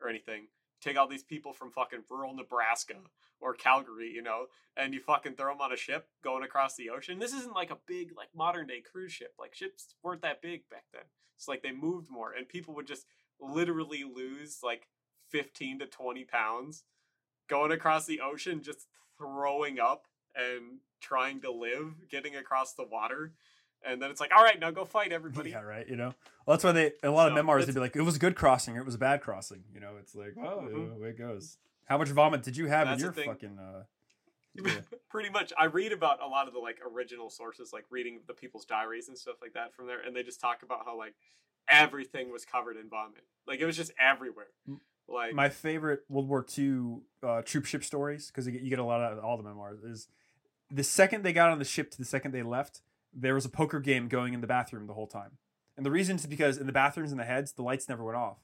or 0.00 0.08
anything. 0.08 0.48
Take 0.80 0.98
all 0.98 1.08
these 1.08 1.22
people 1.22 1.52
from 1.52 1.70
fucking 1.70 2.04
rural 2.10 2.34
Nebraska 2.34 2.94
or 3.40 3.54
Calgary, 3.54 4.10
you 4.10 4.22
know, 4.22 4.46
and 4.76 4.92
you 4.92 5.00
fucking 5.00 5.34
throw 5.34 5.52
them 5.52 5.60
on 5.60 5.72
a 5.72 5.76
ship 5.76 6.08
going 6.22 6.44
across 6.44 6.76
the 6.76 6.90
ocean. 6.90 7.18
This 7.18 7.32
isn't 7.32 7.54
like 7.54 7.70
a 7.70 7.78
big 7.86 8.12
like 8.16 8.28
modern 8.34 8.66
day 8.66 8.80
cruise 8.80 9.12
ship. 9.12 9.34
Like 9.38 9.54
ships 9.54 9.94
weren't 10.02 10.22
that 10.22 10.42
big 10.42 10.68
back 10.68 10.84
then. 10.92 11.04
It's 11.36 11.48
like 11.48 11.62
they 11.62 11.72
moved 11.72 12.10
more, 12.10 12.32
and 12.32 12.48
people 12.48 12.74
would 12.74 12.86
just 12.86 13.06
literally 13.40 14.04
lose 14.04 14.58
like 14.62 14.88
fifteen 15.30 15.78
to 15.78 15.86
twenty 15.86 16.24
pounds 16.24 16.84
going 17.48 17.72
across 17.72 18.06
the 18.06 18.20
ocean, 18.20 18.62
just 18.62 18.86
throwing 19.18 19.78
up 19.78 20.06
and 20.34 20.80
trying 21.00 21.40
to 21.40 21.52
live, 21.52 22.08
getting 22.10 22.36
across 22.36 22.74
the 22.74 22.86
water. 22.86 23.32
And 23.86 24.00
then 24.00 24.10
it's 24.10 24.20
like, 24.20 24.30
all 24.36 24.42
right, 24.42 24.58
now 24.58 24.70
go 24.70 24.84
fight 24.84 25.12
everybody. 25.12 25.50
Yeah, 25.50 25.60
right. 25.60 25.86
You 25.88 25.96
know, 25.96 26.14
well, 26.46 26.56
that's 26.56 26.64
why 26.64 26.72
they 26.72 26.92
a 27.02 27.10
lot 27.10 27.28
of 27.28 27.34
memoirs 27.34 27.66
they'd 27.66 27.74
be 27.74 27.80
like, 27.80 27.96
it 27.96 28.02
was 28.02 28.16
a 28.16 28.18
good 28.18 28.34
crossing, 28.36 28.76
or 28.76 28.80
it 28.80 28.86
was 28.86 28.94
a 28.94 28.98
bad 28.98 29.20
crossing. 29.20 29.64
You 29.72 29.80
know, 29.80 29.92
it's 30.00 30.14
like, 30.14 30.34
oh, 30.38 30.68
Mhm. 30.70 30.96
away 30.96 31.08
it 31.10 31.18
goes. 31.18 31.58
How 31.86 31.98
much 31.98 32.08
vomit 32.08 32.42
did 32.42 32.56
you 32.56 32.66
have 32.66 32.88
in 32.90 32.98
your 32.98 33.12
fucking? 33.12 33.58
Uh, 33.58 33.84
Yeah. 34.56 34.80
Pretty 35.10 35.30
much, 35.30 35.52
I 35.58 35.64
read 35.64 35.90
about 35.92 36.22
a 36.22 36.26
lot 36.28 36.46
of 36.46 36.54
the 36.54 36.60
like 36.60 36.78
original 36.88 37.28
sources, 37.28 37.72
like 37.72 37.84
reading 37.90 38.20
the 38.28 38.34
people's 38.34 38.64
diaries 38.64 39.08
and 39.08 39.18
stuff 39.18 39.36
like 39.42 39.52
that 39.54 39.74
from 39.74 39.88
there, 39.88 40.00
and 40.00 40.14
they 40.14 40.22
just 40.22 40.40
talk 40.40 40.62
about 40.62 40.84
how 40.86 40.96
like 40.96 41.14
everything 41.68 42.30
was 42.30 42.44
covered 42.44 42.76
in 42.76 42.88
vomit, 42.88 43.24
like 43.46 43.60
it 43.60 43.66
was 43.66 43.76
just 43.76 43.92
everywhere. 43.98 44.46
Like, 45.08 45.34
my 45.34 45.48
favorite 45.48 46.00
World 46.08 46.28
War 46.28 46.46
II 46.56 46.98
uh, 47.22 47.42
troop 47.42 47.64
ship 47.66 47.84
stories 47.84 48.28
because 48.28 48.46
you 48.46 48.70
get 48.70 48.78
a 48.78 48.84
lot 48.84 49.00
of 49.02 49.22
all 49.24 49.36
the 49.36 49.42
memoirs 49.42 49.82
is 49.82 50.08
the 50.70 50.84
second 50.84 51.24
they 51.24 51.32
got 51.32 51.50
on 51.50 51.58
the 51.58 51.64
ship 51.64 51.90
to 51.90 51.98
the 51.98 52.04
second 52.06 52.32
they 52.32 52.42
left, 52.42 52.80
there 53.14 53.34
was 53.34 53.44
a 53.44 53.48
poker 53.50 53.80
game 53.80 54.08
going 54.08 54.34
in 54.34 54.40
the 54.40 54.46
bathroom 54.46 54.86
the 54.86 54.94
whole 54.94 55.06
time, 55.06 55.38
and 55.76 55.84
the 55.86 55.90
reason 55.90 56.16
is 56.16 56.26
because 56.26 56.58
in 56.58 56.66
the 56.66 56.72
bathrooms 56.72 57.10
and 57.10 57.20
the 57.20 57.24
heads 57.24 57.52
the 57.52 57.62
lights 57.62 57.88
never 57.88 58.04
went 58.04 58.16
off, 58.16 58.38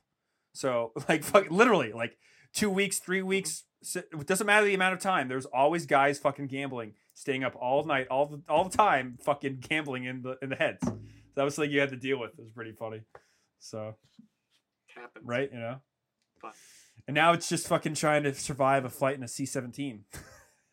so 0.52 0.92
like 1.08 1.22
fuck, 1.24 1.50
literally 1.50 1.92
like 1.92 2.16
two 2.54 2.70
weeks, 2.70 2.98
three 2.98 3.22
weeks, 3.22 3.64
it 3.94 4.26
doesn't 4.26 4.46
matter 4.46 4.66
the 4.66 4.74
amount 4.74 4.94
of 4.94 5.00
time. 5.00 5.28
There's 5.28 5.46
always 5.46 5.86
guys 5.86 6.18
fucking 6.18 6.48
gambling, 6.48 6.94
staying 7.14 7.44
up 7.44 7.54
all 7.56 7.84
night, 7.84 8.08
all 8.08 8.26
the 8.26 8.42
all 8.48 8.64
the 8.68 8.76
time, 8.76 9.18
fucking 9.22 9.58
gambling 9.60 10.04
in 10.04 10.22
the 10.22 10.36
in 10.42 10.48
the 10.50 10.56
heads. 10.56 10.78
So 10.82 10.98
that 11.36 11.44
was 11.44 11.54
something 11.54 11.70
you 11.70 11.80
had 11.80 11.90
to 11.90 11.96
deal 11.96 12.18
with. 12.18 12.30
It 12.38 12.42
was 12.42 12.50
pretty 12.52 12.72
funny. 12.72 13.02
So 13.60 13.94
happens. 14.94 15.24
right? 15.26 15.48
You 15.52 15.58
know. 15.60 15.76
But- 16.42 16.54
And 17.06 17.14
now 17.14 17.32
it's 17.32 17.48
just 17.48 17.68
fucking 17.68 17.94
trying 17.94 18.24
to 18.24 18.34
survive 18.34 18.84
a 18.84 18.88
flight 18.90 19.14
in 19.16 19.22
a 19.22 19.28
C 19.28 19.46
seventeen. 19.46 20.04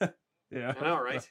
Yeah. 0.50 0.74
I 0.80 0.84
know, 0.84 1.02
right? 1.02 1.30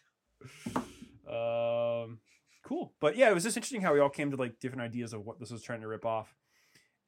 Um, 1.27 2.19
cool. 2.67 2.95
But 3.01 3.17
yeah, 3.17 3.31
it 3.31 3.35
was 3.35 3.45
just 3.45 3.57
interesting 3.57 3.81
how 3.83 3.95
we 3.95 4.01
all 4.01 4.09
came 4.11 4.31
to 4.31 4.37
like 4.37 4.59
different 4.61 4.83
ideas 4.83 5.13
of 5.13 5.25
what 5.25 5.39
this 5.41 5.51
was 5.51 5.63
trying 5.63 5.81
to 5.81 5.89
rip 5.89 6.05
off. 6.05 6.35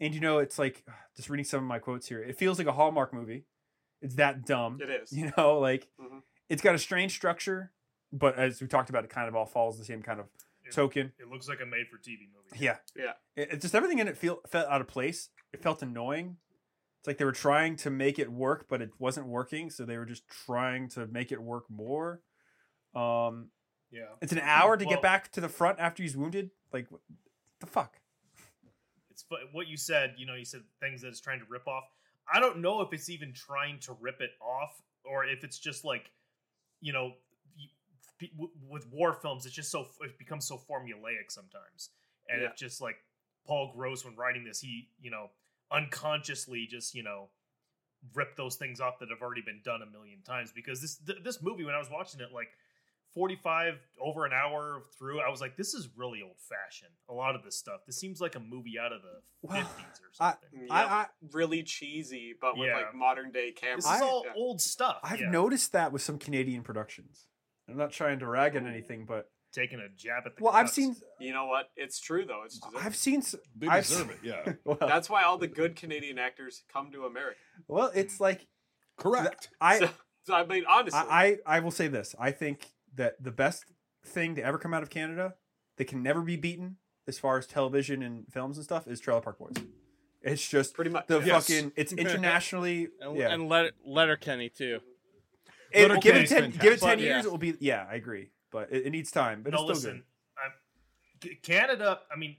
And 0.00 0.14
you 0.14 0.20
know, 0.20 0.38
it's 0.38 0.58
like 0.58 0.84
just 1.16 1.28
reading 1.28 1.44
some 1.44 1.60
of 1.60 1.66
my 1.66 1.78
quotes 1.78 2.06
here. 2.08 2.22
It 2.22 2.36
feels 2.38 2.58
like 2.58 2.66
a 2.66 2.72
Hallmark 2.72 3.12
movie. 3.12 3.44
It's 4.00 4.14
that 4.16 4.46
dumb. 4.46 4.78
It 4.80 4.90
is. 4.90 5.12
You 5.16 5.32
know, 5.36 5.58
like 5.58 5.88
Mhm. 6.00 6.22
it's 6.48 6.62
got 6.62 6.74
a 6.74 6.78
strange 6.78 7.12
structure, 7.14 7.72
but 8.12 8.38
as 8.38 8.60
we 8.60 8.68
talked 8.68 8.90
about, 8.90 9.04
it 9.04 9.10
kind 9.10 9.28
of 9.28 9.34
all 9.34 9.46
follows 9.46 9.78
the 9.78 9.84
same 9.84 10.02
kind 10.02 10.20
of 10.20 10.26
It- 10.64 10.72
token. 10.72 11.12
It 11.18 11.28
looks 11.28 11.48
like 11.48 11.60
a 11.60 11.66
made-for-TV 11.66 12.28
movie. 12.34 12.64
Yeah. 12.64 12.76
Yeah. 12.96 13.12
It, 13.36 13.52
it 13.54 13.60
just 13.60 13.74
everything 13.74 13.98
in 13.98 14.06
it 14.08 14.16
feel 14.16 14.40
felt 14.48 14.68
out 14.68 14.80
of 14.80 14.86
place. 14.86 15.30
It 15.52 15.62
felt 15.62 15.82
annoying. 15.82 16.36
It's 17.00 17.06
like 17.06 17.18
they 17.18 17.24
were 17.24 17.32
trying 17.32 17.76
to 17.76 17.90
make 17.90 18.18
it 18.18 18.30
work, 18.30 18.66
but 18.68 18.82
it 18.82 18.90
wasn't 18.98 19.26
working, 19.28 19.70
so 19.70 19.84
they 19.84 19.96
were 19.96 20.04
just 20.04 20.28
trying 20.28 20.88
to 20.90 21.06
make 21.06 21.30
it 21.32 21.40
work 21.42 21.64
more. 21.70 22.20
Um, 22.94 23.50
Yeah. 23.90 24.06
it's 24.20 24.32
an 24.32 24.40
hour 24.40 24.76
to 24.76 24.84
Well- 24.84 24.94
get 24.96 25.02
back 25.02 25.32
to 25.32 25.40
the 25.40 25.48
front 25.48 25.78
after 25.78 26.02
he's 26.02 26.16
wounded. 26.16 26.50
Like, 26.72 26.90
what 26.90 27.00
the 27.60 27.66
fuck? 27.66 27.98
It's 29.10 29.24
what 29.52 29.66
you 29.66 29.76
said. 29.76 30.14
You 30.18 30.26
know, 30.26 30.34
you 30.34 30.44
said 30.44 30.62
things 30.80 31.02
that 31.02 31.08
it's 31.08 31.20
trying 31.20 31.40
to 31.40 31.46
rip 31.46 31.66
off. 31.66 31.84
I 32.32 32.38
don't 32.40 32.58
know 32.58 32.82
if 32.82 32.92
it's 32.92 33.08
even 33.10 33.32
trying 33.32 33.80
to 33.80 33.94
rip 33.94 34.20
it 34.20 34.32
off, 34.40 34.82
or 35.04 35.24
if 35.24 35.42
it's 35.44 35.58
just 35.58 35.84
like, 35.84 36.10
you 36.80 36.92
know, 36.92 37.14
you, 37.56 37.68
p- 38.18 38.28
w- 38.36 38.52
with 38.68 38.86
war 38.92 39.14
films, 39.14 39.46
it's 39.46 39.54
just 39.54 39.70
so 39.70 39.88
it 40.02 40.18
becomes 40.18 40.46
so 40.46 40.58
formulaic 40.58 41.30
sometimes, 41.30 41.90
and 42.28 42.42
Yeah. 42.42 42.48
it's 42.50 42.60
just 42.60 42.80
like 42.80 43.02
Paul 43.46 43.72
Gross 43.74 44.04
when 44.04 44.14
writing 44.14 44.44
this, 44.44 44.60
he 44.60 44.90
you 45.00 45.10
know 45.10 45.30
unconsciously 45.70 46.66
just 46.66 46.94
you 46.94 47.02
know 47.02 47.30
ripped 48.14 48.36
those 48.36 48.56
things 48.56 48.80
off 48.80 48.98
that 49.00 49.10
have 49.10 49.22
already 49.22 49.40
been 49.42 49.60
done 49.64 49.82
a 49.82 49.86
million 49.86 50.22
times 50.22 50.52
because 50.52 50.80
this 50.80 50.96
th- 50.98 51.22
this 51.24 51.42
movie 51.42 51.64
when 51.64 51.74
I 51.74 51.78
was 51.78 51.90
watching 51.90 52.20
it 52.20 52.32
like 52.32 52.50
45 53.14 53.74
over 54.00 54.24
an 54.26 54.32
hour 54.32 54.82
through 54.98 55.20
I 55.20 55.28
was 55.28 55.40
like 55.40 55.56
this 55.56 55.74
is 55.74 55.88
really 55.96 56.20
old 56.22 56.36
fashioned 56.38 56.92
a 57.08 57.14
lot 57.14 57.34
of 57.34 57.42
this 57.42 57.56
stuff 57.56 57.80
this 57.86 57.96
seems 57.98 58.20
like 58.20 58.36
a 58.36 58.40
movie 58.40 58.78
out 58.78 58.92
of 58.92 59.00
the 59.02 59.20
Well, 59.42 59.56
50s 59.62 59.66
or 59.66 60.10
I- 60.20 60.30
something 60.30 60.60
Yep. 60.62 60.70
I, 60.70 60.82
I 60.84 61.06
really 61.32 61.62
cheesy, 61.62 62.34
but 62.40 62.56
with 62.56 62.68
Yeah. 62.68 62.76
like 62.76 62.94
modern 62.94 63.32
day 63.32 63.52
cameras. 63.52 63.84
this 63.84 63.94
is 63.94 64.02
I- 64.02 64.04
all 64.04 64.22
Yeah. 64.26 64.32
old 64.36 64.60
stuff 64.60 64.98
I've 65.02 65.20
yeah. 65.20 65.30
noticed 65.30 65.72
that 65.72 65.92
with 65.92 66.02
some 66.02 66.18
Canadian 66.18 66.62
productions. 66.62 67.26
I'm 67.68 67.76
not 67.76 67.92
trying 67.92 68.18
to 68.20 68.26
rag 68.26 68.56
on 68.56 68.66
anything, 68.66 69.04
but 69.04 69.30
taking 69.52 69.78
a 69.80 69.88
jab 69.96 70.24
at 70.26 70.36
the 70.36 70.44
well, 70.44 70.52
I've 70.54 70.70
seen, 70.70 70.94
You 71.18 71.32
know 71.32 71.46
what? 71.46 71.70
It's 71.76 72.00
true 72.00 72.24
though. 72.24 72.42
It's 72.44 72.58
deserved. 72.58 72.84
I've 72.84 72.96
seen, 72.96 73.18
s- 73.20 73.34
They 73.56 73.66
I've 73.66 73.86
seen- 73.86 74.10
it, 74.10 74.18
yeah. 74.22 74.52
well, 74.64 74.76
That's 74.80 75.08
why 75.10 75.22
all 75.24 75.38
the 75.38 75.48
good 75.48 75.74
Canadian 75.76 76.18
actors 76.18 76.62
come 76.72 76.90
to 76.92 77.04
America. 77.06 77.38
well, 77.66 77.90
it's 77.94 78.18
hmm. 78.18 78.22
like 78.24 78.46
Correct. 78.96 79.48
I, 79.60 79.78
so, 79.78 79.90
so, 80.24 80.34
I 80.34 80.44
mean, 80.46 80.64
honestly, 80.68 80.98
I, 81.00 81.26
I 81.46 81.56
I 81.56 81.60
will 81.60 81.70
say 81.70 81.88
this. 81.88 82.14
I 82.18 82.30
think 82.32 82.66
that 82.96 83.22
the 83.22 83.30
best 83.30 83.64
thing 84.04 84.34
to 84.36 84.42
ever 84.42 84.58
come 84.58 84.72
out 84.74 84.82
of 84.82 84.90
Canada 84.90 85.34
that 85.76 85.84
can 85.86 86.02
never 86.02 86.22
be 86.22 86.36
beaten 86.36 86.76
as 87.06 87.18
far 87.18 87.38
as 87.38 87.46
television 87.46 88.02
and 88.02 88.24
films 88.32 88.56
and 88.56 88.64
stuff 88.64 88.86
is 88.86 89.00
Trailer 89.00 89.20
Park 89.20 89.38
Boys. 89.38 89.54
It's 90.22 90.46
just 90.46 90.74
Pretty 90.74 90.90
much. 90.90 91.06
the 91.06 91.20
Yes. 91.20 91.46
fucking. 91.48 91.72
It's 91.76 91.92
internationally. 92.04 92.88
And, 93.00 93.16
yeah. 93.16 93.32
and 93.32 93.48
let 93.48 93.72
Letterkenny 93.84 94.48
too. 94.48 94.80
It- 95.72 95.88
Letter 95.88 96.00
give 96.00 96.16
it 96.16 96.28
ten. 96.28 96.50
Give 96.50 96.72
it 96.72 96.80
ten 96.80 96.98
years. 96.98 97.08
yeah. 97.24 97.28
It 97.28 97.30
will 97.30 97.38
be. 97.38 97.54
Yeah, 97.60 97.86
I 97.88 97.94
agree. 97.94 98.30
But 98.50 98.72
it, 98.72 98.86
it 98.86 98.90
needs 98.90 99.10
time. 99.10 99.42
But 99.42 99.52
no, 99.52 99.68
it's 99.68 99.80
still 99.80 99.92
listen, 99.92 100.04
I'm, 100.42 101.30
Canada. 101.42 102.00
I 102.12 102.16
mean, 102.16 102.36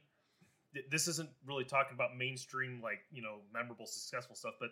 th- 0.73 0.85
this 0.89 1.07
isn't 1.07 1.29
really 1.45 1.63
talking 1.63 1.93
about 1.93 2.17
mainstream, 2.17 2.81
like 2.81 2.99
you 3.11 3.21
know, 3.21 3.41
memorable, 3.53 3.85
successful 3.85 4.35
stuff, 4.35 4.53
but 4.59 4.69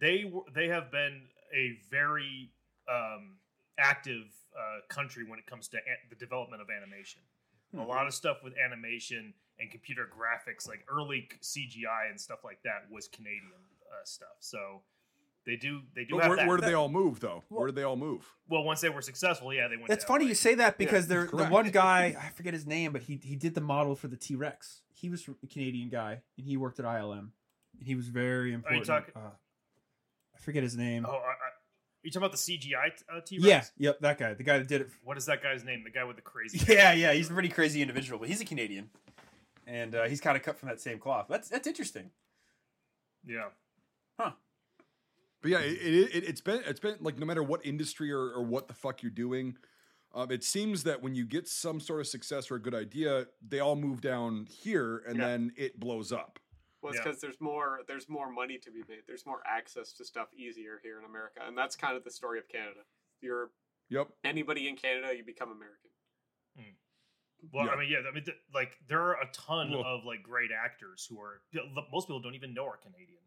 they 0.00 0.30
they 0.54 0.68
have 0.68 0.90
been 0.92 1.22
a 1.56 1.78
very 1.90 2.50
um, 2.92 3.36
active 3.78 4.24
uh, 4.56 4.80
country 4.88 5.24
when 5.28 5.38
it 5.38 5.46
comes 5.46 5.68
to 5.68 5.76
an- 5.78 6.08
the 6.10 6.16
development 6.16 6.62
of 6.62 6.68
animation. 6.70 7.20
Hmm. 7.72 7.80
A 7.80 7.86
lot 7.86 8.06
of 8.06 8.14
stuff 8.14 8.38
with 8.44 8.54
animation 8.56 9.34
and 9.58 9.70
computer 9.70 10.08
graphics, 10.08 10.68
like 10.68 10.84
early 10.88 11.28
CGI 11.42 12.10
and 12.10 12.20
stuff 12.20 12.40
like 12.44 12.58
that, 12.64 12.86
was 12.90 13.08
Canadian 13.08 13.50
uh, 13.90 14.04
stuff. 14.04 14.36
So 14.40 14.82
they 15.46 15.56
do 15.56 15.82
they 15.94 16.04
do 16.04 16.14
But 16.14 16.22
have 16.22 16.28
where, 16.30 16.36
that. 16.38 16.48
where 16.48 16.56
did 16.56 16.66
they 16.66 16.74
all 16.74 16.88
move 16.88 17.20
though? 17.20 17.42
Where 17.48 17.66
did 17.66 17.74
they 17.74 17.82
all 17.82 17.96
move? 17.96 18.24
well, 18.48 18.62
once 18.64 18.80
they 18.80 18.88
were 18.88 19.02
successful, 19.02 19.52
yeah, 19.52 19.68
they 19.68 19.76
went. 19.76 19.88
That's 19.88 20.04
funny 20.04 20.24
LA. 20.24 20.28
you 20.30 20.34
say 20.34 20.54
that 20.56 20.78
because 20.78 21.06
they're 21.08 21.26
the 21.26 21.46
one 21.46 21.68
guy 21.70 22.16
I 22.20 22.30
forget 22.30 22.54
his 22.54 22.66
name, 22.66 22.92
but 22.92 23.02
he 23.02 23.20
he 23.22 23.36
did 23.36 23.54
the 23.54 23.60
model 23.60 23.94
for 23.94 24.08
the 24.08 24.16
T 24.16 24.34
Rex. 24.36 24.82
He 24.92 25.10
was 25.10 25.28
a 25.28 25.46
Canadian 25.46 25.88
guy, 25.90 26.22
and 26.38 26.46
he 26.46 26.56
worked 26.56 26.78
at 26.78 26.84
ILM. 26.86 27.30
And 27.78 27.86
he 27.88 27.94
was 27.96 28.06
very 28.08 28.52
important. 28.52 28.86
talking- 28.86 29.14
uh, 29.16 29.30
I 30.34 30.38
forget 30.40 30.62
his 30.62 30.76
name. 30.76 31.04
Oh, 31.06 31.10
I, 31.10 31.14
I, 31.14 31.18
are 31.18 31.34
you 32.04 32.10
talking 32.10 32.26
about 32.26 32.32
the 32.32 32.38
CGI 32.38 32.96
t- 32.96 33.04
uh, 33.12 33.20
T-Rex? 33.20 33.44
yeah, 33.46 33.64
yep, 33.78 34.00
that 34.00 34.18
guy, 34.18 34.34
the 34.34 34.42
guy 34.42 34.58
that 34.58 34.68
did 34.68 34.82
it. 34.82 34.88
What 35.02 35.16
is 35.16 35.26
that 35.26 35.42
guy's 35.42 35.64
name? 35.64 35.82
The 35.84 35.90
guy 35.90 36.04
with 36.04 36.16
the 36.16 36.22
crazy. 36.22 36.60
Yeah, 36.72 36.92
yeah, 36.92 37.12
he's 37.12 37.30
a 37.30 37.32
pretty 37.32 37.48
crazy 37.48 37.80
individual, 37.82 38.18
but 38.18 38.28
he's 38.28 38.40
a 38.40 38.44
Canadian, 38.44 38.90
and 39.66 39.94
uh, 39.94 40.04
he's 40.04 40.20
kind 40.20 40.36
of 40.36 40.42
cut 40.42 40.58
from 40.58 40.68
that 40.68 40.80
same 40.80 40.98
cloth. 40.98 41.26
That's 41.28 41.48
that's 41.48 41.66
interesting. 41.66 42.10
Yeah. 43.26 43.48
Huh. 44.20 44.32
But 45.42 45.50
yeah, 45.50 45.58
it, 45.60 45.72
it, 45.72 46.14
it, 46.16 46.24
it's 46.28 46.40
been 46.40 46.62
it's 46.66 46.80
been 46.80 46.96
like 47.00 47.18
no 47.18 47.26
matter 47.26 47.42
what 47.42 47.64
industry 47.66 48.10
or, 48.12 48.30
or 48.30 48.42
what 48.42 48.68
the 48.68 48.74
fuck 48.74 49.02
you're 49.02 49.10
doing, 49.10 49.56
um, 50.14 50.30
it 50.30 50.44
seems 50.44 50.84
that 50.84 51.02
when 51.02 51.14
you 51.14 51.24
get 51.26 51.48
some 51.48 51.80
sort 51.80 52.00
of 52.00 52.06
success 52.06 52.50
or 52.50 52.56
a 52.56 52.60
good 52.62 52.74
idea, 52.74 53.26
they 53.46 53.60
all 53.60 53.76
move 53.76 54.00
down 54.00 54.46
here 54.50 55.02
and 55.08 55.18
Yeah. 55.18 55.26
then 55.26 55.52
it 55.56 55.78
blows 55.80 56.12
up. 56.12 56.38
Well, 56.84 56.92
it's 56.92 56.98
Yeah. 56.98 57.04
because 57.04 57.20
there's 57.22 57.40
more 57.40 57.80
there's 57.88 58.10
more 58.10 58.30
money 58.30 58.58
to 58.58 58.70
be 58.70 58.82
made. 58.86 59.04
There's 59.06 59.24
more 59.24 59.40
access 59.46 59.94
to 59.94 60.04
stuff 60.04 60.28
easier 60.34 60.80
here 60.82 60.98
in 60.98 61.06
America, 61.06 61.40
and 61.42 61.56
that's 61.56 61.76
kind 61.76 61.96
of 61.96 62.04
the 62.04 62.10
story 62.10 62.38
of 62.38 62.46
Canada. 62.46 62.80
If 63.16 63.22
you're 63.22 63.50
Yep. 63.88 64.08
anybody 64.22 64.68
in 64.68 64.76
Canada, 64.76 65.16
you 65.16 65.24
become 65.24 65.50
American. 65.50 65.90
Well, 67.52 67.66
Yeah. 67.66 67.72
I 67.72 67.76
mean, 67.76 67.90
yeah. 67.90 67.98
I 68.08 68.10
mean, 68.10 68.24
th- 68.24 68.38
like 68.54 68.78
there 68.86 69.00
are 69.02 69.20
a 69.20 69.26
ton 69.32 69.70
Well- 69.70 69.82
of 69.84 70.04
like 70.04 70.22
great 70.22 70.50
actors 70.50 71.06
who 71.06 71.20
are 71.20 71.42
most 71.90 72.06
people 72.06 72.20
don't 72.20 72.34
even 72.34 72.52
know 72.54 72.66
are 72.66 72.76
Canadian. 72.78 73.22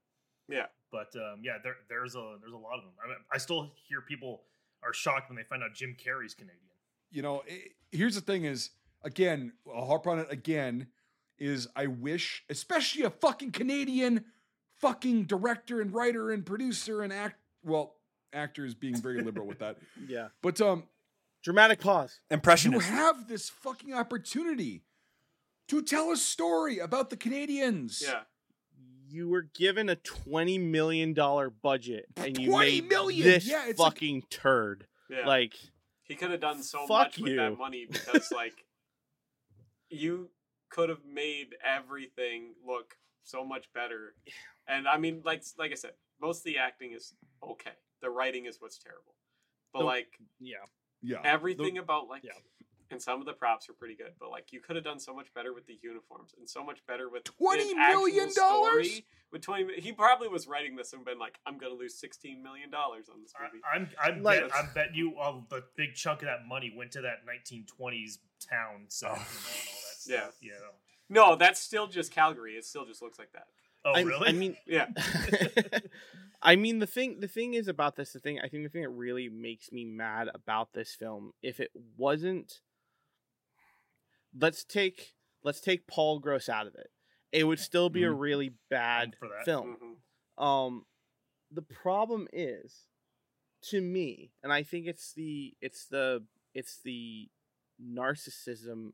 Yeah. 0.47 0.67
But 0.91 1.15
um, 1.15 1.43
yeah, 1.43 1.57
there, 1.57 1.77
there's 1.87 2.15
a 2.15 2.37
there's 2.39 2.53
a 2.53 2.57
lot 2.57 2.77
of 2.77 2.83
them. 2.85 2.93
I 3.03 3.07
mean, 3.07 3.17
I 3.31 3.37
still 3.39 3.73
hear 3.75 4.01
people 4.01 4.45
are 4.83 4.93
shocked 4.93 5.29
when 5.29 5.35
they 5.35 5.43
find 5.43 5.63
out 5.63 5.73
Jim 5.73 5.95
Carrey's 5.95 6.33
Canadian. 6.35 6.63
You 7.09 7.21
know, 7.23 7.43
i 7.49 7.71
here's 7.91 8.15
the 8.15 8.21
thing: 8.21 8.43
is 8.45 8.71
again, 9.01 9.57
I'll 9.67 9.85
harp 9.87 10.05
on 10.07 10.19
it 10.19 10.31
again. 10.31 10.91
Is 11.39 11.67
I 11.75 11.87
wish, 11.87 12.43
especially 12.49 13.03
a 13.03 13.09
fucking 13.11 13.51
Canadian, 13.51 14.25
fucking 14.79 15.25
director 15.25 15.81
and 15.81 15.93
writer 15.93 16.31
and 16.31 16.45
producer 16.45 17.01
and 17.03 17.13
act. 17.13 17.35
Well, 17.63 17.93
actors 18.33 18.73
being 18.73 18.95
very 18.95 19.21
liberal 19.21 19.45
with 19.47 19.59
that, 19.59 19.77
Yeah. 20.07 20.29
but 20.41 20.59
um, 20.61 20.83
Dramatic 21.43 21.79
pause. 21.79 22.19
you 22.29 22.33
Impressionist. 22.35 22.87
have 22.89 23.27
this 23.27 23.49
fucking 23.49 23.93
opportunity 23.93 24.83
to 25.67 25.81
tell 25.83 26.11
a 26.11 26.17
story 26.17 26.79
about 26.79 27.09
the 27.11 27.17
Canadians. 27.17 28.01
Yeah, 28.05 28.21
You 29.07 29.29
were 29.29 29.43
given 29.43 29.89
a 29.89 29.95
twenty 29.95 30.57
million 30.57 31.13
dollar 31.13 31.49
budget, 31.51 32.05
and 32.15 32.37
you 32.37 32.49
20 32.49 32.65
made 32.81 32.89
million? 32.89 33.23
this 33.25 33.45
Yeah, 33.47 33.67
it's 33.67 33.79
like- 33.79 33.93
fucking 33.93 34.23
turd. 34.31 34.87
yeah. 35.09 35.27
Like, 35.27 35.53
he 36.03 36.15
could 36.15 36.31
have 36.31 36.39
done 36.41 36.63
so 36.63 36.79
fuck 36.79 36.89
much 36.89 37.17
with 37.19 37.31
you. 37.33 37.37
that 37.37 37.57
money 37.57 37.85
because, 37.89 38.31
like, 38.31 38.65
you 39.89 40.29
could 40.69 40.89
have 40.89 41.05
made 41.05 41.55
everything 41.65 42.53
look 42.65 42.95
so 43.23 43.43
much 43.43 43.71
better. 43.73 44.15
And 44.67 44.87
I 44.87 44.97
mean, 44.97 45.21
like 45.25 45.43
like 45.57 45.71
I 45.71 45.75
said, 45.75 45.91
most 46.21 46.39
of 46.39 46.43
the 46.45 46.57
acting 46.57 46.91
is 46.93 47.13
okay. 47.43 47.71
The 48.01 48.09
writing 48.09 48.45
is 48.45 48.57
what's 48.59 48.77
terrible. 48.77 49.15
But 49.73 49.79
The- 49.79 49.85
like 49.85 50.19
yeah. 50.39 50.55
yeah. 51.01 51.21
everything 51.23 51.77
about 51.77 52.07
like 52.07 52.23
yeah. 52.23 52.31
and 52.91 53.01
some 53.01 53.19
of 53.19 53.25
the 53.25 53.33
props 53.33 53.69
are 53.69 53.73
pretty 53.73 53.95
good 53.95 54.13
but 54.19 54.29
like 54.31 54.51
you 54.53 54.61
could 54.61 54.75
have 54.77 54.85
done 54.85 54.97
so 54.99 55.13
much 55.13 55.33
better 55.33 55.53
with 55.53 55.65
the 55.67 55.77
uniforms 55.83 56.33
and 56.37 56.49
so 56.49 56.63
much 56.63 56.79
better 56.87 57.09
with 57.09 57.23
$20 57.25 57.71
an 57.71 57.77
actual 57.79 58.01
million 58.05 58.31
story. 58.31 59.05
with 59.31 59.41
20 59.41 59.81
he 59.81 59.91
probably 59.91 60.27
was 60.29 60.47
writing 60.47 60.75
this 60.77 60.93
and 60.93 61.03
been 61.03 61.19
like 61.19 61.37
i'm 61.45 61.57
gonna 61.57 61.73
lose 61.73 61.99
16 61.99 62.41
million 62.41 62.69
dollars 62.71 63.09
on 63.13 63.21
this 63.21 63.33
movie 63.39 63.61
I, 63.69 63.75
I'm 63.75 63.89
I'm 64.01 64.23
Like- 64.23 64.41
bet, 64.41 64.51
I'm 64.55 64.69
bet 64.73 64.95
you 64.95 65.17
uh, 65.19 65.41
the 65.49 65.63
big 65.75 65.95
chunk 65.95 66.21
of 66.21 66.27
that 66.27 66.47
money 66.47 66.73
went 66.75 66.91
to 66.93 67.01
that 67.01 67.17
1920s 67.27 68.19
town 68.49 68.85
set, 68.87 69.17
you 70.09 70.15
know, 70.15 70.21
and 70.21 70.23
all 70.23 70.31
that 70.31 70.41
Yeah. 70.41 70.49
Yeah. 70.51 70.69
no 71.09 71.35
that's 71.35 71.59
still 71.59 71.87
just 71.87 72.11
calgary 72.11 72.53
it 72.53 72.65
still 72.65 72.85
just 72.85 73.01
looks 73.01 73.19
like 73.19 73.31
that 73.33 73.47
Oh, 73.85 73.93
I, 73.93 74.01
really? 74.01 74.27
I 74.27 74.31
mean, 74.33 74.57
yeah 74.65 74.87
I 76.41 76.55
mean 76.55 76.79
the 76.79 76.87
thing 76.87 77.19
the 77.19 77.27
thing 77.27 77.53
is 77.53 77.67
about 77.67 77.95
this 77.95 78.11
the 78.13 78.19
thing 78.19 78.39
I 78.39 78.47
think 78.49 78.63
the 78.63 78.69
thing 78.69 78.81
that 78.81 78.89
really 78.89 79.29
makes 79.29 79.71
me 79.71 79.85
mad 79.85 80.29
about 80.33 80.73
this 80.73 80.93
film 80.93 81.31
if 81.41 81.59
it 81.59 81.71
wasn't 81.95 82.59
let's 84.37 84.63
take 84.63 85.13
let's 85.43 85.61
take 85.61 85.87
Paul 85.87 86.19
Gross 86.19 86.49
out 86.49 86.67
of 86.67 86.75
it 86.75 86.91
it 87.31 87.43
would 87.45 87.59
still 87.59 87.89
be 87.89 88.03
a 88.03 88.07
Mhm. 88.09 88.19
really 88.19 88.53
bad 88.69 89.15
for 89.19 89.27
that. 89.29 89.45
film 89.45 89.77
Mhm. 90.39 90.43
um 90.43 90.85
the 91.51 91.61
problem 91.61 92.27
is 92.33 92.87
to 93.61 93.79
me 93.81 94.33
and 94.43 94.51
I 94.51 94.63
think 94.63 94.85
it's 94.87 95.13
the 95.13 95.55
it's 95.61 95.85
the 95.85 96.25
it's 96.53 96.79
the 96.81 97.29
narcissism 97.81 98.93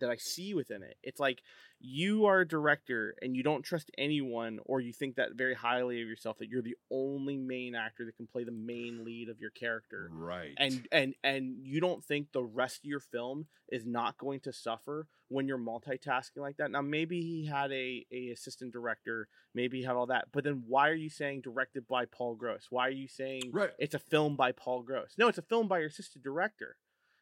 that 0.00 0.10
I 0.10 0.16
see 0.16 0.54
within 0.54 0.82
it. 0.82 0.96
It's 1.02 1.20
like 1.20 1.42
you 1.80 2.26
are 2.26 2.40
a 2.40 2.48
director 2.48 3.14
and 3.22 3.34
you 3.34 3.42
don't 3.42 3.62
trust 3.62 3.90
anyone, 3.96 4.58
or 4.66 4.80
you 4.80 4.92
think 4.92 5.16
that 5.16 5.34
very 5.34 5.54
highly 5.54 6.02
of 6.02 6.08
yourself 6.08 6.38
that 6.38 6.48
you're 6.48 6.62
the 6.62 6.76
only 6.90 7.36
main 7.36 7.74
actor 7.74 8.04
that 8.04 8.16
can 8.16 8.26
play 8.26 8.44
the 8.44 8.52
main 8.52 9.04
lead 9.04 9.28
of 9.28 9.40
your 9.40 9.50
character. 9.50 10.10
Right. 10.12 10.52
And 10.58 10.86
and 10.92 11.14
and 11.24 11.56
you 11.62 11.80
don't 11.80 12.04
think 12.04 12.32
the 12.32 12.44
rest 12.44 12.78
of 12.78 12.84
your 12.84 13.00
film 13.00 13.46
is 13.70 13.86
not 13.86 14.18
going 14.18 14.40
to 14.40 14.52
suffer 14.52 15.06
when 15.28 15.46
you're 15.46 15.58
multitasking 15.58 16.38
like 16.38 16.56
that. 16.56 16.70
Now 16.70 16.82
maybe 16.82 17.22
he 17.22 17.46
had 17.46 17.70
a, 17.72 18.04
a 18.12 18.30
assistant 18.30 18.72
director, 18.72 19.28
maybe 19.54 19.78
he 19.78 19.84
had 19.84 19.94
all 19.94 20.06
that, 20.06 20.26
but 20.32 20.44
then 20.44 20.64
why 20.66 20.88
are 20.88 20.94
you 20.94 21.08
saying 21.08 21.42
directed 21.42 21.86
by 21.86 22.04
Paul 22.04 22.34
Gross? 22.34 22.66
Why 22.68 22.88
are 22.88 22.90
you 22.90 23.08
saying 23.08 23.50
right. 23.52 23.70
it's 23.78 23.94
a 23.94 23.98
film 23.98 24.36
by 24.36 24.52
Paul 24.52 24.82
Gross. 24.82 25.14
No, 25.18 25.28
it's 25.28 25.38
a 25.38 25.42
film 25.42 25.68
by 25.68 25.78
your 25.78 25.88
assistant 25.88 26.24
director. 26.24 26.76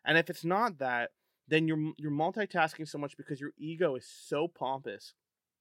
And 0.04 0.16
if 0.16 0.30
it's 0.30 0.44
not 0.44 0.78
that, 0.78 1.10
then 1.48 1.66
you're 1.66 1.92
you're 1.96 2.10
multitasking 2.10 2.86
so 2.86 2.98
much 2.98 3.16
because 3.16 3.40
your 3.40 3.52
ego 3.58 3.96
is 3.96 4.06
so 4.06 4.48
pompous 4.48 5.14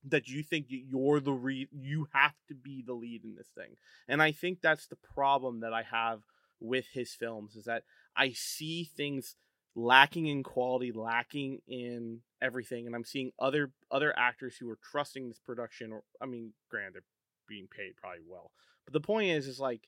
that 0.04 0.28
you 0.28 0.44
think 0.44 0.70
you- 0.70 0.86
you're 0.88 1.20
the 1.20 1.34
re- 1.34 1.68
you 1.72 2.08
have 2.14 2.36
to 2.48 2.54
be 2.54 2.82
the 2.82 2.94
lead 2.94 3.24
in 3.24 3.36
this 3.36 3.50
thing. 3.50 3.76
And 4.08 4.22
I 4.22 4.32
think 4.32 4.62
that's 4.62 4.88
the 4.88 4.96
problem 4.96 5.62
that 5.62 5.74
I 5.74 5.84
have 5.84 6.24
with 6.60 6.88
his 6.94 7.14
films 7.14 7.56
is 7.56 7.66
that 7.66 7.84
I 8.16 8.32
see 8.32 8.84
things 8.84 9.36
lacking 9.76 10.26
in 10.28 10.44
quality, 10.44 10.92
lacking 10.92 11.62
in 11.68 12.22
everything, 12.42 12.86
and 12.88 12.96
I'm 12.96 13.04
seeing 13.04 13.32
other 13.40 13.74
other 13.92 14.18
actors 14.18 14.58
who 14.58 14.70
are 14.70 14.80
trusting 14.92 15.28
this 15.30 15.40
production. 15.40 15.92
Or 15.92 16.04
I 16.22 16.26
mean, 16.26 16.54
granted, 16.70 16.94
they're 16.96 17.04
being 17.48 17.68
paid 17.68 17.98
probably 17.98 18.24
well, 18.28 18.52
but 18.86 18.94
the 18.94 19.02
point 19.02 19.30
is, 19.32 19.48
is 19.48 19.60
like 19.60 19.88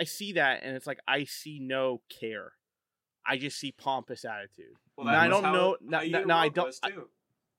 I 0.00 0.04
see 0.04 0.32
that, 0.32 0.62
and 0.62 0.76
it's 0.76 0.86
like 0.86 1.00
I 1.06 1.24
see 1.24 1.60
no 1.60 2.02
care. 2.08 2.52
I 3.26 3.36
just 3.38 3.58
see 3.58 3.72
pompous 3.72 4.24
attitude. 4.24 4.74
well 4.96 5.06
Now, 5.06 5.20
I 5.20 5.28
don't 5.28 5.44
how 5.44 5.52
know- 5.52 5.76
now- 5.80 6.00
now 6.24 6.38
I 6.38 6.48
don't- 6.48 6.66
was, 6.66 6.80
I- 6.82 6.92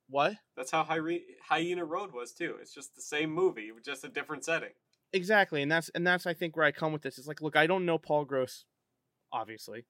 What 0.09 0.35
that's 0.55 0.71
how 0.71 0.83
Hy- 0.83 1.21
hyena 1.47 1.85
road 1.85 2.11
was 2.13 2.33
too 2.33 2.57
it's 2.61 2.73
just 2.73 2.93
the 2.95 3.01
same 3.01 3.31
movie 3.31 3.71
with 3.71 3.83
just 3.85 4.03
a 4.03 4.09
different 4.09 4.43
setting 4.43 4.73
exactly? 5.13 5.61
And 5.61 5.71
that's 5.71 5.89
and 5.89 6.05
that's 6.05 6.25
I 6.27 6.33
think 6.33 6.55
where 6.57 6.65
I 6.65 6.71
come 6.71 6.91
with 6.91 7.01
this. 7.03 7.17
It's 7.17 7.27
like, 7.27 7.41
look, 7.41 7.55
I 7.55 7.67
don't 7.67 7.85
know 7.85 7.97
Paul 7.97 8.25
Gross, 8.25 8.65
obviously. 9.31 9.85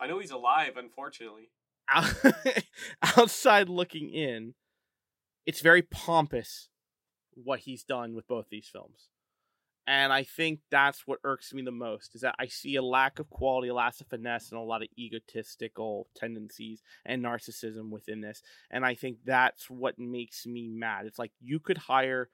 i 0.00 0.06
know 0.06 0.18
he's 0.18 0.30
alive 0.30 0.76
unfortunately 0.76 1.50
outside 3.16 3.68
looking 3.68 4.10
in, 4.10 4.54
it's 5.46 5.60
very 5.60 5.82
pompous 5.82 6.68
what 7.34 7.60
he's 7.60 7.82
done 7.82 8.14
with 8.14 8.26
both 8.28 8.48
these 8.50 8.68
films. 8.68 9.08
And 9.90 10.12
I 10.12 10.22
think 10.22 10.60
that's 10.70 11.04
what 11.04 11.18
irks 11.24 11.52
me 11.52 11.62
the 11.62 11.72
most 11.72 12.14
is 12.14 12.20
that 12.20 12.36
I 12.38 12.46
see 12.46 12.76
a 12.76 12.82
lack 12.82 13.18
of 13.18 13.28
quality, 13.28 13.66
a 13.66 13.74
lack 13.74 14.00
of 14.00 14.06
finesse, 14.06 14.52
and 14.52 14.60
a 14.60 14.62
lot 14.62 14.82
of 14.82 14.88
egotistical 14.96 16.06
tendencies 16.14 16.80
and 17.04 17.24
narcissism 17.24 17.90
within 17.90 18.20
this. 18.20 18.40
And 18.70 18.86
I 18.86 18.94
think 18.94 19.16
that's 19.24 19.68
what 19.68 19.98
makes 19.98 20.46
me 20.46 20.68
mad. 20.68 21.06
It's 21.06 21.18
like 21.18 21.32
you 21.40 21.58
could 21.58 21.76
hire 21.76 22.30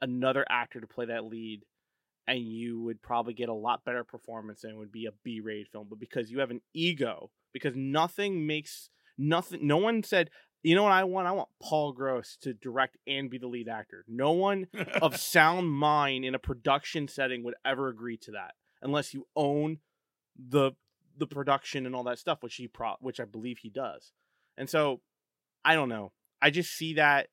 another 0.00 0.44
actor 0.50 0.80
to 0.80 0.88
play 0.88 1.06
that 1.06 1.24
lead 1.24 1.62
and 2.26 2.40
you 2.40 2.80
would 2.80 3.00
probably 3.00 3.34
get 3.34 3.48
a 3.48 3.54
lot 3.54 3.84
better 3.84 4.02
performance 4.02 4.64
and 4.64 4.72
it 4.72 4.76
would 4.76 4.90
be 4.90 5.06
a 5.06 5.12
B-rated 5.22 5.68
film. 5.68 5.86
But 5.88 6.00
because 6.00 6.32
you 6.32 6.40
have 6.40 6.50
an 6.50 6.62
ego, 6.74 7.30
because 7.52 7.76
nothing 7.76 8.44
makes 8.44 8.90
nothing 9.16 9.64
no 9.64 9.76
one 9.76 10.02
said 10.02 10.30
You 10.62 10.76
know 10.76 10.84
what 10.84 10.92
I 10.92 11.04
want? 11.04 11.26
I 11.26 11.32
want 11.32 11.48
Paul 11.60 11.92
Gross 11.92 12.36
to 12.42 12.54
direct 12.54 12.96
and 13.06 13.28
be 13.28 13.38
the 13.38 13.48
lead 13.48 13.68
actor. 13.68 14.04
No 14.06 14.32
one 14.32 14.68
of 15.00 15.16
sound 15.20 15.70
mind 15.70 16.24
in 16.24 16.34
a 16.34 16.38
production 16.38 17.08
setting 17.08 17.42
would 17.42 17.54
ever 17.64 17.88
agree 17.88 18.16
to 18.18 18.32
that 18.32 18.54
unless 18.80 19.12
you 19.12 19.26
own 19.34 19.78
the 20.36 20.72
the 21.18 21.26
production 21.26 21.84
and 21.84 21.94
all 21.94 22.04
that 22.04 22.18
stuff, 22.18 22.42
which 22.42 22.54
he 22.56 22.68
pro 22.68 22.94
which 23.00 23.20
I 23.20 23.24
believe 23.24 23.58
he 23.58 23.70
does. 23.70 24.12
And 24.56 24.68
so 24.70 25.00
I 25.64 25.74
don't 25.74 25.88
know. 25.88 26.12
I 26.40 26.50
just 26.50 26.72
see 26.72 26.94
that 26.94 27.28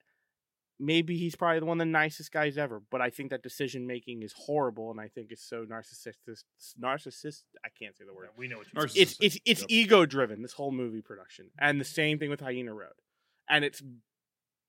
maybe 0.80 1.17
he's 1.17 1.36
probably 1.36 1.59
the 1.59 1.65
one 1.65 1.80
of 1.80 1.86
the 1.88 1.91
nicest 1.91 2.32
guys 2.32 2.57
ever, 2.57 2.82
but 2.89 3.01
I 3.01 3.09
think 3.09 3.30
that 3.32 3.43
decision 3.43 3.86
making 3.86 4.23
is 4.23 4.34
horrible 4.34 4.91
and 4.91 4.99
I 4.99 5.07
think 5.07 5.32
it's 5.32 5.43
so 5.43 5.65
narcissistic 5.65 6.43
narcissist 6.82 7.43
I 7.63 7.69
can't 7.77 7.95
say 7.97 8.05
the 8.05 8.13
word. 8.13 8.30
Yeah, 8.32 8.39
we 8.39 8.47
know 8.47 8.57
what 8.57 8.67
you're 8.73 8.86
It's 9.03 9.17
it's 9.19 9.38
it's 9.45 9.61
Yep. 9.61 9.69
ego 9.69 10.05
driven, 10.05 10.41
this 10.41 10.53
whole 10.53 10.71
movie 10.71 11.01
production. 11.01 11.51
And 11.59 11.80
the 11.80 11.86
same 11.86 12.17
thing 12.17 12.30
with 12.30 12.39
Hyena 12.39 12.73
Road. 12.73 12.93
And 13.50 13.66
it's 13.66 13.82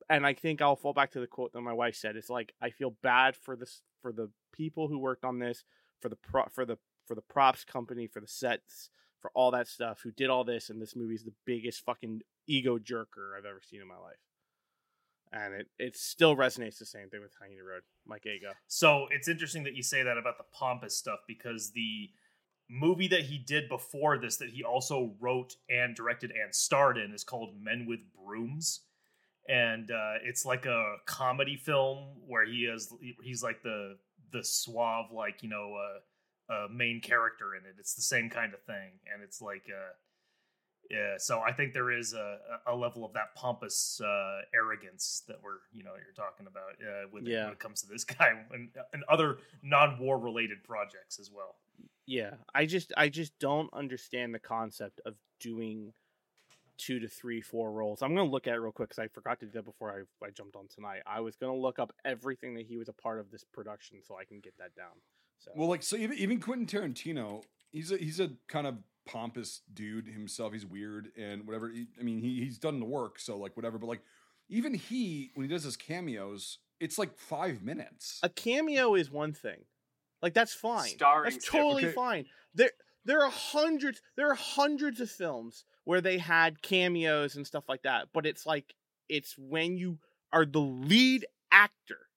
and 0.08 0.26
I 0.26 0.34
think 0.34 0.60
I'll 0.60 0.76
fall 0.76 0.92
back 0.92 1.12
to 1.12 1.20
the 1.20 1.26
quote 1.26 1.52
that 1.52 1.60
my 1.60 1.72
wife 1.72 1.94
said. 1.94 2.16
It's 2.16 2.30
like 2.30 2.52
I 2.60 2.70
feel 2.70 2.96
bad 3.02 3.36
for 3.36 3.56
this 3.56 3.82
for 4.02 4.12
the 4.12 4.30
people 4.52 4.88
who 4.88 4.98
worked 4.98 5.24
on 5.24 5.38
this, 5.38 5.64
for 6.00 6.08
the 6.08 6.16
pro, 6.16 6.44
for 6.46 6.64
the 6.64 6.78
for 7.06 7.14
the 7.14 7.22
props 7.22 7.64
company, 7.64 8.06
for 8.06 8.20
the 8.20 8.26
sets, 8.26 8.90
for 9.20 9.30
all 9.34 9.50
that 9.52 9.68
stuff 9.68 10.00
who 10.02 10.10
did 10.10 10.30
all 10.30 10.44
this 10.44 10.70
and 10.70 10.80
this 10.80 10.96
movie's 10.96 11.24
the 11.24 11.34
biggest 11.44 11.84
fucking 11.84 12.20
ego 12.46 12.78
jerker 12.78 13.36
I've 13.38 13.44
ever 13.44 13.60
seen 13.62 13.80
in 13.80 13.88
my 13.88 13.94
life. 13.96 14.18
And 15.32 15.54
it 15.54 15.68
it 15.78 15.96
still 15.96 16.34
resonates 16.34 16.78
the 16.78 16.86
same 16.86 17.08
thing 17.08 17.20
with 17.20 17.34
Hyena 17.40 17.62
Road, 17.62 17.82
Mike 18.04 18.26
Ego. 18.26 18.52
So 18.66 19.06
it's 19.10 19.28
interesting 19.28 19.62
that 19.62 19.76
you 19.76 19.82
say 19.82 20.02
that 20.02 20.18
about 20.18 20.38
the 20.38 20.44
pompous 20.52 20.96
stuff 20.96 21.20
because 21.28 21.70
the 21.70 22.10
movie 22.70 23.08
that 23.08 23.22
he 23.22 23.36
did 23.38 23.68
before 23.68 24.16
this 24.18 24.36
that 24.36 24.50
he 24.50 24.62
also 24.62 25.12
wrote 25.20 25.56
and 25.68 25.96
directed 25.96 26.30
and 26.30 26.54
starred 26.54 26.96
in 26.96 27.12
is 27.12 27.24
called 27.24 27.50
Men 27.60 27.84
with 27.88 28.00
Brooms. 28.24 28.80
And 29.48 29.90
uh, 29.90 30.14
it's 30.22 30.44
like 30.44 30.66
a 30.66 30.96
comedy 31.06 31.56
film 31.56 32.20
where 32.26 32.46
he 32.46 32.66
is 32.66 32.92
he's 33.22 33.42
like 33.42 33.62
the 33.62 33.96
the 34.32 34.44
suave 34.44 35.10
like 35.12 35.42
you 35.42 35.48
know 35.48 35.74
uh, 35.74 36.52
uh, 36.52 36.68
main 36.72 37.00
character 37.00 37.56
in 37.56 37.64
it. 37.66 37.74
It's 37.80 37.94
the 37.94 38.02
same 38.02 38.30
kind 38.30 38.54
of 38.54 38.62
thing, 38.62 39.00
and 39.12 39.22
it's 39.24 39.40
like 39.42 39.64
uh, 39.68 39.92
yeah. 40.88 41.14
So 41.18 41.40
I 41.40 41.52
think 41.52 41.72
there 41.72 41.90
is 41.90 42.12
a, 42.12 42.38
a 42.66 42.76
level 42.76 43.04
of 43.04 43.12
that 43.14 43.34
pompous 43.34 44.00
uh, 44.04 44.40
arrogance 44.54 45.22
that 45.26 45.38
we're 45.42 45.58
you 45.72 45.82
know 45.82 45.92
you're 45.96 46.14
talking 46.14 46.46
about 46.46 46.74
uh, 46.80 47.08
with 47.12 47.26
Yeah. 47.26 47.44
when 47.44 47.52
it 47.54 47.58
comes 47.58 47.80
to 47.82 47.88
this 47.88 48.04
guy 48.18 48.30
and, 48.52 48.68
and 48.92 49.02
other 49.08 49.38
non-war 49.64 50.18
related 50.18 50.62
projects 50.62 51.18
as 51.18 51.30
well. 51.34 51.56
Yeah, 52.10 52.32
I 52.52 52.66
just 52.66 52.92
I 52.96 53.08
just 53.08 53.38
don't 53.38 53.72
understand 53.72 54.34
the 54.34 54.40
concept 54.40 55.00
of 55.06 55.14
doing 55.38 55.92
two 56.76 56.98
to 56.98 57.06
three, 57.06 57.40
four 57.40 57.70
roles. 57.70 58.02
I'm 58.02 58.16
gonna 58.16 58.28
look 58.28 58.48
at 58.48 58.54
it 58.54 58.58
real 58.58 58.72
quick 58.72 58.88
because 58.88 58.98
I 58.98 59.06
forgot 59.06 59.38
to 59.38 59.46
do 59.46 59.52
that 59.52 59.64
before 59.64 59.92
I, 59.92 60.26
I 60.26 60.30
jumped 60.30 60.56
on 60.56 60.66
tonight. 60.66 61.02
I 61.06 61.20
was 61.20 61.36
gonna 61.36 61.54
look 61.54 61.78
up 61.78 61.92
everything 62.04 62.54
that 62.54 62.66
he 62.66 62.76
was 62.76 62.88
a 62.88 62.92
part 62.92 63.20
of 63.20 63.30
this 63.30 63.44
production 63.44 63.98
so 64.02 64.18
I 64.18 64.24
can 64.24 64.40
get 64.40 64.58
that 64.58 64.74
down. 64.74 64.90
So 65.38 65.52
Well, 65.54 65.68
like 65.68 65.84
so, 65.84 65.94
even 65.94 66.18
even 66.18 66.40
Quentin 66.40 66.66
Tarantino, 66.66 67.44
he's 67.70 67.92
a 67.92 67.96
he's 67.96 68.18
a 68.18 68.32
kind 68.48 68.66
of 68.66 68.78
pompous 69.06 69.60
dude 69.72 70.08
himself. 70.08 70.52
He's 70.52 70.66
weird 70.66 71.12
and 71.16 71.46
whatever. 71.46 71.68
He, 71.70 71.86
I 72.00 72.02
mean, 72.02 72.18
he 72.18 72.40
he's 72.40 72.58
done 72.58 72.80
the 72.80 72.86
work, 72.86 73.20
so 73.20 73.38
like 73.38 73.56
whatever. 73.56 73.78
But 73.78 73.86
like, 73.86 74.02
even 74.48 74.74
he 74.74 75.30
when 75.34 75.48
he 75.48 75.54
does 75.54 75.62
his 75.62 75.76
cameos, 75.76 76.58
it's 76.80 76.98
like 76.98 77.16
five 77.16 77.62
minutes. 77.62 78.18
a 78.24 78.28
cameo 78.28 78.96
is 78.96 79.12
one 79.12 79.32
thing, 79.32 79.60
like 80.22 80.34
that's 80.34 80.54
fine. 80.54 80.88
Starring 80.88 81.32
that's 81.32 81.44
Stephen- 81.46 81.60
totally 81.66 81.84
Okay. 81.86 81.92
fine. 81.92 82.26
There 82.54 82.70
there 83.04 83.22
are 83.24 83.30
hundreds 83.30 84.00
there 84.16 84.30
are 84.30 84.34
hundreds 84.34 85.00
of 85.00 85.10
films 85.10 85.64
where 85.84 86.00
they 86.00 86.18
had 86.18 86.62
cameos 86.62 87.36
and 87.36 87.46
stuff 87.46 87.64
like 87.68 87.82
that, 87.82 88.08
but 88.12 88.26
it's 88.26 88.46
like 88.46 88.74
it's 89.08 89.36
when 89.38 89.76
you 89.76 89.98
are 90.32 90.44
the 90.44 90.60
lead 90.60 91.26
actor. 91.50 92.08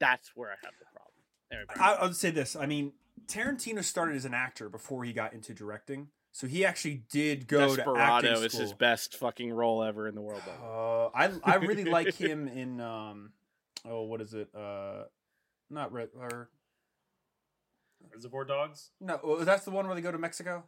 That's 0.00 0.32
where 0.34 0.50
I 0.50 0.56
have 0.62 0.74
the 0.78 0.86
problem. 0.92 1.12
Anyway, 1.50 1.66
I, 1.78 1.94
I 2.02 2.04
would 2.06 2.16
say 2.16 2.30
this. 2.30 2.56
I 2.56 2.66
mean, 2.66 2.92
Tarantino 3.26 3.84
started 3.84 4.16
as 4.16 4.24
an 4.24 4.34
actor 4.34 4.68
before 4.68 5.04
he 5.04 5.12
got 5.12 5.32
into 5.32 5.54
directing, 5.54 6.08
so 6.32 6.46
he 6.46 6.64
actually 6.64 7.04
did 7.10 7.46
go 7.46 7.68
to 7.70 7.76
Desperado 7.76 8.00
acting 8.00 8.32
is 8.44 8.52
his 8.52 8.72
best 8.72 9.16
fucking 9.16 9.52
role 9.52 9.82
ever 9.84 10.08
in 10.08 10.14
the 10.14 10.20
world. 10.20 10.42
Uh, 10.46 11.06
I 11.14 11.30
I 11.44 11.54
really 11.56 11.84
like 11.84 12.14
him 12.16 12.48
in 12.48 12.80
um 12.80 13.32
oh 13.84 14.02
what 14.02 14.20
is 14.20 14.34
it 14.34 14.48
uh 14.54 15.04
not 15.70 15.92
red 15.92 16.08
or 16.18 16.50
Reservoir 18.12 18.44
Dogs? 18.44 18.90
no 19.00 19.20
oh, 19.22 19.44
that's 19.44 19.64
the 19.64 19.70
one 19.70 19.86
where 19.86 19.94
they 19.94 20.00
go 20.02 20.12
to 20.12 20.18
Mexico. 20.18 20.64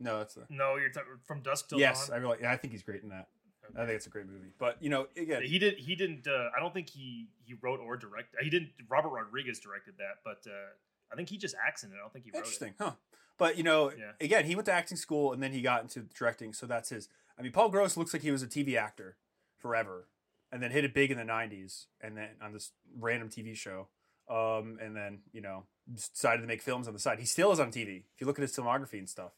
No, 0.00 0.18
that's 0.18 0.34
the 0.34 0.46
No, 0.50 0.76
you're 0.76 0.90
talking 0.90 1.12
from 1.24 1.42
Dusk 1.42 1.68
Till 1.68 1.78
yes. 1.78 2.10
I 2.10 2.16
really 2.16 2.38
yeah, 2.40 2.50
I 2.52 2.56
think 2.56 2.72
he's 2.72 2.82
great 2.82 3.02
in 3.02 3.08
that. 3.10 3.28
I 3.76 3.86
think 3.86 3.96
it's 3.96 4.06
a 4.06 4.10
great 4.10 4.26
movie. 4.26 4.52
But 4.58 4.82
you 4.82 4.90
know 4.90 5.06
again, 5.16 5.42
He 5.44 5.58
did. 5.58 5.78
He 5.78 5.94
didn't. 5.94 6.26
Uh, 6.26 6.48
I 6.56 6.60
don't 6.60 6.74
think 6.74 6.88
he 6.90 7.28
he 7.44 7.54
wrote 7.62 7.80
or 7.80 7.96
directed. 7.96 8.40
He 8.42 8.50
didn't. 8.50 8.70
Robert 8.88 9.10
Rodriguez 9.10 9.60
directed 9.60 9.94
that, 9.98 10.16
but 10.24 10.50
uh, 10.50 10.72
I 11.12 11.16
think 11.16 11.28
he 11.28 11.38
just 11.38 11.54
acts 11.64 11.84
in 11.84 11.90
it. 11.90 11.94
I 11.94 11.98
don't 11.98 12.12
think 12.12 12.24
he 12.24 12.30
wrote 12.32 12.38
Interesting, 12.38 12.74
huh? 12.80 12.92
But 13.38 13.56
you 13.56 13.62
know, 13.62 13.90
Yeah. 13.90 14.12
again, 14.20 14.44
he 14.44 14.54
went 14.56 14.66
to 14.66 14.72
acting 14.72 14.96
school 14.96 15.32
and 15.32 15.42
then 15.42 15.52
he 15.52 15.62
got 15.62 15.82
into 15.82 16.00
directing, 16.00 16.52
so 16.52 16.66
that's 16.66 16.88
his. 16.90 17.08
I 17.38 17.42
mean, 17.42 17.52
Paul 17.52 17.68
Gross 17.70 17.96
looks 17.96 18.12
like 18.12 18.22
he 18.22 18.30
was 18.30 18.42
a 18.42 18.46
TV 18.46 18.76
actor 18.76 19.16
forever, 19.58 20.08
and 20.50 20.62
then 20.62 20.70
hit 20.72 20.84
it 20.84 20.92
big 20.92 21.10
in 21.10 21.16
the 21.16 21.24
'90s, 21.24 21.86
and 22.00 22.16
then 22.16 22.30
on 22.42 22.52
this 22.52 22.72
random 22.98 23.28
TV 23.30 23.56
show, 23.56 23.88
um, 24.28 24.78
and 24.82 24.94
then 24.96 25.20
you 25.32 25.40
know 25.40 25.64
decided 25.92 26.42
to 26.42 26.46
make 26.48 26.62
films 26.62 26.86
on 26.88 26.94
the 26.94 27.00
side. 27.00 27.18
He 27.18 27.26
still 27.26 27.52
is 27.52 27.60
on 27.60 27.70
TV. 27.70 28.04
If 28.14 28.20
you 28.20 28.26
look 28.26 28.38
at 28.38 28.42
his 28.42 28.54
filmography 28.56 28.98
and 28.98 29.08
stuff, 29.08 29.32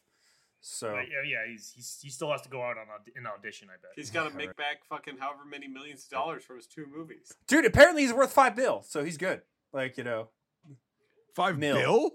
so 0.61 0.91
But 0.93 1.05
yeah, 1.09 1.21
yeah. 1.27 1.51
He's, 1.51 1.71
he's 1.75 1.99
he 2.01 2.09
still 2.09 2.31
has 2.31 2.41
to 2.41 2.49
go 2.49 2.61
out 2.63 2.77
on 2.77 2.85
aud- 2.93 3.09
an 3.15 3.27
audition. 3.27 3.67
I 3.69 3.77
bet. 3.81 3.91
He's 3.95 4.09
got 4.09 4.23
to 4.23 4.29
Right. 4.29 4.47
make 4.47 4.55
back 4.57 4.83
fucking 4.89 5.17
however 5.19 5.45
many 5.49 5.67
millions 5.67 6.03
of 6.05 6.09
dollars 6.09 6.43
from 6.43 6.55
his 6.57 6.65
two 6.67 6.85
movies. 6.93 7.33
dude, 7.47 7.65
apparently 7.65 8.01
he's 8.03 8.13
worth 8.13 8.33
five 8.33 8.55
bill, 8.55 8.83
so 8.87 9.03
he's 9.03 9.17
good. 9.17 9.41
Like 9.73 9.97
you 9.97 10.03
know, 10.03 10.29
five 11.35 11.57
Mil. 11.57 11.75
bill? 11.75 12.11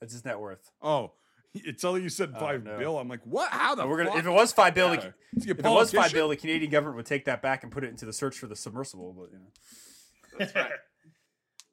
that's 0.00 0.12
his 0.12 0.24
net 0.24 0.38
worth. 0.40 0.70
Oh, 0.82 1.12
it's 1.54 1.82
all 1.84 1.98
you 1.98 2.08
said 2.08 2.32
Oh, 2.36 2.40
five 2.40 2.64
no. 2.64 2.78
bill. 2.78 2.98
I'm 2.98 3.08
like, 3.08 3.20
what? 3.24 3.50
How 3.50 3.74
the? 3.74 3.86
We're 3.86 3.98
gonna. 3.98 4.10
fuck? 4.10 4.18
If 4.20 4.26
it 4.26 4.30
was 4.30 4.52
five 4.52 4.74
bill, 4.74 4.94
Yeah. 4.94 5.00
the, 5.00 5.38
Is 5.38 5.44
he 5.44 5.50
a 5.50 5.54
if 5.54 5.58
it 5.60 5.64
was 5.64 5.90
five 5.90 5.96
politician? 5.96 6.16
bill, 6.18 6.28
the 6.28 6.36
Canadian 6.36 6.70
government 6.70 6.96
would 6.96 7.06
take 7.06 7.24
that 7.26 7.40
back 7.42 7.62
and 7.62 7.70
put 7.72 7.84
it 7.84 7.88
into 7.90 8.04
the 8.06 8.12
search 8.12 8.36
for 8.38 8.46
the 8.46 8.56
submersible. 8.56 9.12
But 9.12 9.30
you 9.32 9.38
know. 9.38 10.38
That's 10.38 10.54
right. 10.54 10.70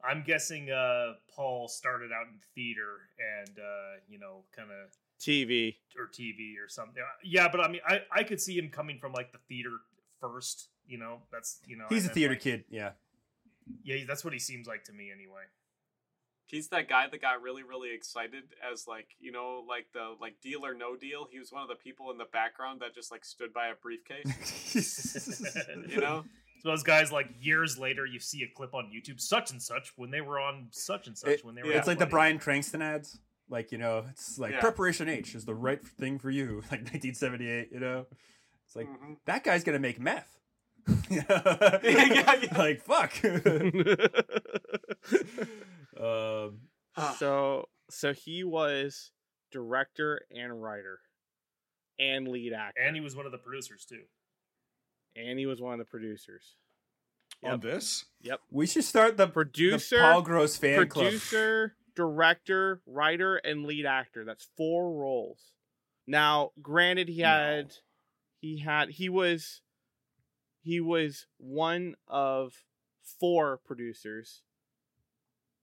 I'm 0.08 0.24
guessing 0.26 0.72
uh, 0.72 1.14
Paul 1.36 1.68
started 1.68 2.12
out 2.12 2.28
in 2.28 2.40
theater 2.56 3.10
and 3.40 3.60
uh, 3.60 4.00
you 4.08 4.20
know, 4.20 4.44
kind 4.56 4.70
of 4.72 4.90
TV. 5.20 5.76
or 5.98 6.08
TV 6.08 6.54
or 6.64 6.70
something. 6.70 7.04
Yeah, 7.24 7.48
but 7.52 7.62
I 7.62 7.68
mean, 7.68 7.82
I 7.88 8.02
I 8.12 8.24
could 8.24 8.40
see 8.42 8.58
him 8.58 8.70
coming 8.70 9.00
from 9.00 9.12
like 9.14 9.32
the 9.32 9.40
theater 9.50 9.72
first. 10.20 10.70
You 10.88 10.98
know, 10.98 11.22
that's 11.32 11.60
you 11.68 11.76
know, 11.78 11.86
He's 11.90 12.06
a 12.06 12.10
theater 12.10 12.34
like- 12.34 12.42
kid, 12.42 12.64
yeah. 12.70 12.92
Yeah, 13.84 13.98
that's 14.08 14.24
what 14.24 14.32
he 14.32 14.40
seems 14.40 14.66
like 14.66 14.86
to 14.86 14.94
me 14.94 15.12
anyway. 15.12 15.42
He's 16.46 16.70
that 16.70 16.88
guy 16.88 17.08
that 17.12 17.22
got 17.22 17.42
really, 17.42 17.64
really 17.64 17.94
excited 17.94 18.44
as 18.72 18.88
like 18.88 19.10
you 19.20 19.34
know, 19.34 19.66
like 19.68 19.88
the 19.94 20.16
like 20.22 20.40
Deal 20.42 20.66
or 20.66 20.74
No 20.74 20.96
Deal. 20.96 21.28
He 21.30 21.40
was 21.40 21.52
one 21.52 21.62
of 21.64 21.68
the 21.68 21.76
people 21.76 22.10
in 22.12 22.18
the 22.18 22.28
background 22.32 22.80
that 22.80 22.96
just 22.96 23.12
like 23.12 23.26
stood 23.26 23.52
by 23.54 23.68
a 23.68 23.76
briefcase. 23.76 24.24
you 25.90 26.00
know, 26.00 26.24
So 26.24 26.26
those 26.68 26.84
guys, 26.84 27.12
like 27.12 27.30
years 27.40 27.78
later, 27.78 28.06
you 28.06 28.20
see 28.20 28.44
a 28.44 28.48
clip 28.56 28.74
on 28.76 28.92
YouTube, 28.96 29.20
such 29.20 29.52
and 29.52 29.62
such, 29.62 29.94
when 29.96 30.12
they 30.12 30.22
were 30.22 30.40
on 30.40 30.68
such 30.72 31.08
and 31.08 31.18
such, 31.18 31.30
It- 31.30 31.46
when 31.46 31.56
they 31.56 31.64
were. 31.64 31.72
it's 31.72 31.88
like 31.88 31.98
the. 32.00 32.06
Bryan 32.06 32.38
Cranston 32.40 32.82
ads. 32.82 33.20
Like, 33.50 33.72
you 33.72 33.78
know, 33.78 34.06
it's 34.10 34.38
like 34.38 34.52
Yeah. 34.52 34.60
preparation 34.60 35.08
H 35.08 35.34
is 35.34 35.46
the 35.46 35.56
right 35.56 35.82
thing 35.84 36.20
for 36.20 36.30
you. 36.30 36.58
Like 36.72 36.82
1978, 36.84 37.70
you 37.72 37.80
know? 37.80 38.06
It's 38.66 38.76
like 38.76 38.88
Mhm. 38.88 39.18
that 39.26 39.44
guy's 39.46 39.64
gonna 39.64 39.80
make 39.80 40.00
meth. 40.00 40.38
Yeah, 41.10 41.24
yeah. 41.84 42.48
Like 42.58 42.82
fuck. 42.82 43.14
um 46.00 46.60
so 47.18 47.70
so 47.90 48.14
he 48.14 48.44
was 48.44 49.12
director 49.52 50.22
and 50.36 50.62
writer 50.62 51.00
and 52.00 52.28
lead 52.28 52.54
actor 52.54 52.82
and 52.82 52.96
he 52.96 53.02
was 53.02 53.16
one 53.16 53.26
of 53.26 53.32
the 53.32 53.38
producers 53.38 53.86
too. 53.86 54.04
And 55.18 55.40
he 55.40 55.46
was 55.46 55.60
one 55.62 55.74
of 55.74 55.80
the 55.80 55.86
producers 55.86 56.56
on 57.44 57.60
this? 57.60 58.06
Yep. 58.22 58.40
we 58.52 58.66
should 58.68 58.84
start 58.84 59.18
the, 59.18 59.26
the 59.26 59.32
producer 59.32 60.00
Paul 60.00 60.22
Gross 60.22 60.56
fan 60.58 60.88
club. 60.88 61.06
producer 61.06 61.76
director 61.96 62.82
writer 62.86 63.38
and 63.38 63.66
lead 63.66 63.86
actor 63.86 64.24
that's 64.24 64.48
four 64.56 64.94
roles 64.94 65.52
now 66.06 66.52
granted 66.62 67.10
he 67.10 67.22
No. 67.24 67.28
had 67.28 67.74
he 68.40 68.60
had 68.60 68.90
he 68.90 69.10
was 69.10 69.62
he 70.62 70.80
was 70.80 71.26
one 71.38 71.96
of 72.08 72.54
four 73.20 73.58
producers 73.66 74.44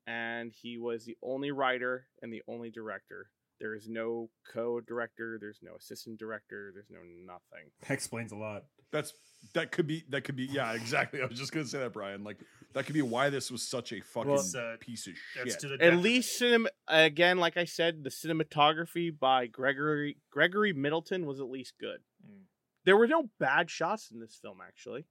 and 0.06 0.52
he 0.52 0.76
was 0.76 1.04
the 1.04 1.16
only 1.22 1.50
writer 1.50 2.06
and 2.20 2.32
the 2.32 2.42
only 2.48 2.70
director 2.70 3.30
there 3.60 3.74
is 3.74 3.88
no 3.88 4.28
co-director 4.52 5.38
there's 5.40 5.60
no 5.62 5.74
assistant 5.76 6.18
director 6.18 6.70
there's 6.74 6.90
no 6.90 6.98
nothing 7.24 7.70
That 7.82 7.90
explains 7.92 8.32
a 8.32 8.36
lot. 8.36 8.64
That's 8.92 9.12
that 9.54 9.72
could 9.72 9.86
be 9.86 10.04
that 10.10 10.22
could 10.24 10.36
be 10.36 10.44
yeah 10.44 10.72
exactly. 10.72 11.20
I 11.20 11.26
was 11.26 11.38
just 11.38 11.52
gonna 11.52 11.66
say 11.66 11.78
that, 11.78 11.92
Brian. 11.92 12.22
Like 12.24 12.38
that 12.74 12.86
could 12.86 12.94
be 12.94 13.02
why 13.02 13.28
this 13.30 13.50
was 13.50 13.62
such 13.66 13.92
a 13.92 14.00
fucking 14.00 14.30
Well, 14.30 14.44
uh, 14.56 14.76
piece 14.80 15.06
of 15.06 15.14
That's 15.36 15.52
shit. 15.52 15.60
to 15.60 15.68
the 15.76 15.84
At 15.84 15.96
least 15.96 16.40
cinem- 16.40 16.66
again, 16.88 17.38
like 17.38 17.56
I 17.56 17.64
said, 17.64 18.04
the 18.04 18.10
cinematography 18.10 19.16
by 19.16 19.46
Gregory 19.46 20.18
Gregory 20.30 20.72
Middleton 20.72 21.26
was 21.26 21.40
at 21.40 21.46
least 21.50 21.74
good. 21.80 22.00
Mm. 22.24 22.42
There 22.84 22.96
were 22.96 23.06
no 23.08 23.30
bad 23.40 23.70
shots 23.70 24.10
in 24.10 24.20
this 24.20 24.36
film, 24.40 24.58
actually. 24.66 25.06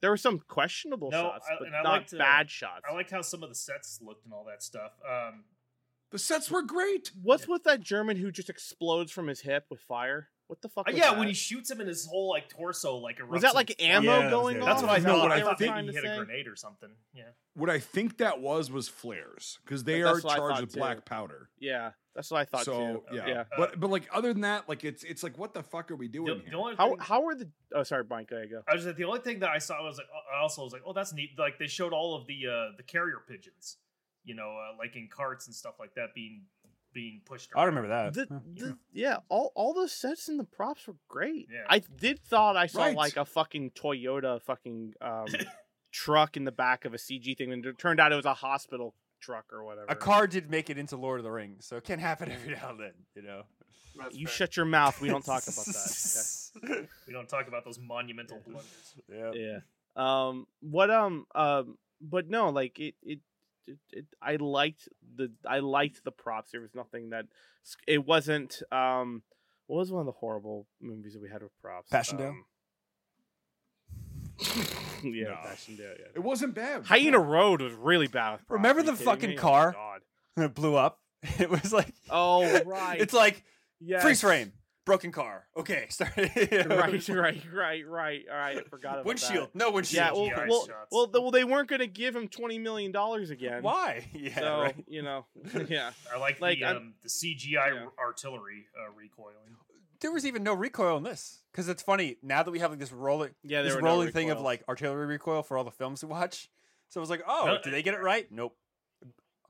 There 0.00 0.10
were 0.10 0.16
some 0.16 0.40
questionable 0.40 1.10
No, 1.12 1.22
shots, 1.22 1.46
I- 1.50 1.56
but 1.60 1.68
I 1.68 1.82
not 1.82 1.92
liked, 1.92 2.14
uh, 2.14 2.18
bad 2.18 2.50
shots. 2.50 2.82
I 2.88 2.92
liked 2.92 3.10
how 3.12 3.22
some 3.22 3.42
of 3.44 3.48
the 3.48 3.54
sets 3.54 4.00
looked 4.02 4.24
and 4.24 4.34
all 4.34 4.44
that 4.46 4.62
stuff. 4.62 4.92
Um, 5.08 5.44
The 6.12 6.18
sets 6.18 6.50
were 6.50 6.62
great. 6.62 7.10
What's 7.22 7.48
with 7.48 7.64
that 7.64 7.80
German 7.80 8.16
who 8.18 8.30
just 8.30 8.50
explodes 8.50 9.10
from 9.10 9.26
his 9.28 9.40
hip 9.40 9.66
with 9.70 9.80
fire? 9.80 10.28
What 10.48 10.60
the 10.60 10.68
fuck? 10.68 10.86
uh, 10.86 10.92
Was 10.92 10.98
yeah, 10.98 11.10
that? 11.12 11.18
when 11.18 11.28
he 11.28 11.32
shoots 11.34 11.70
him 11.70 11.80
in 11.80 11.86
his 11.86 12.04
whole 12.06 12.28
like 12.28 12.50
torso, 12.50 12.96
like 12.98 13.18
erupts 13.18 13.28
was 13.28 13.42
that 13.42 13.54
like 13.54 13.74
ammo 13.82 14.18
Yeah, 14.20 14.28
going 14.30 14.56
yeah. 14.56 14.62
off? 14.62 14.68
That's 14.68 14.82
what 14.82 14.90
I 14.90 14.98
No, 14.98 15.04
thought. 15.16 15.22
what 15.22 15.32
I, 15.32 15.36
I 15.36 15.40
thought 15.40 15.58
think- 15.58 15.74
maybe 15.74 15.86
he 15.88 15.94
hit 15.94 16.04
a 16.04 16.08
say. 16.08 16.16
grenade 16.18 16.46
or 16.48 16.56
something. 16.56 16.90
Yeah. 17.14 17.22
What 17.54 17.70
I 17.70 17.78
think 17.78 18.18
that 18.18 18.40
was 18.42 18.70
was 18.70 18.86
flares 18.88 19.58
because 19.64 19.84
they 19.84 20.02
That's 20.02 20.18
are 20.18 20.20
what 20.22 20.32
I 20.32 20.36
charged 20.36 20.54
thought 20.56 20.60
with 20.64 20.72
too. 20.74 20.78
black 20.80 21.04
powder. 21.06 21.48
Yeah, 21.58 21.92
that's 22.14 22.30
what 22.30 22.40
I 22.40 22.44
thought 22.44 22.64
so 22.66 23.02
too. 23.10 23.16
yeah, 23.16 23.26
yeah. 23.26 23.44
but 23.56 23.80
but 23.80 23.88
like 23.88 24.06
other 24.12 24.32
than 24.34 24.42
that, 24.42 24.68
like 24.68 24.84
it's 24.84 25.04
it's 25.04 25.22
like 25.22 25.38
what 25.38 25.54
the 25.54 25.62
fuck 25.62 25.90
are 25.90 25.96
we 25.96 26.08
doing 26.08 26.26
The, 26.26 26.34
here? 26.34 26.50
the 26.50 26.56
only 26.58 26.74
How 26.76 26.88
thing, 26.90 26.98
how 27.00 27.26
are 27.28 27.34
the? 27.34 27.48
Oh, 27.74 27.82
sorry, 27.84 28.04
Brian. 28.04 28.26
Go 28.28 28.36
ahead. 28.36 28.50
Go. 28.50 28.60
I 28.68 28.74
was 28.74 28.84
like, 28.84 28.96
the 28.96 29.04
only 29.04 29.20
thing 29.20 29.38
that 29.40 29.48
I 29.50 29.58
saw 29.58 29.82
was 29.82 29.96
like 29.96 30.06
I 30.36 30.42
also 30.42 30.64
was 30.64 30.74
like, 30.74 30.82
oh, 30.84 30.92
that's 30.92 31.14
neat. 31.14 31.30
Like 31.38 31.58
they 31.58 31.66
showed 31.68 31.94
all 31.94 32.14
of 32.14 32.26
the 32.26 32.46
uh 32.46 32.76
the 32.76 32.82
carrier 32.82 33.22
pigeons, 33.26 33.78
you 34.24 34.34
know, 34.34 34.50
uh, 34.56 34.76
like 34.78 34.96
in 34.96 35.08
carts 35.14 35.46
and 35.46 35.54
stuff 35.54 35.74
like 35.78 35.94
that 35.94 36.14
being 36.14 36.42
being 36.94 37.22
pushed. 37.24 37.50
I 37.56 37.64
remember 37.64 37.88
that. 37.88 38.12
The, 38.14 38.26
Huh. 38.30 38.38
the, 38.54 38.78
yeah, 38.92 39.16
all 39.28 39.52
all 39.54 39.72
those 39.74 39.92
sets 39.92 40.28
and 40.28 40.38
the 40.38 40.44
props 40.44 40.86
were 40.86 40.96
great. 41.08 41.48
Yeah. 41.50 41.64
I 41.68 41.78
did 41.80 42.20
thought 42.20 42.56
I 42.56 42.66
saw 42.66 42.82
Right. 42.84 42.96
like 42.96 43.16
a 43.16 43.24
fucking 43.24 43.70
Toyota 43.70 44.40
fucking 44.42 44.94
um, 45.00 45.26
truck 45.92 46.36
in 46.36 46.44
the 46.44 46.52
back 46.52 46.84
of 46.84 46.92
a 46.94 46.98
CG 46.98 47.36
thing, 47.36 47.52
and 47.52 47.64
it 47.64 47.78
turned 47.78 47.98
out 48.00 48.12
it 48.12 48.16
was 48.16 48.24
a 48.26 48.34
hospital 48.34 48.94
truck 49.20 49.52
or 49.52 49.64
whatever. 49.64 49.86
A 49.88 49.96
car 49.96 50.26
did 50.26 50.50
make 50.50 50.68
it 50.68 50.76
into 50.78 50.96
Lord 50.96 51.20
of 51.20 51.24
the 51.24 51.30
Rings, 51.30 51.64
so 51.66 51.76
it 51.76 51.84
can 51.84 51.98
happen 51.98 52.30
every 52.30 52.54
now 52.54 52.70
and 52.70 52.80
then. 52.80 52.92
You 53.14 53.22
know. 53.22 53.42
That's 53.98 54.16
You 54.16 54.26
fair. 54.26 54.34
shut 54.34 54.56
your 54.56 54.64
mouth. 54.66 55.00
We 55.02 55.08
don't 55.08 55.24
talk 55.24 55.42
about 55.44 55.66
that. 55.66 56.88
We 57.06 57.12
don't 57.12 57.28
talk 57.28 57.46
about 57.48 57.64
those 57.64 57.78
monumental 57.78 58.38
blunders. 58.44 58.94
yeah. 59.08 59.32
Yeah. 59.34 59.58
Um. 59.96 60.46
What? 60.60 60.90
Um. 60.90 61.26
Um. 61.34 61.76
But 62.00 62.28
no, 62.28 62.50
like 62.50 62.78
it. 62.78 62.94
It. 63.02 63.20
It, 63.66 63.78
it, 63.92 64.06
I 64.20 64.36
liked 64.36 64.88
the 65.16 65.30
I 65.48 65.60
liked 65.60 66.04
the 66.04 66.10
props. 66.10 66.50
There 66.50 66.60
was 66.60 66.74
nothing 66.74 67.10
that 67.10 67.26
it 67.86 68.06
wasn't. 68.06 68.62
Um, 68.72 69.22
what 69.66 69.78
was 69.78 69.92
one 69.92 70.00
of 70.00 70.06
the 70.06 70.12
horrible 70.12 70.66
movies 70.80 71.14
that 71.14 71.22
we 71.22 71.28
had 71.30 71.42
with 71.42 71.52
props? 71.60 71.88
Passchendaele? 71.90 72.30
Um, 72.30 72.44
yeah, 75.04 75.24
No. 75.28 75.36
Passchendaele. 75.44 75.96
Yeah. 75.98 76.06
it 76.14 76.22
wasn't 76.22 76.54
bad. 76.54 76.84
Hyena 76.84 77.18
Road 77.18 77.62
was 77.62 77.72
really 77.74 78.08
bad. 78.08 78.32
With 78.32 78.48
props. 78.48 78.58
Remember 78.58 78.82
the 78.82 78.96
fucking 78.96 79.30
me? 79.30 79.36
Oh, 79.38 79.40
car? 79.40 79.72
God. 79.72 80.00
it 80.44 80.54
blew 80.54 80.76
up. 80.76 80.98
It 81.38 81.48
was 81.50 81.72
like 81.72 81.94
Oh 82.10 82.62
right. 82.64 83.00
It's 83.00 83.14
like 83.14 83.44
yes. 83.80 84.02
freeze 84.02 84.20
frame, 84.20 84.52
broken 84.84 85.12
car. 85.12 85.46
Okay, 85.56 85.86
sorry. 85.90 86.10
right, 86.16 87.08
right, 87.08 87.44
right, 87.52 87.86
right. 87.88 88.24
All 88.30 88.36
right, 88.36 88.56
I 88.58 88.62
forgot 88.68 88.94
about 88.94 89.04
Windshield, 89.06 89.48
That. 89.52 89.54
no 89.58 89.70
windshield. 89.70 89.96
Yeah, 90.04 90.12
well, 90.12 90.28
CGI 90.28 90.48
well, 90.48 90.68
well, 90.90 91.06
th- 91.06 91.22
well, 91.22 91.30
they 91.30 91.44
weren't 91.44 91.68
going 91.68 91.80
to 91.80 91.86
give 91.86 92.14
him 92.16 92.28
twenty 92.28 92.58
million 92.58 92.92
dollars 92.92 93.30
again. 93.30 93.62
Why? 93.62 94.06
Yeah, 94.14 94.38
so 94.38 94.60
right. 94.62 94.84
you 94.86 95.02
know, 95.02 95.26
yeah. 95.68 95.90
I 96.14 96.18
like, 96.18 96.40
Like, 96.40 96.58
the 96.60 96.64
um, 96.76 96.94
the 97.02 97.08
CGI 97.08 97.52
Yeah. 97.74 97.86
artillery 97.98 98.66
uh, 98.78 98.90
recoiling. 98.96 99.56
There 100.00 100.10
was 100.12 100.26
even 100.26 100.42
no 100.42 100.54
recoil 100.54 100.96
in 100.96 101.04
this 101.04 101.42
because 101.52 101.68
it's 101.68 101.82
funny 101.82 102.16
now 102.22 102.42
that 102.42 102.50
we 102.50 102.58
have 102.58 102.70
like 102.70 102.80
this 102.80 102.92
rolling, 102.92 103.30
Yeah, 103.44 103.62
this 103.62 103.72
there 103.72 103.78
were 103.80 103.86
no 103.86 103.92
rolling 103.94 104.10
thing 104.10 104.30
of 104.30 104.40
like 104.40 104.64
artillery 104.68 105.06
recoil 105.06 105.42
for 105.44 105.56
all 105.56 105.64
the 105.64 105.70
films 105.70 106.02
we 106.02 106.10
watch. 106.10 106.50
So 106.88 106.98
it 107.00 107.02
was 107.02 107.10
like, 107.10 107.22
oh, 107.26 107.44
No, 107.46 107.58
did 107.62 107.72
they 107.72 107.82
get 107.82 107.94
it 107.94 108.02
right? 108.02 108.26
Nope. 108.30 108.56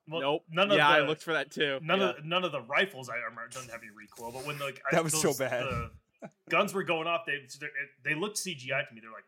Well, 0.09 0.21
nope. 0.21 0.45
None 0.51 0.71
of 0.71 0.77
yeah, 0.77 0.99
the, 0.99 1.05
I 1.05 1.07
looked 1.07 1.23
for 1.23 1.33
that 1.35 1.51
too. 1.51 1.79
None 1.83 2.01
yeah. 2.01 2.11
of 2.11 2.25
none 2.25 2.45
of 2.45 2.53
the 2.53 2.61
rifles 2.61 3.09
I 3.09 3.15
remember 3.17 3.49
doesn't 3.51 3.71
have 3.71 3.81
any 3.83 3.91
recoil, 3.97 4.33
but 4.33 4.47
when 4.47 4.59
the, 4.59 4.65
like 4.65 4.83
I- 4.91 4.97
That 4.97 5.05
was 5.05 5.21
so 5.21 5.33
bad. 5.35 5.65
the 5.65 5.91
guns 6.51 6.75
were 6.75 6.83
going 6.85 7.07
off, 7.07 7.23
they 7.27 7.39
they 8.05 8.15
looked 8.15 8.37
CGI 8.39 8.89
to 8.89 8.95
me. 8.95 9.01
They're 9.01 9.11
like 9.13 9.25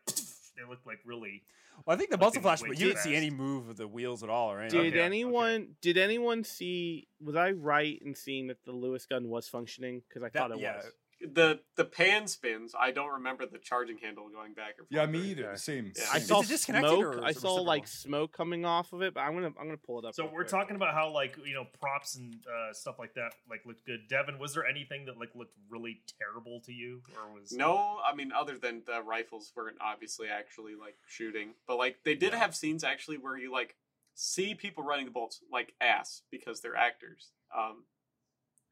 they 0.57 0.63
looked 0.67 0.85
like 0.85 0.99
really. 1.05 1.43
Well, 1.85 1.93
I 1.95 1.97
think 1.97 2.09
the 2.09 2.15
Like 2.17 2.27
muzzle 2.27 2.41
flash, 2.41 2.61
but 2.61 2.79
you 2.79 2.87
didn't 2.87 2.99
see 2.99 3.15
any 3.15 3.29
move 3.29 3.67
of 3.67 3.75
the 3.75 3.87
wheels 3.87 4.23
at 4.23 4.29
all 4.29 4.49
or 4.51 4.57
Did 4.61 4.63
anything. 4.63 4.79
Okay, 4.79 4.89
okay. 4.99 5.05
anyone 5.05 5.67
did 5.81 5.97
anyone 5.97 6.43
see? 6.43 7.07
Was 7.21 7.35
I 7.35 7.51
right 7.51 8.01
in 8.01 8.15
seeing 8.15 8.47
that 8.47 8.63
the 8.65 8.71
Lewis 8.71 9.05
gun 9.05 9.27
was 9.29 9.47
functioning? 9.49 10.01
Because 10.07 10.23
I 10.23 10.29
That- 10.29 10.39
thought 10.39 10.51
it 10.51 10.59
yeah. 10.59 10.77
was. 10.77 10.85
The 11.33 11.59
the 11.75 11.85
pan 11.85 12.27
spins. 12.27 12.73
I 12.79 12.91
don't 12.91 13.11
remember 13.13 13.45
the 13.45 13.57
charging 13.57 13.97
handle 13.97 14.29
going 14.29 14.53
back 14.53 14.73
or 14.79 14.83
forth. 14.83 14.87
Yeah, 14.89 15.05
me 15.05 15.19
either. 15.31 15.47
Okay. 15.49 15.55
Same. 15.57 15.91
Yeah. 15.95 16.03
I 16.13 16.17
Is 16.17 16.27
saw 16.27 16.41
it 16.41 16.47
disconnected 16.47 16.89
smoke. 16.91 17.15
or 17.17 17.23
I 17.23 17.29
is 17.29 17.37
it 17.37 17.39
saw 17.41 17.55
like 17.55 17.87
smoke 17.87 18.31
coming 18.33 18.65
off 18.65 18.93
of 18.93 19.01
it, 19.01 19.13
but 19.13 19.21
I'm 19.21 19.33
gonna 19.33 19.51
I'm 19.59 19.65
gonna 19.65 19.77
pull 19.77 19.99
it 19.99 20.05
up. 20.05 20.15
So 20.15 20.25
we're 20.25 20.43
quick. 20.43 20.47
talking 20.47 20.75
about 20.75 20.93
how 20.93 21.11
like 21.11 21.37
you 21.45 21.53
know 21.53 21.65
props 21.79 22.15
and 22.15 22.33
uh, 22.47 22.73
stuff 22.73 22.99
like 22.99 23.13
that 23.15 23.33
like 23.49 23.65
looked 23.65 23.85
good. 23.85 24.07
Devin, 24.09 24.39
was 24.39 24.53
there 24.53 24.65
anything 24.65 25.05
that 25.05 25.17
like 25.19 25.35
looked 25.35 25.55
really 25.69 26.01
terrible 26.19 26.61
to 26.65 26.73
you, 26.73 27.01
or 27.15 27.33
was 27.33 27.51
No, 27.51 27.99
I 28.05 28.15
mean 28.15 28.31
other 28.31 28.57
than 28.57 28.83
the 28.85 29.01
rifles 29.01 29.51
weren't 29.55 29.77
obviously 29.81 30.27
actually 30.27 30.75
like 30.75 30.95
shooting, 31.07 31.53
but 31.67 31.77
like 31.77 31.97
they 32.03 32.15
did 32.15 32.33
have 32.33 32.55
scenes 32.55 32.83
actually 32.83 33.17
where 33.17 33.37
you 33.37 33.51
like 33.51 33.75
see 34.13 34.55
people 34.55 34.83
running 34.83 35.05
the 35.05 35.11
bolts 35.11 35.41
like 35.51 35.73
ass 35.81 36.21
because 36.31 36.61
they're 36.61 36.75
actors. 36.75 37.31
Um, 37.55 37.83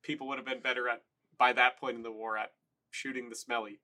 people 0.03 0.27
would 0.27 0.37
have 0.37 0.45
been 0.45 0.61
better 0.61 0.87
at 0.89 1.01
by 1.43 1.51
that 1.51 1.77
point 1.77 1.97
in 1.97 2.03
the 2.03 2.11
war 2.11 2.37
at 2.37 2.51
shooting 2.91 3.27
the 3.27 3.35
smelly, 3.35 3.81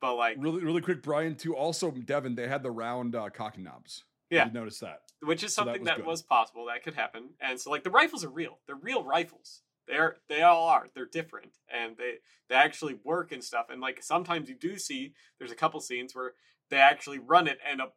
but 0.00 0.14
like 0.14 0.36
Really, 0.38 0.62
really 0.62 0.80
quick, 0.80 1.02
Brian. 1.02 1.34
Too. 1.34 1.56
Also, 1.56 1.90
Devin, 1.90 2.36
they 2.36 2.46
had 2.46 2.62
the 2.62 2.70
round 2.70 3.16
uh, 3.16 3.30
cocking 3.30 3.64
knobs. 3.64 4.04
Yeah. 4.30 4.46
you 4.46 4.52
noticed 4.52 4.80
that. 4.82 5.00
which 5.22 5.42
is 5.42 5.52
So 5.52 5.62
that 5.64 5.74
something 5.74 5.82
was 5.82 5.88
that 5.88 6.06
was 6.06 6.22
possible 6.22 6.66
that 6.66 6.84
could 6.84 6.94
happen 6.94 7.30
and 7.40 7.58
so 7.60 7.68
like 7.68 7.82
the 7.82 7.90
rifles 7.90 8.24
are 8.24 8.30
real 8.30 8.60
they're 8.68 8.76
real 8.76 9.02
rifles 9.02 9.62
they're 9.88 10.18
they 10.28 10.42
all 10.42 10.68
are 10.68 10.86
they're 10.94 11.04
different 11.18 11.50
and 11.68 11.96
they 11.96 12.12
they 12.48 12.54
actually 12.54 12.96
work 13.02 13.32
and 13.32 13.42
stuff 13.42 13.66
and 13.70 13.80
like 13.80 14.00
sometimes 14.04 14.48
you 14.48 14.54
do 14.54 14.78
see 14.78 15.14
there's 15.38 15.50
a 15.50 15.56
couple 15.56 15.80
scenes 15.80 16.14
where 16.14 16.34
they 16.70 16.76
actually 16.76 17.18
run 17.18 17.48
it 17.48 17.58
and 17.68 17.80
a 17.80 17.88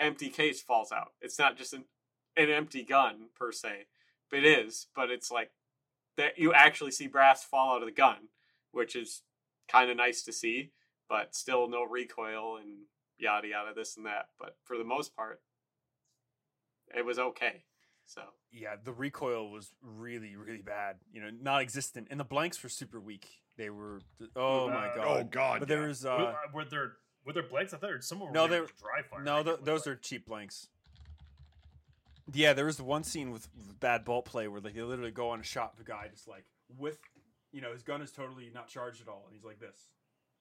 empty 0.00 0.30
case 0.30 0.62
falls 0.62 0.90
out 0.90 1.08
it's 1.20 1.38
not 1.38 1.58
just 1.58 1.74
an, 1.74 1.84
an 2.34 2.48
empty 2.48 2.82
gun 2.82 3.28
per 3.38 3.52
se 3.52 3.84
but 4.30 4.38
it 4.38 4.46
is 4.46 4.86
but 4.96 5.10
it's 5.10 5.30
like 5.30 5.50
that 6.16 6.38
you 6.38 6.54
actually 6.54 6.90
see 6.90 7.06
brass 7.06 7.44
fall 7.44 7.76
out 7.76 7.82
of 7.82 7.86
the 7.88 7.92
gun 7.94 8.28
which 8.74 8.94
is 8.96 9.22
kind 9.68 9.90
of 9.90 9.96
nice 9.96 10.22
to 10.22 10.32
see 10.32 10.70
but 11.08 11.34
still 11.34 11.68
no 11.68 11.82
recoil 11.84 12.56
and 12.56 12.80
yada 13.18 13.48
yada 13.48 13.72
this 13.74 13.96
and 13.96 14.04
that 14.06 14.26
but 14.38 14.56
for 14.64 14.76
the 14.76 14.84
most 14.84 15.14
part 15.16 15.40
it 16.94 17.04
was 17.04 17.18
okay. 17.18 17.64
So 18.06 18.20
Yeah, 18.52 18.76
the 18.82 18.92
recoil 18.92 19.50
was 19.50 19.72
really, 19.82 20.36
really 20.36 20.60
bad. 20.60 20.96
You 21.10 21.22
know, 21.22 21.30
non-existent, 21.40 22.08
and 22.10 22.20
the 22.20 22.24
blanks 22.24 22.62
were 22.62 22.68
super 22.68 23.00
weak. 23.00 23.26
They 23.56 23.70
were. 23.70 24.00
Oh 24.36 24.68
my 24.68 24.88
Uh, 24.88 24.94
god. 24.94 25.06
Oh 25.06 25.24
God. 25.24 25.60
But 25.60 25.68
yeah. 25.70 25.76
there 25.76 25.88
was. 25.88 26.04
Uh, 26.04 26.34
were 26.52 26.64
there 26.66 26.92
were 27.24 27.32
there 27.32 27.42
blanks? 27.44 27.72
I 27.72 27.78
thought 27.78 27.88
there- 27.88 28.00
some 28.02 28.20
were 28.20 28.30
No, 28.30 28.46
no, 28.46 28.66
they- 28.66 28.72
dry 28.78 29.02
fire. 29.10 29.22
no, 29.22 29.42
make 29.42 29.54
it 29.54 29.64
those 29.64 29.86
like. 29.86 29.96
are 29.96 29.98
cheap 29.98 30.26
blanks. 30.26 30.68
Yeah, 32.32 32.52
there 32.52 32.66
was 32.66 32.80
one 32.80 33.02
scene 33.04 33.30
with 33.30 33.48
with 33.56 33.80
bad 33.80 34.04
bolt 34.04 34.26
play 34.26 34.46
where 34.48 34.60
like 34.60 34.74
they 34.74 34.82
literally 34.82 35.10
go 35.10 35.30
on 35.30 35.40
a 35.40 35.44
shot 35.44 35.76
The 35.78 35.84
guy 35.84 36.08
just 36.08 36.28
like 36.28 36.44
with, 36.76 36.98
you 37.54 37.60
know, 37.60 37.72
his 37.72 37.82
gun 37.82 38.02
is 38.02 38.10
totally 38.10 38.50
not 38.52 38.68
charged 38.68 39.00
at 39.00 39.08
all, 39.08 39.22
and 39.26 39.34
he's 39.34 39.44
like 39.44 39.60
this 39.60 39.88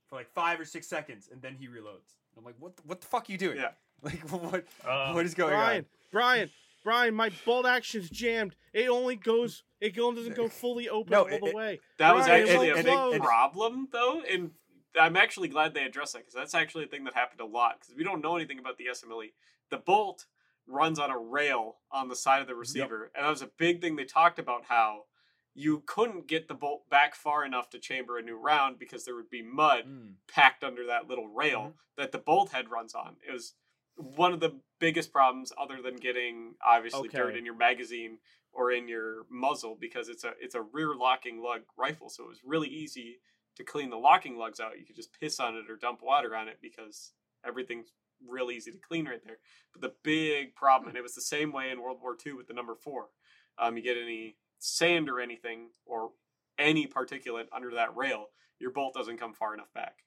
for 0.09 0.15
like 0.17 0.29
five 0.33 0.59
or 0.59 0.65
six 0.65 0.87
seconds, 0.87 1.29
and 1.31 1.41
then 1.41 1.55
he 1.55 1.67
reloads. 1.67 2.17
I'm 2.37 2.43
like, 2.43 2.55
what? 2.59 2.75
The, 2.75 2.81
what 2.85 2.99
the 3.01 3.07
fuck 3.07 3.29
are 3.29 3.31
you 3.31 3.37
doing? 3.37 3.57
Yeah. 3.57 3.69
Like 4.03 4.19
what? 4.31 4.65
Uh, 4.85 5.13
what 5.13 5.25
is 5.25 5.33
going 5.33 5.53
on? 5.53 5.59
Brian, 5.61 5.85
Brian, 6.11 6.49
Brian, 6.83 7.15
my 7.15 7.31
bolt 7.45 7.65
action's 7.65 8.09
jammed. 8.09 8.53
It 8.73 8.89
only 8.89 9.15
goes. 9.15 9.63
It 9.79 9.95
doesn't 9.95 10.35
go 10.35 10.49
fully 10.49 10.89
open 10.89 11.11
No, 11.11 11.21
all 11.21 11.27
it- 11.27 11.39
the 11.41 11.47
it- 11.47 11.55
way. 11.55 11.79
that 11.99 12.13
was 12.13 12.27
actually 12.27 12.69
a 12.71 12.75
big 12.83 13.21
problem, 13.21 13.87
though. 13.93 14.21
And 14.29 14.51
I'm 14.99 15.15
actually 15.15 15.47
glad 15.47 15.73
they 15.73 15.83
addressed 15.85 16.13
that 16.13 16.19
because 16.19 16.33
that's 16.33 16.53
actually 16.53 16.83
a 16.83 16.87
thing 16.87 17.05
that 17.05 17.13
happened 17.13 17.39
a 17.39 17.45
lot. 17.45 17.79
Because 17.79 17.95
we 17.95 18.03
don't 18.03 18.21
know 18.21 18.35
anything 18.35 18.59
about 18.59 18.77
the 18.77 18.87
SMLE. 18.91 19.31
The 19.69 19.77
bolt 19.77 20.25
runs 20.67 20.99
on 20.99 21.09
a 21.09 21.17
rail 21.17 21.77
on 21.91 22.09
the 22.09 22.15
side 22.15 22.41
of 22.41 22.47
the 22.47 22.55
receiver, 22.55 23.09
and 23.15 23.25
that 23.25 23.29
was 23.29 23.41
a 23.41 23.49
big 23.57 23.79
thing 23.79 23.95
they 23.95 24.03
talked 24.05 24.37
about 24.39 24.63
how 24.67 25.03
you 25.55 25.83
couldn't 25.85 26.27
get 26.27 26.47
the 26.47 26.53
bolt 26.55 26.89
back 26.89 27.13
far 27.15 27.45
enough 27.45 27.69
to 27.69 27.79
chamber 27.79 28.17
a 28.17 28.21
new 28.23 28.35
round 28.35 28.79
because 28.79 29.05
there 29.05 29.15
would 29.15 29.29
be 29.29 29.41
mud 29.43 29.85
Mm. 29.85 30.15
packed 30.27 30.63
under 30.63 30.85
that 30.87 31.07
little 31.07 31.27
rail 31.27 31.75
that 31.95 32.11
the 32.11 32.17
bolt 32.17 32.51
head 32.51 32.69
runs 32.71 32.95
on. 32.95 33.17
It 33.27 33.31
was 33.31 33.53
one 33.95 34.33
of 34.33 34.39
the 34.39 34.59
biggest 34.79 35.11
problems, 35.13 35.53
other 35.57 35.79
than 35.81 35.95
getting 35.97 36.55
obviously 36.65 37.01
dirt 37.09 37.35
in 37.37 37.45
your 37.45 37.55
magazine 37.55 38.17
or 38.51 38.71
in 38.71 38.87
your 38.87 39.25
muzzle, 39.29 39.75
because 39.79 40.09
it's 40.09 40.23
a 40.23 40.33
it's 40.39 40.55
a 40.55 40.61
rear 40.61 40.95
locking 40.95 41.39
lug 41.41 41.61
rifle, 41.77 42.09
so 42.09 42.23
it 42.23 42.29
was 42.29 42.43
really 42.43 42.67
easy 42.69 43.19
to 43.55 43.63
clean 43.63 43.91
the 43.91 43.97
locking 43.97 44.35
lugs 44.35 44.59
out. 44.59 44.79
You 44.79 44.85
could 44.85 44.95
just 44.95 45.13
piss 45.19 45.39
on 45.39 45.55
it 45.55 45.69
or 45.69 45.75
dump 45.75 46.01
water 46.01 46.35
on 46.35 46.47
it 46.47 46.57
because 46.59 47.13
everything's 47.45 47.91
real 48.27 48.49
easy 48.49 48.71
to 48.71 48.79
clean 48.79 49.05
right 49.05 49.23
there. 49.23 49.37
But 49.73 49.81
the 49.83 49.93
big 50.01 50.55
problem, 50.55 50.89
and 50.89 50.97
it 50.97 51.03
was 51.03 51.13
the 51.13 51.21
same 51.21 51.51
way 51.51 51.69
in 51.69 51.79
World 51.81 51.99
War 52.01 52.17
II 52.25 52.33
with 52.33 52.47
the 52.47 52.53
number 52.55 52.73
four. 52.73 53.09
Um, 53.59 53.77
you 53.77 53.83
get 53.83 53.97
any 53.97 54.37
sand 54.63 55.09
or 55.09 55.19
anything 55.19 55.69
or 55.85 56.11
any 56.57 56.87
particulate 56.87 57.47
under 57.51 57.71
that 57.71 57.95
rail, 57.95 58.27
your 58.59 58.71
bolt 58.71 58.93
doesn't 58.93 59.17
come 59.17 59.33
far 59.33 59.53
enough 59.53 59.71
back. 59.73 59.99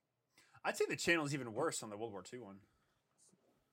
I'd 0.64 0.76
say 0.76 0.86
the 0.88 0.96
channel 0.96 1.26
is 1.26 1.34
even 1.34 1.52
worse 1.52 1.82
on 1.82 1.90
the 1.90 1.96
World 1.96 2.12
War 2.12 2.22
II 2.22 2.40
one. 2.40 2.56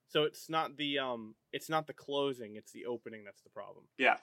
So 0.08 0.24
it's 0.24 0.48
not 0.48 0.76
the 0.76 0.98
um, 0.98 1.34
it's 1.52 1.68
not 1.68 1.86
the 1.86 1.92
closing. 1.94 2.56
It's 2.56 2.72
the 2.72 2.84
opening 2.84 3.24
that's 3.24 3.42
the 3.42 3.50
problem. 3.50 3.86
Yeah, 3.98 4.18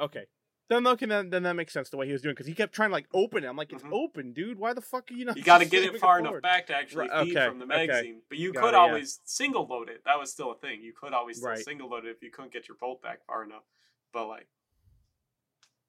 Okay, 0.00 0.26
Then 0.68 0.86
okay, 0.86 1.06
then, 1.06 1.30
then 1.30 1.44
that 1.44 1.54
makes 1.54 1.72
sense 1.72 1.88
the 1.88 1.96
way 1.96 2.06
he 2.06 2.12
was 2.12 2.22
doing 2.22 2.34
because 2.34 2.46
he 2.46 2.54
kept 2.54 2.74
trying 2.74 2.88
to 2.90 2.92
like 2.94 3.06
open 3.14 3.44
it. 3.44 3.46
I'm 3.46 3.56
like, 3.56 3.72
it's 3.72 3.82
Mhm. 3.84 3.92
open, 3.92 4.32
dude. 4.32 4.58
Why 4.58 4.72
the 4.72 4.80
fuck 4.80 5.10
are 5.10 5.14
you 5.14 5.24
not? 5.24 5.36
You 5.36 5.42
got 5.42 5.58
to 5.58 5.64
get 5.66 5.84
it 5.94 5.98
far 6.00 6.18
enough 6.18 6.42
back 6.42 6.66
to 6.66 6.76
actually 6.76 7.08
Right, 7.08 7.26
feed 7.26 7.36
okay, 7.36 7.48
from 7.48 7.58
the 7.58 7.66
okay. 7.66 7.76
magazine. 7.78 8.22
But 8.28 8.38
you 8.38 8.52
Got 8.52 8.60
could 8.62 8.74
it, 8.74 8.76
yeah. 8.76 8.80
always 8.80 9.20
single 9.24 9.66
load 9.66 9.88
it. 9.88 10.02
That 10.04 10.18
was 10.18 10.32
still 10.32 10.50
a 10.52 10.56
thing. 10.58 10.82
You 10.82 10.92
could 10.92 11.12
always 11.12 11.36
still 11.38 11.50
Right. 11.50 11.64
single 11.64 11.88
load 11.90 12.04
it 12.06 12.10
if 12.10 12.22
you 12.22 12.30
couldn't 12.30 12.52
get 12.52 12.66
your 12.68 12.76
bolt 12.76 13.02
back 13.02 13.24
far 13.26 13.44
enough. 13.44 13.64
But 14.12 14.26
like, 14.26 14.48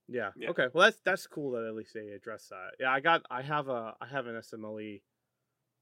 Yeah. 0.08 0.32
Yeah. 0.36 0.50
Okay. 0.50 0.68
Well, 0.74 0.86
that's 0.86 1.00
that's 1.04 1.28
cool 1.28 1.52
that 1.52 1.66
at 1.66 1.76
least 1.76 1.94
they 1.94 2.10
address 2.10 2.48
that. 2.50 2.72
Yeah, 2.80 2.92
I 2.92 3.00
got 3.00 3.24
I 3.30 3.42
have 3.42 3.68
a 3.70 3.96
I 4.02 4.06
have 4.08 4.28
an 4.28 4.36
SMLE, 4.36 5.02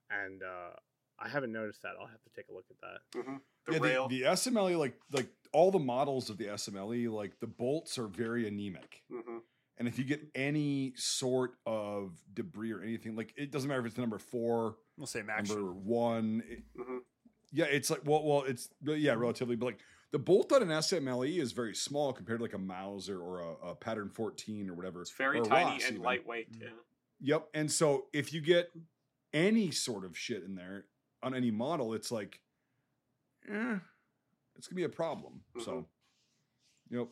and 0.09 0.41
uh 0.43 0.75
I 1.19 1.29
haven't 1.29 1.51
noticed 1.51 1.81
that. 1.83 1.91
I'll 1.99 2.07
have 2.07 2.21
to 2.23 2.29
take 2.35 2.47
a 2.49 2.53
look 2.53 2.65
at 2.69 2.77
that. 2.81 3.19
mhm, 3.25 3.39
the 3.67 3.73
yeah, 3.73 3.79
rail. 3.79 4.07
The, 4.07 4.21
the 4.21 4.25
SMLE, 4.27 4.77
like 4.77 4.99
like 5.11 5.27
all 5.51 5.71
the 5.71 5.79
models 5.79 6.29
of 6.29 6.37
the 6.37 6.45
SMLE, 6.45 7.09
like 7.11 7.39
the 7.39 7.47
bolts 7.47 7.97
are 7.97 8.07
very 8.07 8.47
anemic. 8.47 9.03
hmm 9.11 9.37
And 9.77 9.87
if 9.87 9.97
you 9.99 10.05
get 10.05 10.21
any 10.35 10.93
sort 10.95 11.55
of 11.65 12.13
debris 12.33 12.71
or 12.71 12.81
anything, 12.81 13.15
like 13.15 13.33
it 13.37 13.51
doesn't 13.51 13.67
matter 13.67 13.81
if 13.81 13.87
it's 13.87 13.97
number 13.97 14.17
four, 14.19 14.77
We'll 14.97 15.07
say 15.07 15.21
max. 15.21 15.49
number 15.49 15.71
one. 15.73 16.43
it- 16.49 16.63
hmm 16.75 16.97
yeah, 17.55 17.65
it's 17.65 17.91
like 17.91 18.01
well, 18.03 18.23
well, 18.23 18.43
it's 18.47 18.69
yeah, 18.83 19.13
relatively, 19.13 19.55
but 19.55 19.65
like 19.67 19.79
the 20.13 20.19
bolt 20.19 20.53
on 20.53 20.61
an 20.61 20.69
SMLE 20.69 21.39
is 21.39 21.51
very 21.53 21.73
small 21.73 22.13
compared 22.13 22.37
to 22.37 22.43
like 22.43 22.53
a 22.53 22.59
Mauser 22.59 23.19
or 23.19 23.39
a, 23.39 23.69
a 23.69 23.75
pattern 23.75 24.09
fourteen 24.09 24.69
or 24.69 24.75
whatever. 24.75 25.01
It's 25.01 25.11
very 25.11 25.41
tiny 25.41 25.71
Ross 25.71 25.83
and 25.83 25.93
even. 25.93 26.03
lightweight. 26.03 26.53
Mm. 26.53 26.61
Yeah. 26.61 26.67
Yep. 27.19 27.47
And 27.55 27.71
so 27.71 28.05
if 28.13 28.31
you 28.31 28.39
get 28.39 28.71
any 29.33 29.71
sort 29.71 30.05
of 30.05 30.15
shit 30.15 30.43
in 30.43 30.53
there 30.53 30.85
on 31.23 31.33
any 31.33 31.49
model, 31.49 31.95
it's 31.95 32.11
like, 32.11 32.39
eh, 33.49 33.77
it's 34.55 34.67
gonna 34.67 34.75
be 34.75 34.83
a 34.83 34.89
problem. 34.89 35.41
So, 35.63 35.87
yep. 36.91 37.07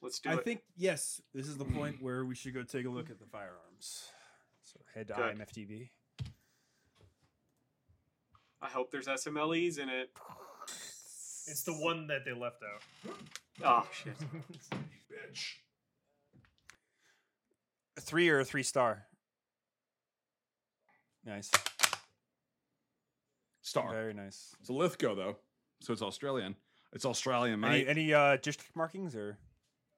Let's 0.00 0.20
do 0.20 0.30
I 0.30 0.34
it. 0.34 0.38
I 0.38 0.42
think 0.42 0.60
yes, 0.76 1.20
this 1.34 1.48
is 1.48 1.56
the 1.56 1.64
point 1.64 1.96
where 2.00 2.24
we 2.24 2.36
should 2.36 2.54
go 2.54 2.62
take 2.62 2.86
a 2.86 2.90
look 2.90 3.10
at 3.10 3.18
the 3.18 3.26
firearms. 3.26 4.10
So 4.62 4.78
head 4.94 5.08
to 5.08 5.14
Good. 5.14 5.38
IMFDB. 5.38 5.88
I 8.62 8.68
hope 8.68 8.90
there's 8.90 9.06
SMLEs 9.08 9.78
in 9.78 9.88
it. 9.88 10.10
It's 11.48 11.64
the 11.64 11.72
one 11.72 12.06
that 12.06 12.24
they 12.24 12.32
left 12.32 12.58
out. 12.62 13.14
Oh 13.64 13.88
shit. 13.92 14.14
Bitch. 15.10 15.54
A 17.96 18.00
three 18.00 18.28
or 18.28 18.40
a 18.40 18.44
three 18.44 18.62
star. 18.62 19.04
Nice. 21.24 21.50
Star. 23.62 23.90
Very 23.90 24.14
nice. 24.14 24.54
It's 24.60 24.68
a 24.68 24.72
Lithgow 24.72 25.14
though, 25.14 25.36
so 25.80 25.92
it's 25.92 26.02
Australian. 26.02 26.54
It's 26.92 27.04
Australian, 27.04 27.64
Any, 27.64 27.78
mate. 27.84 27.88
any 27.88 28.14
uh 28.14 28.36
district 28.36 28.76
markings 28.76 29.16
or 29.16 29.38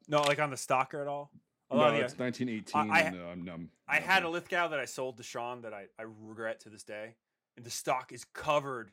no, 0.08 0.22
like 0.22 0.40
on 0.40 0.50
the 0.50 0.56
stocker 0.56 1.00
at 1.00 1.08
all? 1.08 1.30
no, 1.70 1.78
Although, 1.78 1.96
yeah, 1.96 2.04
it's 2.04 2.18
1918. 2.18 2.90
I- 2.90 2.94
I- 2.94 3.00
and, 3.00 3.20
uh, 3.20 3.24
I'm 3.26 3.44
numb. 3.44 3.70
I 3.88 3.98
had 4.00 4.22
a 4.22 4.28
Lithgow 4.28 4.68
that 4.68 4.78
I 4.80 4.84
sold 4.86 5.16
to 5.18 5.22
Sean 5.22 5.62
that 5.62 5.72
I, 5.74 5.86
I 5.98 6.02
regret 6.02 6.60
to 6.60 6.68
this 6.70 6.82
day. 6.84 7.14
And 7.56 7.64
the 7.64 7.70
stock 7.70 8.12
is 8.12 8.24
covered 8.32 8.90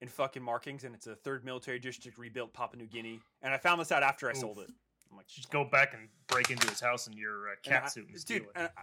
in 0.00 0.08
fucking 0.08 0.42
markings, 0.42 0.84
and 0.84 0.94
it's 0.94 1.06
a 1.06 1.14
third 1.16 1.44
military 1.44 1.78
district 1.78 2.16
rebuilt 2.18 2.52
Papua 2.52 2.82
New 2.82 2.88
Guinea. 2.88 3.20
And 3.42 3.52
I 3.52 3.58
found 3.58 3.80
this 3.80 3.92
out 3.92 4.02
after 4.02 4.28
I 4.28 4.32
Oof. 4.32 4.38
sold 4.38 4.58
it. 4.60 4.70
I'm 5.10 5.16
like, 5.16 5.26
Just 5.26 5.50
go 5.50 5.64
back 5.64 5.94
and 5.94 6.08
break 6.26 6.50
into 6.50 6.68
his 6.68 6.80
house 6.80 7.06
in 7.06 7.12
your 7.14 7.48
uh, 7.48 7.52
and 7.66 7.74
I- 7.74 7.80
cat 7.80 7.92
suit 7.92 8.08
and 8.08 8.18
steal 8.18 8.38
dude. 8.40 8.48
it. 8.48 8.52
and 8.56 8.70
I- 8.76 8.82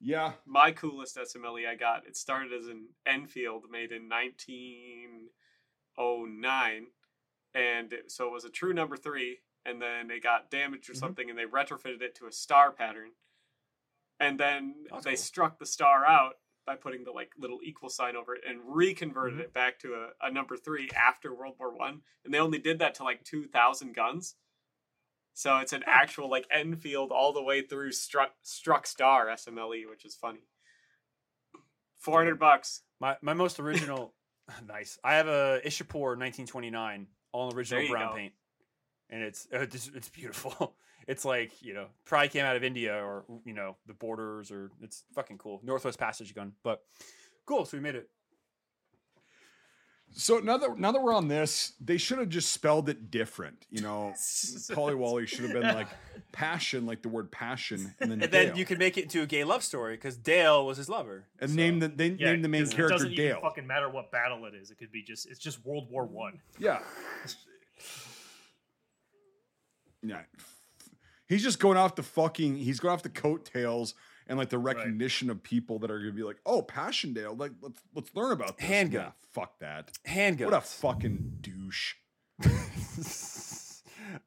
Yeah. 0.00 0.32
My 0.46 0.70
coolest 0.72 1.16
SMLE 1.16 1.66
I 1.68 1.74
got. 1.74 2.06
It 2.06 2.16
started 2.16 2.52
as 2.52 2.66
an 2.68 2.88
Enfield 3.06 3.66
made 3.70 3.92
in 3.92 4.08
1909, 4.08 6.86
and 7.54 7.92
it, 7.92 8.10
so 8.10 8.26
it 8.26 8.32
was 8.32 8.44
a 8.44 8.50
true 8.50 8.72
number 8.72 8.96
three. 8.96 9.40
And 9.66 9.82
then 9.82 10.10
it 10.10 10.22
got 10.22 10.50
damaged 10.50 10.88
or 10.88 10.94
Mhm. 10.94 11.00
something, 11.00 11.28
and 11.28 11.38
they 11.38 11.44
retrofitted 11.44 12.00
it 12.00 12.14
to 12.16 12.26
a 12.26 12.32
star 12.32 12.72
pattern. 12.72 13.12
And 14.18 14.40
then 14.40 14.86
That's 14.90 15.04
they 15.04 15.10
cool. 15.12 15.18
struck 15.18 15.58
the 15.58 15.66
star 15.66 16.06
out 16.06 16.38
by 16.66 16.76
putting 16.76 17.04
the 17.04 17.10
like 17.12 17.32
little 17.38 17.58
equal 17.64 17.88
sign 17.88 18.16
over 18.16 18.34
it 18.34 18.42
and 18.48 18.60
reconverted 18.64 19.38
Mhm. 19.38 19.42
it 19.42 19.52
back 19.52 19.78
to 19.80 19.94
a, 19.94 20.26
a 20.26 20.30
number 20.30 20.56
three 20.56 20.88
after 20.94 21.34
World 21.34 21.56
War 21.58 21.74
One. 21.76 22.02
And 22.24 22.32
they 22.32 22.38
only 22.38 22.58
did 22.58 22.78
that 22.80 22.94
to 22.96 23.04
like 23.04 23.24
two 23.24 23.46
thousand 23.46 23.94
guns. 23.94 24.36
So 25.32 25.58
it's 25.58 25.72
an 25.72 25.84
actual 25.86 26.28
like 26.28 26.46
Enfield 26.52 27.12
all 27.12 27.32
the 27.32 27.42
way 27.42 27.62
through 27.62 27.92
struck 27.92 28.32
struck 28.42 28.86
star 28.86 29.28
SMLE, 29.28 29.88
which 29.88 30.04
is 30.04 30.14
funny. 30.14 30.40
Four 31.98 32.18
hundred 32.18 32.38
bucks. 32.38 32.82
my, 33.00 33.16
my 33.22 33.34
most 33.34 33.60
original, 33.60 34.14
nice. 34.66 34.98
I 35.04 35.14
have 35.14 35.28
a 35.28 35.60
Ishapur 35.64 36.16
1929, 36.18 37.06
all 37.32 37.54
original 37.54 37.88
brown 37.88 38.10
go. 38.10 38.16
paint. 38.16 38.32
And 39.10 39.22
it's, 39.22 39.46
uh, 39.52 39.60
it's 39.60 39.88
it's 39.94 40.08
beautiful. 40.08 40.76
It's 41.10 41.24
like 41.24 41.50
you 41.60 41.74
know, 41.74 41.86
probably 42.04 42.28
came 42.28 42.44
out 42.44 42.54
of 42.56 42.62
India 42.62 42.94
or 42.94 43.24
you 43.44 43.52
know 43.52 43.76
the 43.86 43.94
borders 43.94 44.50
or 44.52 44.70
it's 44.80 45.02
fucking 45.14 45.38
cool. 45.38 45.60
Northwest 45.64 45.98
Passage 45.98 46.34
gun, 46.34 46.52
but 46.62 46.82
cool. 47.46 47.64
So 47.64 47.76
we 47.76 47.82
made 47.82 47.96
it. 47.96 48.08
So 50.12 50.38
now 50.38 50.56
that 50.56 50.78
now 50.78 50.92
that 50.92 51.00
we're 51.02 51.12
on 51.14 51.28
this, 51.28 51.72
they 51.80 51.96
should 51.96 52.18
have 52.18 52.28
just 52.28 52.52
spelled 52.52 52.88
it 52.88 53.10
different. 53.10 53.66
You 53.70 53.80
know, 53.80 54.12
Polly 54.72 54.94
Wally 54.94 55.26
should 55.26 55.40
have 55.44 55.52
been 55.52 55.74
like 55.74 55.88
passion, 56.32 56.86
like 56.86 57.02
the 57.02 57.08
word 57.08 57.30
passion, 57.32 57.92
and 58.00 58.10
then 58.10 58.20
And 58.22 58.30
then 58.32 58.56
you 58.56 58.64
could 58.64 58.78
make 58.78 58.96
it 58.98 59.02
into 59.04 59.22
a 59.22 59.26
gay 59.26 59.42
love 59.44 59.62
story 59.64 59.94
because 59.94 60.16
Dale 60.16 60.64
was 60.66 60.78
his 60.78 60.88
lover. 60.88 61.26
and 61.40 61.50
So- 61.50 61.56
name 61.56 61.78
the 61.80 61.88
they 61.88 62.08
Yeah, 62.10 62.32
name 62.32 62.42
the 62.42 62.48
main 62.48 62.62
'cause 62.62 62.72
It 62.72 62.76
character 62.76 62.94
doesn't 62.94 63.12
even 63.12 63.24
Dale. 63.26 63.40
fucking 63.40 63.66
matter 63.66 63.88
what 63.88 64.10
battle 64.12 64.44
it 64.46 64.54
is. 64.54 64.70
It 64.70 64.78
could 64.78 64.90
be 64.92 65.02
just 65.02 65.26
it's 65.26 65.38
just 65.40 65.64
World 65.64 65.88
War 65.90 66.06
One. 66.06 66.40
Yeah. 66.58 66.80
Yeah. 70.02 70.22
He's 71.30 71.42
just 71.42 71.58
going 71.60 71.78
off 71.78 71.94
the 71.94 72.02
fucking 72.02 72.56
he's 72.56 72.78
going 72.80 72.92
off 72.92 73.02
the 73.02 73.08
coattails 73.08 73.94
and 74.26 74.36
like 74.36 74.50
the 74.50 74.58
recognition 74.58 75.30
of 75.30 75.42
people 75.42 75.78
that 75.78 75.90
are 75.90 75.98
gonna 76.00 76.10
be 76.12 76.22
like, 76.24 76.38
oh, 76.44 76.60
Passchendaele, 76.60 77.34
like 77.38 77.52
let's 77.62 77.80
let's 77.94 78.14
learn 78.14 78.32
about 78.32 78.58
this. 78.58 78.66
Handgun. 78.66 79.04
Nah, 79.04 79.10
fuck 79.32 79.58
that. 79.60 79.92
Handgun. 80.04 80.50
What 80.50 80.58
a 80.58 80.60
fucking 80.60 81.38
douche. 81.40 81.94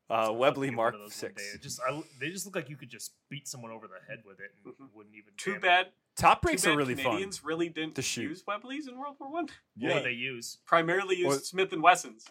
uh, 0.10 0.32
Webley 0.34 0.70
Mark 0.72 0.94
of 0.94 1.02
those 1.02 1.22
one 1.22 1.32
Six. 1.36 1.58
just 1.62 1.82
I, 1.88 2.02
they 2.20 2.30
just 2.30 2.46
look 2.46 2.56
like 2.56 2.70
you 2.70 2.78
could 2.78 2.90
just 2.90 3.12
beat 3.30 3.48
someone 3.48 3.72
over 3.72 3.88
the 3.88 4.00
head 4.08 4.24
with 4.26 4.40
it 4.40 4.52
and 4.66 4.74
Mhm. 4.74 4.94
wouldn't 4.94 5.16
even. 5.16 5.34
Too 5.38 5.52
damage 5.52 5.62
bad. 5.62 5.88
Top 6.16 6.42
Too 6.42 6.48
breaks 6.48 6.64
bad 6.64 6.74
are 6.74 6.78
really 6.78 6.96
fun. 6.96 7.04
Canadians 7.06 7.44
really 7.44 7.70
didn't 7.70 7.96
to 7.96 8.02
shoot. 8.02 8.30
use 8.30 8.44
Webleys 8.48 8.88
in 8.88 8.98
World 8.98 9.16
War 9.20 9.30
One. 9.32 9.46
What 9.46 9.54
Yeah. 9.76 10.00
they 10.02 10.12
use? 10.12 10.60
Primarily 10.66 11.18
used 11.18 11.42
Or- 11.42 11.44
Smith 11.44 11.74
and 11.74 11.82
Wessons. 11.84 12.28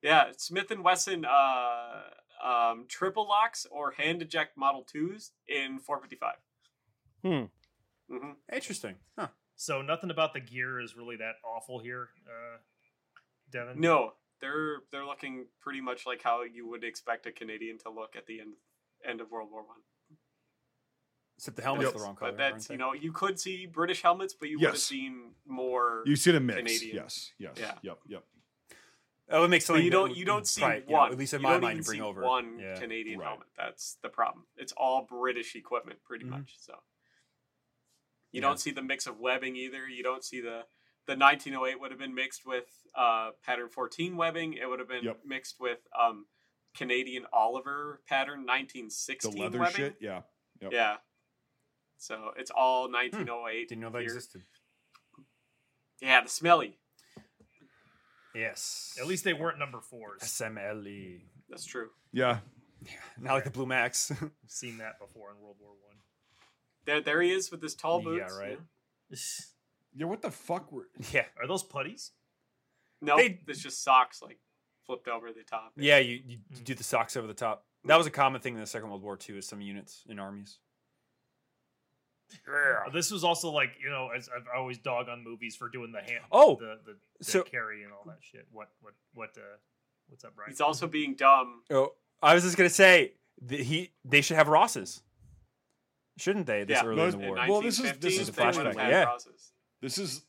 Yeah, 0.00 0.30
Smith 0.36 0.70
and 0.70 0.84
Wesson 0.84 1.24
uh, 1.24 2.02
um, 2.44 2.86
triple 2.88 3.26
locks 3.26 3.66
or 3.70 3.92
hand 3.92 4.22
eject 4.22 4.56
Model 4.56 4.82
Twos 4.82 5.32
in 5.46 5.78
455. 5.78 6.34
Hmm. 7.22 8.14
hmm. 8.14 8.32
Interesting. 8.52 8.96
Huh. 9.18 9.28
So 9.56 9.82
nothing 9.82 10.10
about 10.10 10.34
the 10.34 10.40
gear 10.40 10.80
is 10.80 10.96
really 10.96 11.16
that 11.16 11.34
awful 11.44 11.80
here, 11.80 12.10
uh, 12.26 12.58
Devin. 13.50 13.80
No, 13.80 14.12
they're 14.40 14.82
they're 14.92 15.04
looking 15.04 15.46
pretty 15.60 15.80
much 15.80 16.06
like 16.06 16.22
how 16.22 16.44
you 16.44 16.68
would 16.68 16.84
expect 16.84 17.26
a 17.26 17.32
Canadian 17.32 17.76
to 17.78 17.90
look 17.90 18.14
at 18.16 18.26
the 18.26 18.40
end 18.40 18.54
end 19.04 19.20
of 19.20 19.30
World 19.30 19.50
War 19.50 19.62
One. 19.62 19.78
Except 21.36 21.56
the 21.56 21.62
helmet's 21.62 21.86
Yes, 21.86 21.92
the 21.94 22.00
wrong 22.00 22.16
color. 22.16 22.32
But 22.32 22.38
that's 22.38 22.70
you 22.70 22.76
know 22.76 22.92
you 22.92 23.12
could 23.12 23.38
see 23.38 23.66
British 23.66 24.02
helmets, 24.02 24.32
but 24.32 24.48
you 24.48 24.58
would 24.60 24.68
have 24.68 24.78
seen 24.78 25.32
more. 25.46 26.02
You 26.06 26.16
see 26.16 26.30
the 26.30 26.40
mix. 26.40 26.58
Canadian. 26.58 26.96
Yes. 26.96 27.32
Yes. 27.38 27.54
Yeah. 27.58 27.72
Yep. 27.82 27.98
Yep. 28.08 28.24
Oh, 29.30 29.44
it 29.44 29.48
makes 29.48 29.66
something. 29.66 29.84
you 29.84 29.90
don't 29.90 30.16
you 30.16 30.24
don't 30.24 30.46
see 30.46 30.60
probably, 30.62 30.80
you 30.80 30.86
know, 30.86 30.92
one. 30.98 31.12
at 31.12 31.18
least 31.18 31.34
in 31.34 31.40
you 31.40 31.46
my 31.46 31.58
mind, 31.58 31.84
bring 31.84 31.98
see 31.98 32.02
over 32.02 32.22
one 32.22 32.58
Yeah. 32.58 32.78
Canadian 32.78 33.18
Right. 33.20 33.28
helmet. 33.28 33.48
That's 33.56 33.94
the 34.02 34.08
problem. 34.08 34.46
It's 34.56 34.72
all 34.72 35.02
British 35.02 35.54
equipment, 35.54 36.02
pretty 36.04 36.24
Mhm. 36.24 36.30
much. 36.30 36.58
So 36.58 36.82
you 38.32 38.40
Yeah. 38.40 38.48
don't 38.48 38.58
see 38.58 38.70
the 38.70 38.82
mix 38.82 39.06
of 39.06 39.18
webbing 39.18 39.54
either. 39.56 39.86
You 39.88 40.02
don't 40.02 40.24
see 40.24 40.40
the 40.40 40.66
the 41.06 41.16
1908 41.16 41.80
would 41.80 41.90
have 41.90 41.98
been 41.98 42.14
mixed 42.14 42.44
with 42.44 42.86
uh, 42.94 43.30
pattern 43.42 43.68
14 43.70 44.16
webbing. 44.16 44.52
It 44.54 44.66
would 44.68 44.78
have 44.78 44.88
been 44.88 45.04
Yep. 45.04 45.24
mixed 45.24 45.58
with 45.60 45.86
um, 45.98 46.26
Canadian 46.74 47.26
Oliver 47.32 48.02
pattern 48.06 48.44
1916 48.44 49.30
The 49.32 49.40
leather 49.40 49.58
webbing. 49.58 49.74
shit. 49.76 49.96
Yeah. 50.00 50.22
Yep. 50.60 50.72
Yeah. 50.72 50.98
So 51.96 52.32
it's 52.36 52.50
all 52.50 52.88
1908. 52.90 53.68
Didn't 53.70 53.80
know 53.82 53.90
that 53.90 53.98
here. 54.00 54.04
existed. 54.08 54.44
Yeah, 56.00 56.20
the 56.22 56.28
smelly. 56.28 56.78
Yes. 58.38 58.96
At 59.00 59.06
least 59.06 59.24
they 59.24 59.32
weren't 59.32 59.58
number 59.58 59.80
fours. 59.80 60.20
SMLE. 60.22 61.20
That's 61.48 61.64
true. 61.64 61.88
Yeah. 62.12 62.38
Not 63.20 63.34
like 63.34 63.44
the 63.44 63.50
Blue 63.50 63.66
Max. 63.66 64.10
I've 64.22 64.30
seen 64.46 64.78
that 64.78 64.98
before 65.00 65.30
in 65.30 65.42
World 65.42 65.56
War 65.60 65.70
One. 65.70 65.96
There, 66.86 67.00
there 67.00 67.20
he 67.20 67.32
is 67.32 67.50
with 67.50 67.62
his 67.62 67.74
tall 67.74 68.00
boots. 68.00 68.32
Yeah, 68.32 68.38
right. 68.38 68.58
Yeah. 69.96 70.04
What 70.06 70.22
the 70.22 70.30
fuck 70.30 70.70
were? 70.70 70.86
yeah. 71.12 71.24
Are 71.40 71.48
those 71.48 71.64
putties? 71.64 72.12
No, 73.00 73.16
They- 73.16 73.40
it's 73.48 73.62
just 73.62 73.82
socks 73.82 74.22
like 74.22 74.38
flipped 74.86 75.08
over 75.08 75.32
the 75.32 75.42
top. 75.42 75.72
Yeah, 75.76 75.98
you, 75.98 76.20
you, 76.24 76.38
you 76.50 76.62
do 76.62 76.74
the 76.74 76.84
socks 76.84 77.16
over 77.16 77.26
the 77.26 77.34
top. 77.34 77.64
That 77.84 77.94
mm. 77.94 77.98
was 77.98 78.06
a 78.06 78.10
common 78.10 78.40
thing 78.40 78.54
in 78.54 78.60
the 78.60 78.66
Second 78.66 78.90
World 78.90 79.02
War 79.02 79.16
too. 79.16 79.38
Is 79.38 79.48
some 79.48 79.60
units 79.60 80.04
in 80.08 80.18
armies. 80.18 80.58
Uh, 82.46 82.90
This 82.90 83.10
was 83.10 83.24
also 83.24 83.50
like 83.50 83.70
you 83.82 83.90
know, 83.90 84.08
as 84.16 84.28
I've 84.34 84.46
always 84.56 84.78
dog 84.78 85.08
on 85.08 85.22
movies 85.24 85.56
for 85.56 85.68
doing 85.68 85.92
the 85.92 86.00
hand, 86.00 86.24
Oh, 86.32 86.56
the 86.56 86.78
the, 86.84 86.96
the 87.18 87.24
so- 87.24 87.42
carry 87.42 87.82
and 87.84 87.92
all 87.92 88.04
that 88.06 88.18
shit. 88.20 88.46
What 88.52 88.68
what 88.80 88.94
what? 89.14 89.30
Uh, 89.36 89.40
What's 90.08 90.24
up, 90.24 90.34
Brian? 90.36 90.50
He's 90.50 90.62
also 90.62 90.86
being 90.86 91.14
dumb. 91.14 91.62
Oh, 91.70 91.92
I 92.22 92.32
was 92.34 92.42
just 92.42 92.56
gonna 92.56 92.70
say 92.70 93.12
th- 93.46 93.66
he 93.66 93.90
they 94.06 94.22
should 94.22 94.36
have 94.36 94.48
Rosses, 94.48 95.02
shouldn't 96.16 96.46
they? 96.46 96.64
This 96.64 96.78
Yeah. 96.82 96.86
early 96.86 96.96
No, 96.96 97.04
in 97.04 97.10
the 97.10 97.18
war. 97.26 97.36
Well, 97.48 97.60
this 97.62 97.78
is- 97.78 97.92
this 97.98 98.18
is 98.18 98.30
they 98.30 98.44
would 98.46 98.54
flashback, 98.54 98.74
yeah. 98.76 99.04
crosses. 99.04 99.52
This 99.82 99.98
is 99.98 100.24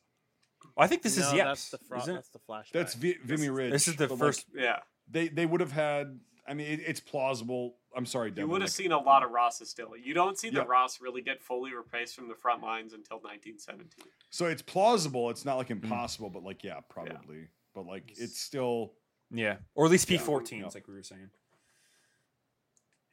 I 0.78 0.88
think 0.88 1.02
this 1.02 1.18
is 1.18 1.32
no, 1.32 1.38
Yeps. 1.40 1.44
that's 1.46 1.70
the 1.72 1.78
fro- 1.78 2.06
that's 2.06 2.30
the 2.30 2.40
flashback. 2.40 2.72
that's 2.74 2.94
v- 2.94 3.14
This 3.24 3.40
Vimy 3.40 3.44
is- 3.44 3.50
Ridge. 3.50 3.72
This 3.72 3.88
is 3.88 3.96
the 3.96 4.08
but, 4.08 4.14
like, 4.16 4.20
first. 4.20 4.46
Yeah, 4.54 4.80
they 5.10 5.30
they 5.30 5.46
would 5.46 5.62
have 5.62 5.72
had. 5.72 6.20
I 6.50 6.54
mean, 6.56 6.68
it, 6.68 6.80
it's 6.86 7.00
plausible. 7.00 7.76
I'm 7.96 8.06
sorry, 8.06 8.32
you 8.36 8.48
would 8.48 8.62
have 8.62 8.70
like- 8.70 8.76
seen 8.76 8.92
a 8.92 9.00
lot 9.00 9.24
of 9.24 9.32
Rosses 9.32 9.70
still. 9.70 9.96
You 9.96 10.14
don't 10.14 10.38
see 10.38 10.50
the 10.50 10.60
Yeah. 10.62 10.66
Ross 10.68 11.00
really 11.02 11.22
get 11.22 11.42
fully 11.42 11.74
replaced 11.74 12.16
from 12.16 12.28
the 12.28 12.36
front 12.36 12.62
lines 12.64 12.94
until 12.94 13.18
1917. 13.20 14.06
So 14.30 14.46
it's 14.46 14.62
plausible. 14.62 15.30
It's 15.30 15.46
not 15.46 15.58
like 15.58 15.68
Mm. 15.68 15.84
impossible, 15.84 16.30
but 16.30 16.44
like 16.44 16.64
yeah, 16.64 16.80
probably. 16.90 17.48
But 17.74 17.86
like 17.86 18.12
it's 18.18 18.40
still 18.40 18.94
Yeah, 19.32 19.58
or 19.76 19.86
at 19.86 19.92
least 19.92 20.10
Yeah. 20.10 20.20
P14s, 20.20 20.60
Yeah. 20.60 20.70
like 20.74 20.88
we 20.88 20.96
were 20.96 21.04
saying. 21.04 21.30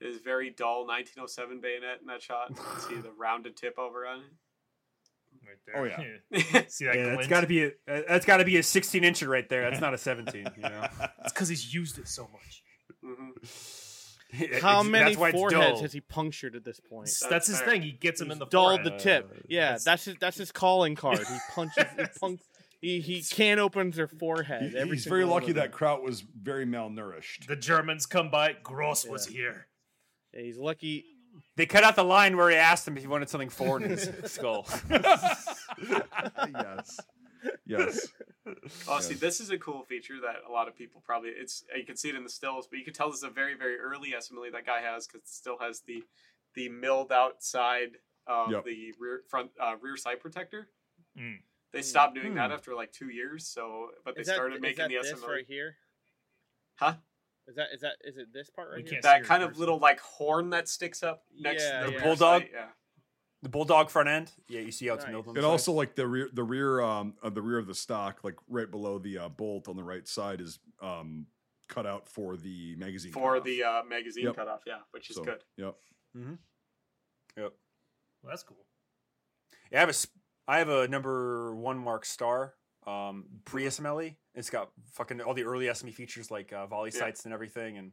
His 0.01 0.19
very 0.19 0.51
dull 0.51 0.87
1907 0.87 1.61
bayonet 1.61 2.01
in 2.01 2.07
that 2.09 2.23
shot. 2.23 2.51
You 2.51 2.57
can 2.57 2.81
see 2.81 2.95
the 2.97 3.11
rounded 3.19 3.57
tip 3.57 3.79
over 3.79 4.07
on 4.07 4.21
it. 4.21 4.27
Right 5.47 5.57
there. 5.67 5.77
Oh, 5.79 5.85
yeah. 5.85 6.01
it. 6.61 6.71
See 6.73 6.85
that? 6.87 6.97
Yeah, 6.97 7.05
that's 7.05 7.17
glint? 7.17 7.31
got 7.31 7.41
to 7.43 7.47
be 7.47 7.65
a 7.65 7.69
uh, 7.89 8.03
that's 8.09 8.27
got 8.27 8.39
to 8.39 8.45
be 8.45 8.57
a 8.59 8.63
16 8.63 9.03
incher 9.05 9.29
right 9.29 9.49
there. 9.49 9.63
That's 9.71 9.81
not 9.81 9.95
a 9.95 9.99
17. 9.99 10.47
You 10.57 10.63
know, 10.63 10.89
It's 11.25 11.33
because 11.33 11.49
he's 11.49 11.73
used 11.73 11.99
it 11.99 12.09
so 12.09 12.29
much. 12.33 12.63
hmm 14.33 14.59
How 14.61 14.81
it's- 14.81 14.87
many 14.87 15.05
that's 15.05 15.17
why 15.19 15.29
it's 15.31 15.39
foreheads 15.39 15.81
has 15.81 15.93
he 15.93 16.01
punctured 16.01 16.57
at 16.57 16.65
this 16.65 16.81
point? 16.81 17.07
That's, 17.07 17.27
That's 17.29 17.47
his 17.47 17.59
fair. 17.61 17.69
thing. 17.71 17.83
He 17.83 17.93
gets 17.93 18.21
him 18.21 18.31
in 18.31 18.39
the 18.39 18.47
dulled 18.47 18.81
the 18.81 18.91
forehead. 18.91 19.01
tip. 19.01 19.31
Uh, 19.31 19.41
Yeah, 19.49 19.61
that's- 19.77 19.85
that's 19.85 20.05
his 20.05 20.17
that's 20.21 20.37
his 20.37 20.53
calling 20.53 20.95
card. 20.95 21.19
He 21.19 21.37
punches. 21.55 21.85
he 21.97 22.05
punch, 22.21 22.41
He 22.81 23.01
he 23.01 23.23
can't 23.23 23.61
open 23.61 23.91
their 23.93 24.09
forehead. 24.09 24.73
he- 24.73 24.79
Every 24.79 24.97
he's 24.97 25.07
very 25.07 25.25
lucky 25.25 25.53
that 25.53 25.73
Kraut 25.73 26.03
was 26.03 26.21
very 26.21 26.67
malnourished. 26.67 27.47
The 27.47 27.57
Germans 27.57 28.07
come 28.07 28.31
by. 28.31 28.57
Gross 28.63 29.07
was 29.07 29.27
here. 29.27 29.67
Yeah, 30.35 30.43
he's 30.43 30.59
lucky. 30.59 31.05
They 31.57 31.67
cut 31.67 31.85
out 31.85 31.97
the 31.97 32.05
line 32.05 32.37
where 32.37 32.51
he 32.51 32.57
asked 32.57 32.87
him 32.89 32.97
if 32.97 33.03
he 33.03 33.09
wanted 33.09 33.29
something 33.31 33.49
foreign 33.51 33.85
in 33.85 33.91
his 33.91 34.11
skull. 34.25 34.67
yes. 34.91 35.59
Yes. 37.67 38.09
Oh, 38.89 39.01
see, 39.01 39.15
this 39.15 39.41
is 39.41 39.51
a 39.51 39.59
cool 39.59 39.83
feature 39.83 40.21
that 40.23 40.37
a 40.49 40.53
lot 40.53 40.69
of 40.69 40.77
people 40.77 41.03
probably 41.05 41.31
it's 41.31 41.65
you 41.77 41.85
can 41.85 41.97
see 41.97 42.09
it 42.09 42.15
in 42.15 42.23
the 42.23 42.31
stills, 42.31 42.69
but 42.69 42.79
you 42.79 42.85
can 42.85 42.95
tell 42.95 43.09
this 43.11 43.19
is 43.19 43.25
a 43.25 43.29
very 43.31 43.55
very 43.55 43.77
early 43.77 44.13
SMLE 44.17 44.53
that 44.53 44.65
guy 44.65 44.81
has 44.81 45.07
because 45.09 45.23
it 45.23 45.29
still 45.29 45.59
has 45.61 45.81
the 45.81 46.05
the 46.55 46.69
milled 46.69 47.11
outside 47.11 47.97
of 48.29 48.53
Yep. 48.53 48.65
the 48.65 48.93
rear 49.01 49.23
front 49.29 49.51
uh, 49.61 49.75
rear 49.81 49.97
sight 49.97 50.21
protector. 50.21 50.69
Mm. 51.19 51.39
They 51.73 51.83
stopped 51.83 52.15
doing 52.15 52.35
that 52.37 52.51
Hmm. 52.51 52.55
after 52.55 52.75
like 52.77 52.93
two 52.93 53.09
years, 53.11 53.49
so 53.49 53.91
but 54.05 54.15
they 54.15 54.21
Is 54.21 54.29
that, 54.29 54.35
started 54.37 54.57
is 54.57 54.63
making 54.63 54.79
that 54.79 54.89
the 54.91 54.99
this 55.03 55.13
SMLE. 55.13 55.29
right 55.29 55.47
here? 55.49 55.75
Huh? 56.77 56.95
Is 57.49 57.57
that 57.57 57.67
is 57.75 57.81
that 57.81 57.97
is 58.05 58.17
it 58.17 58.33
this 58.33 58.49
part 58.49 58.69
right 58.71 58.85
We 58.85 58.91
here? 58.91 59.01
That 59.03 59.25
kind 59.25 59.43
of 59.43 59.59
little 59.59 59.79
like 59.81 59.99
horn 59.99 60.51
that 60.51 60.69
sticks 60.69 61.03
up 61.03 61.25
next 61.37 61.65
Yeah, 61.65 61.81
to 61.81 61.87
the 61.87 61.93
yeah. 61.95 62.03
Bulldog? 62.05 62.43
sight, 62.43 62.51
Yeah. 62.53 62.67
The 63.43 63.49
bulldog 63.49 63.91
front 63.91 64.09
end. 64.09 64.33
Yeah, 64.49 64.61
you 64.61 64.73
see 64.73 64.87
how 64.89 64.95
it's 64.95 65.05
Nice. 65.05 65.13
milled 65.13 65.29
on 65.29 65.37
And 65.37 65.45
the 65.45 65.49
also 65.49 65.73
like 65.73 65.95
the 65.95 66.07
rear 66.07 66.29
the 66.33 66.43
rear 66.45 66.81
um 66.81 67.15
of 67.23 67.35
the 67.35 67.43
rear 67.43 67.59
of 67.59 67.67
the 67.67 67.75
stock, 67.75 68.25
like 68.25 68.37
right 68.49 68.71
below 68.71 68.99
the 68.99 69.19
uh, 69.19 69.29
bolt 69.29 69.69
on 69.69 69.77
the 69.77 69.85
right 69.85 70.07
side 70.09 70.41
is 70.41 70.59
um 70.81 71.27
cut 71.69 71.87
out 71.87 72.09
for 72.09 72.37
the 72.37 72.77
magazine. 72.77 73.13
For 73.13 73.33
cutoff. 73.35 73.45
the 73.45 73.63
uh, 73.65 73.83
magazine 73.85 74.25
Yep. 74.27 74.37
cutoff, 74.37 74.61
yeah, 74.67 74.79
which 74.93 75.11
is 75.11 75.17
So, 75.17 75.25
good. 75.25 75.43
Yep. 75.57 75.77
Well, 77.37 78.31
that's 78.31 78.43
cool. 78.43 78.65
Yeah, 79.71 79.79
I 79.79 79.81
have 79.81 79.89
a 79.89 79.93
sp- 79.95 80.17
I 80.49 80.59
have 80.59 80.69
a 80.69 80.89
number 80.89 81.55
one 81.55 81.79
mark 81.79 82.05
star 82.05 82.55
um, 82.87 83.27
pre 83.45 83.65
SMLE. 83.65 84.17
It's 84.35 84.49
got 84.51 84.71
fucking 84.93 85.21
all 85.21 85.35
the 85.35 85.45
early 85.45 85.67
SME 85.67 85.93
features 85.95 86.31
like 86.31 86.53
uh, 86.53 86.67
volley 86.67 86.91
Yeah. 86.93 87.01
sights 87.01 87.25
and 87.25 87.35
everything, 87.35 87.79
and 87.79 87.93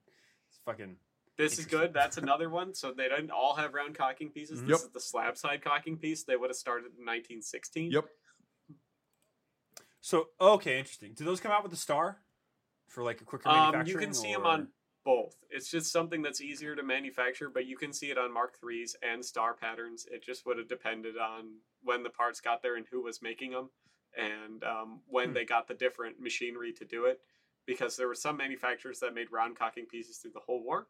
it's 0.50 0.60
fucking 0.66 0.96
This 1.38 1.58
is 1.60 1.66
good. 1.66 1.94
That's 1.94 2.18
another 2.18 2.50
one. 2.50 2.74
So 2.74 2.92
they 2.92 3.10
didn't 3.10 3.32
all 3.32 3.56
have 3.56 3.74
round 3.74 3.96
cocking 3.98 4.30
pieces. 4.30 4.62
Mhm. 4.62 4.68
This 4.68 4.80
Yep. 4.82 4.88
is 4.88 4.94
the 4.94 5.00
slab 5.00 5.38
side 5.38 5.62
cocking 5.64 5.98
piece. 5.98 6.24
They 6.24 6.36
would 6.36 6.50
have 6.50 6.58
started 6.58 6.92
in 6.98 7.06
1916. 7.06 7.92
Yep. 7.92 8.06
so 10.02 10.30
okay. 10.40 10.80
Interesting. 10.80 11.14
Do 11.14 11.24
those 11.24 11.40
come 11.40 11.52
out 11.52 11.64
with 11.64 11.72
the 11.72 11.78
star 11.78 12.22
for 12.90 13.04
like 13.04 13.22
a 13.22 13.24
quicker 13.26 13.48
Um, 13.50 13.86
you 13.88 13.98
can 13.98 14.14
see 14.14 14.32
them 14.34 14.46
on 14.46 14.68
both. 15.06 15.36
It's 15.50 15.70
just 15.70 15.92
something 15.92 16.22
that's 16.22 16.42
easier 16.42 16.76
to 16.76 16.84
manufacture, 16.84 17.50
but 17.50 17.66
you 17.66 17.76
can 17.78 17.92
see 17.94 18.12
it 18.12 18.18
on 18.18 18.32
Mark 18.32 18.58
threes 18.60 18.96
and 19.02 19.24
star 19.26 19.54
patterns. 19.54 20.06
It 20.12 20.24
just 20.24 20.46
would 20.46 20.58
have 20.58 20.68
depended 20.68 21.18
on 21.18 21.60
when 21.82 22.04
the 22.04 22.10
parts 22.10 22.40
got 22.42 22.62
there 22.62 22.76
and 22.76 22.86
who 22.90 23.02
was 23.02 23.22
making 23.22 23.52
them, 23.52 23.70
and 24.16 24.64
um, 24.64 25.02
when 25.08 25.30
Hmm. 25.30 25.34
they 25.34 25.46
got 25.46 25.68
the 25.68 25.74
different 25.74 26.20
machinery 26.20 26.72
to 26.74 26.86
do 26.86 27.06
it. 27.06 27.22
Because 27.66 27.96
there 27.96 28.08
were 28.10 28.16
some 28.16 28.36
manufacturers 28.36 29.00
that 29.00 29.14
made 29.14 29.32
round 29.32 29.56
cocking 29.58 29.86
pieces 29.86 30.18
through 30.18 30.32
the 30.32 30.40
whole 30.42 30.62
war, 30.64 30.90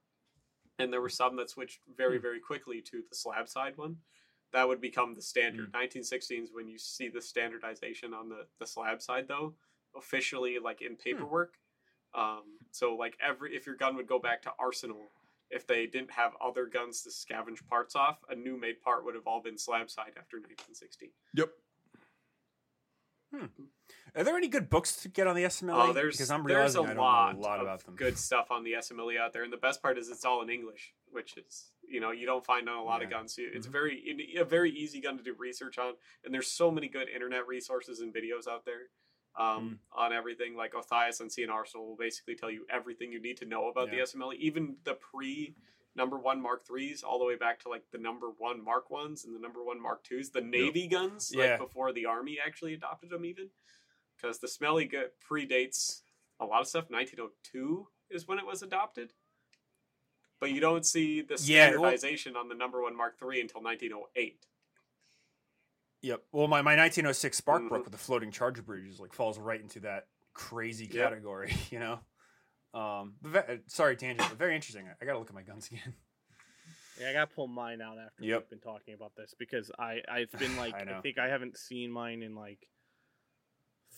and 0.80 0.92
there 0.92 1.02
were 1.02 1.10
some 1.10 1.36
that 1.38 1.50
switched 1.50 1.80
very, 1.96 2.18
Hmm. 2.18 2.22
very 2.24 2.40
quickly 2.40 2.82
to 2.82 3.04
the 3.10 3.16
slab 3.16 3.48
side 3.48 3.78
one. 3.78 3.98
That 4.52 4.68
would 4.68 4.82
become 4.82 5.14
the 5.16 5.22
standard. 5.22 5.74
1916 5.74 6.44
is 6.44 6.54
when 6.54 6.68
you 6.68 6.78
see 6.78 7.10
the 7.10 7.22
standardization 7.22 8.14
on 8.14 8.30
the, 8.30 8.48
the 8.60 8.68
slab 8.68 9.02
side, 9.02 9.28
though, 9.28 9.56
officially, 9.96 10.60
like 10.60 10.82
in 10.82 10.96
paperwork. 10.96 11.58
Um, 12.14 12.60
so 12.72 12.96
like 12.96 13.18
every 13.20 13.56
if 13.56 13.66
your 13.66 13.76
gun 13.76 13.96
would 13.96 14.06
go 14.08 14.20
back 14.20 14.44
to 14.44 14.54
Arsenal, 14.60 15.10
if 15.50 15.66
they 15.66 15.88
didn't 15.88 16.12
have 16.12 16.34
other 16.40 16.68
guns 16.68 17.02
to 17.02 17.10
scavenge 17.10 17.66
parts 17.68 17.96
off, 17.96 18.20
a 18.30 18.36
new 18.36 18.56
made 18.56 18.80
part 18.82 19.04
would 19.06 19.16
have 19.16 19.26
all 19.26 19.42
been 19.42 19.58
slab 19.58 19.90
side 19.90 20.14
after 20.18 20.38
1916. 20.38 21.10
Yep. 21.34 21.50
Are 24.16 24.24
there 24.24 24.38
any 24.38 24.48
good 24.48 24.70
books 24.70 24.96
to 25.02 25.10
get 25.10 25.26
on 25.26 25.36
the 25.36 25.44
SMLE? 25.44 25.90
Oh, 25.90 25.94
there's 25.94 26.16
because 26.18 26.30
I'm 26.30 26.44
there's 26.46 26.76
a 26.76 26.82
lot, 26.82 27.36
a 27.36 27.38
lot 27.40 27.56
of 27.60 27.64
about 27.64 27.84
them. 27.84 27.96
good 27.96 28.18
stuff 28.18 28.52
on 28.52 28.64
the 28.64 28.74
SMLE 28.74 29.18
out 29.20 29.34
there, 29.34 29.44
and 29.44 29.52
the 29.52 29.58
best 29.58 29.82
part 29.82 29.98
is 29.98 30.10
it's 30.10 30.24
all 30.24 30.42
in 30.44 30.50
English, 30.50 30.94
which 31.12 31.36
is 31.38 31.72
you 31.88 32.00
know 32.00 32.12
you 32.12 32.26
don't 32.26 32.46
find 32.46 32.70
on 32.70 32.78
a 32.78 32.84
lot 32.84 33.02
of 33.02 33.10
guns. 33.10 33.36
It's 33.40 33.68
Mhm. 33.68 33.72
very 33.72 34.36
a 34.38 34.46
very 34.46 34.72
easy 34.72 35.02
gun 35.02 35.18
to 35.18 35.24
do 35.24 35.34
research 35.34 35.78
on, 35.80 35.96
and 36.24 36.34
there's 36.34 36.48
so 36.48 36.70
many 36.70 36.88
good 36.88 37.10
internet 37.10 37.48
resources 37.48 38.02
and 38.02 38.14
videos 38.14 38.48
out 38.48 38.66
there. 38.66 38.90
Um, 39.36 39.80
on 39.92 40.14
everything 40.14 40.56
like 40.56 40.74
Othais 40.74 41.20
and 41.20 41.32
and 41.36 41.50
Arsenal 41.50 41.88
will 41.88 41.96
basically 41.96 42.36
tell 42.36 42.52
you 42.52 42.68
everything 42.70 43.12
you 43.12 43.20
need 43.20 43.38
to 43.38 43.46
know 43.46 43.68
about 43.68 43.90
the 43.90 43.96
Yeah. 43.98 44.04
SMLE, 44.04 44.36
even 44.36 44.78
the 44.84 44.94
pre 44.94 45.56
number 45.96 46.18
one 46.18 46.42
Mark 46.42 46.66
threes, 46.66 47.04
all 47.04 47.20
the 47.20 47.26
way 47.26 47.36
back 47.36 47.60
to 47.62 47.70
like 47.70 47.84
the 47.92 47.98
number 47.98 48.28
one 48.38 48.64
Mark 48.64 48.90
ones 48.90 49.26
and 49.26 49.36
the 49.36 49.40
number 49.40 49.64
one 49.64 49.82
Mark 49.82 50.04
twos, 50.04 50.32
the 50.32 50.42
Navy 50.42 50.88
guns, 50.88 51.32
Yeah. 51.34 51.52
like 51.52 51.60
before 51.60 51.94
the 51.94 52.06
Army 52.06 52.40
actually 52.44 52.74
adopted 52.74 53.10
them, 53.10 53.26
even 53.26 53.50
because 54.18 54.40
the 54.40 54.48
Smelly 54.48 54.86
go- 54.86 55.10
predates 55.30 56.02
a 56.40 56.46
lot 56.46 56.62
of 56.62 56.68
stuff. 56.68 56.90
1902 56.90 57.88
is 58.10 58.28
when 58.28 58.40
it 58.40 58.46
was 58.46 58.64
adopted, 58.64 59.14
but 60.40 60.52
you 60.52 60.60
don't 60.60 60.86
see 60.86 61.22
the 61.22 61.36
Yeah, 61.44 61.70
well- 61.70 61.80
standardization 61.92 62.36
on 62.36 62.48
the 62.50 62.56
number 62.56 62.82
one 62.82 62.96
Mark 62.96 63.18
three 63.20 63.40
until 63.42 63.62
1908. 63.62 64.46
Yep. 66.02 66.22
Well, 66.34 66.48
my, 66.48 66.62
my 66.62 66.76
1906 66.76 67.40
Sparkbrook 67.40 67.70
Mhm. 67.70 67.84
with 67.84 67.92
the 67.92 67.98
floating 67.98 68.30
charger 68.32 68.62
bridges 68.62 69.00
like 69.00 69.14
falls 69.14 69.40
right 69.40 69.62
into 69.62 69.80
that 69.82 70.08
crazy 70.34 70.86
Yep. 70.86 70.94
category, 71.12 71.54
you 71.72 71.80
know. 71.80 72.00
Um, 72.74 73.14
ve- 73.22 73.40
uh, 73.40 73.58
sorry, 73.68 73.96
tangent, 73.96 74.28
but 74.30 74.38
very 74.38 74.56
interesting. 74.56 74.86
I 75.02 75.06
gotta 75.06 75.20
look 75.20 75.30
at 75.30 75.36
my 75.36 75.44
guns 75.44 75.68
again. 75.72 75.94
Yeah, 77.00 77.10
I 77.10 77.14
gotta 77.14 77.28
pull 77.28 77.48
mine 77.48 77.82
out 77.82 77.98
after 77.98 78.24
Yep. 78.24 78.40
we've 78.42 78.50
been 78.62 78.72
talking 78.72 78.94
about 78.94 79.16
this 79.16 79.34
because 79.38 79.72
I, 79.80 80.02
I 80.12 80.20
it's 80.20 80.36
been 80.36 80.56
like 80.58 80.74
I 80.76 80.98
I, 80.98 81.02
think 81.02 81.18
I 81.18 81.28
haven't 81.28 81.58
seen 81.58 81.92
mine 81.92 82.22
in 82.24 82.36
like 82.36 82.68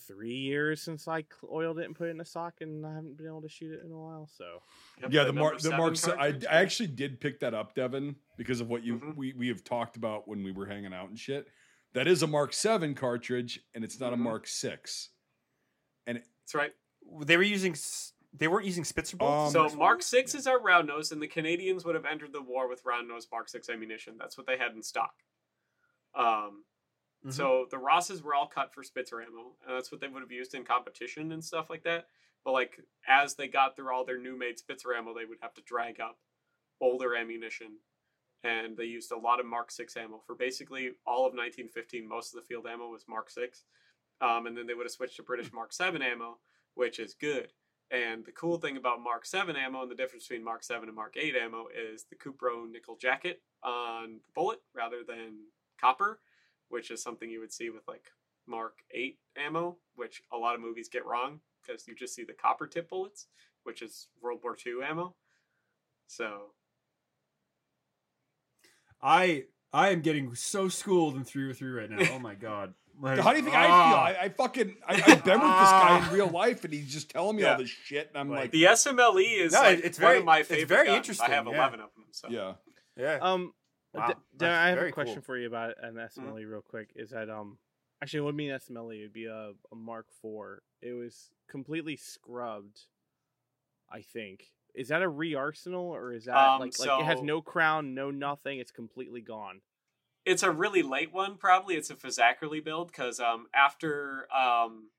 three 0.06 0.34
years 0.36 0.82
since 0.82 1.08
I 1.08 1.22
cl- 1.22 1.52
oiled 1.52 1.78
it 1.78 1.86
and 1.86 1.94
put 1.96 2.08
it 2.08 2.10
in 2.12 2.20
a 2.20 2.24
sock, 2.24 2.54
and 2.60 2.84
I 2.86 2.94
haven't 2.94 3.16
been 3.16 3.26
able 3.26 3.42
to 3.42 3.48
shoot 3.48 3.72
it 3.72 3.80
in 3.84 3.90
a 3.90 3.98
while. 3.98 4.28
So 4.36 4.62
Yep, 5.00 5.12
yeah, 5.12 5.24
the 5.24 5.32
mark 5.32 5.54
the 5.56 5.70
seven 5.70 5.78
mark. 5.78 5.96
I, 6.18 6.26
I 6.50 6.60
actually 6.62 6.88
did 6.88 7.20
pick 7.20 7.40
that 7.40 7.54
up, 7.54 7.74
Devin, 7.74 8.16
because 8.36 8.60
of 8.60 8.68
what 8.68 8.82
you 8.84 8.98
Mhm. 8.98 9.16
we 9.16 9.32
we 9.32 9.48
have 9.48 9.64
talked 9.64 9.96
about 9.96 10.28
when 10.28 10.42
we 10.44 10.52
were 10.52 10.66
hanging 10.66 10.92
out 10.92 11.08
and 11.08 11.18
shit. 11.18 11.48
That 11.94 12.06
is 12.06 12.22
a 12.22 12.26
Mark 12.26 12.52
Seven 12.52 12.94
cartridge, 12.94 13.58
and 13.74 13.82
it's 13.82 13.98
not 13.98 14.12
a 14.12 14.16
Mhm. 14.16 14.20
Mark 14.20 14.46
Six. 14.46 15.08
And 16.06 16.18
That's 16.42 16.54
right. 16.54 16.74
They 17.24 17.36
were 17.38 17.42
using. 17.42 17.72
s- 17.72 18.12
They 18.38 18.48
weren't 18.48 18.66
using 18.66 18.84
Spitzer 18.84 19.16
bolts. 19.16 19.54
Um, 19.54 19.68
So 19.70 19.76
Mark 19.76 20.02
Six 20.02 20.34
is 20.34 20.46
our 20.46 20.60
round 20.60 20.88
nose, 20.88 21.12
and 21.12 21.22
the 21.22 21.26
Canadians 21.28 21.84
would 21.84 21.94
have 21.94 22.04
entered 22.04 22.32
the 22.32 22.42
war 22.42 22.68
with 22.68 22.84
round 22.84 23.08
nose 23.08 23.26
Mark 23.30 23.48
Six 23.48 23.68
ammunition. 23.68 24.16
That's 24.18 24.36
what 24.36 24.46
they 24.46 24.56
had 24.58 24.72
in 24.72 24.82
stock. 24.82 25.22
Um, 26.14 26.64
Mhm. 27.24 27.32
So 27.32 27.66
the 27.70 27.78
Rosses 27.78 28.22
were 28.22 28.34
all 28.34 28.46
cut 28.46 28.72
for 28.72 28.82
Spitzer 28.84 29.20
ammo, 29.20 29.56
and 29.66 29.76
that's 29.76 29.90
what 29.90 30.00
they 30.00 30.08
would 30.08 30.22
have 30.22 30.30
used 30.30 30.54
in 30.54 30.64
competition 30.64 31.32
and 31.32 31.44
stuff 31.44 31.68
like 31.70 31.82
that. 31.82 32.08
But 32.44 32.52
like 32.52 32.80
as 33.06 33.34
they 33.34 33.48
got 33.48 33.74
through 33.74 33.92
all 33.92 34.04
their 34.04 34.18
new 34.18 34.36
made 34.36 34.58
Spitzer 34.58 34.94
ammo, 34.94 35.12
they 35.14 35.24
would 35.24 35.40
have 35.40 35.54
to 35.54 35.62
drag 35.62 35.98
up 35.98 36.20
older 36.80 37.16
ammunition, 37.16 37.80
and 38.44 38.76
they 38.76 38.84
used 38.84 39.10
a 39.12 39.16
lot 39.16 39.40
of 39.40 39.46
Mark 39.46 39.70
Six 39.70 39.96
ammo 39.96 40.20
for 40.20 40.34
basically 40.36 40.94
all 41.06 41.26
of 41.26 41.34
1915. 41.34 42.06
Most 42.06 42.34
of 42.34 42.40
the 42.40 42.46
field 42.46 42.66
ammo 42.66 42.88
was 42.88 43.08
Mark 43.08 43.30
Six, 43.30 43.64
um, 44.20 44.46
and 44.46 44.56
then 44.56 44.66
they 44.66 44.74
would 44.74 44.84
have 44.86 44.92
switched 44.92 45.16
to 45.16 45.22
British 45.22 45.52
Mark 45.52 45.72
Seven 45.72 46.02
ammo, 46.02 46.38
which 46.74 47.00
is 47.00 47.14
good. 47.14 47.52
And 47.90 48.24
the 48.24 48.32
cool 48.32 48.58
thing 48.58 48.76
about 48.76 49.00
Mark 49.00 49.24
7 49.24 49.54
ammo 49.54 49.82
and 49.82 49.90
the 49.90 49.94
difference 49.94 50.26
between 50.26 50.44
Mark 50.44 50.64
7 50.64 50.88
and 50.88 50.96
Mark 50.96 51.16
8 51.16 51.34
ammo 51.36 51.66
is 51.68 52.04
the 52.10 52.16
Cupro 52.16 52.68
nickel 52.70 52.96
jacket 52.96 53.42
on 53.62 54.14
the 54.26 54.32
bullet 54.34 54.60
rather 54.74 55.04
than 55.06 55.38
copper, 55.80 56.18
which 56.68 56.90
is 56.90 57.00
something 57.02 57.30
you 57.30 57.40
would 57.40 57.52
see 57.52 57.70
with 57.70 57.86
like 57.86 58.10
Mark 58.46 58.78
8 58.90 59.18
ammo, 59.36 59.76
which 59.94 60.22
a 60.32 60.36
lot 60.36 60.54
of 60.56 60.60
movies 60.60 60.88
get 60.88 61.06
wrong 61.06 61.40
because 61.64 61.86
you 61.86 61.94
just 61.94 62.14
see 62.14 62.24
the 62.24 62.32
copper 62.32 62.66
tip 62.66 62.88
bullets. 62.88 63.26
which 63.64 63.82
is 63.82 64.08
World 64.22 64.40
War 64.42 64.56
II 64.64 64.74
ammo. 64.84 65.14
So 66.06 66.52
I 69.02 69.44
I 69.72 69.90
am 69.90 70.00
getting 70.00 70.34
so 70.34 70.68
schooled 70.68 71.16
in 71.16 71.24
three 71.24 71.48
or 71.48 71.52
three 71.52 71.70
right 71.70 71.90
now. 71.90 72.06
Oh 72.12 72.18
my 72.18 72.34
god. 72.34 72.74
Like, 73.00 73.18
How 73.18 73.32
do 73.32 73.36
you 73.38 73.44
think 73.44 73.56
I 73.56 73.66
ah. 73.68 73.88
feel? 73.90 73.98
I, 73.98 74.24
I 74.24 74.28
fucking 74.30 74.76
I, 74.86 74.94
I've 74.94 75.24
been 75.24 75.40
with 75.40 75.50
this 75.50 75.70
guy 75.70 76.06
in 76.08 76.14
real 76.14 76.28
life, 76.28 76.64
and 76.64 76.72
he's 76.72 76.92
just 76.92 77.10
telling 77.10 77.36
me 77.36 77.42
Yeah. 77.42 77.52
all 77.52 77.58
this 77.58 77.68
shit, 77.68 78.08
and 78.08 78.18
I'm 78.18 78.30
Like, 78.30 78.40
like, 78.40 78.50
the 78.52 78.64
SMLE 78.64 79.38
is 79.38 79.52
No, 79.52 79.60
like 79.60 79.80
it's 79.84 79.98
one 79.98 80.06
very- 80.08 80.18
of 80.20 80.24
my 80.24 80.38
it's 80.38 80.48
favorite. 80.48 80.68
very 80.68 80.86
guns. 80.86 80.96
interesting, 80.96 81.30
I 81.30 81.34
have 81.34 81.46
yeah. 81.46 81.54
eleven 81.54 81.80
of 81.80 81.90
them. 81.94 82.04
So 82.12 82.28
yeah. 82.30 82.52
Yeah. 82.96 83.18
Um, 83.20 83.52
Wow, 83.92 84.08
D- 84.08 84.14
Dan, 84.36 84.50
I 84.52 84.68
have 84.68 84.78
a 84.78 84.90
question 84.92 85.16
cool. 85.16 85.22
for 85.22 85.38
you 85.38 85.46
about 85.46 85.74
an 85.82 85.94
SMLE 85.94 86.44
real 86.50 86.60
quick. 86.60 86.90
Is 86.96 87.10
that 87.10 87.30
um, 87.30 87.56
actually, 88.02 88.18
it 88.18 88.22
wouldn't 88.22 88.36
be 88.38 88.48
an 88.50 88.58
SMLE. 88.58 88.98
It'd 88.98 89.12
be 89.14 89.24
a, 89.24 89.52
a 89.72 89.74
Mark 89.74 90.06
IV. 90.22 90.58
It 90.82 90.92
was 90.92 91.30
completely 91.48 91.96
scrubbed. 91.96 92.80
I 93.90 94.02
think. 94.02 94.48
Is 94.74 94.88
that 94.88 95.00
a 95.00 95.08
re-arsenal 95.08 95.84
or 95.86 96.12
is 96.12 96.26
that 96.26 96.36
Um, 96.36 96.60
like 96.60 96.78
like 96.78 97.00
it 97.00 97.04
has 97.06 97.22
no 97.22 97.40
crown, 97.40 97.94
no 97.94 98.10
nothing? 98.10 98.58
It's 98.58 98.72
completely 98.72 99.22
gone. 99.22 99.60
It's 100.26 100.42
a 100.42 100.50
really 100.50 100.82
late 100.82 101.12
one. 101.12 101.38
Probably 101.38 101.76
it's 101.76 101.90
a 101.90 101.94
Fazakerley 101.94 102.62
build 102.62 102.88
because 102.88 103.20
um 103.20 103.48
after 103.54 104.28
um, 104.34 104.90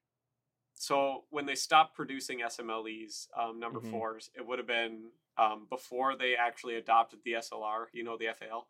so 0.73 1.25
when 1.31 1.45
they 1.45 1.55
stopped 1.55 1.95
producing 1.95 2.39
SMLEs 2.41 3.27
um 3.37 3.59
number 3.59 3.81
Mhm. 3.81 3.89
fours, 3.91 4.31
it 4.35 4.45
would 4.47 4.59
have 4.59 4.67
been 4.67 5.11
um 5.37 5.67
before 5.69 6.15
they 6.15 6.35
actually 6.35 6.75
adopted 6.75 7.19
the 7.23 7.33
SLR. 7.35 7.89
You 7.93 8.03
know 8.03 8.17
the 8.17 8.29
FAL. 8.29 8.67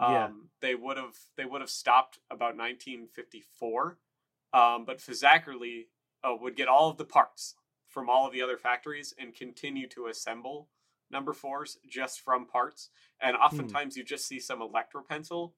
Um, 0.00 0.10
Yeah. 0.12 0.30
they 0.62 0.74
would 0.76 0.96
have 0.96 1.18
they 1.36 1.44
would 1.46 1.60
have 1.62 1.70
stopped 1.70 2.20
about 2.30 2.56
1954. 2.56 3.98
Um, 4.54 4.86
but 4.86 4.98
Fazakerley 4.98 5.88
uh, 6.24 6.34
would 6.40 6.56
get 6.56 6.68
all 6.68 6.90
of 6.90 6.96
the 6.98 7.04
parts 7.04 7.56
from 7.86 8.08
all 8.10 8.26
of 8.26 8.32
the 8.32 8.42
other 8.42 8.56
factories 8.56 9.14
and 9.18 9.34
continue 9.34 9.88
to 9.88 10.06
assemble 10.06 10.70
number 11.10 11.32
fours 11.34 11.78
just 11.88 12.20
from 12.20 12.46
parts. 12.46 12.90
And 13.20 13.36
oftentimes 13.36 13.96
you 13.96 14.04
just 14.04 14.26
see 14.26 14.40
some 14.40 14.62
electro 14.62 15.02
pencil 15.02 15.54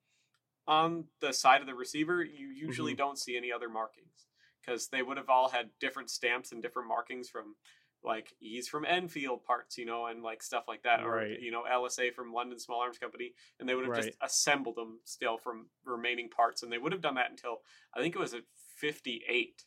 on 0.67 1.05
the 1.21 1.33
side 1.33 1.61
of 1.61 1.67
the 1.67 1.75
receiver. 1.75 2.23
You 2.23 2.49
usually 2.49 2.95
don't 2.95 3.19
see 3.19 3.37
any 3.37 3.53
other 3.53 3.69
markings 3.69 4.27
because 4.61 4.89
they 4.89 5.03
would 5.03 5.17
have 5.17 5.29
all 5.29 5.49
had 5.49 5.71
different 5.81 6.11
stamps 6.11 6.53
and 6.53 6.63
different 6.63 6.89
markings 6.89 7.29
from 7.29 7.57
like 8.03 8.33
E's 8.41 8.67
from 8.67 8.87
Enfield 8.87 9.45
parts, 9.45 9.77
you 9.77 9.85
know, 9.85 10.07
and 10.07 10.23
like 10.23 10.43
stuff 10.43 10.65
like 10.67 10.83
that, 10.85 11.01
or 11.03 11.27
you 11.27 11.51
know 11.51 11.65
LSA 11.71 12.15
from 12.15 12.33
London 12.33 12.59
Small 12.59 12.81
Arms 12.81 12.99
Company, 12.99 13.35
and 13.59 13.69
they 13.69 13.75
would 13.75 13.85
have 13.87 13.97
just 13.97 14.17
assembled 14.23 14.77
them 14.77 15.01
still 15.05 15.37
from 15.37 15.67
remaining 15.85 16.31
parts, 16.31 16.63
and 16.63 16.73
they 16.73 16.79
would 16.79 16.93
have 16.93 17.03
done 17.03 17.17
that 17.17 17.31
until 17.31 17.59
I 17.95 18.01
think 18.01 18.15
it 18.15 18.21
was 18.21 18.33
at 18.33 18.45
fifty 18.77 19.23
eight. 19.29 19.65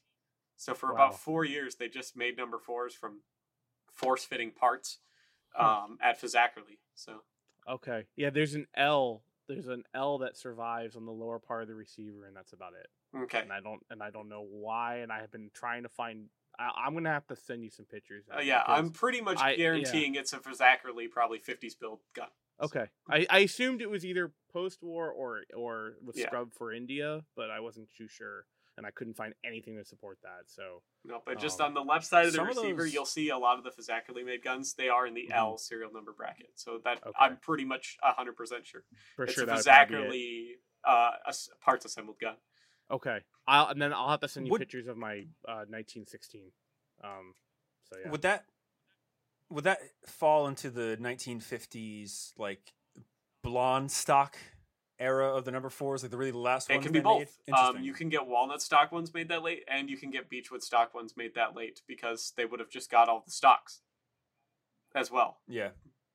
So 0.58 0.74
for 0.74 0.90
Wow. 0.90 0.96
about 0.96 1.20
four 1.20 1.46
years, 1.46 1.76
they 1.76 1.90
just 1.90 2.16
made 2.16 2.38
number 2.38 2.58
fours 2.58 2.96
from 2.96 3.22
force 3.94 4.24
fitting 4.24 4.52
parts 4.52 5.00
um, 5.60 5.98
at 6.02 6.20
Fazakerley. 6.20 6.80
So 6.96 7.22
Okay. 7.70 8.06
Yeah, 8.16 8.30
there's 8.30 8.56
an 8.56 8.68
L. 8.76 9.24
There's 9.48 9.68
an 9.68 9.84
L 9.94 10.20
that 10.20 10.38
survives 10.38 10.96
on 10.96 11.06
the 11.06 11.12
lower 11.12 11.40
part 11.40 11.62
of 11.64 11.68
the 11.68 11.76
receiver, 11.76 12.26
and 12.26 12.36
that's 12.36 12.54
about 12.54 12.74
it. 12.80 12.88
okay, 13.24 13.40
And 13.42 13.52
I 13.52 13.60
don't 13.60 13.82
and 13.90 14.02
I 14.02 14.10
don't 14.10 14.30
know 14.30 14.46
why. 14.50 14.98
And 14.98 15.12
I 15.12 15.20
have 15.20 15.32
been 15.32 15.50
trying 15.54 15.84
to 15.84 15.90
find. 15.90 16.26
I, 16.58 16.70
I'm 16.86 16.94
gonna 16.94 17.10
have 17.12 17.28
to 17.28 17.36
send 17.36 17.64
you 17.64 17.70
some 17.70 17.86
pictures. 17.86 18.26
uh, 18.36 18.40
yeah, 18.42 18.64
I'm 18.68 18.92
pretty 18.92 19.22
much 19.22 19.40
I- 19.40 19.52
yeah. 19.52 19.58
guaranteeing 19.58 20.16
it's 20.16 20.34
a 20.34 20.38
Fazakerley 20.40 21.10
probably 21.10 21.40
fifties 21.40 21.76
build 21.76 22.00
gun. 22.16 22.28
Okay, 22.62 22.86
I, 23.10 23.26
I 23.30 23.40
assumed 23.40 23.82
it 23.82 23.90
was 23.90 24.06
either 24.06 24.32
post-war 24.54 25.10
or 25.12 25.42
or 25.56 25.94
was 26.06 26.16
Yeah. 26.18 26.28
scrubbed 26.28 26.54
for 26.54 26.72
India, 26.72 27.22
but 27.36 27.50
I 27.50 27.60
wasn't 27.60 27.90
too 27.98 28.08
sure, 28.08 28.46
and 28.78 28.86
I 28.86 28.92
couldn't 28.92 29.14
find 29.16 29.34
anything 29.44 29.78
to 29.78 29.86
support 29.86 30.20
that. 30.24 30.44
So 30.48 30.82
No, 31.04 31.22
but 31.26 31.40
just 31.40 31.60
Um, 31.62 31.68
on 31.68 31.74
the 31.74 31.84
left 31.84 32.06
side 32.06 32.26
of 32.26 32.32
the 32.32 32.38
some 32.38 32.50
of 32.50 32.56
receiver, 32.56 32.84
those- 32.84 32.94
you'll 32.94 33.06
see 33.06 33.30
a 33.30 33.38
lot 33.38 33.58
of 33.58 33.64
the 33.64 33.72
Fazakerley 33.72 34.26
made 34.26 34.44
guns. 34.44 34.74
They 34.74 34.90
are 34.90 35.06
in 35.06 35.14
the 35.14 35.28
Mhm. 35.28 35.32
L 35.36 35.58
serial 35.58 35.92
number 35.92 36.12
bracket, 36.14 36.58
so 36.58 36.80
that 36.80 37.02
Okay. 37.06 37.12
I'm 37.20 37.38
pretty 37.38 37.66
much 37.66 37.98
hundred 38.02 38.34
percent 38.36 38.66
sure 38.66 38.84
for 39.16 39.26
it's 39.26 39.34
sure 39.34 39.44
a 39.44 39.48
that 39.48 39.58
would 39.58 39.66
probably 39.98 40.18
be 40.18 40.52
it. 40.54 40.62
Uh, 40.84 41.18
as- 41.28 41.50
parts 41.62 41.86
assembled 41.86 42.20
gun. 42.20 42.38
Okay, 42.92 43.24
I'll 43.48 43.68
and 43.68 43.82
then 43.82 43.94
I'll 43.94 44.10
have 44.10 44.20
to 44.22 44.28
send 44.28 44.48
you 44.48 44.52
Would- 44.52 44.60
pictures 44.62 44.88
of 44.88 44.98
my 44.98 45.28
uh, 45.48 45.66
1916. 45.70 46.52
Um, 47.02 47.36
so 47.84 47.98
yeah, 47.98 48.10
Would 48.10 48.22
that 48.24 48.46
would 49.50 49.64
that 49.66 49.80
fall 50.08 50.48
into 50.48 50.70
the 50.72 50.98
1950s 50.98 52.34
like 52.38 52.74
blonde 53.44 53.92
stock 53.92 54.38
era 55.04 55.36
of 55.36 55.46
the 55.46 55.52
number 55.52 55.70
fours, 55.70 56.02
like 56.04 56.12
the 56.12 56.18
really 56.18 56.32
last 56.32 56.70
one. 56.70 56.80
It 56.80 56.82
can 56.84 56.92
be 56.92 57.00
both. 57.00 57.38
Um, 57.56 57.82
you 57.84 57.94
can 57.94 58.10
get 58.10 58.26
walnut 58.26 58.62
stock 58.62 58.92
ones 58.92 59.14
made 59.14 59.30
that 59.30 59.44
late, 59.44 59.64
and 59.68 59.90
you 59.90 59.98
can 59.98 60.10
get 60.10 60.30
beechwood 60.30 60.64
stock 60.64 60.94
ones 60.94 61.16
made 61.18 61.36
that 61.36 61.56
late 61.56 61.82
because 61.88 62.34
they 62.38 62.46
would 62.46 62.60
have 62.60 62.70
just 62.70 62.90
got 62.90 63.10
all 63.10 63.22
the 63.26 63.32
stocks 63.32 63.82
as 64.96 65.12
well. 65.12 65.38
Yeah, 65.48 65.70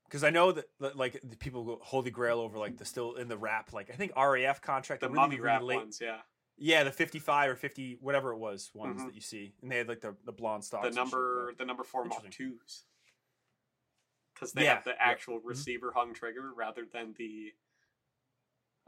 because 0.05 0.25
I 0.25 0.31
know 0.31 0.53
that 0.53 0.67
like 0.97 1.21
the 1.23 1.37
people 1.37 1.65
go 1.65 1.79
holy 1.83 2.11
grail 2.11 2.41
over 2.41 2.59
like 2.59 2.77
the 2.79 2.85
still 2.85 3.15
in 3.15 3.29
the 3.29 3.37
wrap. 3.37 3.73
Like 3.73 3.91
I 3.91 3.95
think 3.95 4.13
RAF 4.17 4.61
contract, 4.63 5.03
The 5.03 5.09
the 5.09 5.13
really, 5.15 5.29
really 5.37 5.41
wrap 5.41 5.63
late- 5.63 5.77
ones, 5.77 5.99
yeah. 6.01 6.19
Yeah, 6.61 6.83
the 6.83 6.91
fifty-five 6.91 7.51
or 7.51 7.55
fifty, 7.55 7.99
whatever 8.01 8.33
it 8.33 8.39
was, 8.39 8.71
ones 8.75 9.01
Mhm. 9.01 9.07
that 9.07 9.15
you 9.15 9.21
see, 9.21 9.55
and 9.63 9.71
they 9.71 9.77
had 9.79 9.87
like 9.89 10.01
the 10.01 10.17
the 10.25 10.33
blonde 10.33 10.65
stocks. 10.65 10.89
The 10.89 10.95
number, 10.95 11.53
the 11.57 11.65
number 11.65 11.85
four 11.85 12.05
Mark 12.05 12.29
twos, 12.31 12.83
because 14.35 14.53
they 14.53 14.65
Yeah, 14.65 14.75
have 14.75 14.85
the 14.85 15.01
actual 15.01 15.39
Mhm. 15.39 15.45
receiver 15.45 15.93
hung 15.93 16.15
trigger 16.15 16.53
rather 16.53 16.85
than 16.85 17.13
the 17.15 17.53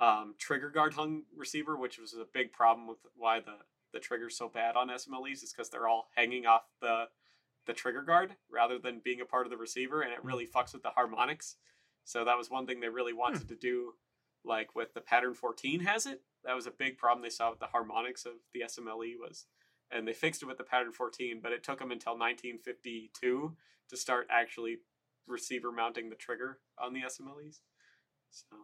um, 0.00 0.34
trigger 0.38 0.70
guard 0.70 0.94
hung 0.94 1.24
receiver, 1.36 1.76
which 1.76 1.98
was 1.98 2.14
a 2.14 2.26
big 2.32 2.52
problem 2.52 2.88
with 2.88 2.98
why 3.14 3.40
the 3.40 3.56
the 3.92 4.00
trigger's 4.00 4.36
so 4.36 4.48
bad 4.48 4.76
on 4.76 4.88
SMLEs 4.88 5.42
is 5.42 5.52
because 5.52 5.68
they're 5.68 5.88
all 5.88 6.08
hanging 6.14 6.46
off 6.46 6.62
the 6.80 7.08
the 7.66 7.72
trigger 7.72 8.02
guard 8.02 8.34
rather 8.50 8.78
than 8.78 9.00
being 9.04 9.20
a 9.20 9.26
part 9.26 9.46
of 9.46 9.50
the 9.50 9.56
receiver, 9.56 10.00
and 10.02 10.12
it 10.12 10.24
really 10.24 10.46
fucks 10.46 10.72
with 10.72 10.82
the 10.82 10.90
harmonics. 10.90 11.56
So 12.04 12.24
that 12.24 12.38
was 12.38 12.50
one 12.50 12.66
thing 12.66 12.80
they 12.80 12.88
really 12.88 13.12
wanted 13.12 13.48
to 13.48 13.54
do, 13.54 13.92
like 14.44 14.74
with 14.74 14.94
the 14.94 15.00
pattern 15.00 15.34
14 15.34 15.80
has 15.80 16.06
it. 16.06 16.22
That 16.44 16.56
was 16.56 16.66
a 16.66 16.70
big 16.70 16.96
problem 16.96 17.22
they 17.22 17.28
saw 17.28 17.50
with 17.50 17.60
the 17.60 17.66
harmonics 17.66 18.24
of 18.24 18.32
the 18.54 18.62
SMLE 18.62 19.12
was, 19.20 19.44
and 19.90 20.08
they 20.08 20.14
fixed 20.14 20.42
it 20.42 20.46
with 20.46 20.56
the 20.56 20.64
pattern 20.64 20.92
14, 20.92 21.40
but 21.42 21.52
it 21.52 21.62
took 21.62 21.78
them 21.78 21.90
until 21.90 22.12
1952 22.12 23.54
to 23.90 23.96
start 23.96 24.26
actually 24.30 24.78
receiver 25.26 25.70
mounting 25.70 26.08
the 26.08 26.16
trigger 26.16 26.58
on 26.78 26.94
the 26.94 27.02
SMLEs. 27.02 27.60
So, 28.30 28.56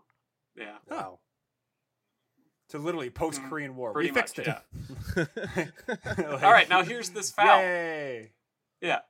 yeah. 0.56 0.78
Oh. 0.90 1.18
So 2.68 2.78
literally 2.78 3.10
post 3.10 3.40
Korean 3.44 3.76
War, 3.76 3.90
Mm, 3.90 3.94
Pretty 3.94 4.10
we 4.10 4.14
fixed 4.14 4.38
much, 4.38 4.48
it. 4.48 4.58
yeah. 5.16 5.24
Like- 6.26 6.42
All 6.42 6.50
right, 6.52 6.68
now 6.68 6.82
here's 6.82 7.10
this 7.10 7.30
foul. 7.30 7.60
Yay! 7.60 8.32
Yeah. 8.80 9.00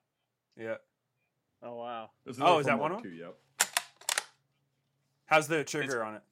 Yeah. 0.59 0.77
oh 1.63 1.75
wow, 1.77 2.11
There's 2.25 2.39
Oh, 2.39 2.45
another 2.45 2.61
is 2.61 2.67
that 2.67 2.79
one 2.79 2.93
Mark 2.93 3.05
of 3.07 3.13
II, 3.13 3.19
Yep. 3.19 3.37
How's 5.27 5.49
the 5.49 5.65
trigger 5.65 6.05
on 6.05 6.17
it 6.17 6.23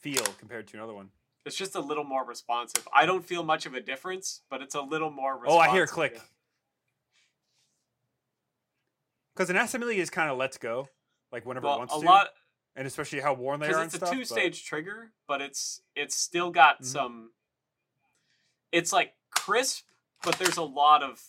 feel 0.00 0.22
compared 0.38 0.66
to 0.68 0.76
another 0.76 0.94
one? 0.94 1.10
It's 1.44 1.56
just 1.56 1.74
a 1.74 1.80
little 1.80 2.04
more 2.04 2.24
responsive. 2.24 2.86
I 2.94 3.06
don't 3.06 3.24
feel 3.24 3.42
much 3.42 3.66
of 3.66 3.74
a 3.74 3.80
difference, 3.80 4.42
but 4.50 4.62
it's 4.62 4.74
a 4.74 4.80
little 4.80 5.10
more 5.10 5.34
responsive. 5.36 5.56
Oh. 5.56 5.58
I 5.58 5.70
hear 5.72 5.84
a 5.84 5.88
click. 5.88 6.12
yeah. 6.14 6.20
Because 9.34 9.50
an 9.50 9.56
SMLE 9.56 9.96
is 9.96 10.10
kind 10.10 10.30
of 10.30 10.36
let's 10.38 10.58
go, 10.58 10.88
like 11.32 11.46
whenever 11.46 11.66
it 11.66 11.70
wants 11.78 11.94
a 11.96 12.00
to, 12.00 12.06
lot 12.06 12.28
and 12.76 12.86
especially 12.86 13.20
how 13.20 13.34
worn 13.34 13.60
they 13.60 13.66
are 13.66 13.68
because 13.70 13.82
and 13.82 13.86
it's 13.86 13.94
a 13.94 13.98
stuff. 13.98 14.10
two 14.12 14.18
but- 14.20 14.28
stage 14.28 14.64
trigger, 14.64 15.12
but 15.26 15.40
it's 15.40 15.82
it's 15.94 16.16
still 16.16 16.50
got 16.50 16.80
Mhm. 16.82 16.86
some. 16.86 17.32
It's 18.72 18.92
like 18.92 19.14
crisp, 19.30 19.84
but 20.22 20.38
there's 20.38 20.56
a 20.56 20.62
lot 20.62 21.02
of 21.02 21.22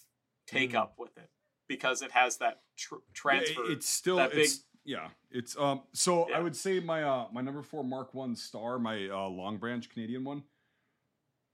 take 0.47 0.71
Mm. 0.71 0.75
up 0.81 0.95
with 0.97 1.17
it 1.17 1.29
because 1.67 2.01
it 2.01 2.11
has 2.11 2.37
that 2.37 2.61
tr- 2.75 2.95
transfer. 3.13 3.63
Yeah, 3.65 3.71
it's 3.73 3.87
still 3.87 4.17
that 4.17 4.31
big- 4.31 4.39
it's 4.45 4.65
yeah. 4.83 5.09
It's 5.31 5.57
um. 5.57 5.83
So 5.93 6.27
Yeah. 6.29 6.37
I 6.37 6.39
would 6.41 6.55
say 6.55 6.79
my 6.79 7.03
uh 7.03 7.27
my 7.31 7.41
number 7.41 7.61
four 7.61 7.83
Mark 7.83 8.13
One 8.13 8.35
Star, 8.35 8.79
my 8.79 9.07
uh, 9.09 9.27
Long 9.29 9.57
Branch 9.57 9.87
Canadian 9.89 10.23
one. 10.23 10.43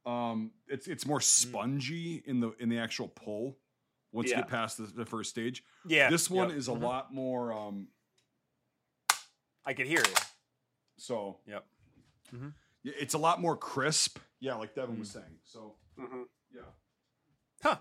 Um, 0.05 0.51
it's 0.67 0.87
it's 0.87 1.05
more 1.05 1.19
spongy 1.21 2.23
in 2.25 2.39
the 2.39 2.51
in 2.59 2.69
the 2.69 2.77
actual 2.79 3.07
pull. 3.09 3.57
Once 4.11 4.29
you 4.29 4.35
get 4.37 4.47
past 4.47 4.77
the, 4.77 4.83
the 4.83 5.05
first 5.05 5.29
stage, 5.29 5.61
yeah, 5.85 6.09
this 6.09 6.29
one 6.29 6.47
yep, 6.49 6.57
is 6.57 6.67
a 6.69 6.71
mhm. 6.71 6.81
lot 6.81 7.13
more. 7.13 7.51
Um, 7.51 7.89
I 9.65 9.73
could 9.73 9.87
hear 9.87 10.01
it. 10.01 10.19
so 10.97 11.37
Yep. 11.47 11.65
Mhm. 12.33 12.53
Yeah, 12.83 12.93
it's 12.99 13.13
a 13.13 13.17
lot 13.17 13.41
more 13.41 13.57
crisp. 13.57 14.19
Yeah, 14.39 14.55
like 14.55 14.73
Devin 14.75 14.95
Mm. 14.95 14.99
was 14.99 15.09
saying. 15.11 15.39
So 15.43 15.75
Mhm. 15.97 16.25
yeah. 16.53 16.61
Huh. 17.63 17.77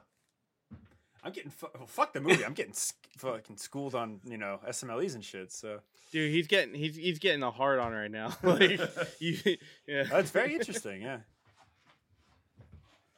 I'm 1.23 1.33
getting 1.33 1.51
fu- 1.51 1.69
well, 1.75 1.87
fuck 1.87 2.13
the 2.13 2.21
movie. 2.21 2.45
I'm 2.45 2.53
getting 2.55 2.73
s- 2.73 2.93
fucking 3.19 3.57
schooled 3.57 3.95
on 3.95 4.21
you 4.25 4.37
know 4.37 4.61
SMLEs 4.67 5.15
and 5.15 5.25
shit. 5.25 5.53
So 5.53 5.81
dude, 6.11 6.31
he's 6.33 6.47
getting 6.47 6.75
he's 6.75 6.97
he's 6.97 7.19
getting 7.19 7.43
a 7.43 7.51
hard 7.51 7.79
on 7.79 7.93
right 7.93 8.11
now. 8.11 8.37
like 8.43 8.81
you, 9.21 9.37
yeah. 9.87 10.05
that's 10.05 10.31
very 10.31 10.55
interesting. 10.55 11.03
Yeah. 11.03 11.21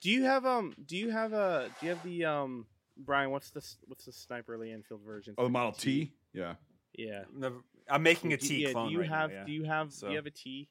Do 0.01 0.11
you 0.11 0.25
have 0.25 0.45
um? 0.47 0.75
Do 0.87 0.97
you 0.97 1.11
have 1.11 1.33
a? 1.33 1.71
Do 1.81 1.87
you 1.87 1.93
have 1.95 2.03
the 2.05 2.25
um? 2.27 2.67
Brian, 2.99 3.31
what's 3.31 3.51
the 3.51 3.67
what's 3.87 4.05
the 4.05 4.13
sniper 4.13 4.57
Lee 4.57 4.73
Enfield 4.73 5.03
version? 5.03 5.35
Oh, 5.39 5.45
the 5.45 5.51
Model 5.51 5.73
the 5.73 5.79
T. 5.81 6.13
Yeah. 6.33 6.55
Yeah. 6.97 7.25
The- 7.39 7.63
I'm 7.89 8.03
making 8.03 8.33
a 8.33 8.37
Do- 8.37 8.47
T 8.47 8.63
yeah, 8.65 8.73
clone 8.73 8.89
Do 8.89 8.93
you 8.95 9.01
right 9.01 9.09
have? 9.09 9.31
now. 9.31 9.37
Yeah. 9.39 9.45
Do 9.45 9.53
you 9.53 9.65
have? 9.65 9.95
Do 9.99 10.09
you 10.11 10.17
have 10.17 10.27
a 10.27 10.31
T? 10.31 10.69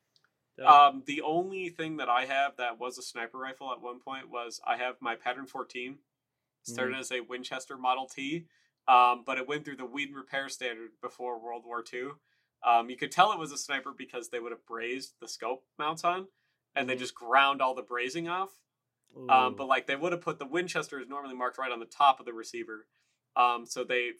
Doug? 0.57 0.67
Um, 0.67 1.03
the 1.05 1.21
only 1.21 1.69
thing 1.69 1.97
that 1.97 2.09
I 2.09 2.25
have 2.25 2.55
that 2.57 2.79
was 2.79 2.97
a 2.97 3.01
sniper 3.01 3.37
rifle 3.37 3.71
at 3.71 3.81
one 3.81 3.99
point 3.99 4.29
was 4.29 4.61
I 4.65 4.77
have 4.77 4.95
my 5.01 5.15
pattern 5.15 5.45
14. 5.45 5.97
Started 6.63 6.93
Mm-hmm. 6.93 6.99
as 7.01 7.11
a 7.11 7.19
Winchester 7.21 7.77
Model 7.77 8.07
T, 8.07 8.45
um, 8.87 9.23
but 9.25 9.37
it 9.37 9.47
went 9.47 9.63
through 9.65 9.75
the 9.75 9.85
Weedon 9.85 10.15
repair 10.15 10.49
standard 10.49 10.91
before 11.01 11.39
World 11.39 11.63
War 11.63 11.83
II. 11.93 12.09
Um, 12.65 12.89
you 12.89 12.97
could 12.97 13.11
tell 13.11 13.31
it 13.31 13.37
was 13.37 13.51
a 13.51 13.57
sniper 13.57 13.93
because 13.95 14.29
they 14.29 14.39
would 14.39 14.51
have 14.51 14.65
brazed 14.65 15.13
the 15.21 15.27
scope 15.27 15.63
mounts 15.77 16.03
on, 16.03 16.27
and 16.75 16.89
they 16.89 16.95
Mhm. 16.95 16.99
just 16.99 17.13
ground 17.13 17.61
all 17.61 17.75
the 17.75 17.83
brazing 17.83 18.27
off. 18.27 18.59
Um, 19.29 19.55
but 19.55 19.67
like 19.67 19.85
they 19.87 19.95
would 19.95 20.11
have 20.11 20.21
put 20.21 20.39
the 20.39 20.45
Winchester 20.45 20.99
is 20.99 21.07
normally 21.07 21.35
marked 21.35 21.57
right 21.59 21.71
on 21.71 21.79
the 21.79 21.85
top 21.85 22.19
of 22.19 22.25
the 22.25 22.33
receiver. 22.33 22.87
Um, 23.35 23.65
so 23.67 23.83
they 23.83 24.13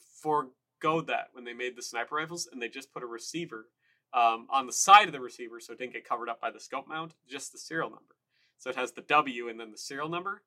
forego 0.80 1.02
that 1.02 1.30
when 1.34 1.44
they 1.44 1.54
made 1.54 1.76
the 1.76 1.82
sniper 1.82 2.16
rifles, 2.16 2.48
and 2.52 2.62
they 2.62 2.70
just 2.70 2.94
put 2.94 3.04
a 3.04 3.08
receiver 3.08 3.68
um, 4.14 4.48
on 4.50 4.66
the 4.66 4.74
side 4.74 5.08
of 5.08 5.14
the 5.14 5.20
receiver, 5.20 5.60
so 5.60 5.74
it 5.74 5.80
didn't 5.80 5.94
get 5.94 6.08
covered 6.08 6.30
up 6.30 6.40
by 6.40 6.52
the 6.52 6.60
scope 6.60 6.88
mount, 6.88 7.14
just 7.28 7.52
the 7.52 7.58
serial 7.58 7.90
number. 7.90 8.16
So 8.58 8.70
it 8.70 8.76
has 8.76 8.94
the 8.94 9.02
W 9.02 9.50
and 9.50 9.60
then 9.60 9.72
the 9.72 9.78
serial 9.78 10.10
number 10.10 10.44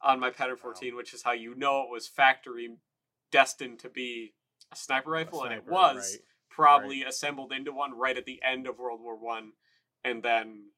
on 0.00 0.20
my 0.20 0.30
pattern 0.30 0.56
14, 0.56 0.96
which 0.96 1.12
is 1.12 1.22
how 1.22 1.32
you 1.32 1.54
know 1.54 1.82
it 1.82 1.90
was 1.90 2.06
factory 2.06 2.76
destined 3.30 3.78
to 3.80 3.88
be 3.88 4.34
a 4.72 4.76
sniper 4.76 5.10
rifle, 5.10 5.44
and 5.44 5.52
it 5.52 5.66
was 5.66 5.96
right. 5.96 6.22
probably 6.48 7.02
assembled 7.02 7.52
into 7.52 7.72
one 7.72 7.96
right 7.96 8.16
at 8.16 8.24
the 8.24 8.40
end 8.42 8.66
of 8.66 8.78
World 8.78 9.00
War 9.02 9.16
One, 9.16 9.52
and 10.04 10.22
then 10.22 10.70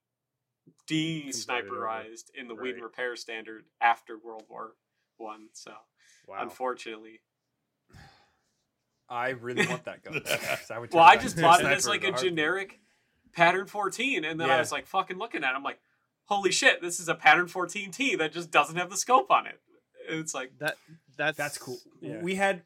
de-sniperized 0.86 2.31
in 2.35 2.48
the 2.48 2.55
Weedon 2.55 2.82
repair 2.82 3.16
standard 3.16 3.65
after 3.81 4.19
World 4.19 4.44
War 4.48 4.73
One. 5.16 5.48
So 5.52 5.73
Wow. 6.28 6.43
unfortunately, 6.43 7.20
I 9.09 9.30
really 9.30 9.66
want 9.66 9.85
that 9.85 10.02
gun. 10.02 10.22
I 10.70 10.78
would 10.78 10.93
well, 10.93 11.02
I 11.05 11.16
just 11.16 11.36
to 11.36 11.43
bought 11.43 11.60
it 11.60 11.66
as 11.66 11.86
like 11.86 12.02
a 12.05 12.09
heartbeat. 12.09 12.30
generic 12.30 12.80
pattern 13.32 13.66
14, 13.66 14.24
and 14.24 14.40
then 14.40 14.51
I 14.51 14.59
was 14.59 14.72
like 14.72 14.86
fucking 14.86 15.18
looking 15.18 15.44
at. 15.44 15.52
it. 15.52 15.56
I'm 15.56 15.62
like, 15.62 15.78
holy 16.24 16.52
shit, 16.52 16.82
this 16.82 17.01
is 17.01 17.09
a 17.09 17.14
pattern 17.14 17.47
14T 17.47 18.18
that 18.18 18.32
just 18.32 18.51
doesn't 18.51 18.76
have 18.76 18.90
the 18.90 18.97
scope 18.97 19.30
on 19.30 19.47
it. 19.47 19.60
And 20.10 20.20
it's 20.20 20.35
like, 20.35 20.52
that 20.59 20.76
that's 21.16 21.36
That's 21.36 21.59
cool. 21.59 21.78
Yeah. 22.01 22.20
We 22.22 22.36
had 22.36 22.62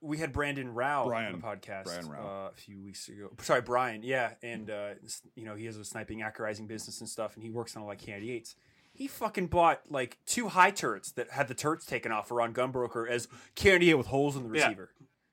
we 0.00 0.18
had 0.18 0.32
Brandon 0.32 0.74
Rao 0.74 1.06
Brian. 1.06 1.34
on 1.34 1.40
the 1.40 1.46
podcast 1.46 1.84
Brian 1.84 2.08
Rao. 2.08 2.46
uh, 2.46 2.48
a 2.50 2.54
few 2.54 2.80
weeks 2.82 3.08
ago. 3.08 3.30
Sorry, 3.40 3.62
Brian. 3.62 4.02
Yeah, 4.02 4.32
and 4.42 4.68
uh, 4.68 4.90
you 5.36 5.44
know 5.44 5.54
he 5.54 5.66
has 5.66 5.76
a 5.76 5.84
sniping 5.84 6.20
accurizing 6.20 6.66
business 6.66 7.00
and 7.00 7.08
stuff, 7.08 7.34
and 7.34 7.42
he 7.42 7.50
works 7.50 7.76
on 7.76 7.84
like 7.84 8.00
Candy 8.00 8.32
Eights. 8.32 8.56
He 8.92 9.06
fucking 9.06 9.46
bought 9.46 9.80
like 9.88 10.18
two 10.26 10.48
high 10.48 10.70
turrets 10.70 11.12
that 11.12 11.30
had 11.30 11.48
the 11.48 11.54
turrets 11.54 11.86
taken 11.86 12.12
off 12.12 12.30
around 12.30 12.54
Gunbroker 12.54 13.08
as 13.08 13.26
K98 13.56 13.96
with 13.96 14.08
holes 14.08 14.36
in 14.36 14.50
the 14.50 14.58
Yeah. 14.58 14.74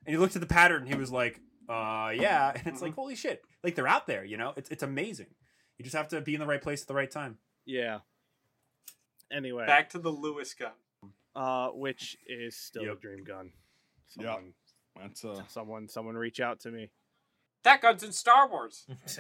Receiver. 0.02 0.08
And 0.08 0.14
he 0.16 0.18
looked 0.20 0.36
at 0.36 0.42
the 0.42 0.48
pattern 0.54 0.84
and 0.84 0.92
he 0.94 0.98
was 1.00 1.12
like, 1.12 1.40
uh, 1.70 2.12
yeah. 2.16 2.52
And 2.56 2.68
it's 2.68 2.78
Mm-hmm. 2.78 2.84
like, 2.86 2.96
holy 2.96 3.16
shit. 3.16 3.42
Like 3.64 3.76
they're 3.76 3.88
out 3.88 4.08
there, 4.08 4.24
you 4.24 4.38
know? 4.38 4.54
It's, 4.58 4.70
it's 4.70 4.84
amazing. 4.84 5.28
You 5.78 5.84
just 5.84 5.96
have 5.96 6.08
to 6.10 6.22
be 6.22 6.34
in 6.34 6.40
the 6.42 6.48
right 6.48 6.62
place 6.62 6.82
at 6.82 6.88
the 6.88 6.94
right 6.96 7.10
time. 7.12 7.38
yeah. 7.66 8.00
Anyway, 9.32 9.66
back 9.68 9.90
to 9.92 10.00
the 10.00 10.10
Lewis 10.10 10.56
gun. 10.56 10.72
uh, 11.36 11.68
which 11.70 12.18
is 12.28 12.56
still 12.56 12.92
a 12.92 12.96
dream 12.96 13.24
gun. 13.24 13.52
Yeah. 14.18 14.26
Someone, 14.34 14.54
That's 15.00 15.24
uh, 15.26 15.42
someone, 15.50 15.88
someone, 15.88 16.16
reach 16.16 16.40
out 16.40 16.60
to 16.62 16.72
me. 16.72 16.90
That 17.64 17.80
gun's 17.82 18.02
in 18.02 18.12
Star 18.12 18.50
Wars. 18.50 18.88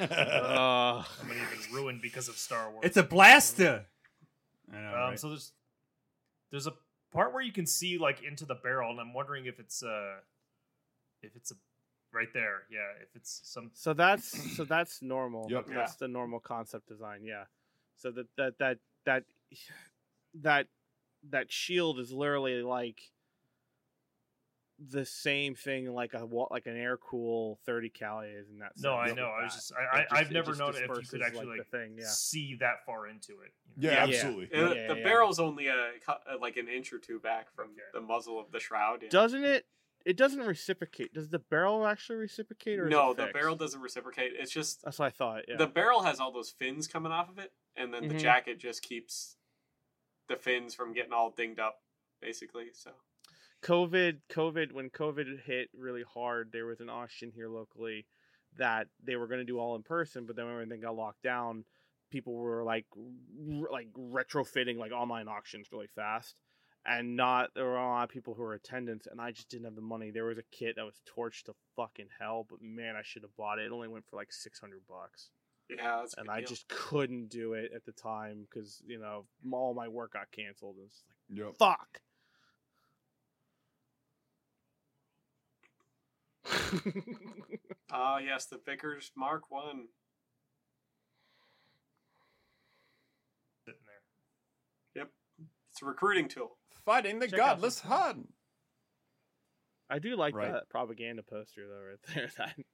Uh, 0.00 1.04
I'm 1.20 1.28
gonna 1.28 1.34
even 1.34 1.74
ruined 1.74 2.00
because 2.00 2.28
of 2.30 2.36
Star 2.36 2.70
Wars. 2.70 2.84
It's 2.86 2.96
a 2.96 3.02
blaster. 3.02 3.84
I 4.72 4.76
know, 4.80 4.88
Um, 4.88 4.94
right? 4.94 5.20
So 5.20 5.28
there's 5.28 5.52
there's 6.50 6.66
a 6.66 6.72
part 7.12 7.32
where 7.32 7.42
you 7.42 7.52
can 7.52 7.66
see 7.66 7.98
like 7.98 8.22
into 8.22 8.44
the 8.44 8.54
barrel, 8.54 8.90
and 8.90 9.00
I'm 9.00 9.12
wondering 9.14 9.46
if 9.46 9.58
it's 9.58 9.82
uh 9.82 10.16
if 11.22 11.34
it's 11.36 11.50
a 11.50 11.54
right 12.12 12.32
there. 12.32 12.62
Yeah, 12.70 13.02
if 13.02 13.14
it's 13.14 13.40
some. 13.44 13.70
so 13.74 13.92
that's 13.92 14.56
so 14.56 14.64
that's 14.64 15.02
normal. 15.02 15.46
Yep. 15.50 15.66
That's 15.68 15.96
the 15.96 16.08
normal 16.08 16.40
concept 16.40 16.88
design. 16.88 17.24
Yeah. 17.24 17.44
So 17.96 18.10
that 18.12 18.26
that 18.36 18.58
that 18.58 18.78
that 19.06 19.24
that 20.42 20.66
that 21.30 21.52
shield 21.52 21.98
is 21.98 22.12
literally 22.12 22.62
like 22.62 23.00
the 24.88 25.04
same 25.04 25.54
thing 25.54 25.92
like 25.92 26.14
a 26.14 26.24
wa- 26.24 26.48
like 26.50 26.64
an 26.66 26.76
air 26.76 26.96
cool 26.96 27.58
30 27.66 27.90
cal 27.90 28.20
is 28.20 28.48
in 28.48 28.58
that 28.60 28.72
No, 28.78 28.94
I 28.94 29.08
know. 29.12 29.12
with 29.12 29.18
I 29.40 29.44
was 29.44 29.52
that. 29.52 29.58
just 29.58 29.72
I, 29.74 29.98
I 29.98 30.02
just- 30.02 30.12
I've 30.14 30.30
never 30.32 30.46
just 30.52 30.58
known 30.58 30.74
if 30.74 30.80
you 30.80 31.02
could 31.08 31.22
actually 31.22 31.46
like, 31.46 31.58
like, 31.58 31.68
thing, 31.68 31.96
yeah. 31.98 32.06
see 32.06 32.56
that 32.60 32.84
far 32.86 33.06
into 33.06 33.40
it. 33.40 33.52
you 33.76 33.88
know? 33.88 33.94
yeah, 33.94 34.04
Yeah. 34.06 34.14
absolutely. 34.16 34.58
Uh, 34.58 34.72
Yeah, 34.74 34.86
the 34.88 34.96
yeah. 34.98 35.04
barrel's 35.04 35.38
only 35.38 35.66
a, 35.66 35.90
uh, 36.08 36.14
like 36.40 36.56
an 36.56 36.66
inch 36.68 36.92
or 36.92 36.98
two 36.98 37.20
back 37.20 37.52
from 37.54 37.66
Okay. 37.72 37.80
the 37.92 38.00
muzzle 38.00 38.40
of 38.40 38.50
the 38.52 38.60
shroud. 38.60 39.02
yeah. 39.02 39.08
Doesn't 39.10 39.44
it? 39.44 39.66
It 40.06 40.16
doesn't 40.16 40.40
reciprocate. 40.40 41.12
Does 41.12 41.28
the 41.28 41.38
barrel 41.38 41.86
actually 41.86 42.16
reciprocate, 42.16 42.78
or 42.78 42.88
no, 42.88 43.12
the 43.12 43.24
fixed? 43.24 43.34
barrel 43.34 43.54
doesn't 43.56 43.82
reciprocate. 43.82 44.32
It's 44.34 44.50
just 44.50 44.82
That's 44.82 44.98
what 44.98 45.06
I 45.06 45.10
thought. 45.10 45.44
Yeah. 45.46 45.56
the 45.56 45.66
barrel 45.66 46.02
has 46.04 46.18
all 46.20 46.32
those 46.32 46.48
fins 46.50 46.88
coming 46.88 47.12
off 47.12 47.28
of 47.28 47.38
it, 47.38 47.52
and 47.76 47.92
then 47.92 48.08
the 48.08 48.14
Mhm. 48.14 48.20
jacket 48.20 48.58
just 48.58 48.80
keeps 48.82 49.36
the 50.26 50.36
fins 50.36 50.74
from 50.74 50.94
getting 50.94 51.12
all 51.12 51.28
dinged 51.30 51.60
up, 51.60 51.82
basically. 52.22 52.72
So 52.72 52.92
COVID, 53.62 54.18
COVID, 54.30 54.72
when 54.72 54.90
COVID 54.90 55.42
hit 55.44 55.68
really 55.76 56.02
hard, 56.14 56.50
there 56.52 56.66
was 56.66 56.80
an 56.80 56.88
auction 56.90 57.30
here 57.34 57.48
locally 57.48 58.06
that 58.56 58.88
they 59.02 59.16
were 59.16 59.26
going 59.26 59.40
to 59.40 59.44
do 59.44 59.58
all 59.58 59.76
in 59.76 59.82
person, 59.82 60.26
but 60.26 60.34
then 60.36 60.46
when 60.46 60.54
everything 60.54 60.80
got 60.80 60.96
locked 60.96 61.22
down, 61.22 61.64
people 62.10 62.34
were 62.34 62.64
like, 62.64 62.86
r- 62.96 63.68
like 63.70 63.88
retrofitting 63.92 64.76
like 64.78 64.92
online 64.92 65.28
auctions 65.28 65.68
really 65.72 65.86
fast, 65.94 66.40
and 66.86 67.14
not 67.16 67.50
there 67.54 67.64
were 67.64 67.76
a 67.76 67.86
lot 67.86 68.04
of 68.04 68.08
people 68.10 68.34
who 68.34 68.42
were 68.42 68.54
attendance, 68.54 69.06
and 69.10 69.20
I 69.20 69.30
just 69.30 69.48
didn't 69.50 69.66
have 69.66 69.76
the 69.76 69.80
money. 69.82 70.10
There 70.10 70.24
was 70.24 70.38
a 70.38 70.42
kit 70.50 70.76
that 70.76 70.84
was 70.84 71.00
torched 71.16 71.44
to 71.44 71.52
fucking 71.76 72.08
hell, 72.18 72.46
but 72.48 72.60
man, 72.62 72.96
I 72.96 73.02
should 73.02 73.22
have 73.22 73.36
bought 73.36 73.58
it. 73.58 73.66
It 73.66 73.72
only 73.72 73.88
went 73.88 74.06
for 74.08 74.16
like 74.16 74.32
six 74.32 74.58
hundred 74.58 74.80
bucks. 74.88 75.30
yeah, 75.68 75.98
that's 76.00 76.14
and 76.14 76.28
I 76.30 76.38
deal. 76.40 76.48
just 76.48 76.66
couldn't 76.68 77.28
do 77.28 77.52
it 77.52 77.70
at 77.76 77.84
the 77.84 77.92
time 77.92 78.46
because 78.50 78.82
you 78.86 78.98
know 78.98 79.26
all 79.52 79.74
my 79.74 79.86
work 79.88 80.14
got 80.14 80.30
canceled. 80.32 80.76
And 80.78 80.86
it's 80.86 81.04
Yep. 81.32 81.46
like 81.46 81.58
fuck. 81.58 82.00
Ah, 87.92 88.18
yes, 88.18 88.46
the 88.46 88.58
Vickers 88.64 89.10
Mark 89.16 89.50
One. 89.50 89.86
Sitting 93.64 93.80
there. 94.94 95.02
Yep, 95.02 95.10
it's 95.72 95.82
a 95.82 95.84
recruiting 95.84 96.28
tool. 96.28 96.56
Fighting 96.84 97.18
the 97.18 97.26
Check 97.26 97.36
godless 97.36 97.80
Hun. 97.80 98.28
I 99.90 99.98
do 99.98 100.14
like 100.14 100.36
Right. 100.36 100.52
that 100.52 100.68
propaganda 100.68 101.22
poster 101.24 101.66
though, 101.66 101.82
right 101.82 101.98
there. 102.14 102.30
That 102.36 102.64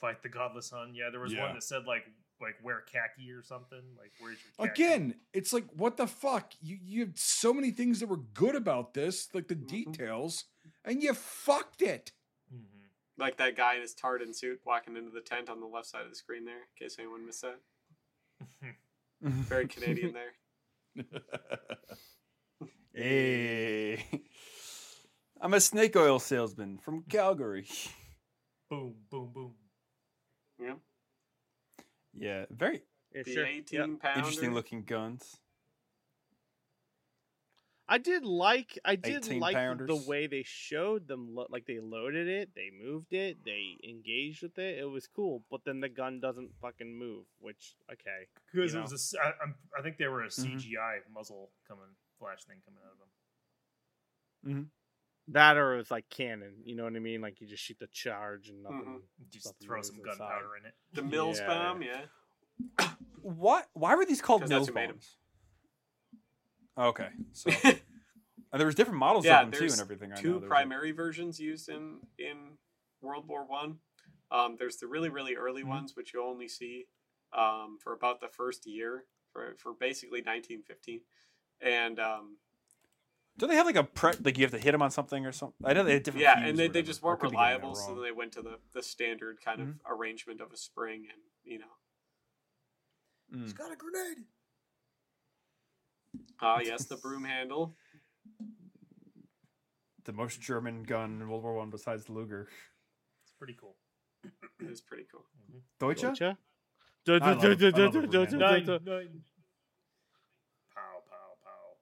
Fight 0.00 0.22
the 0.22 0.28
godless 0.28 0.70
Hun. 0.70 0.94
Yeah, 0.94 1.10
there 1.10 1.20
was 1.20 1.32
Yeah. 1.32 1.42
one 1.46 1.54
that 1.54 1.62
said 1.64 1.84
like 1.86 2.04
like 2.40 2.54
wear 2.62 2.80
khaki 2.82 3.30
or 3.32 3.42
something. 3.42 3.82
Like 3.98 4.12
where's 4.20 4.38
your 4.42 4.52
khaki? 4.68 4.82
Again, 4.84 5.14
it's 5.32 5.52
like 5.52 5.66
what 5.74 5.96
the 5.96 6.06
fuck? 6.06 6.52
You 6.60 6.78
you 6.80 7.00
have 7.00 7.18
so 7.18 7.52
many 7.52 7.72
things 7.72 7.98
that 8.00 8.08
were 8.08 8.16
good 8.16 8.54
about 8.54 8.94
this, 8.94 9.28
like 9.34 9.48
the 9.48 9.56
Mhm. 9.56 9.66
details, 9.68 10.44
and 10.84 11.02
you 11.02 11.14
fucked 11.14 11.82
it. 11.82 12.12
Like 13.18 13.36
that 13.36 13.56
guy 13.56 13.74
in 13.76 13.82
his 13.82 13.94
tartan 13.94 14.32
suit 14.34 14.60
walking 14.64 14.96
into 14.96 15.10
the 15.10 15.20
tent 15.20 15.48
on 15.50 15.60
the 15.60 15.66
left 15.66 15.86
side 15.86 16.04
of 16.04 16.10
the 16.10 16.16
screen 16.16 16.44
there, 16.44 16.54
in 16.56 16.62
case 16.78 16.96
anyone 16.98 17.26
missed 17.26 17.42
that. 17.42 17.60
Very 19.22 19.68
Canadian 19.68 20.14
there. 20.14 21.04
hey. 22.94 24.04
I'm 25.40 25.54
a 25.54 25.60
snake 25.60 25.96
oil 25.96 26.18
salesman 26.18 26.78
from 26.78 27.02
Calgary. 27.08 27.66
boom, 28.70 28.94
boom, 29.10 29.30
boom. 29.34 29.54
Yeah. 30.58 30.74
Yeah, 32.14 32.44
very 32.50 32.82
yeah, 33.14 33.22
The 33.24 33.32
sure. 33.34 33.46
18 33.46 33.78
Yep. 33.78 33.88
pounder. 34.00 34.18
interesting 34.18 34.54
looking 34.54 34.82
guns. 34.84 35.38
I 37.94 37.98
did 37.98 38.24
like 38.24 38.78
I 38.86 38.96
did 38.96 39.24
18 39.26 39.38
like 39.40 39.54
the 39.86 40.02
way 40.08 40.26
they 40.26 40.42
showed 40.44 41.06
them 41.08 41.34
lo- 41.34 41.46
like 41.50 41.66
they 41.66 41.78
loaded 41.78 42.26
it, 42.26 42.50
they 42.54 42.70
moved 42.82 43.12
it, 43.12 43.44
they 43.44 43.76
engaged 43.86 44.42
with 44.42 44.56
it. 44.58 44.78
It 44.78 44.86
was 44.86 45.06
cool, 45.06 45.44
but 45.50 45.60
then 45.66 45.80
the 45.80 45.90
gun 45.90 46.18
doesn't 46.18 46.50
fucking 46.62 46.92
move, 46.98 47.26
which 47.38 47.74
okay. 47.92 48.28
Because 48.50 48.72
You 48.72 48.78
it 48.78 48.82
was 48.82 48.92
a 48.92 48.94
s 48.94 49.14
I 49.22 49.26
I'm- 49.42 49.56
I 49.78 49.82
think 49.82 49.98
they 49.98 50.08
were 50.08 50.22
a 50.22 50.28
Mhm. 50.28 50.42
CGI 50.58 51.00
muzzle 51.12 51.52
coming, 51.68 51.94
flash 52.18 52.44
thing 52.44 52.62
coming 52.64 52.80
out 52.86 52.92
of 52.92 52.98
them. 54.44 54.70
That 55.28 55.56
or 55.58 55.74
it 55.74 55.76
was 55.76 55.90
like 55.90 56.08
cannon, 56.08 56.62
you 56.64 56.74
know 56.74 56.84
what 56.84 56.96
I 56.96 56.98
mean? 56.98 57.20
Like 57.20 57.40
you 57.42 57.46
just 57.46 57.62
shoot 57.62 57.78
the 57.78 57.86
charge 57.88 58.48
and 58.48 58.62
nothing. 58.62 59.02
Mhm. 59.02 59.30
Just 59.30 59.44
Something 59.48 59.66
throw 59.68 59.82
some 59.82 60.00
gunpowder 60.02 60.56
in 60.56 60.64
it. 60.66 60.74
The 60.94 61.02
Mills 61.02 61.38
Yeah. 61.40 61.46
bomb, 61.46 61.82
yeah. 61.82 62.06
What? 63.22 63.68
Why 63.74 63.94
were 63.94 64.04
these 64.04 64.20
called 64.20 64.40
that's 64.42 64.50
Mills 64.50 64.68
who 64.68 64.74
made 64.74 64.84
'em. 64.88 64.96
bombs? 64.96 65.16
Okay, 66.78 67.08
so 67.32 67.50
and 67.64 67.80
there 68.52 68.66
was 68.66 68.74
different 68.74 68.98
models 68.98 69.24
Yeah, 69.24 69.42
of 69.42 69.50
them 69.50 69.60
too 69.60 69.70
and 69.72 69.80
everything. 69.80 70.12
I 70.12 70.16
know. 70.16 70.20
Two 70.22 70.30
There's 70.32 70.42
a- 70.44 70.46
primary 70.46 70.92
versions 70.92 71.38
used 71.40 71.68
in 71.68 71.98
in 72.18 72.58
World 73.00 73.26
War 73.28 73.44
One. 73.46 73.78
Um, 74.30 74.56
there's 74.58 74.78
the 74.78 74.86
really 74.86 75.08
really 75.10 75.34
early 75.36 75.62
Mhm. 75.62 75.68
ones, 75.68 75.96
which 75.96 76.14
you 76.14 76.24
only 76.24 76.48
see 76.48 76.86
um, 77.36 77.78
for 77.82 77.92
about 77.92 78.20
the 78.20 78.28
first 78.28 78.66
year 78.66 79.04
for 79.32 79.54
for 79.58 79.72
basically 79.74 80.20
1915, 80.20 81.00
and 81.60 81.98
um, 82.00 82.36
Do 83.38 83.46
they 83.46 83.56
have 83.56 83.66
like 83.66 83.76
a 83.76 83.84
pre? 83.84 84.12
Like 84.24 84.38
you 84.38 84.44
have 84.44 84.50
to 84.52 84.58
hit 84.58 84.72
them 84.72 84.80
on 84.82 84.90
something 84.90 85.24
or 85.26 85.32
something? 85.32 85.56
I 85.66 85.72
know 85.74 85.84
they 85.84 85.94
had 85.94 86.02
different. 86.02 86.22
yeah, 86.22 86.38
and 86.42 86.58
they, 86.58 86.68
they 86.68 86.82
just 86.82 87.02
weren't 87.02 87.20
could 87.20 87.30
be 87.30 87.36
getting 87.36 87.48
that 87.48 87.56
reliable, 87.56 87.74
so 87.74 87.88
wrong. 87.88 87.94
Mm-hmm. 87.96 88.04
they 88.04 88.12
went 88.12 88.32
to 88.32 88.42
the 88.42 88.58
the 88.72 88.82
standard 88.82 89.38
kind 89.44 89.60
of 89.60 89.68
arrangement 89.86 90.40
of 90.40 90.52
a 90.52 90.56
spring 90.56 91.06
and 91.10 91.20
you 91.44 91.58
know. 91.58 91.74
Mm. 93.34 93.42
He's 93.42 93.52
got 93.54 93.72
a 93.72 93.76
grenade. 93.76 94.24
Ah, 96.42 96.58
yes, 96.64 96.84
the 96.86 96.96
broom 96.96 97.24
handle. 97.24 97.74
the 100.04 100.12
most 100.12 100.40
German 100.40 100.82
gun 100.82 101.20
in 101.22 101.28
World 101.28 101.44
War 101.44 101.54
One 101.54 101.70
besides 101.70 102.04
the 102.06 102.12
Luger. 102.12 102.48
It's 103.24 103.32
pretty 103.38 103.56
cool. 103.58 103.76
it 104.24 104.30
is 104.70 104.80
pretty 104.80 105.04
cool. 105.10 105.24
Deutsche? 105.80 106.02
Gotcha. 106.02 106.36
I 107.08 107.12
love- 107.12 107.44
I 107.44 107.48
love. 107.78 108.32
Nine, 108.32 108.66
nine. 108.66 109.22
Pow, 110.74 111.02
pow, 111.08 111.32
pow. 111.44 111.76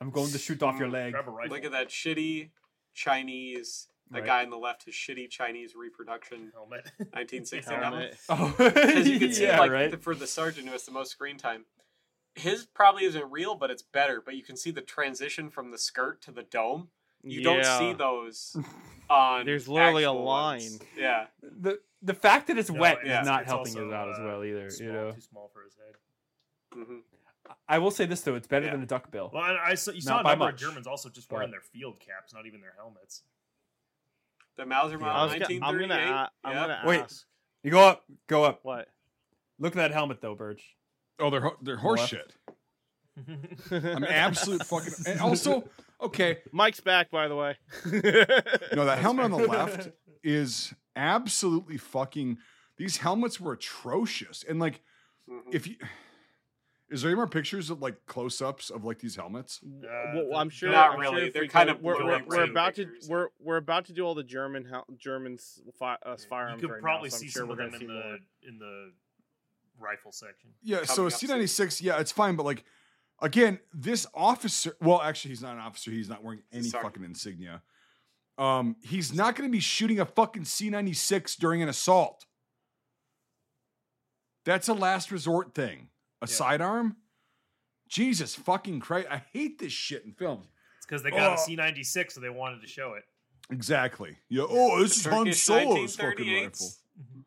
I'm 0.00 0.10
going 0.10 0.30
to 0.32 0.38
shoot 0.38 0.62
off 0.62 0.78
your 0.78 0.88
leg. 0.88 1.12
Grab 1.12 1.28
a 1.28 1.30
rifle. 1.30 1.54
Look 1.56 1.64
at 1.64 1.72
that 1.72 1.88
shitty 1.88 2.50
Chinese. 2.94 3.88
The 4.10 4.18
Right. 4.20 4.26
guy 4.26 4.42
on 4.44 4.50
the 4.50 4.56
left, 4.56 4.84
his 4.84 4.94
shitty 4.94 5.28
Chinese 5.30 5.74
reproduction, 5.74 6.52
helmet. 6.54 6.84
1960 7.12 7.74
helmet. 7.74 8.16
Helmet. 8.28 8.54
Oh, 8.60 8.70
Because 8.70 9.08
you 9.08 9.18
can 9.18 9.32
see, 9.32 9.42
yeah, 9.46 9.58
like, 9.58 9.72
right. 9.72 9.90
the- 9.90 9.96
for 9.98 10.14
the 10.14 10.28
sergeant 10.28 10.66
who 10.66 10.72
has 10.72 10.84
the 10.84 10.92
most 10.92 11.10
screen 11.10 11.38
time, 11.38 11.64
his 12.36 12.66
probably 12.66 13.04
isn't 13.04 13.30
real, 13.30 13.54
but 13.54 13.70
it's 13.70 13.82
better. 13.82 14.20
But 14.24 14.34
you 14.36 14.42
can 14.42 14.56
see 14.56 14.70
the 14.70 14.80
transition 14.82 15.50
from 15.50 15.70
the 15.70 15.78
skirt 15.78 16.22
to 16.22 16.30
the 16.30 16.42
dome. 16.44 16.88
You 17.22 17.42
don't 17.42 17.64
see 17.64 17.92
those 17.92 18.56
on. 19.10 19.46
There's 19.46 19.66
literally 19.68 20.04
a 20.04 20.12
line. 20.12 20.60
ones. 20.60 20.78
Yeah, 20.96 21.26
the 21.42 21.80
the 22.02 22.14
fact 22.14 22.46
that 22.48 22.58
it's 22.58 22.70
No, 22.70 22.80
wet 22.80 22.98
yeah. 23.04 23.22
is 23.22 23.26
not 23.26 23.42
it's 23.42 23.50
helping 23.50 23.72
also, 23.74 23.88
us 23.88 23.94
out 23.94 24.08
as 24.10 24.18
uh, 24.18 24.22
well 24.24 24.44
either. 24.44 24.70
Small, 24.70 24.86
You 24.86 24.92
know, 24.92 25.10
too 25.12 25.20
small 25.20 25.50
for 25.52 25.62
his 25.64 25.74
head. 25.74 25.94
hmm 26.86 26.98
I 27.68 27.78
will 27.78 27.90
say 27.92 28.06
this 28.06 28.20
though: 28.22 28.34
it's 28.34 28.46
better 28.46 28.66
Yeah. 28.66 28.72
than 28.72 28.82
a 28.82 28.86
duck 28.86 29.10
bill. 29.10 29.30
Well, 29.32 29.42
I, 29.42 29.70
I 29.70 29.74
saw, 29.74 29.92
you 29.92 30.00
saw 30.00 30.14
Not 30.14 30.20
a 30.20 30.24
by 30.24 30.30
number 30.32 30.48
of 30.48 30.56
Germans 30.56 30.86
also 30.86 31.08
just 31.08 31.30
wearing 31.32 31.50
their 31.52 31.60
field 31.60 32.00
caps, 32.00 32.34
not 32.34 32.44
even 32.46 32.60
their 32.60 32.74
helmets. 32.76 33.22
the 34.56 34.66
Mauser 34.66 34.98
model 34.98 35.14
I 35.16 35.24
was 35.24 35.32
gonna, 35.34 35.44
I'm 35.46 35.60
1938. 35.78 35.88
gonna, 35.88 36.12
a- 36.12 36.30
I'm 36.48 36.54
yeah. 36.54 36.60
gonna 36.60 36.82
Wait. 36.88 37.00
ask 37.02 37.24
You 37.62 37.70
go 37.70 37.80
up, 37.80 38.04
go 38.26 38.44
up. 38.44 38.60
what. 38.62 38.88
Look 39.58 39.72
at 39.74 39.76
that 39.78 39.90
helmet 39.92 40.20
though, 40.20 40.34
Birch. 40.34 40.74
Oh, 41.18 41.30
they're 41.30 41.40
ho- 41.40 41.56
they're 41.62 41.76
horse 41.76 42.06
shit. 42.06 42.34
I'm 43.70 44.04
absolute 44.04 44.64
fucking. 44.66 44.92
And 45.06 45.20
also, 45.22 45.64
okay, 46.02 46.38
Mike's 46.52 46.80
back, 46.80 47.10
by 47.10 47.28
the 47.28 47.36
way. 47.36 47.56
no, 48.74 48.84
that 48.84 48.98
helmet 48.98 49.24
on 49.26 49.30
the 49.30 49.38
left 49.48 49.88
is 50.22 50.74
absolutely 50.94 51.78
fucking. 51.78 52.38
These 52.76 52.98
helmets 52.98 53.40
were 53.40 53.52
atrocious, 53.54 54.44
and 54.46 54.58
like, 54.60 54.82
Mhm. 55.28 55.54
if 55.54 55.66
you. 55.66 55.76
Is 56.88 57.02
there 57.02 57.10
any 57.10 57.16
more 57.16 57.26
pictures 57.26 57.68
of 57.70 57.82
like 57.82 57.96
close-ups 58.06 58.70
of 58.70 58.84
like 58.84 59.00
these 59.00 59.16
helmets? 59.16 59.58
well, 59.64 60.36
I'm 60.36 60.48
sure. 60.50 60.70
Not 60.70 60.92
I'm 60.92 61.00
really. 61.00 61.22
Sure 61.22 61.30
They're 61.32 61.42
we 61.42 61.48
kind 61.48 61.68
go- 61.68 61.74
of 61.74 61.82
We're, 61.82 61.94
we're, 62.04 62.22
we're 62.28 62.36
rating 62.38 62.50
about 62.50 62.74
to. 62.76 62.86
We're 63.08 63.28
we're 63.40 63.56
about 63.56 63.86
to 63.86 63.92
do 63.92 64.04
all 64.04 64.14
the 64.14 64.22
German 64.22 64.64
hel- 64.66 64.86
Germans 64.96 65.60
fi- 65.80 65.96
uh, 66.06 66.12
you 66.12 66.16
firearms 66.30 66.60
could 66.60 66.70
right 66.70 66.80
probably 66.80 67.08
now, 67.08 67.14
so 67.14 67.18
see 67.18 67.28
sure 67.28 67.40
some 67.40 67.48
we're 67.48 67.54
of 67.54 67.58
them 67.58 67.66
gonna 67.72 67.74
in 67.76 67.80
see 67.80 67.86
the 67.86 67.92
more. 67.92 68.18
in 68.42 68.58
the 68.60 68.92
rifle 69.78 70.12
section. 70.12 70.50
Yeah, 70.62 70.84
so 70.84 70.94
Coming 70.96 71.04
a 71.04 71.14
up 71.14 71.20
soon. 71.20 71.30
C96, 71.30 71.82
yeah, 71.82 72.00
it's 72.00 72.12
fine, 72.12 72.36
but 72.36 72.44
like, 72.44 72.64
again, 73.20 73.58
this 73.72 74.06
officer, 74.14 74.76
well, 74.80 75.00
actually, 75.02 75.30
he's 75.30 75.42
not 75.42 75.54
an 75.54 75.60
officer. 75.60 75.90
He's 75.90 76.08
not 76.08 76.22
wearing 76.22 76.42
any 76.52 76.64
Sergeant. 76.68 76.82
fucking 76.94 77.04
insignia. 77.04 77.62
Um, 78.38 78.76
he's 78.82 79.12
not 79.14 79.34
going 79.34 79.48
to 79.48 79.52
be 79.52 79.60
shooting 79.60 79.98
a 80.00 80.04
fucking 80.04 80.42
C96 80.42 81.36
during 81.36 81.62
an 81.62 81.68
assault. 81.68 82.26
That's 84.44 84.68
a 84.68 84.74
last 84.74 85.10
resort 85.10 85.54
thing. 85.54 85.88
A 86.22 86.26
Yeah. 86.28 86.34
sidearm? 86.34 86.96
Jesus 87.88 88.34
fucking 88.34 88.80
Christ. 88.80 89.08
I 89.10 89.18
hate 89.32 89.58
this 89.58 89.72
shit 89.72 90.04
in 90.04 90.12
films. 90.12 90.46
It's 90.78 90.86
because 90.86 91.02
they 91.02 91.10
got 91.10 91.30
Oh. 91.30 91.34
a 91.34 91.36
C96, 91.38 92.12
so 92.14 92.20
they 92.20 92.28
wanted 92.28 92.60
to 92.60 92.66
show 92.66 92.94
it. 92.94 93.04
Exactly. 93.50 94.18
Yeah. 94.28 94.44
Oh, 94.48 94.82
this 94.82 94.96
is 94.98 95.04
Han 95.06 95.32
Solo's 95.32 95.96
fucking 95.96 96.26
1938s. 96.26 96.60
rifle. 96.98 97.25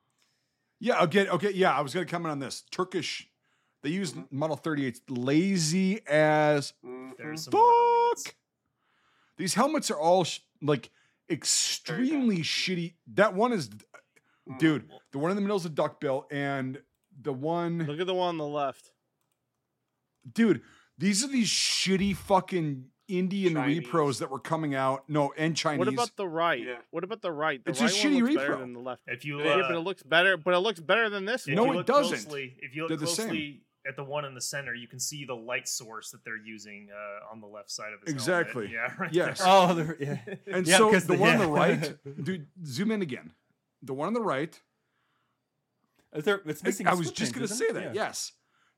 Yeah. 0.79 1.03
Okay. 1.03 1.27
Okay. 1.27 1.51
Yeah. 1.51 1.75
I 1.77 1.81
was 1.81 1.93
going 1.93 2.05
to 2.05 2.11
comment 2.11 2.31
on 2.31 2.39
this. 2.39 2.63
Turkish. 2.71 3.29
They 3.81 3.89
use 3.89 4.13
Mhm. 4.13 4.31
Model 4.31 4.57
38s. 4.57 5.01
Lazy 5.09 6.05
as 6.07 6.73
Mhm. 6.85 7.15
There's 7.17 7.43
some 7.43 7.51
more 7.53 7.71
helmets. 7.71 8.23
fuck. 8.25 8.35
These 9.37 9.53
helmets 9.53 9.89
are 9.91 9.99
all 9.99 10.23
sh- 10.25 10.39
like 10.61 10.89
extremely 11.29 12.39
shitty. 12.39 12.95
That 13.07 13.33
one 13.33 13.53
is, 13.53 13.69
Mhm. 13.69 14.59
dude. 14.59 14.91
The 15.11 15.19
one 15.19 15.31
in 15.31 15.35
the 15.35 15.41
middle 15.41 15.57
is 15.57 15.65
a 15.65 15.69
duckbill, 15.69 16.27
and 16.31 16.81
the 17.21 17.31
one, 17.33 17.79
Look 17.85 17.99
at 17.99 18.07
the 18.07 18.13
one 18.13 18.29
on 18.29 18.37
the 18.37 18.47
left. 18.47 18.91
dude. 20.33 20.61
These 20.97 21.23
are 21.23 21.27
these 21.27 21.49
shitty 21.49 22.15
fucking 22.17 22.91
Indian 23.09 23.53
Chinese. 23.55 23.79
repros 23.87 24.19
that 24.19 24.29
were 24.29 24.39
coming 24.39 24.75
out. 24.75 25.09
No, 25.09 25.33
and 25.37 25.55
Chinese. 25.57 25.79
What 25.79 25.87
about 25.87 26.15
the 26.15 26.27
right? 26.27 26.63
Yeah. 26.63 26.75
What 26.91 27.03
about 27.03 27.21
the 27.21 27.31
right? 27.31 27.63
The 27.63 27.71
It's 27.71 27.81
a 27.81 27.85
shitty 27.85 28.21
one 28.21 28.33
looks 28.33 28.43
repro. 28.45 28.59
than 28.59 28.73
the 28.73 28.79
left. 28.79 29.01
If 29.07 29.25
you 29.25 29.39
Yeah, 29.41 29.53
uh, 29.53 29.57
yeah, 29.57 29.61
but 29.67 29.75
it 29.75 29.79
looks 29.79 30.03
better. 30.03 30.37
But 30.37 30.53
it 30.53 30.59
looks 30.59 30.79
better 30.79 31.09
than 31.09 31.25
this 31.25 31.47
if 31.47 31.55
No, 31.55 31.71
it 31.71 31.75
look 31.75 31.85
doesn't. 31.85 32.19
Closely, 32.23 32.55
if 32.61 32.75
you 32.75 32.83
look 32.83 32.89
They're 32.89 32.97
the 32.97 33.05
closely 33.05 33.61
at 33.87 33.95
the 33.95 34.03
one 34.03 34.25
in 34.25 34.35
the 34.35 34.41
center, 34.41 34.73
you 34.75 34.87
can 34.87 34.99
see 34.99 35.25
the 35.25 35.33
light 35.35 35.67
source 35.67 36.11
that 36.11 36.23
they're 36.23 36.37
using 36.37 36.89
uh, 36.93 37.31
on 37.31 37.41
the 37.41 37.47
left 37.47 37.71
side 37.71 37.93
of 37.93 38.01
his 38.01 38.13
Exactly. 38.13 38.67
helmet. 38.67 38.91
Yeah, 38.97 39.03
right 39.03 39.13
Yes. 39.13 39.39
there. 39.39 39.47
Oh, 39.49 39.73
the, 39.73 39.97
yeah. 39.99 40.35
and 40.55 40.67
Yeah, 40.67 40.77
so 40.77 40.91
'cause 40.91 41.05
the 41.07 41.13
the- 41.15 41.19
one 41.19 41.31
on 41.31 41.39
the 41.39 41.47
right, 41.47 41.97
dude. 42.23 42.47
Zoom 42.65 42.91
in 42.91 43.01
again. 43.01 43.31
The 43.81 43.93
one 43.93 44.07
on 44.07 44.13
the 44.13 44.21
right. 44.21 44.61
Is 46.13 46.23
there, 46.25 46.41
it's 46.45 46.63
missing. 46.63 46.87
I 46.87 46.91
a 46.91 46.95
was 46.95 47.11
just 47.11 47.33
gonna 47.33 47.47
say 47.47 47.71
that. 47.71 47.83
Yeah. 47.83 47.91
Yes. 47.93 48.31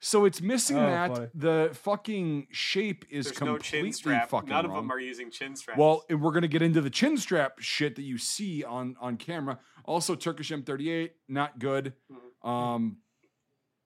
So 0.04 0.26
it's 0.26 0.42
missing 0.42 0.78
Oh, 0.78 0.86
that. 0.88 1.14
funny. 1.14 1.28
The 1.36 1.70
fucking 1.74 2.48
shape 2.52 3.06
is 3.12 3.26
There's 3.28 3.40
no 3.42 3.54
completely 3.54 3.90
chin 3.90 3.94
strap. 3.94 4.30
fucking 4.30 4.50
None 4.50 4.66
of 4.66 4.72
them 4.74 4.92
are 4.92 5.00
using 5.00 5.30
chin 5.30 5.56
straps. 5.56 5.78
Well, 5.80 6.04
and 6.10 6.20
we're 6.22 6.32
gonna 6.32 6.48
get 6.48 6.64
into 6.64 6.82
the 6.82 6.90
chin 6.90 7.18
strap 7.18 7.60
shit 7.60 7.96
that 7.98 8.02
you 8.02 8.18
see 8.18 8.64
on 8.64 8.96
on 9.00 9.18
camera. 9.18 9.60
Also, 9.86 10.16
Turkish 10.16 10.50
M38, 10.52 11.12
not 11.28 11.60
good. 11.60 11.94
Mhm. 12.12 12.48
Um, 12.50 12.98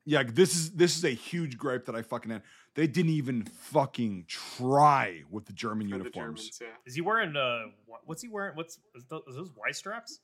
yeah, 0.05 0.23
this 0.23 0.55
is 0.55 0.71
this 0.71 0.95
is 0.97 1.03
a 1.03 1.09
huge 1.09 1.57
gripe 1.57 1.85
that 1.85 1.95
I 1.95 2.01
fucking 2.01 2.31
had. 2.31 2.43
They 2.75 2.87
didn't 2.87 3.11
even 3.11 3.43
fucking 3.43 4.25
try 4.27 5.23
with 5.29 5.45
the 5.45 5.53
German 5.53 5.87
for 5.89 5.97
the 5.97 6.03
uniforms. 6.05 6.49
Germans, 6.49 6.59
yeah. 6.61 6.77
Is 6.85 6.95
he 6.95 7.01
wearing 7.01 7.35
uh? 7.35 7.65
What's 8.05 8.21
he 8.21 8.29
wearing? 8.29 8.55
What's 8.55 8.79
is 8.95 9.03
those, 9.05 9.23
is 9.27 9.35
those 9.35 9.51
Y 9.57 9.71
straps? 9.71 10.21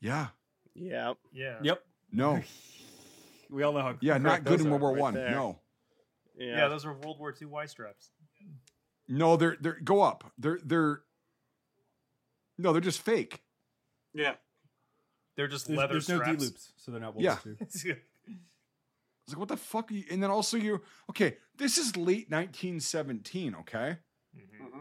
Yeah, 0.00 0.28
Yeah. 0.74 1.14
Yeah. 1.32 1.58
Yep. 1.62 1.84
no, 2.12 2.42
We 3.50 3.62
all 3.62 3.72
know 3.72 3.80
how. 3.82 3.94
yeah, 4.00 4.18
not 4.18 4.44
good 4.44 4.58
those 4.60 4.64
in. 4.66 4.70
World 4.70 4.82
War 4.82 4.92
right 4.92 5.00
One. 5.00 5.14
there. 5.14 5.30
No, 5.30 5.60
Yeah. 6.36 6.56
Yeah, 6.56 6.68
those 6.68 6.84
are 6.84 6.92
World 6.92 7.18
War 7.18 7.34
II 7.40 7.46
Y 7.48 7.66
straps. 7.66 8.10
no, 9.08 9.36
they're 9.36 9.56
they're 9.60 9.78
go 9.82 10.02
up. 10.02 10.24
They're 10.38 10.58
they're 10.64 11.02
no, 12.58 12.72
they're 12.72 12.80
just 12.80 13.02
fake. 13.02 13.42
Yeah. 14.14 14.34
They're 15.36 15.48
just 15.48 15.66
There's, 15.66 15.78
leather 15.78 15.92
there's 15.94 16.08
no 16.08 16.18
D 16.18 16.24
straps. 16.24 16.42
loops, 16.42 16.72
so 16.76 16.90
they're 16.90 17.00
not 17.00 17.14
World 17.14 17.24
Yeah. 17.24 17.36
War 17.44 17.56
II. 17.84 17.96
It's 19.28 19.32
like, 19.34 19.40
what 19.40 19.48
the 19.48 19.56
fuck 19.56 19.90
are 19.90 19.94
you? 19.94 20.04
And 20.08 20.22
then 20.22 20.30
also 20.30 20.56
you, 20.56 20.82
okay, 21.10 21.36
this 21.56 21.78
is 21.78 21.96
late 21.96 22.30
1917, 22.30 23.56
okay? 23.56 23.96
Mhm. 24.36 24.70
hmm 24.70 24.80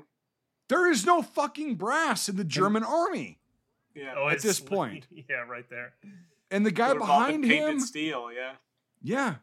There 0.70 0.88
is 0.92 1.04
no 1.04 1.24
fucking 1.24 1.76
brass 1.78 2.30
in 2.30 2.36
the 2.36 2.44
German 2.44 2.84
army. 2.84 3.40
Yeah. 3.96 4.14
Oh, 4.16 4.28
At 4.28 4.36
it's 4.36 4.44
this 4.44 4.60
point. 4.76 5.08
yeah, 5.12 5.38
right 5.50 5.68
there. 5.72 5.96
And 6.52 6.66
the 6.66 6.72
guy 6.72 6.90
Would've 6.90 7.02
all 7.10 7.28
been 7.28 7.42
behind 7.42 7.44
painted 7.44 7.74
him, 7.76 7.80
steel. 7.80 8.30
Yeah. 8.32 8.54
yeah. 9.02 9.36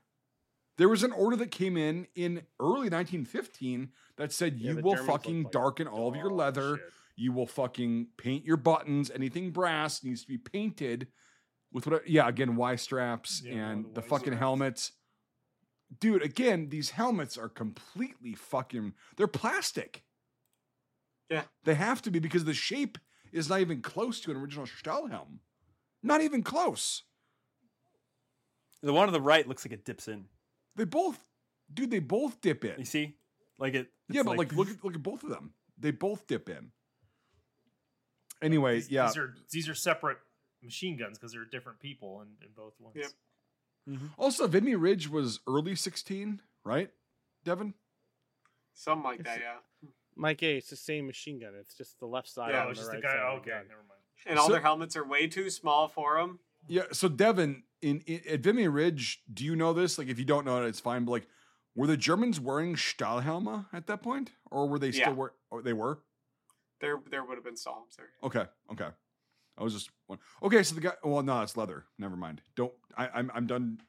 There 0.79 0.89
was 0.89 1.03
an 1.03 1.13
order 1.13 1.37
that 1.37 1.51
came 1.51 1.77
in 1.77 2.07
in 2.15 2.43
early 2.61 2.89
1915 2.89 3.91
that 4.17 4.33
said 4.33 4.57
Yeah, 4.59 4.73
you 4.73 4.77
will 4.81 4.93
Germans 4.95 5.07
fucking 5.11 5.43
like 5.45 5.53
darken 5.53 5.87
all 5.87 6.09
of 6.09 6.17
your 6.17 6.31
leather. 6.31 6.77
shit. 6.79 6.93
You 7.17 7.33
will 7.33 7.47
fucking 7.47 8.09
paint 8.17 8.45
your 8.45 8.57
buttons. 8.57 9.11
Anything 9.11 9.51
brass 9.51 10.03
needs 10.03 10.23
to 10.23 10.29
be 10.29 10.39
painted 10.39 11.09
with 11.73 11.87
what? 11.87 12.09
Yeah, 12.09 12.27
again, 12.27 12.57
Y 12.57 12.77
straps 12.77 13.43
Yeah, 13.45 13.69
and 13.71 13.85
the 13.87 14.01
the 14.01 14.03
fucking 14.03 14.27
straps. 14.29 14.39
helmets. 14.41 14.93
Dude, 16.01 16.23
again, 16.23 16.71
these 16.71 16.91
helmets 16.91 17.37
are 17.37 17.51
completely 17.51 18.33
fucking. 18.35 18.95
They're 19.17 19.27
plastic. 19.27 20.05
Yeah. 21.29 21.43
They 21.65 21.75
have 21.75 22.01
to 22.03 22.11
be 22.11 22.19
because 22.19 22.45
the 22.45 22.55
shape 22.55 22.97
is 23.31 23.49
not 23.51 23.61
even 23.61 23.83
close 23.83 24.21
to 24.21 24.31
an 24.31 24.37
original 24.39 24.67
Stahlhelm. 24.67 25.39
Not 26.03 26.21
even 26.21 26.43
close. 26.43 27.03
The 28.83 28.93
one 28.93 29.07
on 29.07 29.13
the 29.13 29.21
right 29.21 29.47
looks 29.47 29.65
like 29.65 29.73
it 29.73 29.85
dips 29.85 30.09
in. 30.09 30.25
They 30.75 30.85
both, 30.85 31.19
dude. 31.73 31.91
They 31.91 32.01
both 32.01 32.41
dip 32.41 32.65
in. 32.65 32.79
You 32.79 32.85
see, 32.85 33.15
like 33.59 33.75
it. 33.75 33.89
Yeah, 34.09 34.23
but 34.25 34.37
like, 34.37 34.53
look 34.53 34.69
at 34.71 34.83
look 34.85 34.95
at 34.95 35.03
both 35.03 35.23
of 35.23 35.31
them. 35.31 35.55
They 35.79 35.93
both 35.93 36.27
dip 36.27 36.49
in. 36.49 36.73
Anyway, 38.43 38.77
These, 38.77 38.91
yeah. 38.91 39.07
These 39.07 39.17
are 39.17 39.35
these 39.51 39.69
are 39.69 39.75
separate 39.75 40.19
machine 40.63 40.97
guns 40.97 41.19
because 41.19 41.33
they're 41.33 41.45
different 41.45 41.79
people 41.79 42.23
in, 42.23 42.29
in 42.45 42.53
both 42.57 42.75
ones. 42.81 42.97
Yep. 42.97 43.11
Mm-hmm. 43.89 44.07
Also, 44.19 44.47
Vimy 44.47 44.75
Ridge 44.77 45.09
was 45.09 45.41
early 45.49 45.75
16, 45.75 46.41
right? 46.65 46.91
Devin? 47.45 47.75
Something 48.75 49.05
like 49.05 49.25
that. 49.25 49.41
Yeah. 49.41 49.89
Mike 50.15 50.43
A, 50.43 50.57
it's 50.57 50.71
the 50.71 50.77
same 50.77 51.07
machine 51.07 51.41
gun. 51.41 51.53
It's 51.59 51.75
just 51.75 51.99
the 51.99 52.07
left 52.07 52.29
side. 52.29 52.51
Yeah, 52.53 52.61
Oh, 52.61 52.65
on 52.67 52.71
it's 52.71 52.81
the 52.81 52.85
just 52.85 52.93
right 52.93 53.03
the 53.03 53.09
guy. 53.09 53.19
Oh, 53.25 53.37
of 53.39 53.45
the 53.45 53.51
okay, 53.51 53.61
never 53.69 53.83
mind. 53.89 54.02
And 54.27 54.39
all 54.39 54.47
So- 54.47 54.53
their 54.53 54.61
helmets 54.63 54.97
are 54.97 55.05
way 55.07 55.27
too 55.27 55.51
small 55.51 55.89
for 55.89 56.17
them. 56.19 56.39
Yeah. 56.69 56.83
So, 56.93 57.09
Devin, 57.09 57.65
in, 57.81 58.01
in 58.07 58.21
at 58.29 58.41
Vimy 58.41 58.69
Ridge, 58.69 59.23
do 59.33 59.45
you 59.45 59.57
know 59.57 59.73
this? 59.73 59.99
Like, 59.99 60.09
if 60.09 60.19
you 60.19 60.25
don't 60.25 60.45
know 60.45 60.63
it, 60.63 60.69
it's 60.69 60.81
fine. 60.81 61.05
But 61.05 61.13
like, 61.13 61.29
were 61.75 61.87
the 61.87 61.97
Germans 61.97 62.39
wearing 62.39 62.77
Stahlhelme 62.77 63.67
at 63.73 63.87
that 63.89 64.03
point, 64.03 64.31
or 64.51 64.69
were 64.69 64.79
they 64.79 64.91
Yeah. 64.91 65.05
still 65.07 65.15
wear? 65.15 65.33
Oh, 65.51 65.61
they 65.61 65.73
were. 65.73 66.01
There, 66.81 67.01
there 67.11 67.25
would 67.25 67.37
have 67.37 67.45
been 67.45 67.57
Psalms 67.57 67.97
there. 67.97 68.11
Okay. 68.23 68.45
Okay. 68.73 68.89
I 69.59 69.63
was 69.63 69.73
just 69.73 69.91
one. 70.07 70.19
Okay. 70.43 70.63
So 70.63 70.75
the 70.75 70.81
guy. 70.81 70.93
Well, 71.05 71.23
no, 71.23 71.43
it's 71.43 71.57
leather. 71.57 71.85
Never 71.99 72.17
mind. 72.17 72.43
Don't. 72.57 72.73
I, 72.97 73.09
I'm. 73.09 73.31
I'm 73.35 73.47
done. 73.47 73.81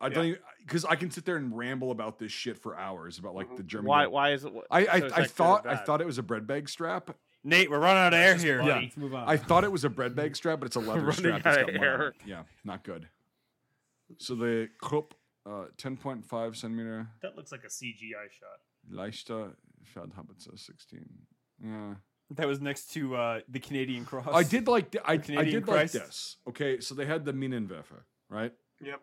I 0.00 0.08
don't 0.08 0.38
because 0.60 0.84
I 0.86 0.96
can 0.96 1.10
sit 1.10 1.24
there 1.26 1.36
and 1.36 1.56
ramble 1.56 1.90
about 1.90 2.18
this 2.18 2.32
shit 2.32 2.58
for 2.58 2.76
hours 2.76 3.18
about 3.18 3.34
like 3.34 3.48
Mhm. 3.50 3.56
the 3.58 3.62
German. 3.62 3.86
Why? 3.86 4.06
Why 4.06 4.32
is 4.32 4.44
it? 4.44 4.52
I 4.70 4.80
I, 4.80 4.84
so 4.84 4.86
is 4.86 4.92
I 4.92 4.98
that 5.00 5.10
good 5.16 5.20
or 5.22 5.26
thought 5.28 5.66
I 5.66 5.76
thought 5.76 6.00
it 6.00 6.06
was 6.06 6.18
a 6.18 6.22
bread 6.22 6.46
bag 6.46 6.68
strap. 6.68 7.16
Nate, 7.42 7.70
we're 7.70 7.78
running 7.78 8.02
out 8.02 8.12
of 8.12 8.18
air 8.20 8.36
here. 8.36 8.58
just 8.58 8.68
Yeah, 8.68 8.78
let's 8.80 8.96
move 8.96 9.14
on. 9.14 9.28
I 9.28 9.36
thought 9.36 9.64
it 9.64 9.72
was 9.72 9.84
a 9.84 9.90
bread 9.90 10.14
bag 10.14 10.36
strap, 10.36 10.60
but 10.60 10.66
it's 10.66 10.76
a 10.76 10.80
leather 10.80 11.00
Running 11.00 11.12
strap. 11.14 11.42
That's 11.42 11.58
out 11.58 11.66
got 11.66 11.74
of 11.74 11.80
mud 11.80 11.88
on 11.88 12.00
air. 12.00 12.08
it. 12.08 12.14
Yeah, 12.26 12.42
not 12.64 12.84
good. 12.84 13.08
So 14.18 14.34
the 14.34 14.68
Krupp, 14.80 15.14
uh, 15.46 15.66
10.5 15.78 16.56
centimeter 16.56 17.08
That 17.22 17.36
looks 17.36 17.50
like 17.52 17.64
a 17.64 17.68
CGI 17.68 18.30
shot. 18.30 18.60
leichter 18.92 19.54
Feldhaubitzer 19.94 20.58
16. 20.58 21.06
Yeah. 21.64 21.94
That 22.32 22.46
was 22.46 22.60
next 22.60 22.92
to 22.92 23.16
uh, 23.16 23.40
the 23.48 23.58
Canadian 23.58 24.04
cross. 24.04 24.28
I 24.32 24.42
did 24.44 24.68
like 24.68 24.92
th- 24.92 25.02
I, 25.06 25.14
I 25.14 25.18
Canadian 25.18 25.62
did 25.62 25.68
like 25.68 25.90
this. 25.90 26.36
Okay, 26.48 26.78
so 26.80 26.94
they 26.94 27.04
had 27.06 27.24
the 27.24 27.32
Minenwerfer, 27.32 28.02
right? 28.28 28.52
Yep. 28.84 29.00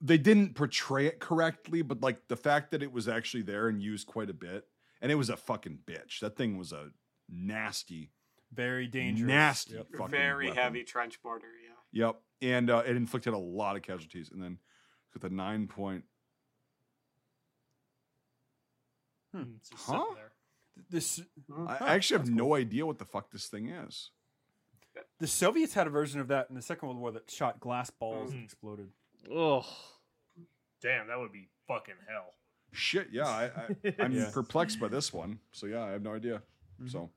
They 0.00 0.18
didn't 0.18 0.54
portray 0.54 1.06
it 1.06 1.18
correctly, 1.20 1.82
but 1.82 2.02
like 2.02 2.28
the 2.28 2.36
fact 2.36 2.70
that 2.70 2.82
it 2.82 2.92
was 2.92 3.08
actually 3.08 3.42
there 3.42 3.66
and 3.68 3.82
used 3.82 4.06
quite 4.06 4.30
a 4.30 4.34
bit, 4.34 4.66
and 5.06 5.12
it 5.12 5.14
was 5.14 5.30
a 5.30 5.36
fucking 5.36 5.78
bitch. 5.86 6.18
That 6.18 6.36
thing 6.36 6.58
was 6.58 6.72
a 6.72 6.90
nasty, 7.28 8.10
Very 8.52 8.88
dangerous. 8.88 9.28
nasty, 9.28 9.74
Yep. 9.74 9.86
fucking 9.92 10.10
Very 10.10 10.48
weapon. 10.48 10.60
heavy 10.62 10.82
trench 10.82 11.20
mortar. 11.22 11.46
Yeah. 11.92 12.06
Yep, 12.06 12.20
and 12.42 12.70
uh, 12.70 12.82
it 12.84 12.96
inflicted 12.96 13.32
a 13.32 13.38
lot 13.38 13.76
of 13.76 13.82
casualties. 13.82 14.30
And 14.32 14.42
then 14.42 14.58
with 15.14 15.22
a 15.22 15.30
nine 15.30 15.68
point, 15.68 16.04
Hmm. 19.32 19.56
Huh? 19.74 20.04
This 20.90 21.20
Mhm. 21.48 21.68
I 21.68 21.76
I 21.76 21.94
actually 21.94 22.16
have 22.18 22.26
that's 22.26 22.36
no 22.36 22.54
idea 22.54 22.84
what 22.86 22.98
the 22.98 23.04
fuck 23.04 23.30
this 23.30 23.48
thing 23.48 23.68
is. 23.68 24.10
the 25.18 25.26
Soviets 25.26 25.74
had 25.74 25.86
a 25.86 25.90
version 25.90 26.20
of 26.20 26.28
that 26.28 26.48
in 26.48 26.54
the 26.56 26.62
Second 26.62 26.88
World 26.88 27.00
War 27.00 27.12
that 27.12 27.30
shot 27.30 27.60
glass 27.60 27.90
balls 27.90 28.32
and 28.32 28.40
Mhm. 28.40 28.44
exploded. 28.44 28.92
Ugh. 29.30 29.64
Damn, 30.80 31.06
that 31.08 31.18
would 31.18 31.32
be 31.32 31.48
fucking 31.66 31.96
hell. 32.08 32.34
Shit, 32.76 33.08
yeah, 33.10 33.26
I, 33.26 33.44
I, 33.44 33.94
I'm 34.00 34.12
Yeah. 34.12 34.30
perplexed 34.32 34.78
by 34.78 34.88
this 34.88 35.12
one. 35.12 35.38
So 35.52 35.66
yeah, 35.66 35.82
I 35.84 35.90
have 35.92 36.02
no 36.02 36.14
idea. 36.14 36.42
Mhm. 36.80 36.90
So 36.90 37.10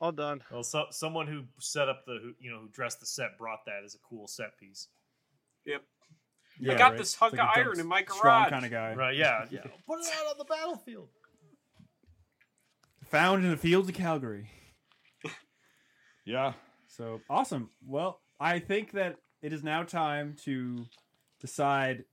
All 0.00 0.12
done. 0.12 0.42
Well, 0.52 0.62
so, 0.62 0.86
someone 0.90 1.26
who 1.26 1.44
set 1.58 1.88
up 1.88 2.04
the, 2.06 2.18
who, 2.22 2.34
you 2.38 2.50
know, 2.50 2.60
who 2.60 2.68
dressed 2.68 3.00
the 3.00 3.06
set 3.06 3.36
brought 3.38 3.64
that 3.66 3.82
as 3.84 3.94
a 3.94 3.98
cool 3.98 4.28
set 4.28 4.56
piece. 4.58 4.88
Yep. 5.64 5.82
Yeah, 6.60 6.72
I 6.74 6.78
got 6.78 6.90
right. 6.90 6.98
this 6.98 7.14
hunk 7.14 7.32
like 7.34 7.40
of 7.42 7.48
iron 7.56 7.80
in 7.80 7.86
my 7.86 8.02
Strong 8.02 8.20
garage. 8.22 8.50
kind 8.50 8.64
of 8.64 8.70
guy. 8.70 8.94
Right? 8.94 9.16
Yeah, 9.16 9.46
yeah. 9.50 9.60
Put 9.86 10.00
it 10.00 10.06
out 10.18 10.30
on 10.32 10.38
the 10.38 10.44
battlefield. 10.44 11.08
Found 13.06 13.44
in 13.44 13.50
the 13.50 13.56
fields 13.56 13.88
of 13.88 13.94
Calgary. 13.94 14.50
yeah, 16.24 16.52
So 16.88 17.20
awesome. 17.30 17.70
Well, 17.86 18.20
I 18.38 18.58
think 18.58 18.92
that 18.92 19.16
it 19.42 19.52
is 19.52 19.62
now 19.64 19.82
time 19.84 20.36
to 20.44 20.84
decide 21.40 22.04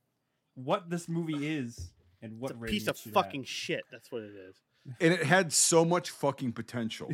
what 0.54 0.88
this 0.88 1.08
movie 1.08 1.46
is 1.56 1.90
and 2.22 2.38
what 2.40 2.52
It's 2.52 2.60
a 2.60 2.64
piece 2.66 2.86
of 2.88 2.98
fucking 2.98 3.42
have. 3.42 3.48
shit. 3.48 3.82
That's 3.90 4.10
what 4.10 4.22
it 4.22 4.32
is. 4.48 4.56
and 5.00 5.12
it 5.14 5.22
had 5.24 5.52
so 5.52 5.84
much 5.84 6.10
fucking 6.10 6.52
potential, 6.52 7.10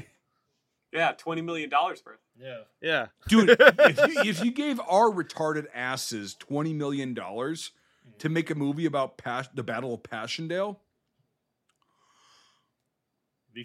Yeah, 0.92 1.12
twenty 1.12 1.40
million 1.42 1.70
dollars 1.70 2.02
worth. 2.04 2.18
Yeah. 2.38 2.60
Yeah. 2.82 3.06
dude. 3.28 3.50
if, 3.58 3.96
you, 4.14 4.20
if 4.30 4.44
you 4.44 4.50
gave 4.50 4.78
our 4.80 5.10
retarded 5.10 5.64
asses 5.74 6.34
twenty 6.34 6.74
million 6.74 7.14
dollars 7.14 7.70
to 8.18 8.28
make 8.28 8.50
a 8.50 8.54
movie 8.54 8.84
about 8.84 9.16
Pas- 9.16 9.48
the 9.54 9.62
Battle 9.62 9.94
of 9.94 10.02
Passchendaele, 10.02 10.78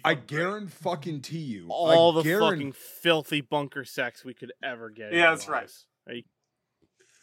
I 0.04 0.14
guarantee 0.14 0.70
fucking 0.82 1.22
to 1.22 1.38
you, 1.38 1.66
All 1.70 2.18
I 2.18 2.22
the 2.22 2.28
guaran- 2.28 2.50
fucking 2.50 2.72
filthy 2.72 3.40
bunker 3.40 3.84
sex 3.84 4.24
we 4.24 4.34
could 4.34 4.52
ever 4.62 4.90
get. 4.90 5.12
Yeah, 5.12 5.26
our 5.28 5.34
that's 5.36 5.48
right. 5.48 5.60
lives. 5.62 5.86
Are 6.06 6.14
you- 6.14 6.22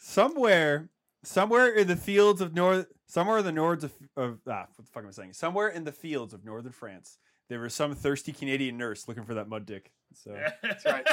Somewhere, 0.00 0.88
somewhere 1.26 1.68
in 1.74 1.88
the 1.88 1.96
fields 1.96 2.40
of 2.40 2.54
north, 2.54 2.86
somewhere 3.06 3.38
in 3.38 3.44
the 3.44 3.52
nords 3.52 3.82
of, 3.82 3.92
of 4.16 4.38
ah, 4.48 4.66
what 4.74 4.86
the 4.86 4.92
fuck 4.92 5.02
am 5.02 5.08
I 5.08 5.12
saying? 5.12 5.32
Somewhere 5.32 5.68
in 5.68 5.84
the 5.84 5.92
fields 5.92 6.32
of 6.32 6.44
northern 6.44 6.72
France, 6.72 7.18
there 7.48 7.60
was 7.60 7.74
some 7.74 7.94
thirsty 7.94 8.32
Canadian 8.32 8.76
nurse 8.78 9.08
looking 9.08 9.24
for 9.24 9.34
that 9.34 9.48
mud 9.48 9.66
dick. 9.66 9.90
So 10.14 10.36
That's 10.62 10.84
right. 10.84 11.06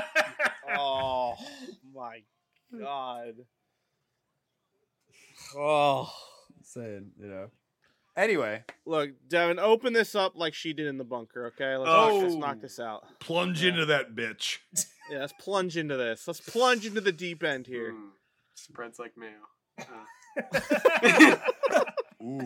Oh 0.77 1.35
my 1.93 2.19
god. 2.79 3.33
Oh. 5.55 6.11
saying, 6.63 7.11
you 7.19 7.27
know. 7.27 7.47
Anyway, 8.15 8.63
Look, 8.85 9.09
Devin, 9.27 9.57
open 9.57 9.91
this 9.91 10.13
up 10.13 10.33
like 10.35 10.53
she 10.53 10.71
did 10.73 10.85
in 10.85 10.97
the 10.99 11.03
bunker, 11.03 11.47
okay? 11.47 11.75
Let's, 11.77 11.89
Oh. 11.89 12.09
knock, 12.11 12.21
let's 12.23 12.35
knock 12.35 12.61
this 12.61 12.79
out. 12.79 13.03
plunge 13.19 13.63
into 13.63 13.85
that 13.87 14.13
bitch. 14.15 14.59
Yeah, 15.11 15.19
let's 15.19 15.33
plunge 15.39 15.77
into 15.77 15.97
this. 15.97 16.27
Let's 16.27 16.39
plunge 16.39 16.85
into 16.85 17.01
the 17.01 17.11
deep 17.11 17.43
end 17.43 17.65
here. 17.65 17.91
Mm, 17.91 18.09
spreads 18.53 18.99
like 18.99 19.17
mayo. 19.17 19.31
Uh, 22.23 22.25
Ooh, 22.25 22.41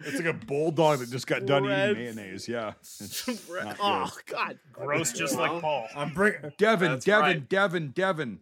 it's 0.00 0.16
like 0.16 0.26
a 0.26 0.32
bulldog 0.34 0.98
that 0.98 1.10
just 1.10 1.26
got 1.26 1.46
done 1.46 1.64
Spreads. 1.64 1.98
eating 1.98 2.14
mayonnaise. 2.14 2.46
Yeah, 2.46 2.72
it's 2.80 3.26
not 3.26 3.38
good. 3.48 3.76
oh 3.80 4.12
god. 4.26 4.58
Gross, 4.72 5.12
just 5.12 5.36
like 5.36 5.60
Paul. 5.62 5.88
I'm 5.96 6.12
bringing 6.12 6.52
Devin, 6.58 6.92
That's 6.92 7.04
Devin, 7.06 7.22
right. 7.24 7.48
Devin, 7.48 7.90
Devin. 7.92 8.40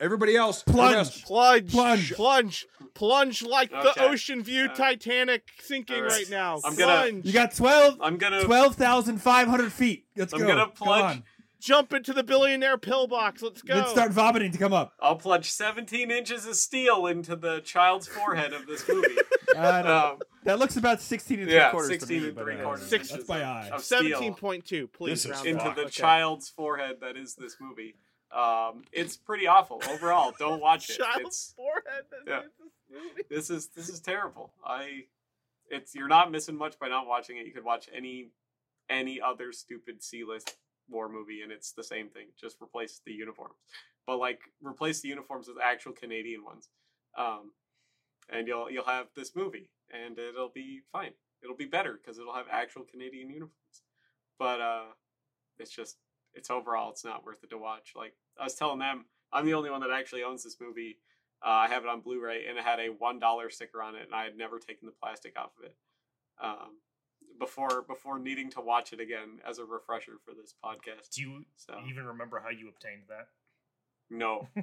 Everybody 0.00 0.36
else, 0.36 0.62
Plunge. 0.64 1.24
Plunge, 1.24 1.70
Plunge. 1.72 2.12
plunge, 2.14 2.66
plunge 2.94 3.42
like 3.42 3.70
the 3.70 3.90
Okay. 3.92 4.04
ocean 4.04 4.42
view 4.42 4.66
Uh, 4.66 4.74
Titanic 4.74 5.44
sinking 5.60 5.96
all 5.96 6.02
right. 6.02 6.10
right 6.12 6.30
now. 6.30 6.60
I'm 6.64 6.74
gonna- 6.76 6.92
plunge. 7.02 7.24
You 7.26 7.32
got 7.32 7.54
12 7.54 7.98
I'm 8.02 8.18
gonna 8.18 8.42
12,500 8.44 9.72
feet. 9.72 10.04
Let's 10.16 10.32
I'm 10.34 10.40
go. 10.40 10.46
gonna 10.46 10.64
Come 10.66 10.72
plunge. 10.72 11.16
on. 11.18 11.24
Jump 11.60 11.92
into 11.92 12.12
the 12.12 12.22
billionaire 12.22 12.78
pillbox. 12.78 13.42
Let's 13.42 13.62
go. 13.62 13.74
Let's 13.74 13.90
start 13.90 14.12
vomiting 14.12 14.52
to 14.52 14.58
come 14.58 14.72
up. 14.72 14.92
I'll 15.00 15.16
plunge 15.16 15.50
17 15.50 16.10
inches 16.10 16.46
of 16.46 16.56
steel 16.56 17.06
into 17.06 17.36
the 17.36 17.60
child's 17.60 18.06
forehead 18.08 18.52
of 18.52 18.66
this 18.66 18.86
movie. 18.88 19.16
I 19.56 19.82
don't- 19.82 19.86
Um, 19.90 20.18
that 20.44 20.58
looks 20.58 20.76
about 20.76 21.00
16 21.00 21.38
and 21.40 21.48
three 21.48 21.54
yeah, 21.56 21.70
quarters. 21.70 21.88
to 21.90 21.94
16 22.00 22.22
me, 22.22 22.28
and 22.28 22.36
three 22.38 22.54
uh, 22.58 22.62
quarters. 22.62 22.86
Six- 22.86 23.10
That's 23.10 23.28
my 23.28 23.42
eye. 23.42 23.68
of 23.72 23.82
steel. 23.82 23.98
Seventeen 24.02 24.34
point 24.34 24.64
two, 24.64 24.86
please. 24.88 25.22
This 25.22 25.24
is 25.26 25.30
round 25.32 25.46
into 25.46 25.64
off. 25.70 25.74
the 25.76 25.82
Okay. 25.82 25.90
child's 25.90 26.48
forehead 26.48 26.96
that 27.00 27.16
is 27.16 27.34
this 27.34 27.56
movie. 27.60 27.96
Um, 28.34 28.82
it's 28.92 29.16
pretty 29.16 29.46
awful 29.46 29.80
overall. 29.90 30.32
Don't 30.38 30.60
watch 30.60 30.90
it. 30.90 30.98
Child's 30.98 31.26
It's 31.26 31.54
forehead. 31.56 32.04
That's 32.10 32.22
yeah. 32.28 32.40
this 32.42 32.52
movie. 32.90 33.22
this 33.30 33.50
is 33.50 33.68
this 33.68 33.88
is 33.88 34.00
terrible. 34.00 34.52
I 34.64 35.04
it's 35.68 35.94
you're 35.96 36.06
not 36.08 36.30
missing 36.30 36.56
much 36.56 36.78
by 36.78 36.88
not 36.88 37.06
watching 37.08 37.38
it. 37.38 37.46
You 37.46 37.52
could 37.52 37.64
watch 37.64 37.88
any 37.94 38.28
any 38.88 39.20
other 39.20 39.50
stupid 39.52 40.02
C 40.02 40.22
list 40.22 40.56
war 40.88 41.08
movie 41.08 41.42
and 41.42 41.52
it's 41.52 41.72
the 41.72 41.84
same 41.84 42.08
thing. 42.08 42.26
Just 42.40 42.60
replace 42.62 43.00
the 43.04 43.12
uniforms. 43.12 43.56
But 44.06 44.18
like 44.18 44.40
replace 44.62 45.00
the 45.00 45.08
uniforms 45.08 45.48
with 45.48 45.56
actual 45.62 45.92
Canadian 45.92 46.44
ones. 46.44 46.68
Um 47.16 47.52
and 48.28 48.46
you'll 48.46 48.70
you'll 48.70 48.84
have 48.84 49.06
this 49.14 49.34
movie 49.34 49.70
and 49.92 50.18
it'll 50.18 50.50
be 50.50 50.82
fine. 50.92 51.12
It'll 51.42 51.56
be 51.56 51.66
better 51.66 51.98
because 52.00 52.18
it'll 52.18 52.34
have 52.34 52.46
actual 52.50 52.84
Canadian 52.84 53.30
uniforms. 53.30 53.82
But 54.38 54.60
uh 54.60 54.84
it's 55.58 55.74
just 55.74 55.96
it's 56.34 56.50
overall 56.50 56.90
it's 56.90 57.04
not 57.04 57.24
worth 57.24 57.42
it 57.42 57.50
to 57.50 57.58
watch. 57.58 57.92
Like 57.96 58.14
I 58.38 58.44
was 58.44 58.54
telling 58.54 58.78
them, 58.78 59.06
I'm 59.32 59.46
the 59.46 59.54
only 59.54 59.70
one 59.70 59.80
that 59.80 59.90
actually 59.90 60.22
owns 60.22 60.44
this 60.44 60.56
movie. 60.60 60.98
Uh, 61.44 61.50
I 61.50 61.68
have 61.68 61.84
it 61.84 61.88
on 61.88 62.00
Blu-ray, 62.00 62.46
and 62.46 62.56
it 62.56 62.64
had 62.64 62.80
a 62.80 62.88
one 62.88 63.18
dollar 63.18 63.50
sticker 63.50 63.82
on 63.82 63.94
it, 63.94 64.02
and 64.06 64.14
I 64.14 64.24
had 64.24 64.36
never 64.36 64.58
taken 64.58 64.86
the 64.86 64.92
plastic 64.92 65.38
off 65.38 65.50
of 65.58 65.64
it 65.66 65.76
um, 66.42 66.78
before 67.38 67.82
before 67.82 68.18
needing 68.18 68.50
to 68.50 68.60
watch 68.60 68.92
it 68.92 69.00
again 69.00 69.40
as 69.48 69.58
a 69.58 69.64
refresher 69.64 70.12
for 70.24 70.32
this 70.34 70.54
podcast. 70.64 71.10
Do 71.14 71.22
you 71.22 71.44
So 71.56 71.74
even 71.88 72.04
remember 72.06 72.40
how 72.40 72.50
you 72.50 72.68
obtained 72.68 73.02
that? 73.08 73.28
no, 74.10 74.48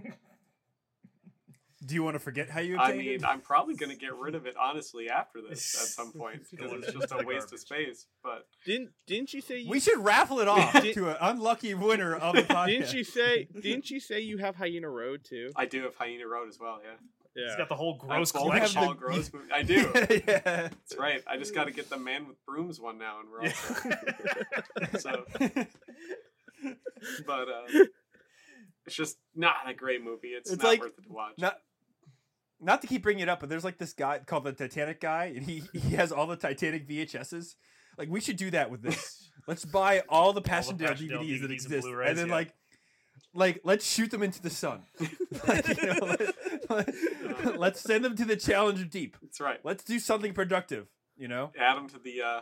Do 1.85 1.95
you 1.95 2.03
want 2.03 2.15
to 2.15 2.19
forget 2.19 2.49
how 2.49 2.61
you 2.61 2.77
I 2.77 2.91
obtained 2.91 2.97
mean 3.05 3.15
it? 3.15 3.25
I'm 3.25 3.41
probably 3.41 3.75
gonna 3.75 3.95
get 3.95 4.15
rid 4.15 4.35
of 4.35 4.45
it 4.45 4.55
honestly 4.57 5.09
after 5.09 5.41
this 5.41 5.75
at 5.75 5.87
some 5.89 6.13
point 6.13 6.43
because 6.49 6.71
Going 6.71 6.81
it's 6.83 6.93
just 6.93 7.11
a 7.11 7.17
the 7.17 7.25
waste 7.25 7.51
of 7.51 7.59
space. 7.59 8.07
But 8.23 8.47
Didn't 8.65 8.91
didn't 9.05 9.33
you 9.33 9.41
say 9.41 9.57
you 9.59 9.69
We 9.69 9.81
should 9.81 9.99
raffle 9.99 10.39
it 10.39 10.47
off 10.47 10.71
to 10.93 11.09
an 11.09 11.17
unlucky 11.19 11.73
winner 11.73 12.15
of 12.15 12.35
the 12.35 12.43
podcast. 12.43 12.67
didn't 12.67 12.93
you 12.93 13.03
say 13.03 13.47
didn't 13.59 13.91
you 13.91 13.99
say 13.99 14.21
you 14.21 14.37
have 14.37 14.55
Hyena 14.55 14.89
Road 14.89 15.25
too? 15.25 15.51
I 15.57 15.65
do 15.65 15.83
have 15.83 15.95
Hyena 15.95 16.25
Road 16.25 16.47
as 16.47 16.57
well. 16.57 16.79
Yeah, 16.81 16.91
He's 17.35 17.45
Yeah. 17.49 17.57
got 17.57 17.69
the 17.69 17.75
whole 17.75 17.99
I 18.01 18.05
have 18.05 18.17
gross 18.17 18.31
both 18.31 18.41
collection. 18.43 18.81
Paul 18.81 18.93
Gross 18.95 19.33
movies. 19.33 19.49
I 19.53 19.63
do. 19.63 19.73
yeah. 20.27 20.39
That's 20.43 20.97
right. 20.97 21.23
I 21.27 21.37
just 21.37 21.53
got 21.55 21.65
to 21.65 21.71
get 21.71 21.89
the 21.89 21.97
Men 21.97 22.27
with 22.27 22.37
Brooms 22.45 22.79
one 22.79 22.97
now, 22.99 23.19
and 23.19 23.29
we're 23.29 23.41
all 23.41 23.49
set. 24.91 25.01
so. 25.01 25.25
but 27.25 27.47
uh, 27.49 27.85
it's 28.85 28.95
just 28.95 29.17
not 29.35 29.55
a 29.67 29.73
great 29.73 30.03
movie. 30.03 30.29
It's, 30.29 30.51
It's 30.51 30.61
not 30.61 30.69
like- 30.69 30.81
worth 30.81 30.97
it 30.97 31.03
to 31.03 31.11
watch. 31.11 31.33
not 31.37 31.57
not 32.59 32.81
to 32.81 32.87
keep 32.87 33.03
bringing 33.03 33.23
it 33.23 33.29
up, 33.29 33.41
but 33.41 33.49
there's 33.49 33.65
like 33.65 33.77
this 33.77 33.93
guy 33.93 34.19
called 34.19 34.45
the 34.45 34.53
Titanic 34.53 35.01
guy, 35.01 35.33
and 35.35 35.43
he 35.45 35.63
he 35.73 35.95
has 35.95 36.11
all 36.11 36.27
the 36.27 36.37
Titanic 36.37 36.87
VHSs. 36.87 37.55
Like 37.97 38.09
we 38.09 38.21
should 38.21 38.37
do 38.37 38.51
that 38.51 38.71
with 38.71 38.81
this. 38.81 39.29
Let's 39.47 39.65
buy 39.65 40.03
all 40.07 40.31
the 40.31 40.41
Passchendaele 40.41 40.91
Passchendaele 40.91 40.95
DVDs 40.95 41.09
that 41.09 41.19
DVDs 41.19 41.43
and 41.43 41.51
exist, 41.51 41.73
and, 41.73 41.81
Blu-rays, 41.81 42.15
then 42.15 42.27
yeah. 42.27 42.33
like, 42.33 42.53
like 43.33 43.61
let's 43.65 43.85
shoot 43.85 44.09
them 44.09 44.23
into 44.23 44.41
the 44.41 44.49
sun. 44.49 44.83
like, 45.47 45.67
you 45.67 45.87
know, 45.87 45.99
let, 46.01 46.21
us 47.57 47.81
send 47.81 48.03
them 48.05 48.15
to 48.15 48.25
the 48.25 48.35
Challenger 48.35 48.85
Deep. 48.85 49.17
That's 49.21 49.39
right. 49.39 49.59
Let's 49.63 49.83
do 49.83 49.99
something 49.99 50.33
productive. 50.33 50.87
You 51.17 51.27
know, 51.27 51.51
Add 51.59 51.77
them 51.77 51.87
to 51.89 51.99
the 51.99 52.21
uh, 52.21 52.41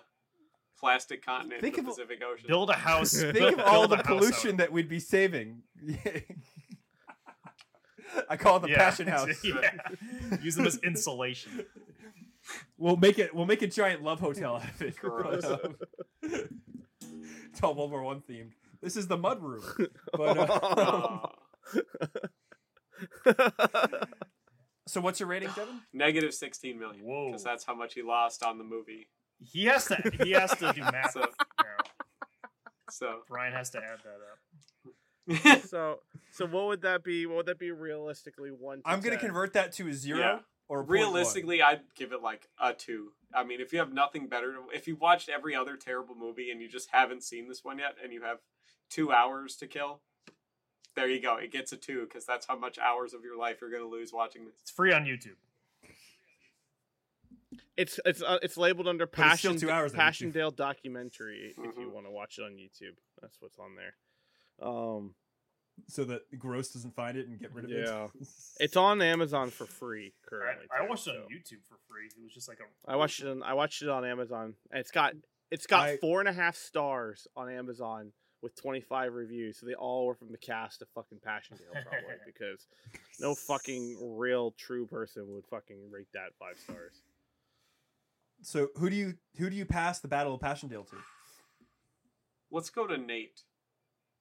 plastic 0.80 1.26
continent 1.26 1.62
Think 1.62 1.78
in 1.78 1.84
the 1.84 1.92
of- 1.92 1.98
Pacific 1.98 2.24
Ocean. 2.24 2.46
Build 2.48 2.70
a 2.70 2.74
house. 2.74 3.14
think 3.22 3.58
of 3.58 3.60
all 3.60 3.88
the 3.88 3.96
a 3.96 3.98
house 3.98 4.06
out 4.06 4.06
pollution 4.08 4.58
that 4.58 4.72
we'd 4.72 4.88
be 4.90 5.00
saving. 5.00 5.64
I 8.30 8.36
call 8.38 8.58
it 8.58 8.62
the 8.64 8.70
Yeah. 8.70 8.78
Passion 8.78 9.08
House. 9.08 9.44
yeah. 9.44 9.72
Use 10.42 10.56
them 10.56 10.66
as 10.66 10.78
insulation. 10.78 11.66
We'll 12.78 12.98
make 12.98 13.20
it. 13.20 13.34
We'll 13.34 13.46
make 13.46 13.62
a 13.62 13.68
giant 13.68 14.04
love 14.04 14.20
hotel 14.20 14.56
out 14.56 14.64
of 14.66 14.82
it. 14.82 14.98
Gross. 14.98 15.46
Um, 15.46 15.76
it's 16.24 17.62
all 17.64 17.76
World 17.76 17.92
War 17.92 18.02
One 18.04 18.22
themed. 18.22 18.52
This 18.82 18.98
is 18.98 19.08
the 19.08 19.18
mud 19.18 19.42
room. 19.42 19.64
But, 20.14 20.38
Uh, 20.38 21.28
so 24.88 25.02
what's 25.02 25.20
your 25.20 25.30
rating, 25.30 25.50
Devin? 25.56 25.82
negative 25.94 26.34
16 26.34 26.78
million. 26.80 27.04
Whoa. 27.04 27.28
Because 27.28 27.44
that's 27.44 27.64
how 27.64 27.76
much 27.76 27.94
he 27.94 28.02
lost 28.02 28.44
on 28.44 28.58
the 28.58 28.64
movie. 28.64 29.08
He 29.40 29.66
has 29.66 29.86
to. 29.86 30.12
He 30.24 30.32
has 30.32 30.52
to 30.58 30.72
do 30.74 30.82
math. 30.92 31.12
So- 31.14 31.20
now. 31.22 31.66
So, 32.90 33.20
Brian 33.28 33.54
has 33.54 33.70
to 33.72 33.78
add 33.80 34.00
that 34.04 35.50
up. 35.54 35.62
so 35.68 36.00
so 36.32 36.46
what 36.46 36.66
would 36.68 36.82
that 36.82 37.04
be? 37.04 37.26
What 37.26 37.38
would 37.38 37.46
that 37.46 37.60
be 37.60 37.72
realistically? 37.72 38.50
One. 38.50 38.80
To 38.82 38.90
I'm 38.90 39.00
gonna 39.00 39.18
convert 39.18 39.54
that 39.54 39.72
to 39.74 39.88
a 39.88 39.94
zero 39.94 40.20
Yeah. 40.20 40.40
or 40.68 40.82
a 40.82 40.84
0.1. 40.84 40.90
realistically, 40.90 41.62
I'd 41.62 41.82
give 41.96 42.12
it 42.12 42.22
like 42.22 42.50
a 42.60 42.74
two. 42.74 43.14
I 43.34 43.46
mean, 43.46 43.62
if 43.62 43.72
you 43.72 43.80
have 43.80 43.94
nothing 43.94 44.28
better, 44.28 44.52
to, 44.54 44.60
if 44.76 44.88
you 44.90 44.98
watched 44.98 45.30
every 45.30 45.56
other 45.56 45.78
terrible 45.78 46.16
movie 46.16 46.52
and 46.52 46.60
you 46.62 46.68
just 46.68 46.90
haven't 46.92 47.24
seen 47.24 47.48
this 47.48 47.64
one 47.64 47.80
yet, 47.80 47.96
and 48.04 48.12
you 48.12 48.24
have 48.24 48.40
two 48.90 49.12
hours 49.14 49.56
to 49.58 49.68
kill, 49.68 50.02
there 50.96 51.08
you 51.10 51.22
go. 51.22 51.38
It 51.38 51.52
gets 51.52 51.72
a 51.72 51.78
two 51.78 52.02
because 52.04 52.26
that's 52.26 52.46
how 52.46 52.56
much 52.58 52.78
hours 52.78 53.14
of 53.14 53.24
your 53.24 53.38
life 53.38 53.58
you're 53.62 53.70
going 53.72 53.84
to 53.84 53.90
lose 53.90 54.12
watching 54.14 54.46
this. 54.46 54.56
It's 54.62 54.72
free 54.72 54.92
on 54.94 55.06
YouTube. 55.06 55.36
It's 57.78 58.00
it's 58.06 58.22
uh, 58.22 58.38
it's 58.42 58.58
labeled 58.58 58.88
under 58.88 59.06
But 59.06 59.14
Passion 59.16 59.58
two 59.58 59.70
hours 59.72 59.94
on 59.94 60.00
YouTube. 60.00 60.02
Passchendaele 60.04 60.52
documentary. 60.52 61.54
If 61.58 61.58
you 61.58 61.88
Mhm. 61.88 61.92
want 61.92 62.06
to 62.06 62.12
watch 62.12 62.38
it 62.38 62.44
on 62.44 62.52
YouTube, 62.54 62.96
that's 63.22 63.42
what's 63.42 63.58
on 63.58 63.76
there. 63.76 63.96
Um, 64.68 65.16
so 65.88 66.04
that 66.06 66.38
Gross 66.38 66.72
doesn't 66.74 66.96
find 66.96 67.18
it 67.18 67.28
and 67.28 67.40
get 67.40 67.52
rid 67.54 67.66
of 67.66 67.72
Yeah. 67.72 67.78
it. 67.78 67.86
Yeah, 67.88 68.08
it's 68.60 68.76
on 68.78 69.02
Amazon 69.02 69.50
for 69.50 69.66
free 69.66 70.14
I, 70.26 70.30
currently. 70.30 70.68
I 70.72 70.84
too, 70.84 70.90
watched 70.90 71.08
it 71.08 71.16
on 71.16 71.24
YouTube 71.30 71.64
for 71.68 71.78
free. 71.90 72.06
It 72.08 72.22
was 72.24 72.34
just 72.34 72.48
like 72.48 72.60
a. 72.60 72.90
I 72.92 72.96
watched 72.98 73.22
it. 73.22 73.28
On, 73.28 73.42
I 73.44 73.54
watched 73.54 73.82
it 73.82 73.90
on 73.90 74.06
Amazon, 74.06 74.56
and 74.70 74.80
it's 74.80 74.92
got 74.92 75.14
it's 75.50 75.66
got 75.66 75.90
I- 75.90 75.98
four 75.98 76.20
and 76.20 76.30
a 76.30 76.34
half 76.34 76.56
stars 76.56 77.28
on 77.36 77.50
Amazon 77.50 78.14
with 78.42 78.56
25 78.60 79.14
reviews. 79.14 79.60
So 79.60 79.66
they 79.66 79.74
all 79.74 80.06
were 80.06 80.16
from 80.16 80.32
the 80.32 80.38
cast 80.38 80.82
of 80.82 80.88
fucking 80.96 81.20
Passchendaele, 81.26 81.72
probably 81.72 82.16
because 82.26 82.68
no 83.20 83.36
fucking 83.36 83.98
real 84.18 84.52
true 84.58 84.86
person 84.88 85.26
would 85.30 85.46
fucking 85.46 85.78
rate 85.92 86.08
that 86.14 86.30
five 86.40 86.58
stars. 86.60 87.02
So 88.42 88.70
who 88.76 88.90
do 88.90 88.96
you 88.96 89.14
who 89.38 89.50
do 89.50 89.56
you 89.56 89.66
pass 89.66 90.00
the 90.00 90.08
Battle 90.08 90.34
of 90.34 90.42
Passchendaele 90.42 90.86
to? 90.90 90.96
Let's 92.52 92.70
go 92.70 92.88
to 92.88 92.98
Nate. 92.98 93.42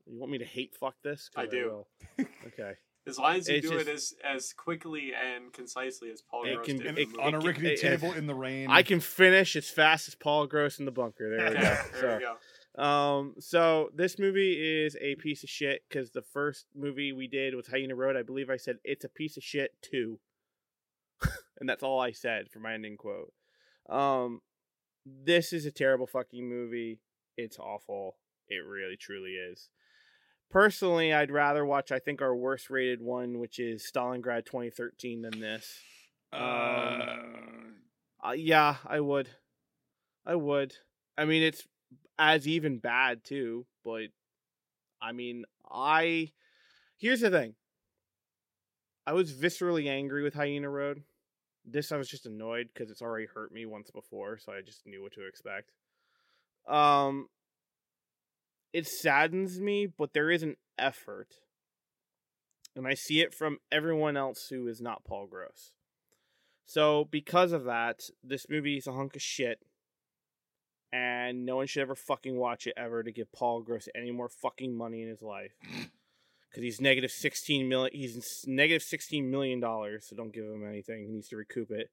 You 0.07 0.19
want 0.19 0.33
me 0.33 0.39
to 0.39 0.45
hate 0.45 0.75
fuck 0.79 0.95
this? 1.03 1.31
I 1.37 1.47
do. 1.47 1.85
will. 2.19 2.27
Okay. 2.49 2.73
As 3.09 3.19
long 3.19 3.37
as 3.37 3.49
you 3.49 3.57
It's 3.57 3.69
do 3.69 3.79
it 3.79 3.89
as 3.89 4.13
as 4.23 4.53
quickly 4.53 5.13
and 5.15 5.51
concisely 5.55 6.11
as 6.11 6.21
Paul 6.21 6.45
It 6.45 6.55
Gross 6.57 6.67
can- 6.67 6.77
did. 6.79 6.99
it- 6.99 7.09
on 7.19 7.35
a 7.35 7.41
rickety 7.41 7.73
it- 7.73 7.81
table 7.81 8.13
in 8.13 8.27
the 8.27 8.35
rain. 8.35 8.69
I 8.71 8.83
can 8.83 9.01
finish 9.01 9.57
as 9.57 9.71
fast 9.71 10.07
as 10.07 10.15
Paul 10.15 10.47
Gross 10.47 10.79
in 10.79 10.85
the 10.85 10.91
bunker. 10.93 11.35
There 11.35 11.49
we 11.49 11.55
go. 11.55 11.61
there 11.61 11.85
So, 11.99 12.15
we 12.17 12.21
go. 12.23 12.37
Um, 12.79 13.35
so 13.39 13.91
this 13.95 14.19
movie 14.19 14.85
is 14.85 14.97
a 15.01 15.17
piece 15.17 15.43
of 15.43 15.51
shit 15.51 15.83
because 15.89 16.11
the 16.11 16.23
first 16.23 16.67
movie 16.75 17.13
we 17.13 17.27
did 17.27 17.55
was 17.55 17.67
Hyena 17.67 17.95
Road. 17.95 18.17
I 18.17 18.23
believe 18.23 18.49
I 18.49 18.57
said 18.57 18.79
it's 18.85 19.05
a 19.05 19.09
piece 19.09 19.37
of 19.37 19.43
shit 19.43 19.73
too, 19.83 20.21
and 21.59 21.69
that's 21.69 21.83
all 21.83 22.01
I 22.01 22.13
said 22.13 22.49
for 22.51 22.61
my 22.61 22.75
ending 22.75 22.97
quote. 22.97 23.33
Um, 23.89 24.41
this 25.05 25.53
is 25.53 25.67
a 25.67 25.73
terrible 25.73 26.07
fucking 26.07 26.49
movie. 26.49 27.01
It's 27.37 27.59
awful. 27.59 28.17
It 28.49 28.65
really 28.67 28.97
truly 28.97 29.33
is. 29.33 29.69
Personally, 30.51 31.13
I'd 31.13 31.31
rather 31.31 31.65
watch 31.65 31.93
I 31.93 31.99
think 31.99 32.21
our 32.23 32.35
worst 32.35 32.71
rated 32.71 33.01
one, 33.01 33.39
which 33.39 33.59
is 33.59 33.89
Stalingrad 33.89 34.47
2013, 34.47 35.23
than 35.23 35.41
this. 35.41 35.79
Um, 36.33 37.77
uh, 38.25 38.33
yeah, 38.33 38.77
I 38.87 39.01
would. 39.01 39.29
I 40.27 40.35
would. 40.35 40.75
I 41.17 41.25
mean, 41.25 41.43
it's 41.43 41.67
as 42.21 42.47
even 42.47 42.79
bad 42.79 43.25
too, 43.25 43.67
but 43.83 44.09
I 45.01 45.13
mean, 45.13 45.45
I. 45.69 46.31
Here's 46.99 47.21
the 47.21 47.31
thing. 47.31 47.55
I 49.07 49.15
was 49.15 49.33
viscerally 49.33 49.89
angry 49.89 50.23
with 50.23 50.35
Hyena 50.35 50.69
Road. 50.69 51.03
This 51.65 51.91
I 51.91 51.97
was 51.97 52.09
just 52.09 52.27
annoyed 52.27 52.69
because 52.73 52.91
it's 52.91 53.01
already 53.01 53.27
hurt 53.27 53.53
me 53.53 53.65
once 53.65 53.91
before, 53.91 54.39
so 54.39 54.53
I 54.53 54.61
just 54.61 54.87
knew 54.87 55.03
what 55.03 55.15
to 55.15 55.27
expect. 55.27 55.73
Um, 56.69 57.29
it 58.73 58.87
saddens 58.87 59.59
me, 59.59 59.87
but 59.87 60.13
there 60.13 60.31
is 60.31 60.43
an 60.43 60.57
effort, 60.79 61.37
and 62.77 62.87
I 62.87 62.95
see 62.95 63.21
it 63.21 63.35
from 63.35 63.59
everyone 63.73 64.19
else 64.19 64.47
who 64.51 64.69
is 64.69 64.81
not 64.81 65.05
Paul 65.05 65.27
Gross. 65.27 65.73
So 66.67 67.09
because 67.11 67.53
of 67.53 67.65
that, 67.65 68.01
this 68.23 68.47
movie 68.49 68.77
is 68.77 68.87
a 68.87 68.93
hunk 68.93 69.17
of 69.17 69.23
shit. 69.23 69.61
And 70.93 71.47
no 71.47 71.57
one 71.57 71.67
should 71.67 71.83
ever 71.83 71.95
fucking 71.95 72.37
watch 72.37 72.67
it 72.67 72.75
ever 72.77 73.03
to 73.03 73.13
give 73.13 73.33
Paul 73.33 73.63
Gross 73.63 73.89
any 73.95 74.11
more 74.11 74.29
fucking 74.29 74.77
money 74.77 75.03
in 75.03 75.09
his 75.09 75.23
life. 75.23 75.53
Because 76.51 76.65
he's 76.65 76.81
negative 76.81 77.13
sixteen 77.13 77.69
million. 77.69 77.93
He's 77.97 78.45
negative 78.45 78.83
sixteen 78.83 79.31
million 79.31 79.61
dollars. 79.61 80.07
So 80.09 80.17
don't 80.17 80.33
give 80.33 80.43
him 80.43 80.67
anything. 80.69 81.05
He 81.05 81.13
needs 81.13 81.29
to 81.29 81.37
recoup 81.37 81.71
it. 81.71 81.91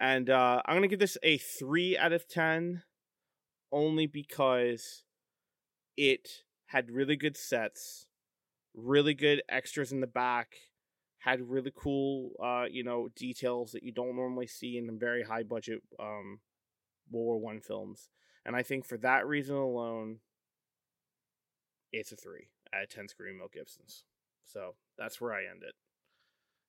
And 0.00 0.30
uh, 0.30 0.62
I'm 0.64 0.76
gonna 0.76 0.88
give 0.88 0.98
this 0.98 1.18
a 1.22 1.36
three 1.36 1.94
out 1.94 2.12
of 2.12 2.26
ten, 2.26 2.84
only 3.70 4.06
because 4.06 5.04
it 5.96 6.42
had 6.68 6.90
really 6.90 7.16
good 7.16 7.36
sets, 7.36 8.06
really 8.74 9.12
good 9.12 9.42
extras 9.48 9.92
in 9.92 10.00
the 10.00 10.06
back, 10.06 10.54
had 11.18 11.50
really 11.50 11.72
cool, 11.74 12.30
uh, 12.42 12.64
you 12.70 12.84
know, 12.84 13.08
details 13.14 13.72
that 13.72 13.82
you 13.82 13.92
don't 13.92 14.16
normally 14.16 14.46
see 14.46 14.78
in 14.78 14.88
a 14.88 14.92
very 14.92 15.22
high 15.22 15.42
budget 15.42 15.82
um, 16.00 16.40
World 17.10 17.26
War 17.26 17.38
One 17.38 17.60
films. 17.60 18.10
And 18.44 18.54
I 18.54 18.62
think 18.62 18.84
for 18.84 18.96
that 18.98 19.26
reason 19.26 19.56
alone, 19.56 20.18
it's 21.92 22.12
a 22.12 22.16
three 22.16 22.48
out 22.74 22.84
of 22.84 22.88
ten 22.88 23.06
Mel 23.36 23.48
Gibsons. 23.52 24.04
So 24.44 24.74
that's 24.96 25.20
where 25.20 25.32
I 25.32 25.40
end 25.50 25.62
it. 25.62 25.74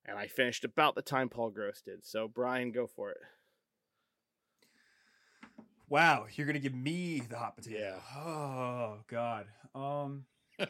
And 0.04 0.18
I 0.18 0.26
finished 0.26 0.64
about 0.64 0.94
the 0.94 1.02
time 1.02 1.28
Paul 1.28 1.50
Gross 1.50 1.82
did. 1.82 2.04
So 2.04 2.28
Brian, 2.28 2.72
go 2.72 2.86
for 2.86 3.10
it. 3.10 3.18
Wow, 5.88 6.26
you're 6.34 6.46
gonna 6.46 6.58
give 6.58 6.74
me 6.74 7.22
the 7.28 7.36
hot 7.38 7.56
potato. 7.56 7.78
Yeah. 7.78 8.20
Oh 8.20 8.98
God. 9.06 9.46
Um. 9.74 10.24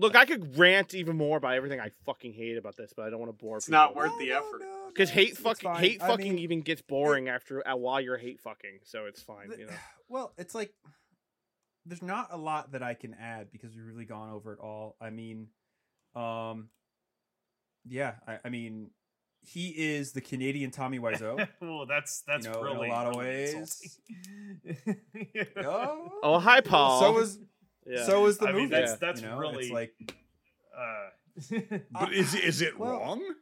Look, 0.00 0.14
I 0.14 0.24
could 0.26 0.56
rant 0.56 0.94
even 0.94 1.16
more 1.16 1.36
about 1.38 1.54
everything 1.54 1.80
I 1.80 1.90
fucking 2.06 2.32
hate 2.32 2.56
about 2.56 2.76
this, 2.76 2.92
but 2.96 3.04
I 3.06 3.10
don't 3.10 3.18
want 3.18 3.36
to 3.36 3.44
bore 3.44 3.56
It's 3.56 3.66
people. 3.66 3.78
not 3.80 3.96
worth 3.96 4.16
the 4.18 4.30
effort. 4.32 4.62
Because 4.88 5.10
hate 5.10 5.30
it's 5.30 5.40
fucking 5.40 5.70
fine. 5.72 5.80
hate 5.80 6.02
I 6.02 6.06
fucking 6.08 6.34
mean, 6.34 6.38
even 6.38 6.60
gets 6.62 6.82
boring 6.82 7.28
after 7.28 7.66
uh, 7.66 7.76
while 7.76 8.00
you're 8.00 8.16
hate 8.16 8.40
fucking, 8.40 8.78
so 8.84 9.06
it's 9.06 9.20
fine. 9.22 9.48
the- 9.50 9.58
You 9.58 9.66
know. 9.66 9.72
Well, 10.10 10.32
it's 10.38 10.54
like 10.54 10.72
there's 11.84 12.00
not 12.02 12.28
a 12.30 12.36
lot 12.38 12.72
that 12.72 12.82
I 12.82 12.94
can 12.94 13.14
add 13.20 13.50
because 13.52 13.74
we've 13.74 13.84
really 13.84 14.04
gone 14.06 14.30
over 14.30 14.52
it 14.54 14.58
all. 14.60 14.96
I 15.00 15.10
mean, 15.10 15.48
um, 16.14 16.68
yeah, 17.86 18.14
I, 18.26 18.38
I 18.44 18.48
mean, 18.48 18.90
he 19.42 19.68
is 19.68 20.12
the 20.12 20.20
Canadian 20.22 20.70
Tommy 20.70 20.98
Wiseau. 20.98 21.46
well, 21.60 21.84
that's 21.86 22.22
that's 22.26 22.46
know, 22.46 22.64
in 22.64 22.76
a 22.76 22.80
lot 22.88 23.06
of 23.08 23.16
ways. 23.16 23.98
insulting. 24.64 25.46
oh, 25.64 26.10
Oh, 26.22 26.38
hi, 26.38 26.60
Paul. 26.62 27.00
so 27.00 27.18
is 27.18 27.38
yeah. 27.88 28.04
so 28.06 28.26
is 28.26 28.38
the 28.38 28.46
I 28.48 28.52
mean, 28.52 28.62
movie. 28.62 28.74
that's- 28.74 28.98
that's 28.98 29.20
you 29.22 29.28
know? 29.28 29.38
really- 29.38 29.64
it's 29.64 29.72
like 29.72 29.92
uh, 30.76 31.10
but 31.90 32.12
is 32.12 32.34
is 32.34 32.62
it 32.62 32.78
Well- 32.78 32.92
wrong? 32.92 33.34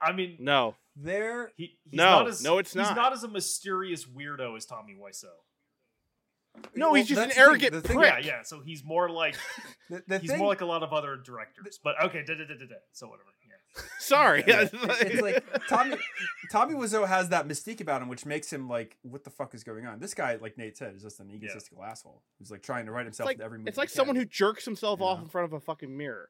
I 0.00 0.10
mean, 0.12 0.36
no. 0.40 0.74
there. 0.96 1.52
he, 1.56 1.78
he's 1.84 1.96
No, 1.98 2.04
not 2.10 2.26
as, 2.28 2.42
no, 2.42 2.58
it's 2.58 2.72
He's 2.72 2.82
not. 2.82 2.96
not 2.96 3.12
as 3.12 3.22
a 3.22 3.28
mysterious 3.28 4.04
weirdo 4.04 4.56
as 4.56 4.66
Tommy 4.66 4.94
Wiseau. 5.00 5.26
No, 6.74 6.86
well, 6.88 6.94
he's 6.94 7.06
just 7.08 7.20
an 7.20 7.28
that's 7.28 7.36
the 7.36 7.40
thing. 7.40 7.48
arrogant 7.48 7.72
The 7.72 7.80
thing- 7.82 7.96
prick. 7.98 8.12
Yeah, 8.12 8.18
yeah. 8.38 8.42
So 8.42 8.60
he's 8.60 8.82
more 8.84 9.08
like 9.08 9.36
The, 9.90 10.02
the 10.08 10.18
he's 10.18 10.30
thing, 10.30 10.38
more 10.40 10.48
like 10.48 10.60
a 10.60 10.66
lot 10.66 10.82
of 10.82 10.92
other 10.92 11.16
directors. 11.16 11.78
But 11.82 12.02
okay, 12.04 12.24
da, 12.26 12.34
da, 12.34 12.44
da, 12.44 12.54
da, 12.54 12.66
da. 12.66 12.74
so 12.92 13.06
whatever. 13.06 13.28
Yeah. 13.74 13.82
Sorry. 13.98 14.44
Yeah, 14.46 14.68
it's 14.72 15.22
like 15.22 15.44
Tommy 15.68 15.96
Tommy 16.50 16.74
Wiseau 16.74 17.06
has 17.06 17.30
that 17.30 17.48
mystique 17.48 17.80
about 17.80 18.02
him, 18.02 18.08
which 18.08 18.26
makes 18.26 18.52
him 18.52 18.68
like, 18.68 18.96
what 19.02 19.24
the 19.24 19.30
fuck 19.30 19.54
is 19.54 19.64
going 19.64 19.86
on? 19.86 19.98
This 20.00 20.12
guy, 20.14 20.36
like 20.40 20.58
Nate 20.58 20.76
said, 20.76 20.94
is 20.94 21.02
just 21.02 21.20
an 21.20 21.30
egotistical 21.30 21.82
asshole 21.82 22.22
who's 22.38 22.50
like 22.50 22.62
trying 22.62 22.86
to 22.86 22.92
write 22.92 23.06
himself 23.06 23.26
like, 23.26 23.36
into 23.36 23.44
every 23.44 23.58
movie. 23.58 23.68
it's 23.68 23.78
like 23.78 23.88
someone 23.88 24.16
who 24.16 24.24
jerks 24.24 24.64
himself 24.64 25.00
You 25.00 25.06
off 25.06 25.18
know? 25.18 25.24
in 25.24 25.30
front 25.30 25.46
of 25.46 25.52
a 25.54 25.60
fucking 25.60 25.96
mirror. 25.96 26.28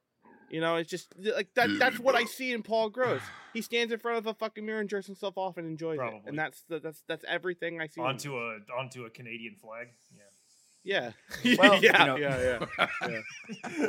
You 0.51 0.61
know, 0.61 0.77
it's 0.77 0.91
just 0.91 1.15
like 1.19 1.49
that. 1.55 1.71
That's 1.79 1.99
what 1.99 2.15
I 2.15 2.25
see 2.25 2.53
in 2.53 2.63
Paul 2.63 2.91
Gross. 2.91 3.23
He 3.55 3.63
stands 3.63 3.91
in 3.93 3.99
front 3.99 4.19
of 4.19 4.27
a 4.27 4.35
fucking 4.35 4.65
mirror 4.67 4.81
and 4.81 4.89
jerks 4.89 5.07
himself 5.07 5.39
off 5.39 5.57
and 5.57 5.67
enjoys 5.67 5.99
it, 5.99 6.23
and 6.27 6.39
that's 6.39 6.63
the, 6.69 6.79
that's 6.79 7.03
that's 7.09 7.25
everything 7.27 7.81
I 7.81 7.87
see. 7.87 8.03
in 8.03 8.07
Onto 8.07 8.37
him. 8.37 8.63
a 8.71 8.79
onto 8.79 9.05
a 9.07 9.11
Canadian 9.11 9.55
flag. 9.57 9.89
Yeah. 10.85 11.13
yeah, 11.43 11.57
Well, 11.59 11.77
you 11.83 11.89
yeah, 11.91 12.17
yeah, 12.17 12.67
yeah. 13.09 13.89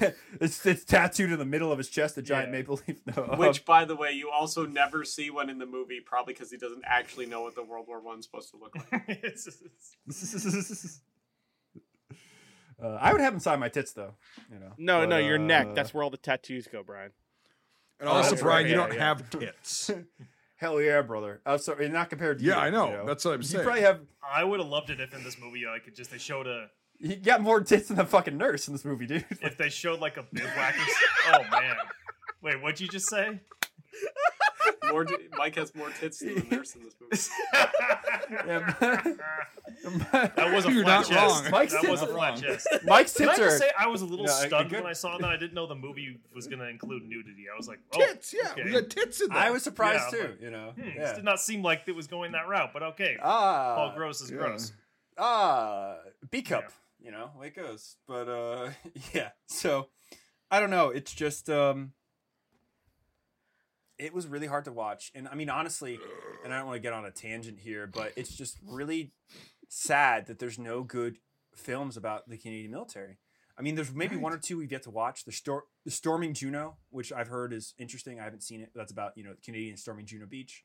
it's 0.40 0.64
it's 0.66 0.84
tattooed 0.84 1.30
in 1.32 1.38
the 1.38 1.44
middle 1.44 1.70
of 1.72 1.78
his 1.78 1.88
chest, 1.88 2.16
a 2.18 2.22
giant 2.22 2.48
Yeah. 2.48 2.58
maple 2.58 2.80
leaf. 2.86 2.98
No, 3.16 3.22
Which, 3.36 3.64
by 3.64 3.84
the 3.84 3.96
way, 3.96 4.12
you 4.12 4.30
also 4.30 4.66
never 4.66 5.04
see 5.04 5.30
one 5.30 5.50
in 5.50 5.58
the 5.58 5.66
movie, 5.66 6.00
probably 6.04 6.34
because 6.34 6.50
he 6.50 6.56
doesn't 6.56 6.82
actually 6.86 7.26
know 7.26 7.42
what 7.42 7.54
the 7.54 7.62
World 7.64 7.86
War 7.88 8.00
One's 8.00 8.24
supposed 8.26 8.50
to 8.50 8.56
look 8.56 8.74
like. 8.76 9.04
It's- 9.08 9.46
it's- 9.46 11.00
uh, 12.82 12.98
I 13.00 13.12
would 13.12 13.20
have 13.20 13.32
him 13.34 13.40
sign 13.40 13.60
my 13.60 13.68
tits 13.68 13.92
though. 13.92 14.14
You 14.52 14.58
know. 14.58 14.72
No, 14.78 15.00
But, 15.00 15.08
no, 15.10 15.18
your 15.18 15.38
neck. 15.38 15.68
uh, 15.68 15.74
That's 15.74 15.94
where 15.94 16.02
all 16.02 16.10
the 16.10 16.16
tattoos 16.16 16.66
go, 16.66 16.82
Brian. 16.82 17.12
And 18.00 18.08
Oh, 18.08 18.12
also, 18.14 18.30
that's 18.30 18.42
Brian, 18.42 18.64
right, 18.64 18.70
you 18.70 18.76
yeah, 18.76 18.86
don't 18.88 18.94
yeah. 18.96 19.08
have 19.08 19.30
tits. 19.30 19.90
Hell 20.56 20.80
yeah, 20.80 21.02
brother. 21.02 21.40
I'm 21.46 21.58
sorry, 21.58 21.88
not 21.88 22.10
compared 22.10 22.38
to 22.40 22.44
yeah, 22.44 22.54
you, 22.54 22.60
I 22.60 22.70
know. 22.70 22.86
you 22.90 22.96
know? 22.98 23.06
That's 23.06 23.24
what 23.24 23.34
I'm 23.34 23.40
You 23.40 23.46
saying. 23.46 23.64
probably 23.64 23.82
have. 23.82 24.00
I 24.28 24.42
would 24.44 24.58
have 24.60 24.68
loved 24.68 24.90
it 24.90 25.00
if 25.00 25.14
in 25.14 25.22
this 25.22 25.38
movie 25.38 25.64
I 25.66 25.78
could 25.78 25.94
just 25.94 26.10
they 26.10 26.18
showed 26.18 26.46
a 26.46 26.68
You 27.04 27.16
got 27.16 27.40
more 27.42 27.60
tits 27.60 27.88
than 27.88 27.96
the 27.96 28.06
fucking 28.06 28.36
nurse 28.38 28.68
in 28.68 28.74
this 28.74 28.84
movie, 28.84 29.06
dude. 29.06 29.24
if 29.42 29.56
they 29.58 29.68
showed 29.68 29.98
like 30.00 30.16
a 30.18 30.22
bivouac. 30.32 30.74
or 30.76 30.80
s- 30.80 30.94
Oh 31.34 31.42
man, 31.50 31.74
wait, 32.42 32.62
what'd 32.62 32.80
you 32.80 32.86
just 32.88 33.08
say? 33.08 33.40
More, 34.90 35.04
t- 35.04 35.16
Mike 35.36 35.56
has 35.56 35.74
more 35.74 35.90
tits 35.90 36.18
than 36.20 36.34
the 36.36 36.42
nurse 36.56 36.74
in 36.76 36.82
this 36.84 36.94
movie. 37.00 38.46
Yeah, 38.48 38.74
That 40.12 40.52
was 40.54 40.64
a 40.66 40.72
You're 40.72 40.84
flat 40.84 41.00
not 41.00 41.06
chest. 41.06 41.42
wrong. 41.44 41.50
Mike's 41.50 41.72
that 41.72 41.88
was 41.88 42.02
a 42.02 42.06
not 42.06 42.14
flat 42.14 42.30
wrong. 42.34 42.42
chest. 42.42 42.68
Mike's 42.84 43.14
Can 43.16 43.28
I 43.28 43.34
tits 43.34 43.40
are. 43.40 43.44
just 43.48 43.58
say 43.58 43.70
I 43.78 43.86
was 43.88 44.02
a 44.02 44.06
little 44.06 44.26
No, 44.26 44.32
stunned 44.32 44.70
good. 44.70 44.80
when 44.82 44.90
I 44.90 44.92
saw 44.92 45.18
that. 45.18 45.28
I 45.28 45.36
didn't 45.36 45.54
know 45.54 45.66
the 45.66 45.74
movie 45.74 46.18
was 46.34 46.46
going 46.46 46.58
to 46.60 46.68
include 46.68 47.04
nudity. 47.04 47.46
I 47.52 47.56
was 47.56 47.68
like, 47.68 47.80
oh, 47.94 47.98
tits, 47.98 48.34
yeah. 48.34 48.50
okay. 48.52 48.64
We 48.64 48.70
got 48.72 48.90
tits 48.90 49.20
in 49.20 49.28
there. 49.28 49.38
I 49.38 49.50
was 49.50 49.62
surprised 49.62 50.04
Yeah, 50.12 50.26
too. 50.26 50.34
You 50.40 50.50
know. 50.50 50.70
Hmm, 50.80 50.98
This 50.98 51.12
did 51.14 51.24
not 51.24 51.40
seem 51.40 51.62
like 51.62 51.82
it 51.86 51.94
was 51.96 52.06
going 52.06 52.32
that 52.32 52.48
route, 52.48 52.70
but 52.72 52.82
okay. 52.82 53.16
Ah. 53.22 53.74
Paul 53.76 53.92
Gross 53.96 54.20
is 54.20 54.30
yeah. 54.30 54.36
gross. 54.38 54.72
ah 55.18 55.96
B 56.30 56.42
cup, 56.42 56.72
you 57.02 57.10
know, 57.10 57.30
way 57.38 57.48
it 57.48 57.56
goes. 57.56 57.96
But 58.06 58.28
uh 58.28 58.70
yeah. 59.14 59.30
So 59.46 59.88
I 60.50 60.60
don't 60.60 60.70
know. 60.70 60.90
It's 60.90 61.12
just 61.12 61.48
um 61.50 61.92
it 63.98 64.12
was 64.12 64.26
really 64.26 64.46
hard 64.46 64.64
to 64.64 64.72
watch. 64.72 65.10
And 65.14 65.28
I 65.28 65.34
mean 65.34 65.50
honestly, 65.50 65.98
and 66.44 66.52
I 66.52 66.58
don't 66.58 66.66
want 66.66 66.76
to 66.76 66.82
get 66.82 66.92
on 66.92 67.04
a 67.04 67.10
tangent 67.10 67.60
here, 67.60 67.86
but 67.86 68.12
it's 68.16 68.34
just 68.34 68.58
really 68.66 69.12
sad 69.68 70.26
that 70.26 70.38
there's 70.38 70.58
no 70.58 70.82
good 70.82 71.18
films 71.54 71.96
about 71.96 72.28
the 72.28 72.36
Canadian 72.36 72.70
military. 72.70 73.18
I 73.58 73.62
mean, 73.62 73.74
there's 73.74 73.92
maybe 73.92 74.16
one 74.16 74.32
or 74.32 74.38
two 74.38 74.56
we've 74.56 74.72
yet 74.72 74.82
to 74.84 74.90
watch. 74.90 75.24
The, 75.24 75.32
Stor- 75.32 75.64
the 75.84 75.90
Storming 75.90 76.32
Juno, 76.32 76.78
which 76.90 77.12
I've 77.12 77.28
heard 77.28 77.52
is 77.52 77.74
interesting. 77.78 78.18
I 78.18 78.24
haven't 78.24 78.42
seen 78.42 78.62
it. 78.62 78.70
That's 78.74 78.92
about 78.92 79.12
you 79.16 79.24
know 79.24 79.34
Canadian 79.44 79.76
storming 79.76 80.06
Juno 80.06 80.26
Beach. 80.26 80.64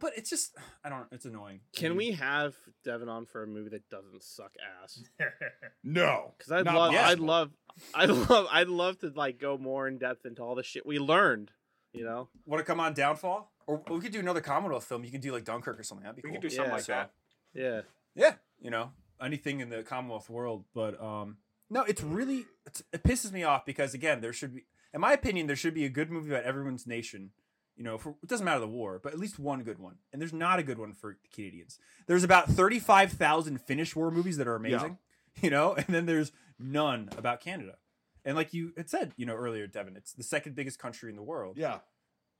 But 0.00 0.12
it's 0.16 0.30
just 0.30 0.56
I 0.84 0.88
don't. 0.88 1.06
It's 1.12 1.24
annoying. 1.24 1.60
I 1.76 1.78
Can 1.78 1.90
mean, 1.90 1.98
we 1.98 2.10
have 2.12 2.54
Devin 2.84 3.08
on 3.08 3.26
for 3.26 3.42
a 3.42 3.46
movie 3.46 3.70
that 3.70 3.88
doesn't 3.90 4.22
suck 4.22 4.52
ass? 4.82 5.02
no. 5.84 6.34
Because 6.38 6.52
I'd 6.52 6.64
Not 6.64 6.74
love, 6.74 6.94
I'd 6.94 7.18
love, 7.20 7.50
I'd 7.94 8.08
love, 8.30 8.46
I'd 8.50 8.68
love 8.68 8.98
to 9.00 9.12
like 9.14 9.38
go 9.38 9.58
more 9.58 9.86
in 9.88 9.98
depth 9.98 10.24
into 10.26 10.42
all 10.42 10.54
the 10.54 10.62
shit 10.62 10.86
we 10.86 10.98
learned. 10.98 11.50
You 11.92 12.04
know, 12.04 12.28
Want 12.46 12.60
to 12.60 12.64
come 12.64 12.80
on 12.80 12.94
Downfall? 12.94 13.50
Or 13.66 13.82
we 13.90 14.00
could 14.00 14.12
do 14.12 14.20
another 14.20 14.40
Commonwealth 14.40 14.84
film. 14.84 15.04
You 15.04 15.10
can 15.10 15.20
do 15.20 15.30
like 15.30 15.44
Dunkirk 15.44 15.78
or 15.78 15.82
something. 15.82 16.04
That'd 16.04 16.16
be 16.16 16.22
We 16.24 16.30
cool. 16.30 16.40
could 16.40 16.48
do 16.48 16.54
something 16.56 16.70
Yeah. 16.70 16.76
like 16.76 16.86
that. 16.86 17.10
yeah. 17.54 17.80
Yeah, 18.14 18.34
you 18.60 18.70
know, 18.70 18.90
anything 19.22 19.60
in 19.60 19.68
the 19.70 19.82
Commonwealth 19.82 20.28
world. 20.30 20.64
But 20.74 21.00
um, 21.02 21.36
no, 21.70 21.82
it's 21.82 22.02
really 22.02 22.46
it's, 22.66 22.82
it 22.92 23.02
pisses 23.02 23.30
me 23.32 23.42
off 23.42 23.64
because 23.66 23.92
again, 23.94 24.20
there 24.20 24.32
should 24.32 24.54
be, 24.54 24.64
in 24.94 25.00
my 25.00 25.12
opinion, 25.12 25.46
there 25.46 25.56
should 25.56 25.74
be 25.74 25.84
a 25.84 25.88
good 25.90 26.10
movie 26.10 26.30
about 26.30 26.44
everyone's 26.44 26.86
nation. 26.86 27.30
You 27.76 27.84
know, 27.84 27.96
for, 27.98 28.10
it 28.22 28.28
doesn't 28.28 28.44
matter 28.44 28.60
the 28.60 28.68
war, 28.68 29.00
but 29.02 29.12
at 29.14 29.18
least 29.18 29.38
one 29.38 29.62
good 29.62 29.78
one. 29.78 29.96
And 30.12 30.20
there's 30.20 30.32
not 30.32 30.58
a 30.58 30.62
good 30.62 30.78
one 30.78 30.92
for 30.92 31.16
the 31.22 31.28
Canadians. 31.34 31.78
There's 32.06 32.22
about 32.24 32.48
thirty-five 32.48 33.12
thousand 33.12 33.60
Finnish 33.62 33.96
war 33.96 34.10
movies 34.10 34.36
that 34.36 34.46
are 34.48 34.56
amazing. 34.56 34.98
You 35.40 35.48
know, 35.48 35.72
and 35.74 35.86
then 35.86 36.04
there's 36.04 36.30
none 36.58 37.08
about 37.16 37.40
Canada. 37.40 37.76
And 38.22 38.36
like 38.36 38.52
you 38.52 38.74
had 38.76 38.90
said, 38.90 39.14
you 39.16 39.24
know, 39.24 39.34
earlier, 39.34 39.66
Devin, 39.66 39.96
it's 39.96 40.12
the 40.12 40.22
second 40.22 40.54
biggest 40.54 40.78
country 40.78 41.08
in 41.08 41.16
the 41.16 41.22
world. 41.22 41.56
Yeah. 41.56 41.78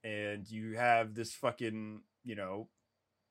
and 0.04 0.46
you 0.50 0.76
have 0.76 1.14
this 1.14 1.32
fucking, 1.32 2.02
you 2.22 2.34
know, 2.34 2.68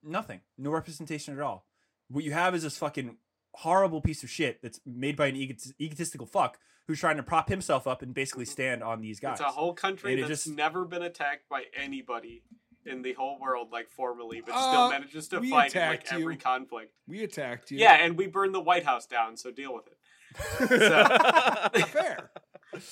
nothing, 0.01 0.41
no 0.57 0.71
representation 0.71 1.35
at 1.35 1.41
all. 1.41 1.67
What 2.09 2.23
you 2.23 2.31
have 2.31 2.55
is 2.55 2.63
this 2.63 2.75
fucking 2.79 3.17
horrible 3.53 4.01
piece 4.01 4.23
of 4.23 4.29
shit 4.29 4.61
that's 4.61 4.79
made 4.85 5.15
by 5.15 5.27
an 5.27 5.35
egot- 5.35 5.73
egotistical 5.79 6.25
fuck 6.25 6.57
who's 6.87 6.99
trying 6.99 7.17
to 7.17 7.23
prop 7.23 7.47
himself 7.49 7.85
up 7.87 8.01
and 8.01 8.13
basically 8.13 8.45
stand 8.45 8.81
on 8.83 9.01
these 9.01 9.19
guys. 9.19 9.33
It's 9.33 9.41
a 9.41 9.51
whole 9.51 9.73
country 9.73 10.11
And 10.13 10.19
it 10.19 10.27
that's 10.27 10.45
just- 10.45 10.55
never 10.55 10.85
been 10.85 11.01
attacked 11.03 11.47
by 11.49 11.65
anybody 11.75 12.43
in 12.85 13.03
the 13.03 13.13
whole 13.13 13.39
world, 13.39 13.71
like 13.71 13.89
formally, 13.89 14.41
but 14.41 14.55
Uh, 14.55 14.71
still 14.71 14.89
manages 14.89 15.27
to 15.27 15.37
fight 15.37 15.43
in 15.45 15.49
like 15.51 15.69
attacked 15.69 16.11
every 16.13 16.35
conflict. 16.37 16.93
We 17.07 17.23
attacked 17.23 17.69
you. 17.71 17.77
Yeah, 17.77 17.93
and 17.93 18.17
we 18.17 18.25
burned 18.27 18.55
the 18.55 18.59
White 18.61 18.85
House 18.85 19.05
down, 19.05 19.37
so 19.37 19.51
deal 19.51 19.73
with 19.75 19.85
it. 19.87 19.97
Fair. 21.89 22.31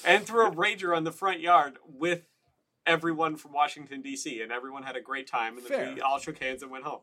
And 0.05 0.25
threw 0.27 0.45
a 0.45 0.51
rager 0.51 0.93
on 0.95 1.05
the 1.05 1.11
front 1.11 1.39
yard 1.39 1.77
with 1.85 2.23
everyone 2.85 3.37
from 3.37 3.53
Washington 3.53 4.01
D.C. 4.01 4.41
and 4.41 4.51
everyone 4.51 4.83
had 4.83 4.97
a 4.97 5.01
great 5.01 5.25
time, 5.25 5.57
and 5.57 5.65
then 5.65 5.95
we 5.95 6.01
all 6.01 6.19
shook 6.19 6.37
hands 6.39 6.61
and 6.61 6.69
went 6.69 6.83
home. 6.83 6.99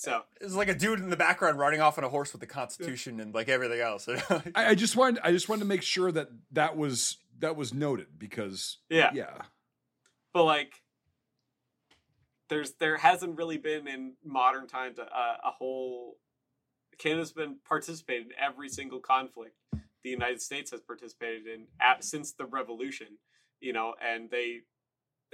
So 0.00 0.22
It's 0.40 0.54
like 0.54 0.68
a 0.68 0.74
dude 0.74 0.98
in 0.98 1.10
the 1.10 1.16
background 1.16 1.58
riding 1.58 1.82
off 1.82 1.98
on 1.98 2.04
a 2.04 2.08
horse 2.08 2.32
with 2.32 2.40
the 2.40 2.46
Constitution 2.46 3.20
and 3.20 3.34
like 3.34 3.50
everything 3.50 3.80
else. 3.80 4.08
I, 4.54 4.68
I 4.68 4.74
just 4.74 4.96
wanted 4.96 5.20
I 5.22 5.30
just 5.30 5.50
wanted 5.50 5.60
to 5.60 5.66
make 5.66 5.82
sure 5.82 6.10
that 6.10 6.30
that 6.52 6.74
was 6.74 7.18
that 7.40 7.54
was 7.54 7.74
noted 7.74 8.06
because 8.18 8.78
yeah, 8.88 9.10
yeah. 9.12 9.42
but 10.32 10.44
like 10.44 10.80
there's 12.48 12.72
there 12.72 12.96
hasn't 12.96 13.36
really 13.36 13.58
been 13.58 13.86
in 13.86 14.14
modern 14.24 14.66
times 14.66 14.98
a, 14.98 15.02
a 15.02 15.50
whole 15.50 16.16
canada's 16.98 17.32
been 17.32 17.56
participated 17.66 18.26
in 18.26 18.32
every 18.38 18.68
single 18.68 19.00
conflict 19.00 19.54
the 20.02 20.10
united 20.10 20.42
states 20.42 20.70
has 20.70 20.80
participated 20.80 21.46
in 21.46 21.66
at, 21.80 22.04
since 22.04 22.32
the 22.32 22.44
revolution 22.44 23.06
you 23.60 23.72
know 23.72 23.94
and 24.02 24.30
they 24.30 24.60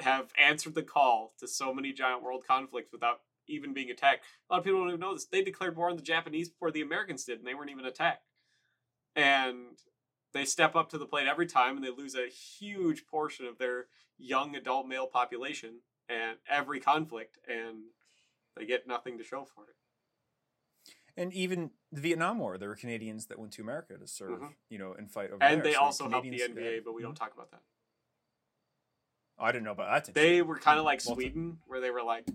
have 0.01 0.31
answered 0.39 0.75
the 0.75 0.83
call 0.83 1.33
to 1.39 1.49
so 1.49 1.73
many 1.73 1.93
giant 1.93 2.23
world 2.23 2.45
conflicts 2.47 2.93
without 2.93 3.21
even 3.49 3.73
being 3.73 3.91
attacked 3.91 4.25
a 4.49 4.53
lot 4.53 4.59
of 4.59 4.65
people 4.65 4.81
don't 4.81 4.89
even 4.89 5.01
know 5.01 5.15
this 5.15 5.27
they 5.27 5.43
declared 5.43 5.77
war 5.77 5.91
on 5.91 5.97
the 5.97 6.03
japanese 6.03 6.49
before 6.49 6.71
the 6.71 6.81
americans 6.83 7.25
did 7.25 7.39
and 7.39 7.47
they 7.47 7.55
weren't 7.55 7.71
even 7.71 7.85
attacked 7.87 8.25
and 9.15 9.79
they 10.33 10.45
step 10.45 10.77
up 10.77 10.91
to 10.91 10.99
the 10.99 11.07
plate 11.07 11.27
every 11.27 11.47
time 11.47 11.77
and 11.77 11.85
they 11.85 11.91
lose 11.91 12.15
a 12.15 12.29
huge 12.29 13.07
portion 13.07 13.47
of 13.47 13.59
their 13.59 13.87
young 14.19 14.55
adult 14.57 14.87
male 14.87 15.07
population 15.07 15.81
and 16.09 16.37
every 16.49 16.81
conflict 16.81 17.39
and 17.49 17.79
they 18.57 18.67
get 18.67 18.87
nothing 18.87 19.19
to 19.19 19.25
show 19.25 19.45
for 19.45 19.65
it 19.65 19.77
and 21.19 21.33
even 21.33 21.71
the 21.91 22.03
Vietnam 22.03 22.39
War, 22.39 22.59
there 22.59 22.69
were 22.69 22.77
Canadians 22.77 23.25
that 23.29 23.39
went 23.39 23.51
to 23.55 23.63
America 23.63 23.97
to 23.97 24.07
serve, 24.07 24.39
Mhm. 24.39 24.55
you 24.69 24.77
know, 24.77 24.93
and 24.93 25.11
fight 25.11 25.31
over 25.31 25.37
and 25.37 25.41
there. 25.41 25.53
And 25.55 25.63
they 25.65 25.73
So 25.73 25.81
also 25.81 26.09
helped 26.11 26.29
the 26.29 26.39
nba 26.41 26.75
yeah. 26.75 26.81
but 26.85 26.93
we 26.93 27.01
don't 27.01 27.15
Mhm. 27.15 27.19
talk 27.19 27.33
about 27.33 27.51
that 27.53 27.63
I 29.39 29.51
didn't 29.51 29.65
know 29.65 29.71
about 29.73 30.05
that. 30.05 30.13
they 30.15 30.43
were 30.43 30.59
kind 30.59 30.79
of 30.79 30.85
like 30.85 31.01
sweden 31.01 31.63
where 31.67 31.81
they 31.81 31.91
were 31.91 32.03
like 32.03 32.27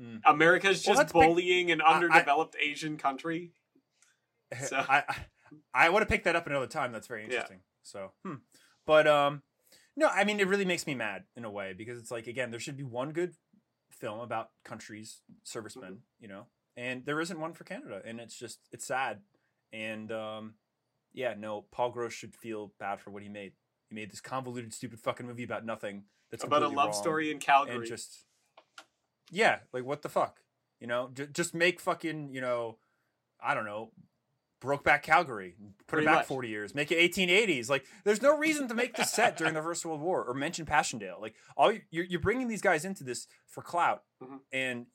Mm. 0.00 0.20
america's 0.24 0.84
Well, 0.86 0.94
just 0.94 0.98
that's 0.98 1.12
big- 1.12 1.22
bullying 1.22 1.70
an 1.72 1.80
I- 1.80 1.84
I- 1.86 1.94
underdeveloped 1.94 2.54
asian 2.60 2.96
country 2.98 3.52
So- 4.66 4.76
I 4.76 5.02
I, 5.08 5.16
I 5.74 5.88
want 5.88 6.02
to 6.02 6.06
pick 6.06 6.24
that 6.24 6.36
up 6.36 6.46
another 6.46 6.66
time. 6.66 6.92
That's 6.92 7.06
very 7.06 7.22
Yeah. 7.22 7.26
interesting. 7.26 7.60
So, 7.82 8.12
hmm. 8.24 8.34
but 8.86 9.06
um, 9.06 9.42
no, 9.96 10.06
I 10.08 10.24
mean 10.24 10.40
it 10.40 10.46
really 10.48 10.64
makes 10.66 10.86
me 10.86 10.94
mad 10.94 11.24
in 11.36 11.44
a 11.44 11.50
way 11.50 11.72
because 11.76 11.98
it's 11.98 12.10
like 12.10 12.26
again 12.26 12.50
there 12.50 12.60
should 12.60 12.76
be 12.76 12.82
one 12.84 13.12
good 13.12 13.34
film 13.90 14.20
about 14.20 14.50
countries 14.64 15.22
servicemen, 15.42 15.92
Mm-hmm. 15.94 16.20
you 16.22 16.28
know, 16.28 16.46
and 16.76 17.04
there 17.06 17.20
isn't 17.20 17.40
one 17.40 17.54
for 17.54 17.64
Canada, 17.64 18.02
and 18.04 18.20
it's 18.20 18.38
just 18.38 18.58
it's 18.72 18.86
sad. 18.86 19.20
And 19.72 20.12
um, 20.12 20.54
yeah, 21.14 21.34
no, 21.36 21.64
Paul 21.72 21.90
Gross 21.90 22.12
should 22.12 22.34
feel 22.36 22.72
bad 22.78 23.00
for 23.00 23.10
what 23.10 23.22
he 23.22 23.28
made. 23.28 23.52
He 23.88 23.94
made 23.94 24.10
this 24.12 24.20
convoluted, 24.20 24.72
stupid 24.74 25.00
fucking 25.00 25.26
movie 25.26 25.44
about 25.44 25.64
nothing. 25.64 26.04
That's 26.30 26.44
about 26.44 26.62
a 26.62 26.68
love 26.68 26.90
wrong 26.90 26.92
story 26.92 27.30
in 27.30 27.38
calgary 27.38 27.76
and 27.76 27.86
just 27.86 28.24
yeah, 29.30 29.60
like 29.72 29.84
what 29.84 30.02
the 30.02 30.08
fuck, 30.08 30.40
you 30.80 30.86
know? 30.86 31.10
J- 31.14 31.26
just 31.32 31.54
make 31.54 31.80
fucking 31.80 32.30
you 32.32 32.40
know, 32.40 32.78
I 33.40 33.54
don't 33.54 33.64
know, 33.66 33.92
Brokeback 34.60 35.02
Calgary, 35.02 35.54
put 35.78 35.86
Pretty 35.86 36.04
it 36.04 36.06
back 36.06 36.16
much. 36.16 36.26
forty 36.26 36.48
years, 36.48 36.74
make 36.74 36.90
it 36.90 36.98
1880s. 37.12 37.68
Like, 37.70 37.86
there's 38.04 38.20
no 38.22 38.36
reason 38.36 38.66
to 38.68 38.74
make 38.74 38.96
this 38.96 39.12
set 39.12 39.36
during 39.36 39.54
the 39.54 39.62
First 39.62 39.84
World 39.86 40.00
War 40.00 40.24
or 40.24 40.34
mention 40.34 40.66
Passchendaele. 40.66 41.20
Like, 41.20 41.36
all 41.56 41.70
you, 41.70 41.80
you're 41.90 42.04
you're 42.06 42.20
bringing 42.20 42.48
these 42.48 42.60
guys 42.62 42.84
into 42.84 43.04
this 43.04 43.26
for 43.46 43.62
clout, 43.62 44.02
Mhm. 44.22 44.40
and 44.52 44.86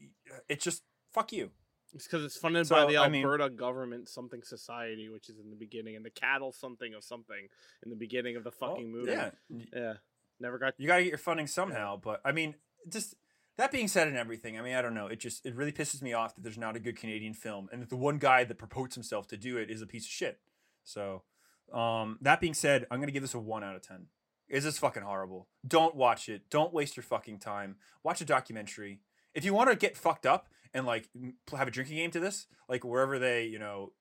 it's 0.49 0.63
just 0.65 0.83
fuck 1.13 1.31
you. 1.31 1.51
It's 1.93 2.05
because 2.05 2.25
it's 2.25 2.35
funded 2.35 2.65
So, 2.67 2.75
by 2.75 2.85
the 2.91 2.97
I 2.97 3.07
mean- 3.07 3.23
Alberta 3.23 3.49
government 3.51 4.09
something 4.09 4.41
society, 4.41 5.09
which 5.09 5.29
is 5.29 5.37
in 5.39 5.49
the 5.51 5.55
beginning, 5.55 5.95
and 5.95 6.03
the 6.03 6.09
cattle 6.09 6.51
something 6.51 6.93
of 6.95 7.03
something 7.03 7.47
in 7.83 7.89
the 7.91 7.95
beginning 7.95 8.35
of 8.35 8.43
the 8.43 8.51
fucking 8.51 8.85
Oh, 8.87 8.97
movie. 8.97 9.11
Yeah, 9.11 9.29
yeah. 9.71 9.93
Never 10.39 10.57
got. 10.57 10.73
you 10.77 10.87
got 10.87 10.97
to 10.97 11.03
get 11.03 11.09
your 11.11 11.17
funding 11.19 11.45
somehow. 11.47 11.95
But 11.97 12.19
I 12.25 12.31
mean, 12.31 12.55
just 12.89 13.13
that 13.57 13.71
being 13.71 13.87
said 13.87 14.07
and 14.07 14.17
everything, 14.17 14.57
I 14.57 14.61
mean, 14.61 14.75
I 14.75 14.81
don't 14.81 14.93
know. 14.93 15.07
It 15.07 15.19
just 15.19 15.45
it 15.45 15.55
really 15.55 15.71
pisses 15.71 16.01
me 16.01 16.13
off 16.13 16.35
that 16.35 16.43
there's 16.43 16.57
not 16.57 16.75
a 16.75 16.79
good 16.79 16.97
Canadian 16.97 17.33
film, 17.33 17.69
and 17.71 17.81
that 17.81 17.89
the 17.89 17.95
one 17.95 18.17
guy 18.17 18.43
that 18.43 18.57
purports 18.57 18.95
himself 18.95 19.27
to 19.27 19.37
do 19.37 19.57
it 19.57 19.69
is 19.69 19.81
a 19.81 19.87
piece 19.87 20.05
of 20.05 20.11
shit. 20.11 20.39
So, 20.83 21.23
um, 21.71 22.17
that 22.21 22.41
being 22.41 22.53
said, 22.53 22.87
I'm 22.89 22.99
gonna 22.99 23.11
give 23.11 23.21
this 23.21 23.33
a 23.33 23.39
one 23.39 23.63
out 23.63 23.75
of 23.75 23.81
ten. 23.81 24.07
Is 24.49 24.63
this 24.63 24.77
fucking 24.77 25.03
horrible? 25.03 25.47
Don't 25.67 25.95
watch 25.95 26.29
it. 26.29 26.49
Don't 26.49 26.73
waste 26.73 26.97
your 26.97 27.03
fucking 27.03 27.39
time. 27.39 27.77
Watch 28.03 28.21
a 28.21 28.25
documentary. 28.25 28.99
If 29.33 29.45
you 29.45 29.53
want 29.53 29.69
to 29.69 29.75
get 29.75 29.97
fucked 29.97 30.25
up 30.25 30.47
and 30.73 30.85
like 30.85 31.09
have 31.55 31.67
a 31.67 31.71
drinking 31.71 31.97
game 31.97 32.11
to 32.11 32.19
this, 32.19 32.47
like 32.67 32.83
wherever 32.83 33.17
they, 33.17 33.45
you 33.45 33.57
know, 33.57 33.93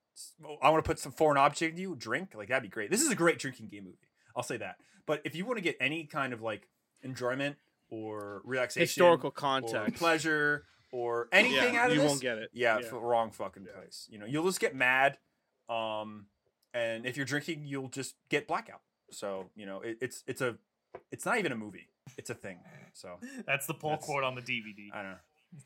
oh, 0.45 0.57
I 0.61 0.69
want 0.69 0.83
to 0.83 0.87
put 0.87 0.99
some 0.99 1.11
foreign 1.11 1.37
object 1.37 1.75
in 1.75 1.81
you, 1.81 1.95
drink, 1.95 2.33
like 2.35 2.49
that'd 2.49 2.63
be 2.63 2.69
great. 2.69 2.91
This 2.91 3.01
is 3.01 3.09
a 3.09 3.15
great 3.15 3.39
drinking 3.39 3.69
game 3.69 3.85
movie. 3.85 3.97
I'll 4.35 4.43
say 4.43 4.57
that. 4.57 4.75
But 5.05 5.21
if 5.25 5.35
you 5.35 5.45
want 5.45 5.57
to 5.57 5.63
get 5.63 5.77
any 5.79 6.05
kind 6.05 6.33
of 6.33 6.41
like 6.41 6.67
enjoyment 7.01 7.55
or 7.93 8.41
relaxation, 8.45 8.81
Historical 8.83 9.29
or 9.29 9.31
context. 9.31 9.95
pleasure, 9.95 10.65
or 10.91 11.27
anything 11.31 11.73
yeah, 11.75 11.81
out 11.83 11.89
of 11.91 11.95
you 11.95 12.01
this, 12.01 12.09
won't 12.09 12.21
get 12.21 12.37
it. 12.37 12.49
yeah, 12.53 12.79
Yeah. 12.79 12.85
f- 12.87 12.91
wrong 12.93 13.31
fucking 13.31 13.65
Yeah. 13.65 13.73
place. 13.79 14.07
You 14.09 14.17
know, 14.19 14.25
you'll 14.25 14.45
just 14.45 14.59
get 14.59 14.75
mad, 14.75 15.17
um, 15.69 16.27
and 16.73 17.05
if 17.05 17.17
you're 17.17 17.25
drinking, 17.25 17.65
you'll 17.65 17.89
just 17.89 18.15
get 18.29 18.47
blackout. 18.47 18.81
So 19.11 19.49
you 19.55 19.65
know, 19.65 19.81
it, 19.81 19.97
it's 20.01 20.23
it's 20.27 20.41
a 20.41 20.57
it's 21.11 21.25
not 21.25 21.37
even 21.39 21.51
a 21.51 21.55
movie. 21.57 21.89
It's 22.17 22.29
a 22.29 22.35
thing. 22.35 22.59
So 22.93 23.19
That's 23.45 23.65
the 23.67 23.73
pull 23.73 23.91
That's- 23.91 24.05
quote 24.05 24.23
on 24.23 24.35
the 24.35 24.41
DVD. 24.41 24.89
I 24.93 25.01
don't 25.03 25.11
know. 25.11 25.17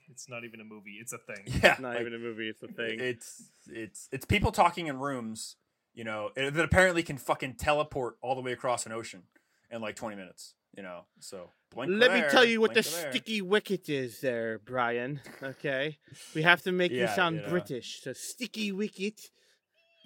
It's 0.10 0.28
not 0.28 0.44
even 0.44 0.60
a 0.60 0.66
movie; 0.66 0.98
it's 1.00 1.14
a 1.14 1.18
thing. 1.18 1.46
Yeah, 1.64 1.78
Not 1.80 1.94
like, 1.94 2.02
even 2.02 2.14
a 2.14 2.18
movie; 2.20 2.50
it's 2.50 2.62
a 2.62 2.68
thing. 2.68 3.00
It's 3.00 3.44
it's 3.68 4.10
it's 4.12 4.26
people 4.26 4.52
talking 4.52 4.88
in 4.88 5.00
rooms, 5.00 5.56
you 5.94 6.04
know, 6.04 6.32
eh, 6.36 6.50
that 6.50 6.66
apparently 6.66 7.04
can 7.04 7.18
fucking 7.18 7.54
teleport 7.56 8.18
all 8.22 8.36
the 8.36 8.42
way 8.42 8.52
across 8.52 8.86
an 8.86 8.92
ocean 8.92 9.24
in 9.72 9.82
like 9.82 9.96
20 9.96 10.18
minutes. 10.18 10.56
You 10.78 10.84
know, 10.84 11.06
so 11.20 11.50
blink 11.74 11.92
Let 11.92 12.14
me 12.14 12.24
tell 12.30 12.46
you 12.46 12.62
what 12.62 12.76
the 12.76 12.84
blink 12.84 12.86
sticky 12.86 13.42
wicket 13.42 13.90
is, 13.90 14.22
there, 14.22 14.60
Brian. 14.64 15.22
Okay, 15.42 15.98
we 16.36 16.44
have 16.44 16.62
to 16.62 16.72
make 16.72 16.92
you 16.92 17.08
sound 17.08 17.38
you 17.38 17.42
know. 17.42 17.50
British. 17.50 18.02
So 18.04 18.14
sticky 18.14 18.72
wicket. 18.72 19.32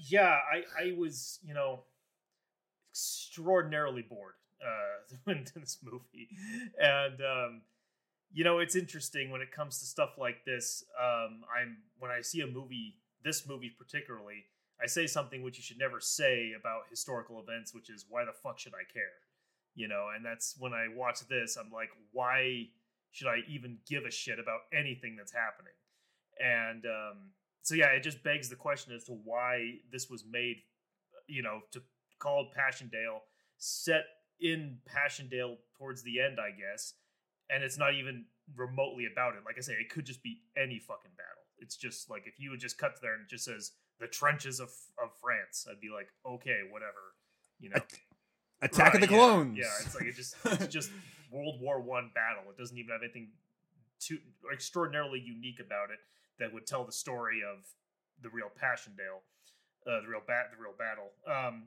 yeah, 0.10 0.38
I 0.52 0.64
I 0.82 0.94
was 0.98 1.40
you 1.44 1.54
know 1.54 1.84
extraordinarily 2.90 4.02
bored 4.02 4.36
uh 4.62 5.32
into 5.32 5.60
this 5.60 5.78
movie, 5.84 6.30
and 6.80 7.20
um, 7.20 7.62
you 8.32 8.46
know 8.46 8.60
it's 8.60 8.78
interesting 8.78 9.30
when 9.30 9.42
it 9.42 9.52
comes 9.52 9.80
to 9.80 9.86
stuff 9.86 10.12
like 10.18 10.46
this. 10.46 10.86
Um, 10.98 11.42
I'm 11.54 11.80
when 12.00 12.12
I 12.12 12.22
see 12.22 12.40
a 12.40 12.48
movie, 12.48 12.96
this 13.26 13.46
movie 13.46 13.74
particularly, 13.78 14.46
I 14.82 14.88
say 14.88 15.06
something 15.06 15.44
which 15.44 15.58
you 15.58 15.64
should 15.64 15.80
never 15.80 16.00
say 16.00 16.54
about 16.58 16.84
historical 16.90 17.42
events, 17.42 17.74
which 17.74 17.90
is 17.90 18.06
why 18.08 18.24
the 18.24 18.32
fuck 18.32 18.58
should 18.58 18.74
I 18.74 18.90
care? 18.92 19.12
You 19.76 19.88
know, 19.88 20.08
and 20.16 20.26
that's 20.26 20.56
when 20.60 20.74
I 20.74 20.88
watch 20.94 21.20
this, 21.30 21.56
I'm 21.56 21.72
like, 21.72 21.90
why 22.12 22.68
should 23.12 23.28
I 23.28 23.40
even 23.50 23.78
give 23.88 24.04
a 24.06 24.12
shit 24.12 24.40
about 24.40 24.62
anything 24.74 25.16
that's 25.16 25.34
happening? 25.34 25.74
And 26.40 26.86
um, 26.86 27.18
so 27.62 27.76
yeah, 27.76 27.88
it 27.88 28.04
just 28.04 28.24
begs 28.24 28.50
the 28.50 28.56
question 28.56 28.94
as 28.94 29.04
to 29.06 29.14
why 29.14 29.76
this 29.92 30.10
was 30.10 30.26
made, 30.30 30.58
you 31.28 31.44
know, 31.44 31.62
to 31.72 31.82
called 32.20 32.54
Passchendaele, 32.54 33.22
set 33.58 34.04
in 34.40 34.78
Passchendaele 34.86 35.58
towards 35.78 36.04
the 36.04 36.20
end, 36.20 36.38
I 36.40 36.52
guess, 36.52 36.94
and 37.50 37.64
it's 37.64 37.78
not 37.78 37.94
even 37.96 38.26
remotely 38.56 39.08
about 39.12 39.36
it. 39.36 39.42
Like 39.46 39.56
I 39.58 39.62
say, 39.62 39.74
it 39.74 39.90
could 39.90 40.06
just 40.06 40.24
be 40.24 40.42
any 40.58 40.80
fucking 40.80 41.12
battle. 41.18 41.44
It's 41.60 41.76
just 41.76 42.10
like 42.10 42.24
if 42.26 42.40
you 42.40 42.50
would 42.52 42.60
just 42.60 42.78
cut 42.78 42.96
to 42.96 43.02
there 43.02 43.14
and 43.14 43.24
it 43.24 43.30
just 43.30 43.46
says 43.46 43.72
the 44.00 44.08
trenches 44.08 44.60
of 44.60 44.70
of 45.02 45.12
France, 45.22 45.68
I'd 45.70 45.82
be 45.82 45.90
like, 45.94 46.08
okay, 46.26 46.62
whatever, 46.70 47.16
you 47.60 47.70
know. 47.70 47.82
Attack 48.62 48.96
of 48.96 49.02
the 49.02 49.08
Clones. 49.08 49.58
Yeah, 49.58 49.66
it's 49.84 49.96
like 49.96 50.06
it 50.06 50.16
just 50.16 50.36
it's 50.46 50.68
just 50.68 50.92
World 51.32 51.60
War 51.62 51.80
One 51.80 52.12
battle. 52.14 52.44
It 52.50 52.58
doesn't 52.58 52.78
even 52.78 52.92
have 52.92 53.02
anything 53.04 53.30
too 54.00 54.20
extraordinarily 54.52 55.20
unique 55.20 55.60
about 55.60 55.90
it 55.92 56.00
that 56.40 56.54
would 56.54 56.66
tell 56.66 56.86
the 56.86 56.92
story 56.92 57.42
of 57.42 57.66
the 58.22 58.30
real 58.30 58.50
Passchendaele, 58.60 59.22
uh, 59.88 60.02
the 60.02 60.08
real 60.08 60.22
bat, 60.28 60.52
the 60.56 60.62
real 60.62 60.74
battle. 60.78 61.12
Um, 61.28 61.64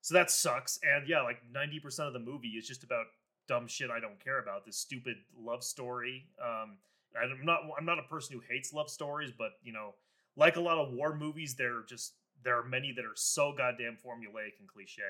so 0.00 0.14
that 0.14 0.30
sucks. 0.30 0.78
And 0.82 1.08
yeah, 1.08 1.22
like 1.22 1.38
ninety 1.52 1.80
percent 1.80 2.06
of 2.06 2.12
the 2.12 2.20
movie 2.20 2.48
is 2.48 2.66
just 2.66 2.84
about 2.84 3.06
dumb 3.48 3.66
shit 3.66 3.90
I 3.90 4.00
don't 4.00 4.22
care 4.22 4.38
about. 4.38 4.64
This 4.64 4.76
stupid 4.76 5.16
love 5.38 5.64
story. 5.64 6.26
Um, 6.42 6.78
I'm 7.20 7.44
not 7.44 7.60
I'm 7.76 7.84
not 7.84 7.98
a 7.98 8.02
person 8.02 8.36
who 8.36 8.42
hates 8.48 8.72
love 8.72 8.90
stories, 8.90 9.32
but 9.36 9.52
you 9.62 9.72
know, 9.72 9.94
like 10.36 10.56
a 10.56 10.60
lot 10.60 10.78
of 10.78 10.92
war 10.92 11.16
movies, 11.16 11.54
there 11.56 11.76
are 11.78 11.84
just 11.88 12.14
there 12.44 12.56
are 12.58 12.64
many 12.64 12.92
that 12.92 13.04
are 13.04 13.16
so 13.16 13.52
goddamn 13.56 13.96
formulaic 13.96 14.60
and 14.60 14.68
cliche, 14.68 15.02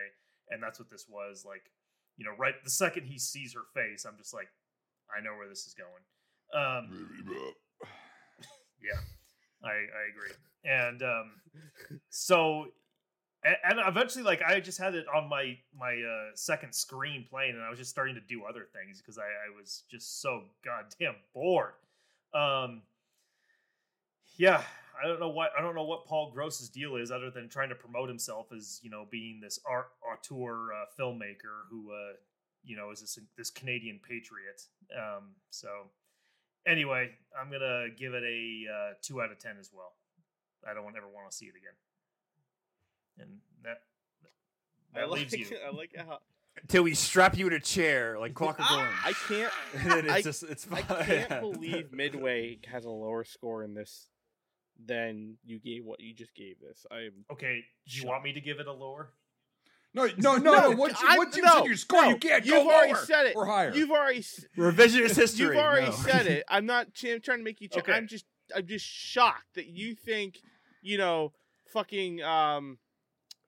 and 0.50 0.62
that's 0.62 0.78
what 0.78 0.90
this 0.90 1.06
was. 1.08 1.44
Like, 1.46 1.70
you 2.16 2.24
know, 2.24 2.32
right 2.38 2.54
the 2.64 2.70
second 2.70 3.04
he 3.04 3.18
sees 3.18 3.54
her 3.54 3.64
face, 3.74 4.04
I'm 4.04 4.16
just 4.18 4.34
like, 4.34 4.48
I 5.16 5.22
know 5.22 5.36
where 5.36 5.48
this 5.48 5.66
is 5.66 5.74
going. 5.74 6.02
Um, 6.54 7.08
yeah, 8.82 8.98
I 9.62 9.70
I 9.70 10.02
agree. 10.10 10.34
And 10.64 11.02
um, 11.02 11.30
so, 12.10 12.66
and, 13.44 13.78
eventually, 13.86 14.24
like 14.24 14.42
I 14.42 14.60
just 14.60 14.78
had 14.78 14.94
it 14.94 15.06
on 15.14 15.28
my 15.28 15.56
my 15.78 15.94
uh, 15.94 16.34
second 16.34 16.74
screen 16.74 17.26
playing, 17.30 17.54
and 17.54 17.62
I 17.62 17.70
was 17.70 17.78
just 17.78 17.90
starting 17.90 18.14
to 18.16 18.20
do 18.20 18.44
other 18.44 18.66
things 18.72 18.98
because 18.98 19.18
I, 19.18 19.22
I 19.22 19.56
was 19.56 19.84
just 19.90 20.20
so 20.20 20.42
goddamn 20.64 21.16
bored. 21.34 21.74
Um, 22.34 22.82
yeah, 24.36 24.62
I 25.02 25.06
don't 25.06 25.20
know 25.20 25.28
what 25.28 25.50
I 25.58 25.62
don't 25.62 25.74
know 25.74 25.84
what 25.84 26.06
Paul 26.06 26.30
Gross's 26.32 26.68
deal 26.68 26.96
is, 26.96 27.10
other 27.10 27.30
than 27.30 27.48
trying 27.48 27.68
to 27.68 27.74
promote 27.74 28.08
himself 28.08 28.48
as 28.56 28.80
you 28.82 28.90
know 28.90 29.06
being 29.10 29.40
this 29.40 29.58
art 29.68 29.88
auteur 30.02 30.72
uh, 30.72 30.84
filmmaker 30.98 31.66
who 31.70 31.92
uh, 31.92 32.12
you 32.64 32.76
know 32.76 32.90
is 32.90 33.00
this 33.00 33.18
this 33.36 33.50
Canadian 33.50 34.00
patriot. 34.06 34.62
Um, 34.96 35.34
so 35.50 35.68
anyway, 36.66 37.10
I'm 37.38 37.50
gonna 37.50 37.86
give 37.96 38.14
it 38.14 38.22
a 38.22 38.64
uh, 38.72 38.92
two 39.02 39.22
out 39.22 39.30
of 39.30 39.38
ten 39.38 39.56
as 39.58 39.70
well. 39.72 39.92
I 40.68 40.74
don't 40.74 40.96
ever 40.96 41.08
want 41.08 41.30
to 41.30 41.36
see 41.36 41.46
it 41.46 41.54
again. 41.56 41.74
And 43.20 43.38
that 43.62 43.82
that 44.94 45.02
I 45.02 45.06
like, 45.06 45.20
leaves 45.20 45.34
you. 45.34 45.56
I 45.66 45.74
like 45.74 45.94
how 45.96 46.18
Till 46.66 46.82
we 46.82 46.94
strap 46.94 47.36
you 47.38 47.46
in 47.46 47.52
a 47.52 47.60
chair 47.60 48.18
like 48.18 48.34
Clockwork 48.34 48.70
Orange. 48.70 48.94
I 49.04 49.12
can't. 49.12 49.52
and 49.74 50.06
it's 50.06 50.12
I- 50.12 50.22
just 50.22 50.42
it's 50.42 50.66
I 50.70 50.82
can't 50.82 51.40
believe 51.40 51.92
Midway 51.92 52.58
has 52.66 52.84
a 52.84 52.90
lower 52.90 53.24
score 53.24 53.62
in 53.62 53.74
this 53.74 54.08
than 54.84 55.36
you 55.44 55.58
gave 55.58 55.84
what 55.84 56.00
you 56.00 56.14
just 56.14 56.34
gave 56.34 56.60
this. 56.60 56.86
I'm 56.90 57.24
Okay, 57.32 57.64
do 57.86 57.94
you 57.94 58.00
Shut 58.02 58.08
want 58.08 58.24
me 58.24 58.32
to 58.32 58.40
give 58.40 58.60
it 58.60 58.66
a 58.66 58.72
lower? 58.72 59.10
No, 59.94 60.06
no, 60.18 60.36
no, 60.36 60.52
no. 60.52 60.70
Once 60.76 61.00
you, 61.00 61.08
I- 61.08 61.16
once 61.18 61.36
you 61.36 61.42
no, 61.42 61.50
said 61.54 61.64
your 61.66 61.76
score, 61.76 62.02
no, 62.02 62.08
you 62.10 62.16
can't 62.18 62.44
you've 62.44 62.54
go 62.54 62.70
already 62.70 62.92
lower 62.92 63.04
said 63.04 63.26
it. 63.26 63.36
or 63.36 63.46
higher. 63.46 63.72
You've 63.74 63.90
already 63.90 64.20
Revisionist 64.56 65.16
history. 65.16 65.46
you've 65.56 65.64
already 65.64 65.86
no. 65.86 65.92
said 65.92 66.26
it. 66.26 66.44
I'm 66.48 66.66
not 66.66 66.92
ch- 66.94 67.06
I'm 67.06 67.20
trying 67.20 67.38
to 67.38 67.44
make 67.44 67.60
you 67.60 67.68
check. 67.68 67.84
Okay. 67.88 67.92
I'm 67.92 68.06
just 68.06 68.24
I'm 68.54 68.66
just 68.66 68.84
shocked 68.84 69.54
that 69.54 69.66
you 69.66 69.94
think 69.94 70.40
you 70.82 70.98
know 70.98 71.32
fucking 71.72 72.22
um 72.22 72.78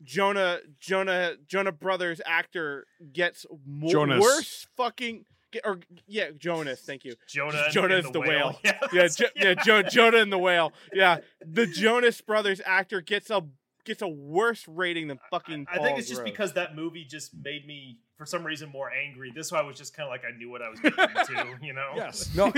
Jonah 0.03 0.61
Jonah 0.81 1.35
Jonah 1.47 1.73
Brothers 1.73 2.21
actor 2.25 2.87
gets 3.13 3.45
more 3.67 3.93
Jonas. 3.93 4.21
worse 4.23 4.67
fucking 4.77 5.17
get, 5.19 5.27
or 5.65 5.81
yeah 6.07 6.31
Jonas. 6.37 6.81
Thank 6.81 7.05
you. 7.05 7.15
Jonah. 7.29 7.63
and- 7.65 7.73
Jonah 7.73 7.97
is 7.97 8.11
the 8.11 8.21
whale. 8.21 8.59
Yeah, 8.65 8.79
Yeah, 8.93 9.09
jo- 9.09 9.27
yeah, 9.37 9.55
jo- 9.55 9.83
Jonah 9.91 10.19
and 10.19 10.33
the 10.33 10.39
whale. 10.39 10.73
Yeah, 10.93 11.19
the 11.45 11.67
Jonas 11.67 12.21
Brothers 12.21 12.61
actor 12.65 13.01
gets 13.01 13.31
a 13.31 13.43
gets 13.85 14.03
a 14.03 14.09
worse 14.09 14.67
rating 14.69 15.09
than 15.09 15.19
fucking. 15.31 15.67
I 15.71 15.77
think 15.79 15.89
Paul 15.89 15.99
it's 15.99 16.09
just 16.09 16.21
Gross. 16.21 16.31
because 16.31 16.53
that 16.55 16.77
movie 16.77 17.05
just 17.05 17.33
made 17.43 17.67
me, 17.67 17.99
for 18.19 18.27
some 18.27 18.45
reason, 18.45 18.69
more 18.69 18.91
angry. 18.93 19.33
This 19.35 19.51
one 19.51 19.63
I 19.65 19.67
was 19.67 19.77
just 19.79 19.95
kind 19.97 20.07
of 20.07 20.11
like 20.11 20.23
I 20.25 20.37
knew 20.37 20.51
what 20.51 20.61
I 20.63 20.69
was 20.69 20.79
getting 20.81 20.99
into, 21.19 21.67
you 21.67 21.73
know? 21.73 21.93
yes. 21.97 22.35
No, 22.35 22.53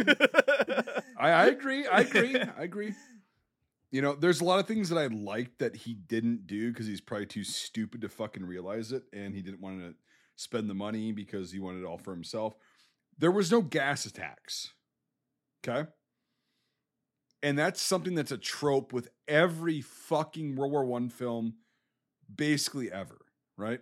I, 1.17 1.31
I 1.31 1.47
agree. 1.47 1.87
I 1.87 2.01
agree. 2.01 2.37
I 2.37 2.63
agree. 2.63 2.95
You 3.91 4.01
know, 4.03 4.15
there's 4.15 4.41
a 4.41 4.45
lot 4.45 4.59
of 4.59 4.67
things 4.67 4.89
that 4.89 4.97
I 4.99 5.07
liked 5.09 5.59
that 5.59 5.77
he 5.77 5.95
didn't 5.95 6.47
do 6.47 6.71
because 6.73 6.87
he's 6.87 7.01
probably 7.01 7.27
too 7.27 7.45
stupid 7.45 8.01
to 8.01 8.09
fucking 8.09 8.45
realize 8.45 8.91
it, 8.91 9.03
and 9.13 9.35
he 9.35 9.43
didn't 9.43 9.61
want 9.61 9.81
to 9.81 9.95
spend 10.37 10.69
the 10.69 10.75
money 10.75 11.13
because 11.13 11.53
he 11.53 11.59
wanted 11.61 11.83
it 11.83 11.85
all 11.87 11.99
for 11.99 12.13
himself. 12.13 12.55
There 13.19 13.31
was 13.31 13.51
no 13.51 13.63
gas 13.63 14.07
attacks. 14.07 14.73
Okay. 15.65 15.89
And 17.43 17.59
that's 17.59 17.83
something 17.83 18.15
that's 18.15 18.31
a 18.31 18.39
trope 18.39 18.93
with 18.93 19.09
every 19.27 19.81
fucking 19.81 20.55
World 20.55 20.73
War 20.73 20.85
One 20.85 21.09
film, 21.09 21.55
basically 22.35 22.91
ever, 22.91 23.19
right? 23.57 23.81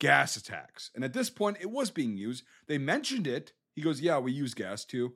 Gas 0.00 0.36
attacks. 0.36 0.90
And 0.94 1.04
at 1.04 1.12
this 1.12 1.30
point, 1.30 1.58
it 1.60 1.70
was 1.70 1.90
being 1.90 2.16
used. 2.16 2.44
They 2.66 2.78
mentioned 2.78 3.26
it. 3.26 3.52
He 3.74 3.82
goes, 3.82 4.00
Yeah, 4.00 4.18
we 4.18 4.32
use 4.32 4.54
gas 4.54 4.84
too. 4.84 5.14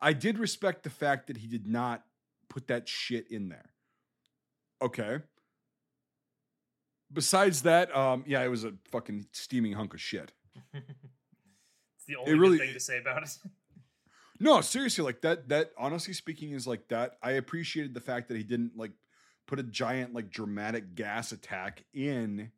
I 0.00 0.12
did 0.12 0.38
respect 0.38 0.82
the 0.82 0.90
fact 0.90 1.28
that 1.28 1.36
he 1.36 1.46
did 1.46 1.66
not 1.66 2.02
put 2.50 2.66
that 2.68 2.88
shit 2.88 3.30
in 3.30 3.48
there. 3.48 3.70
Okay. 4.82 5.18
Besides 7.12 7.62
that, 7.62 7.94
um, 7.96 8.24
yeah, 8.26 8.42
it 8.42 8.48
was 8.48 8.64
a 8.64 8.72
fucking 8.90 9.26
steaming 9.32 9.74
hunk 9.74 9.94
of 9.94 10.00
shit. 10.00 10.32
it's 12.02 12.06
the 12.06 12.16
only 12.16 12.38
really- 12.38 12.58
thing 12.58 12.72
to 12.74 12.80
say 12.80 12.98
about 12.98 13.22
it. 13.22 13.36
No, 14.40 14.60
seriously, 14.60 15.04
like 15.04 15.20
that. 15.20 15.48
That 15.50 15.70
honestly 15.78 16.12
speaking 16.12 16.50
is 16.50 16.66
like 16.66 16.88
that. 16.88 17.12
I 17.22 17.32
appreciated 17.32 17.94
the 17.94 18.00
fact 18.00 18.26
that 18.26 18.36
he 18.36 18.42
didn't 18.42 18.72
like 18.76 18.90
put 19.46 19.60
a 19.60 19.62
giant 19.62 20.14
like 20.14 20.30
dramatic 20.30 20.96
gas 20.96 21.30
attack 21.30 21.84
in 21.94 22.50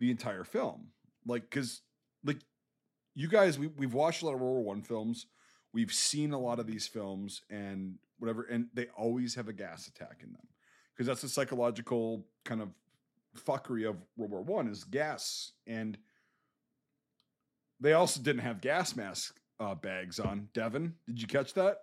the 0.00 0.10
entire 0.10 0.42
film. 0.42 0.88
Like, 1.24 1.42
because 1.48 1.82
like 2.24 2.38
you 3.14 3.28
guys, 3.28 3.56
we 3.56 3.68
we've 3.68 3.94
watched 3.94 4.22
a 4.22 4.26
lot 4.26 4.34
of 4.34 4.40
World 4.40 4.56
War 4.56 4.64
One 4.64 4.82
films. 4.82 5.26
We've 5.72 5.92
seen 5.92 6.32
a 6.32 6.40
lot 6.40 6.58
of 6.58 6.66
these 6.66 6.88
films 6.88 7.42
and 7.50 7.98
whatever, 8.18 8.42
and 8.42 8.66
they 8.74 8.86
always 8.98 9.36
have 9.36 9.46
a 9.46 9.52
gas 9.52 9.86
attack 9.86 10.22
in 10.24 10.32
them 10.32 10.48
because 10.92 11.06
that's 11.06 11.22
the 11.22 11.28
psychological 11.28 12.26
kind 12.44 12.60
of 12.60 12.70
fuckery 13.38 13.88
of 13.88 13.94
World 14.16 14.32
War 14.32 14.42
One 14.42 14.66
is 14.66 14.82
gas, 14.82 15.52
and 15.68 15.96
they 17.80 17.92
also 17.92 18.20
didn't 18.20 18.42
have 18.42 18.60
gas 18.60 18.96
mask 18.96 19.36
uh, 19.60 19.74
bags 19.74 20.18
on. 20.18 20.48
Devin, 20.54 20.94
did 21.06 21.20
you 21.20 21.26
catch 21.28 21.54
that? 21.54 21.78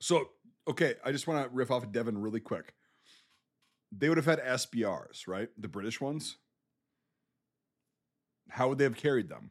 So, 0.00 0.28
okay, 0.68 0.94
I 1.04 1.12
just 1.12 1.26
want 1.26 1.44
to 1.44 1.54
riff 1.54 1.70
off 1.70 1.82
of 1.82 1.92
Devin 1.92 2.18
really 2.18 2.40
quick. 2.40 2.74
They 3.96 4.08
would 4.08 4.18
have 4.18 4.26
had 4.26 4.40
SBRs, 4.40 5.26
right? 5.26 5.48
The 5.58 5.68
British 5.68 6.00
ones. 6.00 6.36
How 8.50 8.68
would 8.68 8.78
they 8.78 8.84
have 8.84 8.96
carried 8.96 9.28
them? 9.28 9.50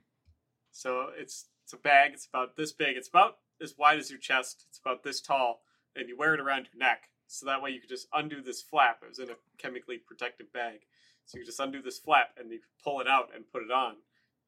So 0.72 1.08
it's 1.18 1.48
it's 1.64 1.74
a 1.74 1.78
bag. 1.78 2.12
It's 2.14 2.28
about 2.28 2.56
this 2.56 2.72
big. 2.72 2.96
It's 2.96 3.08
about 3.08 3.38
as 3.62 3.76
wide 3.78 3.98
as 3.98 4.10
your 4.10 4.20
chest. 4.20 4.66
It's 4.70 4.80
about 4.80 5.04
this 5.04 5.20
tall, 5.22 5.62
and 5.96 6.08
you 6.08 6.18
wear 6.18 6.34
it 6.34 6.40
around 6.40 6.68
your 6.72 6.80
neck. 6.80 7.10
So 7.28 7.46
that 7.46 7.62
way 7.62 7.72
you 7.72 7.80
could 7.80 7.90
just 7.90 8.08
undo 8.14 8.42
this 8.42 8.62
flap. 8.62 9.00
It 9.02 9.10
was 9.10 9.20
in 9.20 9.30
a 9.30 9.36
chemically 9.58 9.98
protective 9.98 10.54
bag. 10.54 10.82
So 11.26 11.38
you 11.40 11.46
just 11.46 11.60
undo 11.60 11.82
this 11.82 11.98
flap 12.00 12.30
and 12.40 12.52
you 12.52 12.60
pull 12.84 13.00
it 13.02 13.08
out 13.08 13.30
and 13.36 13.44
put 13.52 13.64
it 13.64 13.72
on. 13.72 13.96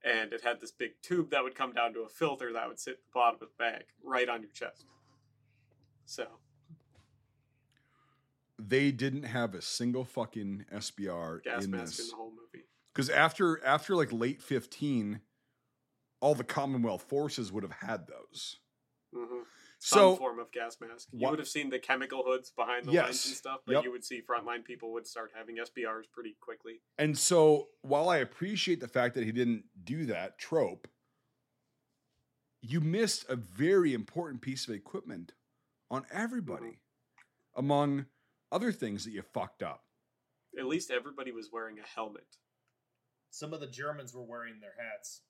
And 0.04 0.32
it 0.32 0.42
had 0.44 0.62
this 0.62 0.72
big 0.72 0.92
tube 1.02 1.32
that 1.32 1.44
would 1.44 1.56
come 1.56 1.74
down 1.74 1.94
to 1.94 2.02
a 2.02 2.10
filter 2.10 2.54
that 2.54 2.68
would 2.68 2.80
sit 2.80 2.92
at 2.94 2.98
the 3.04 3.12
bottom 3.14 3.36
of 3.36 3.40
the 3.40 3.48
bag, 3.58 3.84
right 4.04 4.30
on 4.30 4.42
your 4.42 4.52
chest. 4.52 4.86
So 6.06 6.28
They 8.60 8.92
didn't 8.92 9.24
have 9.24 9.56
a 9.56 9.62
single 9.62 10.06
fucking 10.06 10.66
SBR 10.74 11.44
gas 11.44 11.66
in 11.66 11.72
mask 11.72 11.82
in 11.82 12.06
this 12.06 12.10
the 12.12 12.16
whole 12.16 12.32
movie. 12.32 12.66
because 12.94 13.10
after 13.10 13.64
after 13.66 13.96
like 13.96 14.12
late 14.14 14.42
fifteen, 14.42 15.22
all 16.22 16.36
the 16.36 16.44
Commonwealth 16.44 17.04
forces 17.04 17.52
would 17.52 17.64
have 17.64 17.74
had 17.74 18.08
those. 18.08 18.58
hmm 19.14 19.42
Some 19.80 20.00
So 20.00 20.16
form 20.16 20.40
of 20.40 20.52
gas 20.52 20.78
mask. 20.82 21.10
You 21.12 21.20
Wha- 21.20 21.30
would 21.32 21.40
have 21.40 21.48
seen 21.48 21.70
the 21.70 21.80
chemical 21.80 22.24
hoods 22.24 22.50
behind 22.52 22.86
the 22.86 22.92
lines 22.92 23.08
Yes. 23.08 23.26
and 23.28 23.36
stuff, 23.36 23.62
but 23.66 23.74
Yep. 23.74 23.84
you 23.84 23.92
would 23.92 24.04
see 24.04 24.22
frontline 24.22 24.66
people 24.66 24.92
would 24.94 25.06
start 25.06 25.32
having 25.36 25.60
SBRs 25.60 26.08
pretty 26.12 26.34
quickly. 26.40 26.82
And 26.98 27.18
so, 27.18 27.70
while 27.82 28.10
I 28.10 28.18
appreciate 28.18 28.80
the 28.80 28.88
fact 28.88 29.14
that 29.16 29.24
he 29.24 29.32
didn't 29.32 29.66
do 29.84 30.06
that 30.08 30.40
trope, 30.40 30.88
you 32.62 32.82
missed 32.82 33.30
a 33.30 33.36
very 33.36 33.94
important 33.94 34.42
piece 34.42 34.68
of 34.68 34.74
equipment 34.74 35.34
on 35.92 36.06
everybody, 36.12 36.66
mm-hmm. 36.66 37.60
among 37.60 38.08
other 38.52 38.72
things 38.72 39.06
that 39.06 39.12
you 39.12 39.22
fucked 39.22 39.62
up. 39.62 39.86
At 40.58 40.66
least 40.66 40.90
everybody 40.90 41.32
was 41.32 41.52
wearing 41.52 41.78
a 41.80 41.84
helmet. 41.86 42.38
Some 43.30 43.54
of 43.54 43.60
the 43.60 43.68
Germans 43.68 44.14
were 44.14 44.24
wearing 44.24 44.60
their 44.60 44.74
hats. 44.80 45.22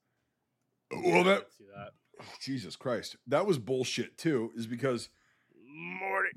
Well, 0.90 1.26
that 1.26 1.52
see 1.52 1.66
that. 1.66 1.92
Jesus 2.42 2.76
Christ, 2.76 3.16
that 3.28 3.46
was 3.46 3.58
bullshit 3.58 4.18
too. 4.18 4.52
Is 4.56 4.68
because 4.68 5.10
Morty. 6.00 6.30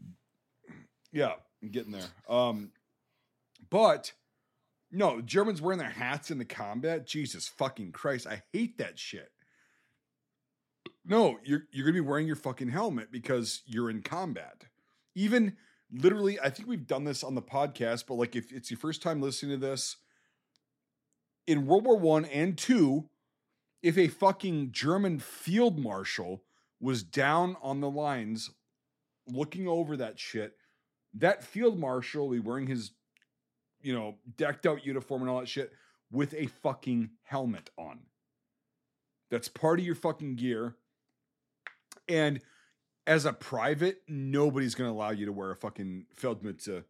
yeah, 1.13 1.33
I'm 1.63 1.71
getting 1.71 1.93
there. 1.93 2.09
Um, 2.29 2.71
but 3.69 4.13
no, 4.91 5.21
Germans 5.21 5.63
wearing 5.63 5.79
their 5.79 5.89
hats 5.91 6.31
in 6.31 6.39
the 6.39 6.45
combat. 6.45 7.07
Jesus 7.07 7.49
fucking 7.49 7.93
Christ, 7.93 8.27
I 8.27 8.43
hate 8.53 8.79
that 8.79 8.99
shit. 8.99 9.31
No, 11.05 11.39
you're 11.45 11.65
you're 11.73 11.87
gonna 11.87 11.95
be 12.03 12.09
wearing 12.09 12.27
your 12.27 12.37
fucking 12.37 12.69
helmet 12.69 13.11
because 13.11 13.63
you're 13.67 13.91
in 13.91 14.03
combat. 14.03 14.65
Even 15.15 15.57
literally, 15.93 16.39
I 16.41 16.51
think 16.51 16.69
we've 16.69 16.87
done 16.87 17.05
this 17.05 17.25
on 17.25 17.35
the 17.35 17.43
podcast, 17.43 18.05
but 18.07 18.15
like 18.15 18.37
if 18.37 18.53
it's 18.53 18.71
your 18.71 18.79
first 18.79 19.03
time 19.03 19.21
listening 19.21 19.59
to 19.61 19.67
this, 19.67 19.97
in 21.47 21.67
World 21.67 21.85
War 21.85 21.99
One 21.99 22.25
and 22.27 22.57
Two, 22.57 23.10
if 23.83 23.97
a 23.97 24.09
fucking 24.09 24.73
German 24.73 25.19
field 25.19 25.79
marshal 25.79 26.43
was 26.81 27.03
down 27.03 27.57
on 27.63 27.81
the 27.81 27.91
lines 27.91 28.51
looking 29.27 29.69
over 29.69 29.97
that 29.97 30.19
shit, 30.19 30.57
that 31.15 31.43
field 31.43 31.79
marshal 31.79 32.31
be 32.31 32.39
wearing 32.39 32.67
his, 32.67 32.93
you 33.83 33.95
know, 33.95 34.17
decked 34.37 34.67
out 34.67 34.85
uniform 34.85 35.23
and 35.23 35.31
all 35.31 35.41
that 35.41 35.49
shit 35.49 35.73
with 36.11 36.35
a 36.35 36.47
fucking 36.47 37.11
helmet 37.23 37.71
on. 37.77 38.01
That's 39.31 39.49
part 39.49 39.79
of 39.79 39.87
your 39.87 39.95
fucking 39.95 40.37
gear. 40.37 40.75
And 42.09 42.41
as 43.07 43.25
a 43.25 43.33
private, 43.33 44.03
nobody's 44.09 44.75
going 44.75 44.91
to 44.91 44.95
allow 44.95 45.11
you 45.11 45.27
to 45.27 45.33
wear 45.33 45.51
a 45.51 45.57
fucking 45.57 46.07
Feldmütze 46.21 46.85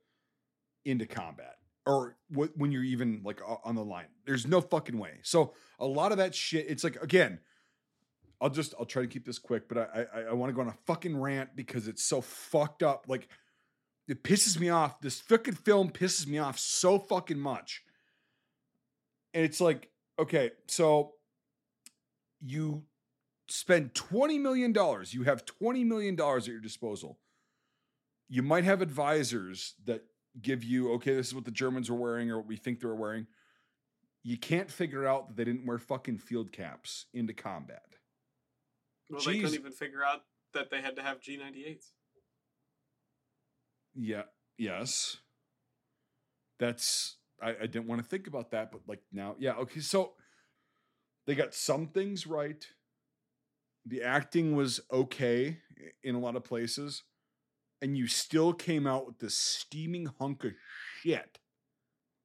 into 0.85 1.07
combat 1.07 1.60
or 1.87 2.17
wh- 2.35 2.57
when 2.57 2.73
you're 2.73 2.85
even 2.85 3.23
like 3.25 3.41
on 3.65 3.75
the 3.75 3.85
line. 3.85 4.07
There's 4.27 4.47
no 4.47 4.61
fucking 4.61 4.99
way. 4.99 5.21
So 5.23 5.55
a 5.79 5.87
lot 5.87 6.13
of 6.13 6.19
that 6.19 6.35
shit, 6.35 6.67
it's 6.69 6.85
like 6.85 6.97
again, 7.03 7.41
I'll 8.41 8.51
just 8.51 8.75
I'll 8.79 8.87
try 8.87 9.03
to 9.03 9.09
keep 9.09 9.25
this 9.25 9.39
quick, 9.39 9.69
but 9.69 9.79
I 9.79 10.07
I, 10.15 10.21
I 10.23 10.33
want 10.33 10.51
to 10.51 10.55
go 10.55 10.61
on 10.61 10.69
a 10.69 10.77
fucking 10.87 11.19
rant 11.19 11.57
because 11.57 11.89
it's 11.89 12.05
so 12.05 12.21
fucked 12.21 12.83
up. 12.83 13.07
Like 13.09 13.29
it 14.09 14.25
pisses 14.25 14.59
me 14.59 14.69
off. 14.69 15.01
This 15.01 15.21
fucking 15.21 15.55
film 15.55 15.91
pisses 15.91 16.27
me 16.27 16.39
off 16.39 16.59
so 16.59 16.99
fucking 16.99 17.39
much. 17.39 17.85
And 19.33 19.45
it's 19.45 19.61
like, 19.61 19.89
okay, 20.19 20.51
so 20.67 21.13
you 22.41 22.83
spend 23.49 23.95
$20 23.95 24.41
million. 24.41 24.75
You 25.11 25.23
have 25.23 25.45
$20 25.45 25.87
million 25.87 26.21
at 26.21 26.47
your 26.47 26.61
disposal. 26.61 27.19
You 28.29 28.43
might 28.43 28.65
have 28.65 28.83
advisors 28.83 29.75
that 29.85 30.05
give 30.41 30.63
you, 30.65 30.93
okay, 30.95 31.15
this 31.15 31.29
is 31.29 31.35
what 31.35 31.45
the 31.45 31.51
Germans 31.51 31.91
were 31.91 31.97
wearing 31.97 32.31
or 32.31 32.39
what 32.39 32.47
we 32.47 32.57
think 32.57 32.81
they 32.81 32.89
were 32.89 32.95
wearing. 32.95 33.27
You 34.23 34.37
can't 34.37 34.71
figure 34.71 35.07
out 35.07 35.29
that 35.29 35.37
they 35.37 35.45
didn't 35.45 35.67
wear 35.67 35.79
fucking 35.79 36.19
field 36.19 36.53
caps 36.53 37.07
into 37.15 37.33
combat. 37.33 37.83
Well, 39.09 39.21
they 39.21 39.39
couldn't 39.39 39.55
even 39.55 39.73
figure 39.73 40.05
out 40.05 40.21
that 40.55 40.71
they 40.71 40.81
had 40.81 40.97
to 40.97 41.03
have 41.03 41.21
G98s. 41.21 41.87
Yeah. 43.95 44.23
Yes. 44.59 45.17
That's 46.59 47.17
I, 47.43 47.51
I 47.63 47.67
didn't 47.67 47.87
want 47.87 48.03
to 48.03 48.09
think 48.09 48.27
about 48.27 48.51
that, 48.51 48.71
but 48.71 48.83
like 48.87 49.01
now, 49.13 49.35
yeah. 49.39 49.55
Okay, 49.55 49.81
so 49.81 50.13
they 51.27 51.35
got 51.35 51.55
some 51.55 51.89
things 51.89 52.27
right. 52.27 52.65
The 53.87 54.03
acting 54.03 54.55
was 54.55 54.81
okay 54.93 55.59
in 56.03 56.15
a 56.15 56.19
lot 56.19 56.37
of 56.37 56.45
places, 56.45 57.03
and 57.83 57.97
you 57.97 58.07
still 58.07 58.53
came 58.53 58.87
out 58.87 59.07
with 59.07 59.19
this 59.19 59.35
steaming 59.35 60.11
hunk 60.19 60.45
of 60.45 60.53
shit 61.01 61.39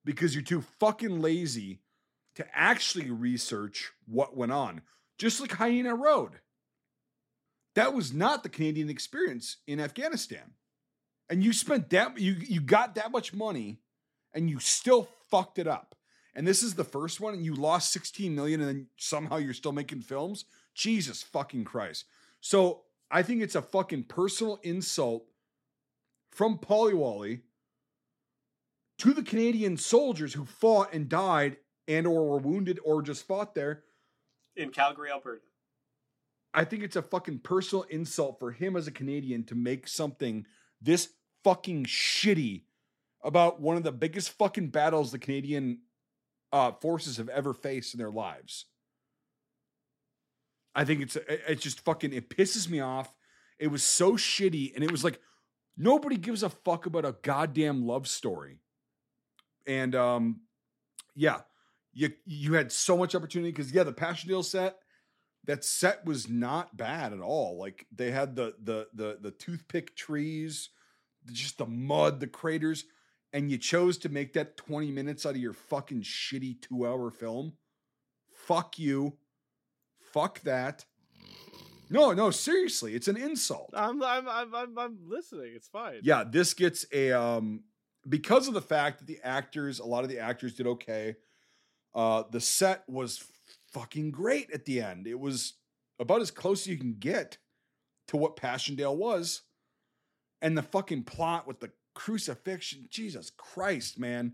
because 0.04 0.36
you're 0.36 0.44
too 0.44 0.64
fucking 0.80 1.22
lazy 1.22 1.82
to 2.36 2.46
actually 2.54 3.10
research 3.10 3.92
what 4.06 4.36
went 4.36 4.52
on. 4.52 4.82
Just 5.18 5.40
like 5.40 5.54
Hyena 5.54 5.96
Road. 5.96 6.32
That 7.76 7.94
was 7.94 8.14
not 8.14 8.44
the 8.44 8.50
Canadian 8.50 8.90
experience 8.90 9.58
in 9.68 9.80
Afghanistan 9.80 10.54
and 11.30 11.44
you 11.44 11.54
spent 11.54 11.90
that 11.90 12.20
you 12.20 12.36
you 12.40 12.62
got 12.62 12.96
that 12.96 13.12
much 13.12 13.34
money 13.34 13.80
and 14.34 14.50
you 14.50 14.60
still 14.60 15.08
fucked 15.30 15.60
it 15.60 15.68
up 15.68 15.96
and 16.36 16.46
this 16.48 16.62
is 16.64 16.76
the 16.76 16.84
first 16.84 17.20
one 17.20 17.34
and 17.34 17.46
you 17.46 17.56
lost 17.56 17.92
16 17.92 18.34
million 18.36 18.62
and 18.62 18.70
then 18.70 18.88
somehow 18.98 19.38
you're 19.38 19.54
still 19.54 19.72
making 19.72 20.02
films 20.02 20.46
jesus 20.74 21.24
fucking 21.24 21.64
christ 21.64 22.06
so 22.42 22.82
i 23.10 23.22
think 23.22 23.42
it's 23.42 23.56
a 23.56 23.62
fucking 23.62 24.04
personal 24.04 24.60
insult 24.64 25.26
from 26.36 26.58
Polywally 26.58 27.42
to 28.98 29.14
the 29.14 29.24
canadian 29.24 29.78
soldiers 29.78 30.34
who 30.34 30.46
fought 30.46 30.94
and 30.94 31.10
died 31.10 31.58
and 31.88 32.08
or 32.08 32.30
were 32.30 32.38
wounded 32.38 32.80
or 32.84 33.02
just 33.02 33.26
fought 33.28 33.56
there 33.56 33.84
In 34.56 34.70
Calgary, 34.70 35.12
Alberta. 35.12 35.42
I 36.56 36.64
think 36.64 36.84
it's 36.84 36.96
a 36.96 37.02
fucking 37.02 37.40
personal 37.40 37.84
insult 37.84 38.40
for 38.40 38.52
him 38.52 38.78
as 38.78 38.88
a 38.88 38.92
Canadian 38.92 39.44
to 39.46 39.56
make 39.56 39.90
something 39.90 40.46
this 40.82 41.10
fucking 41.44 41.84
shitty 41.84 42.64
about 43.24 43.60
one 43.60 43.76
of 43.76 43.84
the 43.84 43.92
biggest 43.92 44.30
fucking 44.30 44.70
battles 44.70 45.12
the 45.12 45.20
Canadian 45.20 45.80
uh, 46.54 46.72
forces 46.72 47.18
have 47.18 47.28
ever 47.28 47.54
faced 47.54 47.94
in 47.94 47.98
their 47.98 48.12
lives. 48.12 48.66
I 50.74 50.86
think 50.86 51.02
it's 51.02 51.18
it's 51.28 51.62
just 51.62 51.82
fucking 51.82 52.14
it 52.14 52.30
pisses 52.30 52.70
me 52.70 52.80
off. 52.80 53.14
It 53.60 53.68
was 53.68 53.84
so 53.84 54.14
shitty, 54.14 54.76
and 54.76 54.84
it 54.84 54.92
was 54.92 55.04
like 55.04 55.20
nobody 55.78 56.18
gives 56.18 56.44
a 56.44 56.50
fuck 56.50 56.86
about 56.86 57.06
a 57.06 57.16
goddamn 57.22 57.86
love 57.86 58.08
story. 58.08 58.60
And 59.68 59.96
um, 59.96 60.42
yeah, 61.16 61.42
you 61.94 62.12
you 62.26 62.54
had 62.54 62.72
so 62.72 62.98
much 62.98 63.16
opportunity 63.16 63.52
because 63.52 63.72
yeah, 63.72 63.84
the 63.84 63.94
Passchendaele 63.94 64.44
set 64.44 64.78
that 65.46 65.64
set 65.64 66.06
was 66.06 66.30
not 66.30 66.76
bad 66.76 67.14
at 67.14 67.20
all. 67.20 67.58
Like 67.58 67.88
they 67.96 68.12
had 68.12 68.36
the 68.36 68.56
the 68.62 68.88
the 68.94 69.18
the 69.22 69.32
toothpick 69.32 69.96
trees, 69.96 70.70
just 71.32 71.58
the 71.58 71.66
mud, 71.66 72.20
the 72.20 72.28
craters, 72.28 72.86
and 73.34 73.50
you 73.50 73.58
chose 73.58 73.98
to 74.00 74.10
make 74.10 74.34
that 74.34 74.58
20 74.58 74.92
minutes 74.92 75.26
out 75.26 75.36
of 75.36 75.42
your 75.42 75.54
fucking 75.54 76.02
shitty 76.02 76.60
2-hour 76.60 77.12
film. 77.12 77.54
Fuck 78.32 78.78
you. 78.80 79.18
Fuck 80.00 80.42
that. 80.42 80.86
No, 81.90 82.14
no, 82.14 82.32
seriously, 82.32 82.96
it's 82.96 83.08
an 83.08 83.18
insult. 83.18 83.72
I'm, 83.74 84.02
I'm, 84.02 84.28
I'm, 84.28 84.56
I'm, 84.56 84.78
I'm 84.78 84.98
listening. 85.08 85.54
It's 85.56 85.68
fine. 85.68 86.00
Yeah, 86.04 86.24
this 86.24 86.54
gets 86.54 86.86
a 86.92 87.12
um 87.12 87.64
because 88.08 88.48
of 88.48 88.54
the 88.54 88.62
fact 88.62 89.00
that 89.00 89.08
the 89.08 89.20
actors, 89.24 89.80
a 89.80 89.86
lot 89.86 90.04
of 90.04 90.10
the 90.10 90.20
actors 90.20 90.54
did 90.54 90.68
okay. 90.68 91.16
Uh 91.94 92.24
the 92.30 92.42
set 92.42 92.84
was 92.88 93.24
fucking 93.72 94.12
great 94.12 94.52
at 94.52 94.66
the 94.66 94.82
end. 94.82 95.08
It 95.08 95.20
was 95.20 95.54
about 96.00 96.22
as 96.22 96.32
close 96.32 96.62
as 96.62 96.68
you 96.68 96.78
can 96.78 96.96
get 97.00 97.38
to 98.08 98.18
what 98.18 98.36
Passchendaele 98.36 98.96
was. 98.96 99.42
And 100.42 100.58
the 100.58 100.64
fucking 100.64 101.04
plot 101.04 101.48
with 101.48 101.60
the 101.60 101.72
crucifixion, 101.94 102.88
Jesus 102.90 103.32
Christ, 103.36 103.98
man. 104.00 104.34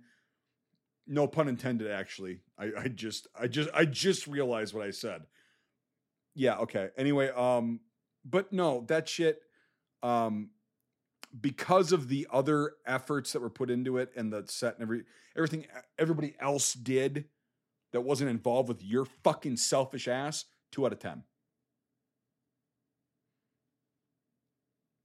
No 1.07 1.27
pun 1.27 1.47
intended, 1.47 1.89
actually. 1.89 2.41
I, 2.57 2.71
I 2.77 2.87
just 2.87 3.27
I 3.39 3.47
just 3.47 3.69
I 3.73 3.85
just 3.85 4.27
realized 4.27 4.73
what 4.73 4.85
I 4.85 4.91
said. 4.91 5.23
Yeah, 6.35 6.57
okay. 6.59 6.89
Anyway, 6.97 7.29
um, 7.29 7.79
but 8.23 8.51
no, 8.53 8.85
that 8.87 9.09
shit, 9.09 9.41
um, 10.03 10.49
because 11.39 11.91
of 11.91 12.07
the 12.07 12.27
other 12.31 12.73
efforts 12.85 13.33
that 13.33 13.41
were 13.41 13.49
put 13.49 13.69
into 13.69 13.97
it 13.97 14.11
and 14.15 14.31
the 14.31 14.43
set 14.47 14.75
and 14.75 14.83
every 14.83 15.03
everything 15.35 15.65
everybody 15.97 16.35
else 16.39 16.73
did 16.73 17.25
that 17.93 18.01
wasn't 18.01 18.29
involved 18.29 18.69
with 18.69 18.83
your 18.83 19.05
fucking 19.23 19.57
selfish 19.57 20.07
ass, 20.07 20.45
two 20.71 20.85
out 20.85 20.93
of 20.93 20.99
ten. 20.99 21.23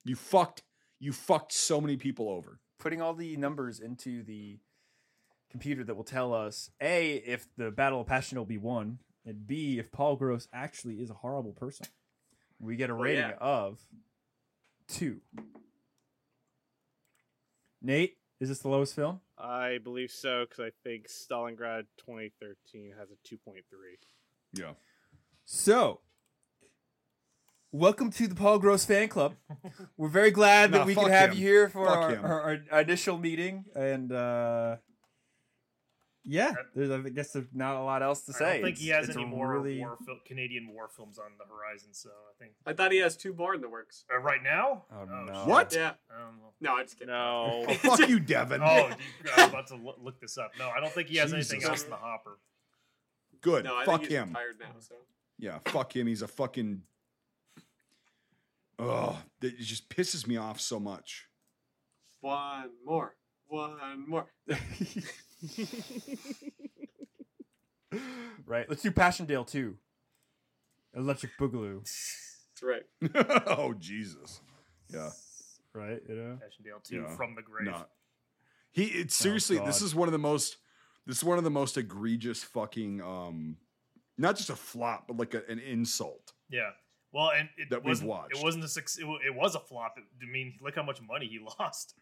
You 0.04 0.16
fucked 0.16 0.62
you 0.98 1.12
fucked 1.12 1.52
so 1.52 1.80
many 1.80 1.96
people 1.96 2.28
over. 2.28 2.60
Putting 2.78 3.00
all 3.02 3.14
the 3.14 3.36
numbers 3.36 3.80
into 3.80 4.22
the 4.22 4.58
computer 5.50 5.84
that 5.84 5.94
will 5.94 6.04
tell 6.04 6.34
us 6.34 6.70
a 6.80 7.16
if 7.16 7.46
the 7.56 7.70
Battle 7.70 8.00
of 8.00 8.06
Passion 8.06 8.38
will 8.38 8.44
be 8.44 8.58
won, 8.58 8.98
and 9.26 9.46
b 9.46 9.78
if 9.78 9.90
Paul 9.92 10.16
Gross 10.16 10.48
actually 10.52 10.94
is 11.00 11.10
a 11.10 11.14
horrible 11.14 11.52
person. 11.52 11.86
We 12.60 12.76
get 12.76 12.88
a 12.88 12.94
Well, 12.94 13.02
rating 13.04 13.24
yeah. 13.30 13.34
of 13.40 13.80
two. 14.88 15.20
Nate, 17.82 18.16
is 18.40 18.48
this 18.48 18.60
the 18.60 18.68
lowest 18.68 18.94
film? 18.94 19.20
I 19.38 19.78
believe 19.82 20.10
so 20.10 20.44
because 20.48 20.60
I 20.64 20.70
think 20.82 21.08
Stalingrad 21.08 21.84
2013 21.98 22.94
has 22.98 23.08
a 23.10 23.28
2.3. 23.28 23.60
Yeah. 24.54 24.72
So, 25.44 26.00
welcome 27.70 28.10
to 28.12 28.26
the 28.26 28.34
Paul 28.34 28.58
Gross 28.58 28.84
fan 28.84 29.08
club. 29.08 29.34
We're 29.96 30.08
very 30.08 30.30
glad 30.30 30.72
that 30.72 30.78
Nah, 30.78 30.84
we 30.86 30.94
fuck 30.94 31.04
can 31.04 31.12
have 31.12 31.30
him. 31.32 31.36
you 31.38 31.46
here 31.46 31.68
for 31.68 31.86
our, 31.86 32.16
our, 32.16 32.58
our 32.72 32.80
initial 32.80 33.18
meeting, 33.18 33.66
and 33.74 34.10
uh, 34.10 34.76
yeah, 36.26 36.52
there's 36.74 36.90
I 36.90 37.08
guess 37.08 37.32
there's 37.32 37.46
not 37.54 37.76
a 37.76 37.82
lot 37.82 38.02
else 38.02 38.22
to 38.22 38.32
I 38.34 38.38
say. 38.38 38.44
I 38.44 38.52
don't 38.54 38.62
think 38.64 38.78
he 38.78 38.88
has 38.88 39.08
any 39.10 39.24
more 39.24 39.48
really- 39.52 39.78
war 39.78 39.96
fil- 40.04 40.18
Canadian 40.26 40.68
war 40.74 40.88
films 40.88 41.18
on 41.18 41.30
the 41.38 41.44
horizon, 41.44 41.94
so 41.94 42.10
I 42.10 42.34
think 42.42 42.52
I 42.66 42.72
thought 42.72 42.90
he 42.92 42.98
has 42.98 43.16
two 43.16 43.32
more 43.34 43.54
in 43.54 43.60
the 43.60 43.68
works. 43.68 44.04
uh, 44.12 44.18
right 44.18 44.42
now. 44.42 44.84
Oh, 44.92 45.04
no. 45.04 45.26
shit. 45.34 45.46
What? 45.46 45.72
Yeah. 45.74 45.92
Um, 46.10 46.40
No, 46.60 46.74
I 46.74 46.82
just 46.82 46.98
kidding. 46.98 47.12
No. 47.14 47.64
Oh, 47.68 47.74
fuck 47.74 48.08
you, 48.08 48.18
Devin. 48.20 48.60
oh, 48.62 48.88
dude, 49.22 49.30
I 49.36 49.40
was 49.42 49.48
about 49.50 49.66
to 49.68 49.76
look 50.02 50.20
this 50.20 50.36
up. 50.38 50.52
No, 50.58 50.68
I 50.68 50.80
don't 50.80 50.92
think 50.92 51.08
he 51.08 51.16
has 51.18 51.32
anything 51.32 51.62
else 51.64 51.84
in 51.84 51.90
the 51.90 51.96
hopper. 51.96 52.38
Good. 53.40 53.64
No, 53.64 53.76
I 53.76 53.84
fuck 53.84 54.00
think 54.00 54.10
him. 54.12 54.28
retired 54.28 54.56
now. 54.58 54.66
So 54.80 54.94
Yeah, 55.38 55.58
fuck 55.66 55.94
him. 55.94 56.06
He's 56.08 56.22
a 56.22 56.28
fucking. 56.28 56.82
Oh, 58.78 59.18
it 59.40 59.58
just 59.58 59.88
pisses 59.88 60.26
me 60.26 60.36
off 60.36 60.60
so 60.60 60.78
much. 60.80 61.26
one 62.20 62.70
more, 62.84 63.14
one 63.46 64.08
more. 64.08 64.26
right. 68.46 68.66
Let's 68.68 68.82
do 68.82 68.90
Passchendaele 68.90 69.44
too. 69.44 69.76
Electric 70.94 71.32
Boogaloo, 71.38 71.80
That's 71.82 72.62
right. 72.62 72.84
oh 73.58 73.74
Jesus. 73.78 74.40
Yeah. 74.92 75.10
right? 75.74 76.00
You 76.08 76.14
know. 76.14 76.38
Passchendaele 76.40 76.82
too 76.82 77.04
Yeah. 77.08 77.16
from 77.16 77.34
the 77.34 77.42
grave. 77.42 77.66
No. 77.66 77.84
He 78.72 78.84
it's 78.86 79.14
seriously 79.14 79.58
this 79.58 79.82
is 79.82 79.94
one 79.94 80.08
of 80.08 80.12
the 80.12 80.18
most 80.18 80.56
this 81.06 81.18
is 81.18 81.24
one 81.24 81.38
of 81.38 81.44
the 81.44 81.50
most 81.50 81.76
egregious 81.76 82.42
fucking 82.42 83.00
um 83.02 83.56
not 84.18 84.36
just 84.36 84.48
a 84.48 84.56
flop, 84.56 85.06
but 85.06 85.18
like 85.18 85.34
a, 85.34 85.42
an 85.50 85.58
insult. 85.58 86.32
Yeah. 86.48 86.70
Well, 87.12 87.30
and 87.36 87.48
it 87.58 87.68
That 87.70 87.80
we've 87.84 87.90
wasn't. 87.90 88.08
watched. 88.08 88.36
It 88.36 88.42
wasn't 88.42 88.64
a 88.64 88.68
success. 88.68 89.02
It, 89.02 89.06
it 89.26 89.34
was 89.34 89.54
a 89.54 89.60
flop. 89.60 89.94
It, 89.98 90.04
I 90.22 90.30
mean, 90.30 90.54
look 90.62 90.74
how 90.74 90.82
much 90.82 91.00
money 91.02 91.26
he 91.26 91.38
lost. 91.60 91.94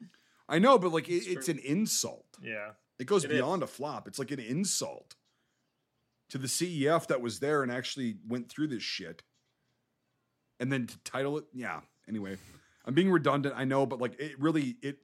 I 0.48 0.58
know, 0.60 0.78
but 0.78 0.92
like 0.92 1.08
it, 1.08 1.14
It's 1.14 1.26
it's 1.26 1.48
an 1.48 1.58
insult. 1.58 2.26
Yeah. 2.42 2.70
It 2.98 3.06
goes 3.06 3.24
It 3.24 3.30
is. 3.30 3.36
beyond 3.38 3.62
a 3.62 3.66
flop. 3.66 4.06
It's 4.06 4.18
like 4.18 4.30
an 4.30 4.40
insult 4.40 5.16
to 6.30 6.38
the 6.38 6.46
CEF 6.48 7.08
that 7.08 7.20
was 7.20 7.40
there 7.40 7.62
and 7.62 7.70
actually 7.70 8.16
went 8.26 8.48
through 8.48 8.68
this 8.68 8.82
shit. 8.82 9.22
And 10.60 10.72
then 10.72 10.86
to 10.86 10.98
title 10.98 11.38
it, 11.38 11.44
yeah. 11.52 11.80
Anyway, 12.08 12.38
I'm 12.84 12.94
being 12.94 13.10
redundant, 13.10 13.54
I 13.56 13.64
know, 13.64 13.86
but 13.86 14.00
like 14.00 14.18
it 14.20 14.38
really 14.40 14.76
it 14.82 14.98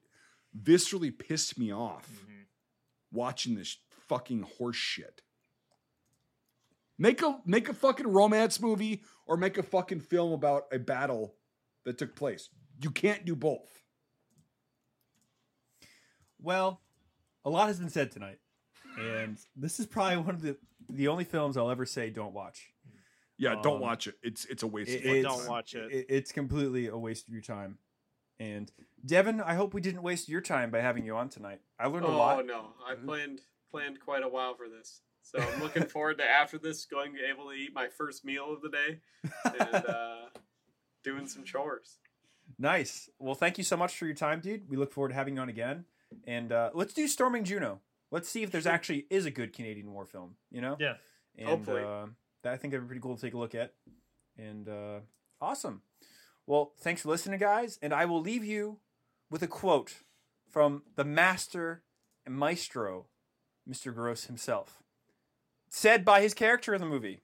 viscerally 0.56 1.16
pissed 1.16 1.58
me 1.58 1.72
off 1.72 2.08
Mhm. 2.08 2.46
watching 3.10 3.54
this 3.54 3.76
fucking 4.08 4.42
horse 4.42 4.76
shit. 4.76 5.22
Make 6.98 7.22
a 7.22 7.40
make 7.44 7.68
a 7.68 7.74
fucking 7.74 8.06
romance 8.06 8.60
movie 8.60 9.02
or 9.26 9.36
make 9.36 9.56
a 9.58 9.62
fucking 9.62 10.00
film 10.00 10.32
about 10.32 10.66
a 10.72 10.78
battle 10.78 11.36
that 11.84 11.98
took 11.98 12.14
place. 12.14 12.50
You 12.82 12.90
can't 12.90 13.24
do 13.24 13.34
both. 13.34 13.82
Well, 16.38 16.82
a 17.44 17.50
lot 17.50 17.68
has 17.68 17.78
been 17.78 17.90
said 17.90 18.10
tonight, 18.10 18.38
and 18.98 19.38
this 19.56 19.80
is 19.80 19.86
probably 19.86 20.18
one 20.18 20.34
of 20.34 20.42
the 20.42 20.56
the 20.88 21.08
only 21.08 21.24
films 21.24 21.56
I'll 21.56 21.70
ever 21.70 21.86
say 21.86 22.10
don't 22.10 22.32
watch. 22.34 22.72
Yeah, 23.38 23.54
don't 23.62 23.76
Um, 23.76 23.80
watch 23.80 24.06
it. 24.06 24.16
It's 24.22 24.44
it's 24.46 24.62
a 24.62 24.66
waste 24.66 24.90
It- 24.90 25.00
of 25.00 25.06
it's- 25.06 25.24
Don't 25.24 25.48
watch 25.48 25.74
it. 25.74 25.90
it- 25.92 26.06
It's 26.08 26.32
completely 26.32 26.86
a 26.88 26.96
waste 26.98 27.26
of 27.28 27.32
your 27.34 27.42
time. 27.42 27.78
And 28.38 28.72
Devin, 29.04 29.40
I 29.40 29.54
hope 29.54 29.74
we 29.74 29.80
didn't 29.80 30.02
waste 30.02 30.28
your 30.28 30.40
time 30.40 30.70
by 30.70 30.80
having 30.80 31.04
you 31.04 31.14
on 31.16 31.28
tonight. 31.28 31.60
I 31.78 31.86
learned 31.86 32.06
a 32.06 32.08
lot. 32.08 32.38
Oh 32.38 32.42
no, 32.42 32.74
I 32.86 32.94
planned 32.94 33.40
planned 33.70 34.00
quite 34.00 34.22
a 34.22 34.28
while 34.28 34.54
for 34.56 34.68
this. 34.68 35.02
So 35.22 35.38
I'm 35.38 35.60
looking 35.62 35.84
forward 35.86 36.18
to 36.18 36.24
after 36.28 36.58
this 36.58 36.86
going 36.86 37.12
to 37.12 37.18
be 37.18 37.24
able 37.24 37.44
to 37.50 37.52
eat 37.52 37.72
my 37.74 37.88
first 37.88 38.24
meal 38.24 38.52
of 38.52 38.62
the 38.62 38.70
day 38.70 39.00
and 39.44 39.74
uh, 39.86 40.28
doing 41.04 41.26
some 41.26 41.44
chores. 41.44 41.98
Nice. 42.58 43.08
Well, 43.18 43.34
thank 43.34 43.58
you 43.58 43.64
so 43.64 43.76
much 43.76 43.96
for 43.96 44.06
your 44.06 44.14
time, 44.14 44.40
dude. 44.40 44.68
We 44.68 44.76
look 44.76 44.92
forward 44.92 45.10
to 45.10 45.14
having 45.14 45.36
you 45.36 45.42
on 45.42 45.48
again. 45.48 45.84
And 46.26 46.52
uh, 46.52 46.70
let's 46.74 46.92
do 46.92 47.06
Storming 47.08 47.44
Juno. 47.44 47.80
Let's 48.10 48.28
see 48.28 48.42
if 48.42 48.50
there's 48.50 48.66
actually 48.66 49.06
is 49.10 49.26
a 49.26 49.30
good 49.30 49.52
Canadian 49.52 49.92
war 49.92 50.04
film. 50.04 50.36
You 50.50 50.60
know? 50.60 50.76
Yeah. 50.78 50.94
And, 51.38 51.48
Hopefully. 51.48 51.82
Uh, 51.82 52.06
that 52.42 52.52
I 52.52 52.56
think 52.56 52.72
that'd 52.72 52.84
be 52.84 52.88
pretty 52.88 53.02
cool 53.02 53.16
to 53.16 53.22
take 53.22 53.34
a 53.34 53.38
look 53.38 53.54
at. 53.54 53.74
And 54.38 54.68
uh, 54.68 55.00
awesome. 55.40 55.82
Well, 56.46 56.72
thanks 56.80 57.02
for 57.02 57.08
listening, 57.08 57.38
guys. 57.38 57.78
And 57.82 57.92
I 57.92 58.06
will 58.06 58.20
leave 58.20 58.44
you 58.44 58.78
with 59.30 59.42
a 59.42 59.46
quote 59.46 59.94
from 60.48 60.82
the 60.96 61.04
master 61.04 61.82
and 62.26 62.34
maestro, 62.34 63.06
Mr. 63.68 63.94
Gross 63.94 64.24
himself, 64.24 64.82
said 65.68 66.04
by 66.04 66.22
his 66.22 66.34
character 66.34 66.74
in 66.74 66.80
the 66.80 66.86
movie. 66.86 67.20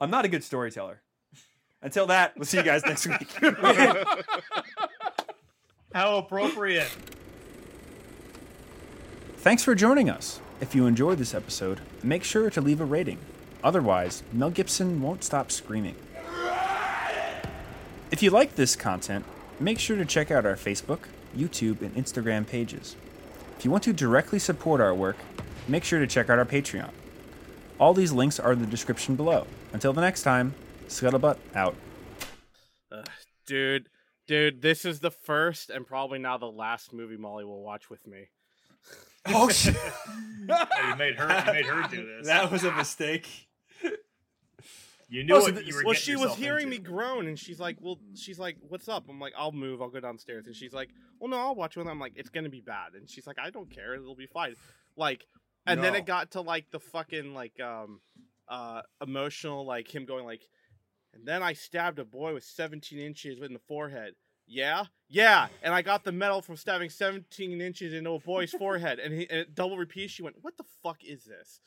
I'm 0.00 0.10
not 0.10 0.24
a 0.24 0.28
good 0.28 0.44
storyteller. 0.44 1.02
Until 1.82 2.06
that, 2.06 2.34
we'll 2.36 2.46
see 2.46 2.56
you 2.56 2.62
guys 2.62 2.84
next 2.86 3.06
week. 3.06 3.28
How 5.94 6.16
appropriate. 6.16 6.90
Thanks 9.44 9.62
for 9.62 9.74
joining 9.74 10.08
us. 10.08 10.40
If 10.62 10.74
you 10.74 10.86
enjoyed 10.86 11.18
this 11.18 11.34
episode, 11.34 11.82
make 12.02 12.24
sure 12.24 12.48
to 12.48 12.62
leave 12.62 12.80
a 12.80 12.86
rating. 12.86 13.18
Otherwise, 13.62 14.22
Mel 14.32 14.48
Gibson 14.48 15.02
won't 15.02 15.22
stop 15.22 15.52
screaming. 15.52 15.96
If 18.10 18.22
you 18.22 18.30
like 18.30 18.54
this 18.54 18.74
content, 18.74 19.26
make 19.60 19.78
sure 19.78 19.98
to 19.98 20.06
check 20.06 20.30
out 20.30 20.46
our 20.46 20.56
Facebook, 20.56 21.00
YouTube, 21.36 21.82
and 21.82 21.94
Instagram 21.94 22.46
pages. 22.46 22.96
If 23.58 23.66
you 23.66 23.70
want 23.70 23.84
to 23.84 23.92
directly 23.92 24.38
support 24.38 24.80
our 24.80 24.94
work, 24.94 25.18
make 25.68 25.84
sure 25.84 25.98
to 25.98 26.06
check 26.06 26.30
out 26.30 26.38
our 26.38 26.46
Patreon. 26.46 26.92
All 27.78 27.92
these 27.92 28.12
links 28.12 28.40
are 28.40 28.52
in 28.52 28.60
the 28.60 28.66
description 28.66 29.14
below. 29.14 29.46
Until 29.74 29.92
the 29.92 30.00
next 30.00 30.22
time, 30.22 30.54
Scuttlebutt 30.88 31.36
out. 31.54 31.74
Ugh, 32.90 33.06
dude, 33.44 33.90
dude, 34.26 34.62
this 34.62 34.86
is 34.86 35.00
the 35.00 35.10
first 35.10 35.68
and 35.68 35.86
probably 35.86 36.18
now 36.18 36.38
the 36.38 36.46
last 36.46 36.94
movie 36.94 37.18
Molly 37.18 37.44
will 37.44 37.62
watch 37.62 37.90
with 37.90 38.06
me. 38.06 38.28
Oh 39.26 39.48
shit! 39.50 39.76
Oh, 40.48 40.66
you 40.88 40.96
made 40.96 41.16
her. 41.16 41.44
You 41.46 41.52
made 41.52 41.66
her 41.66 41.88
do 41.88 42.04
this. 42.18 42.26
that 42.26 42.50
was 42.50 42.64
a 42.64 42.72
mistake. 42.72 43.26
you 45.08 45.24
knew 45.24 45.34
Oh, 45.36 45.40
so 45.40 45.44
what 45.46 45.54
th- 45.56 45.66
you 45.66 45.74
were. 45.76 45.82
well, 45.84 45.94
she 45.94 46.16
was 46.16 46.34
hearing 46.34 46.66
into. 46.66 46.78
me 46.78 46.82
groan, 46.84 47.26
and 47.26 47.38
she's 47.38 47.60
like, 47.60 47.76
"Well, 47.80 47.98
she's 48.14 48.38
like, 48.38 48.56
what's 48.60 48.88
up?" 48.88 49.08
I'm 49.08 49.20
like, 49.20 49.32
"I'll 49.36 49.52
move. 49.52 49.80
I'll 49.82 49.90
go 49.90 50.00
downstairs." 50.00 50.46
And 50.46 50.54
she's 50.56 50.72
like, 50.72 50.90
"Well, 51.18 51.30
no, 51.30 51.36
I'll 51.38 51.54
watch 51.54 51.76
with." 51.76 51.86
I'm 51.86 51.98
like, 52.00 52.12
"It's 52.16 52.30
gonna 52.30 52.48
be 52.48 52.60
bad," 52.60 52.94
and 52.94 53.08
she's 53.08 53.26
like, 53.26 53.38
"I 53.38 53.50
don't 53.50 53.70
care. 53.70 53.94
It'll 53.94 54.14
be 54.16 54.26
fine." 54.26 54.54
Like, 54.96 55.26
and 55.66 55.82
then 55.82 55.94
it 55.94 56.06
got 56.06 56.32
to 56.32 56.40
like 56.40 56.70
the 56.70 56.80
fucking 56.80 57.34
like 57.34 57.58
um 57.60 58.00
uh 58.48 58.82
emotional 59.02 59.64
like 59.64 59.92
him 59.94 60.04
going 60.04 60.24
like, 60.24 60.42
and 61.14 61.26
then 61.26 61.42
I 61.42 61.52
stabbed 61.54 61.98
a 61.98 62.04
boy 62.04 62.34
with 62.34 62.44
17 62.44 62.98
inches 62.98 63.40
in 63.40 63.52
the 63.54 63.60
forehead. 63.68 64.14
Yeah, 64.46 64.84
yeah, 65.08 65.48
and 65.62 65.72
I 65.72 65.80
got 65.82 66.04
the 66.04 66.12
medal 66.12 66.42
from 66.42 66.56
stabbing 66.56 66.90
17 66.90 67.60
inches 67.60 67.94
into 67.94 68.10
a 68.10 68.18
boy's 68.18 68.50
forehead, 68.58 68.98
and 68.98 69.12
he 69.14 69.28
and 69.30 69.40
it 69.40 69.54
double 69.54 69.78
repeat. 69.78 70.10
She 70.10 70.22
went, 70.22 70.36
"What 70.42 70.56
the 70.58 70.64
fuck 70.82 71.02
is 71.04 71.24
this?" 71.24 71.60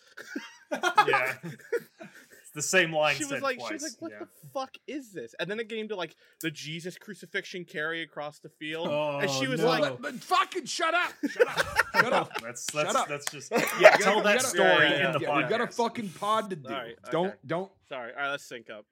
Yeah. 1.08 1.34
It's 1.44 2.52
the 2.54 2.62
same 2.62 2.94
line 2.94 3.16
she 3.16 3.24
said 3.24 3.34
was 3.36 3.42
like, 3.42 3.58
twice. 3.58 3.68
she 3.68 3.74
was 3.74 3.84
like, 3.84 4.02
"What 4.02 4.12
yeah. 4.12 4.20
the 4.20 4.50
fuck 4.54 4.72
is 4.88 5.12
this?" 5.12 5.34
And 5.40 5.50
then 5.50 5.60
it 5.60 5.70
came 5.70 5.88
to 5.90 5.96
like 5.96 6.16
the 6.42 6.50
Jesus 6.52 6.98
crucifixion 6.98 7.66
carry 7.66 8.02
across 8.04 8.40
the 8.40 8.50
field, 8.50 8.88
Oh, 8.90 9.20
and 9.20 9.30
she 9.30 9.48
oh, 9.48 9.52
was 9.52 9.62
no. 9.62 9.68
like, 9.68 9.82
Let- 9.82 10.02
let- 10.02 10.14
fucking 10.16 10.66
shut 10.66 10.94
up! 10.94 11.12
Shut 11.30 11.48
up! 11.48 11.78
Shut 11.96 12.14
up! 12.14 12.32
That's 12.42 12.72
Shut 12.72 12.96
up. 12.96 13.08
that's 13.08 13.32
just 13.32 13.52
We 13.52 13.58
yeah. 13.80 13.92
gotta- 13.92 14.04
Tell 14.04 14.22
that 14.24 14.36
gotta- 14.38 14.48
story 14.48 14.68
yeah, 14.70 14.90
yeah, 14.90 15.08
in 15.08 15.14
the 15.14 15.20
Yeah, 15.22 15.30
podcast. 15.30 15.44
we 15.44 15.50
got 15.50 15.62
a 15.62 15.68
fucking 15.68 16.10
pod 16.10 16.50
to 16.52 16.56
do. 16.56 16.70
All 16.70 16.76
right, 16.76 16.96
Don't 17.12 17.48
don't 17.48 17.72
"Sorry, 17.90 18.12
all 18.14 18.20
right, 18.22 18.32
let's 18.32 18.44
sync 18.46 18.70
up." 18.70 18.86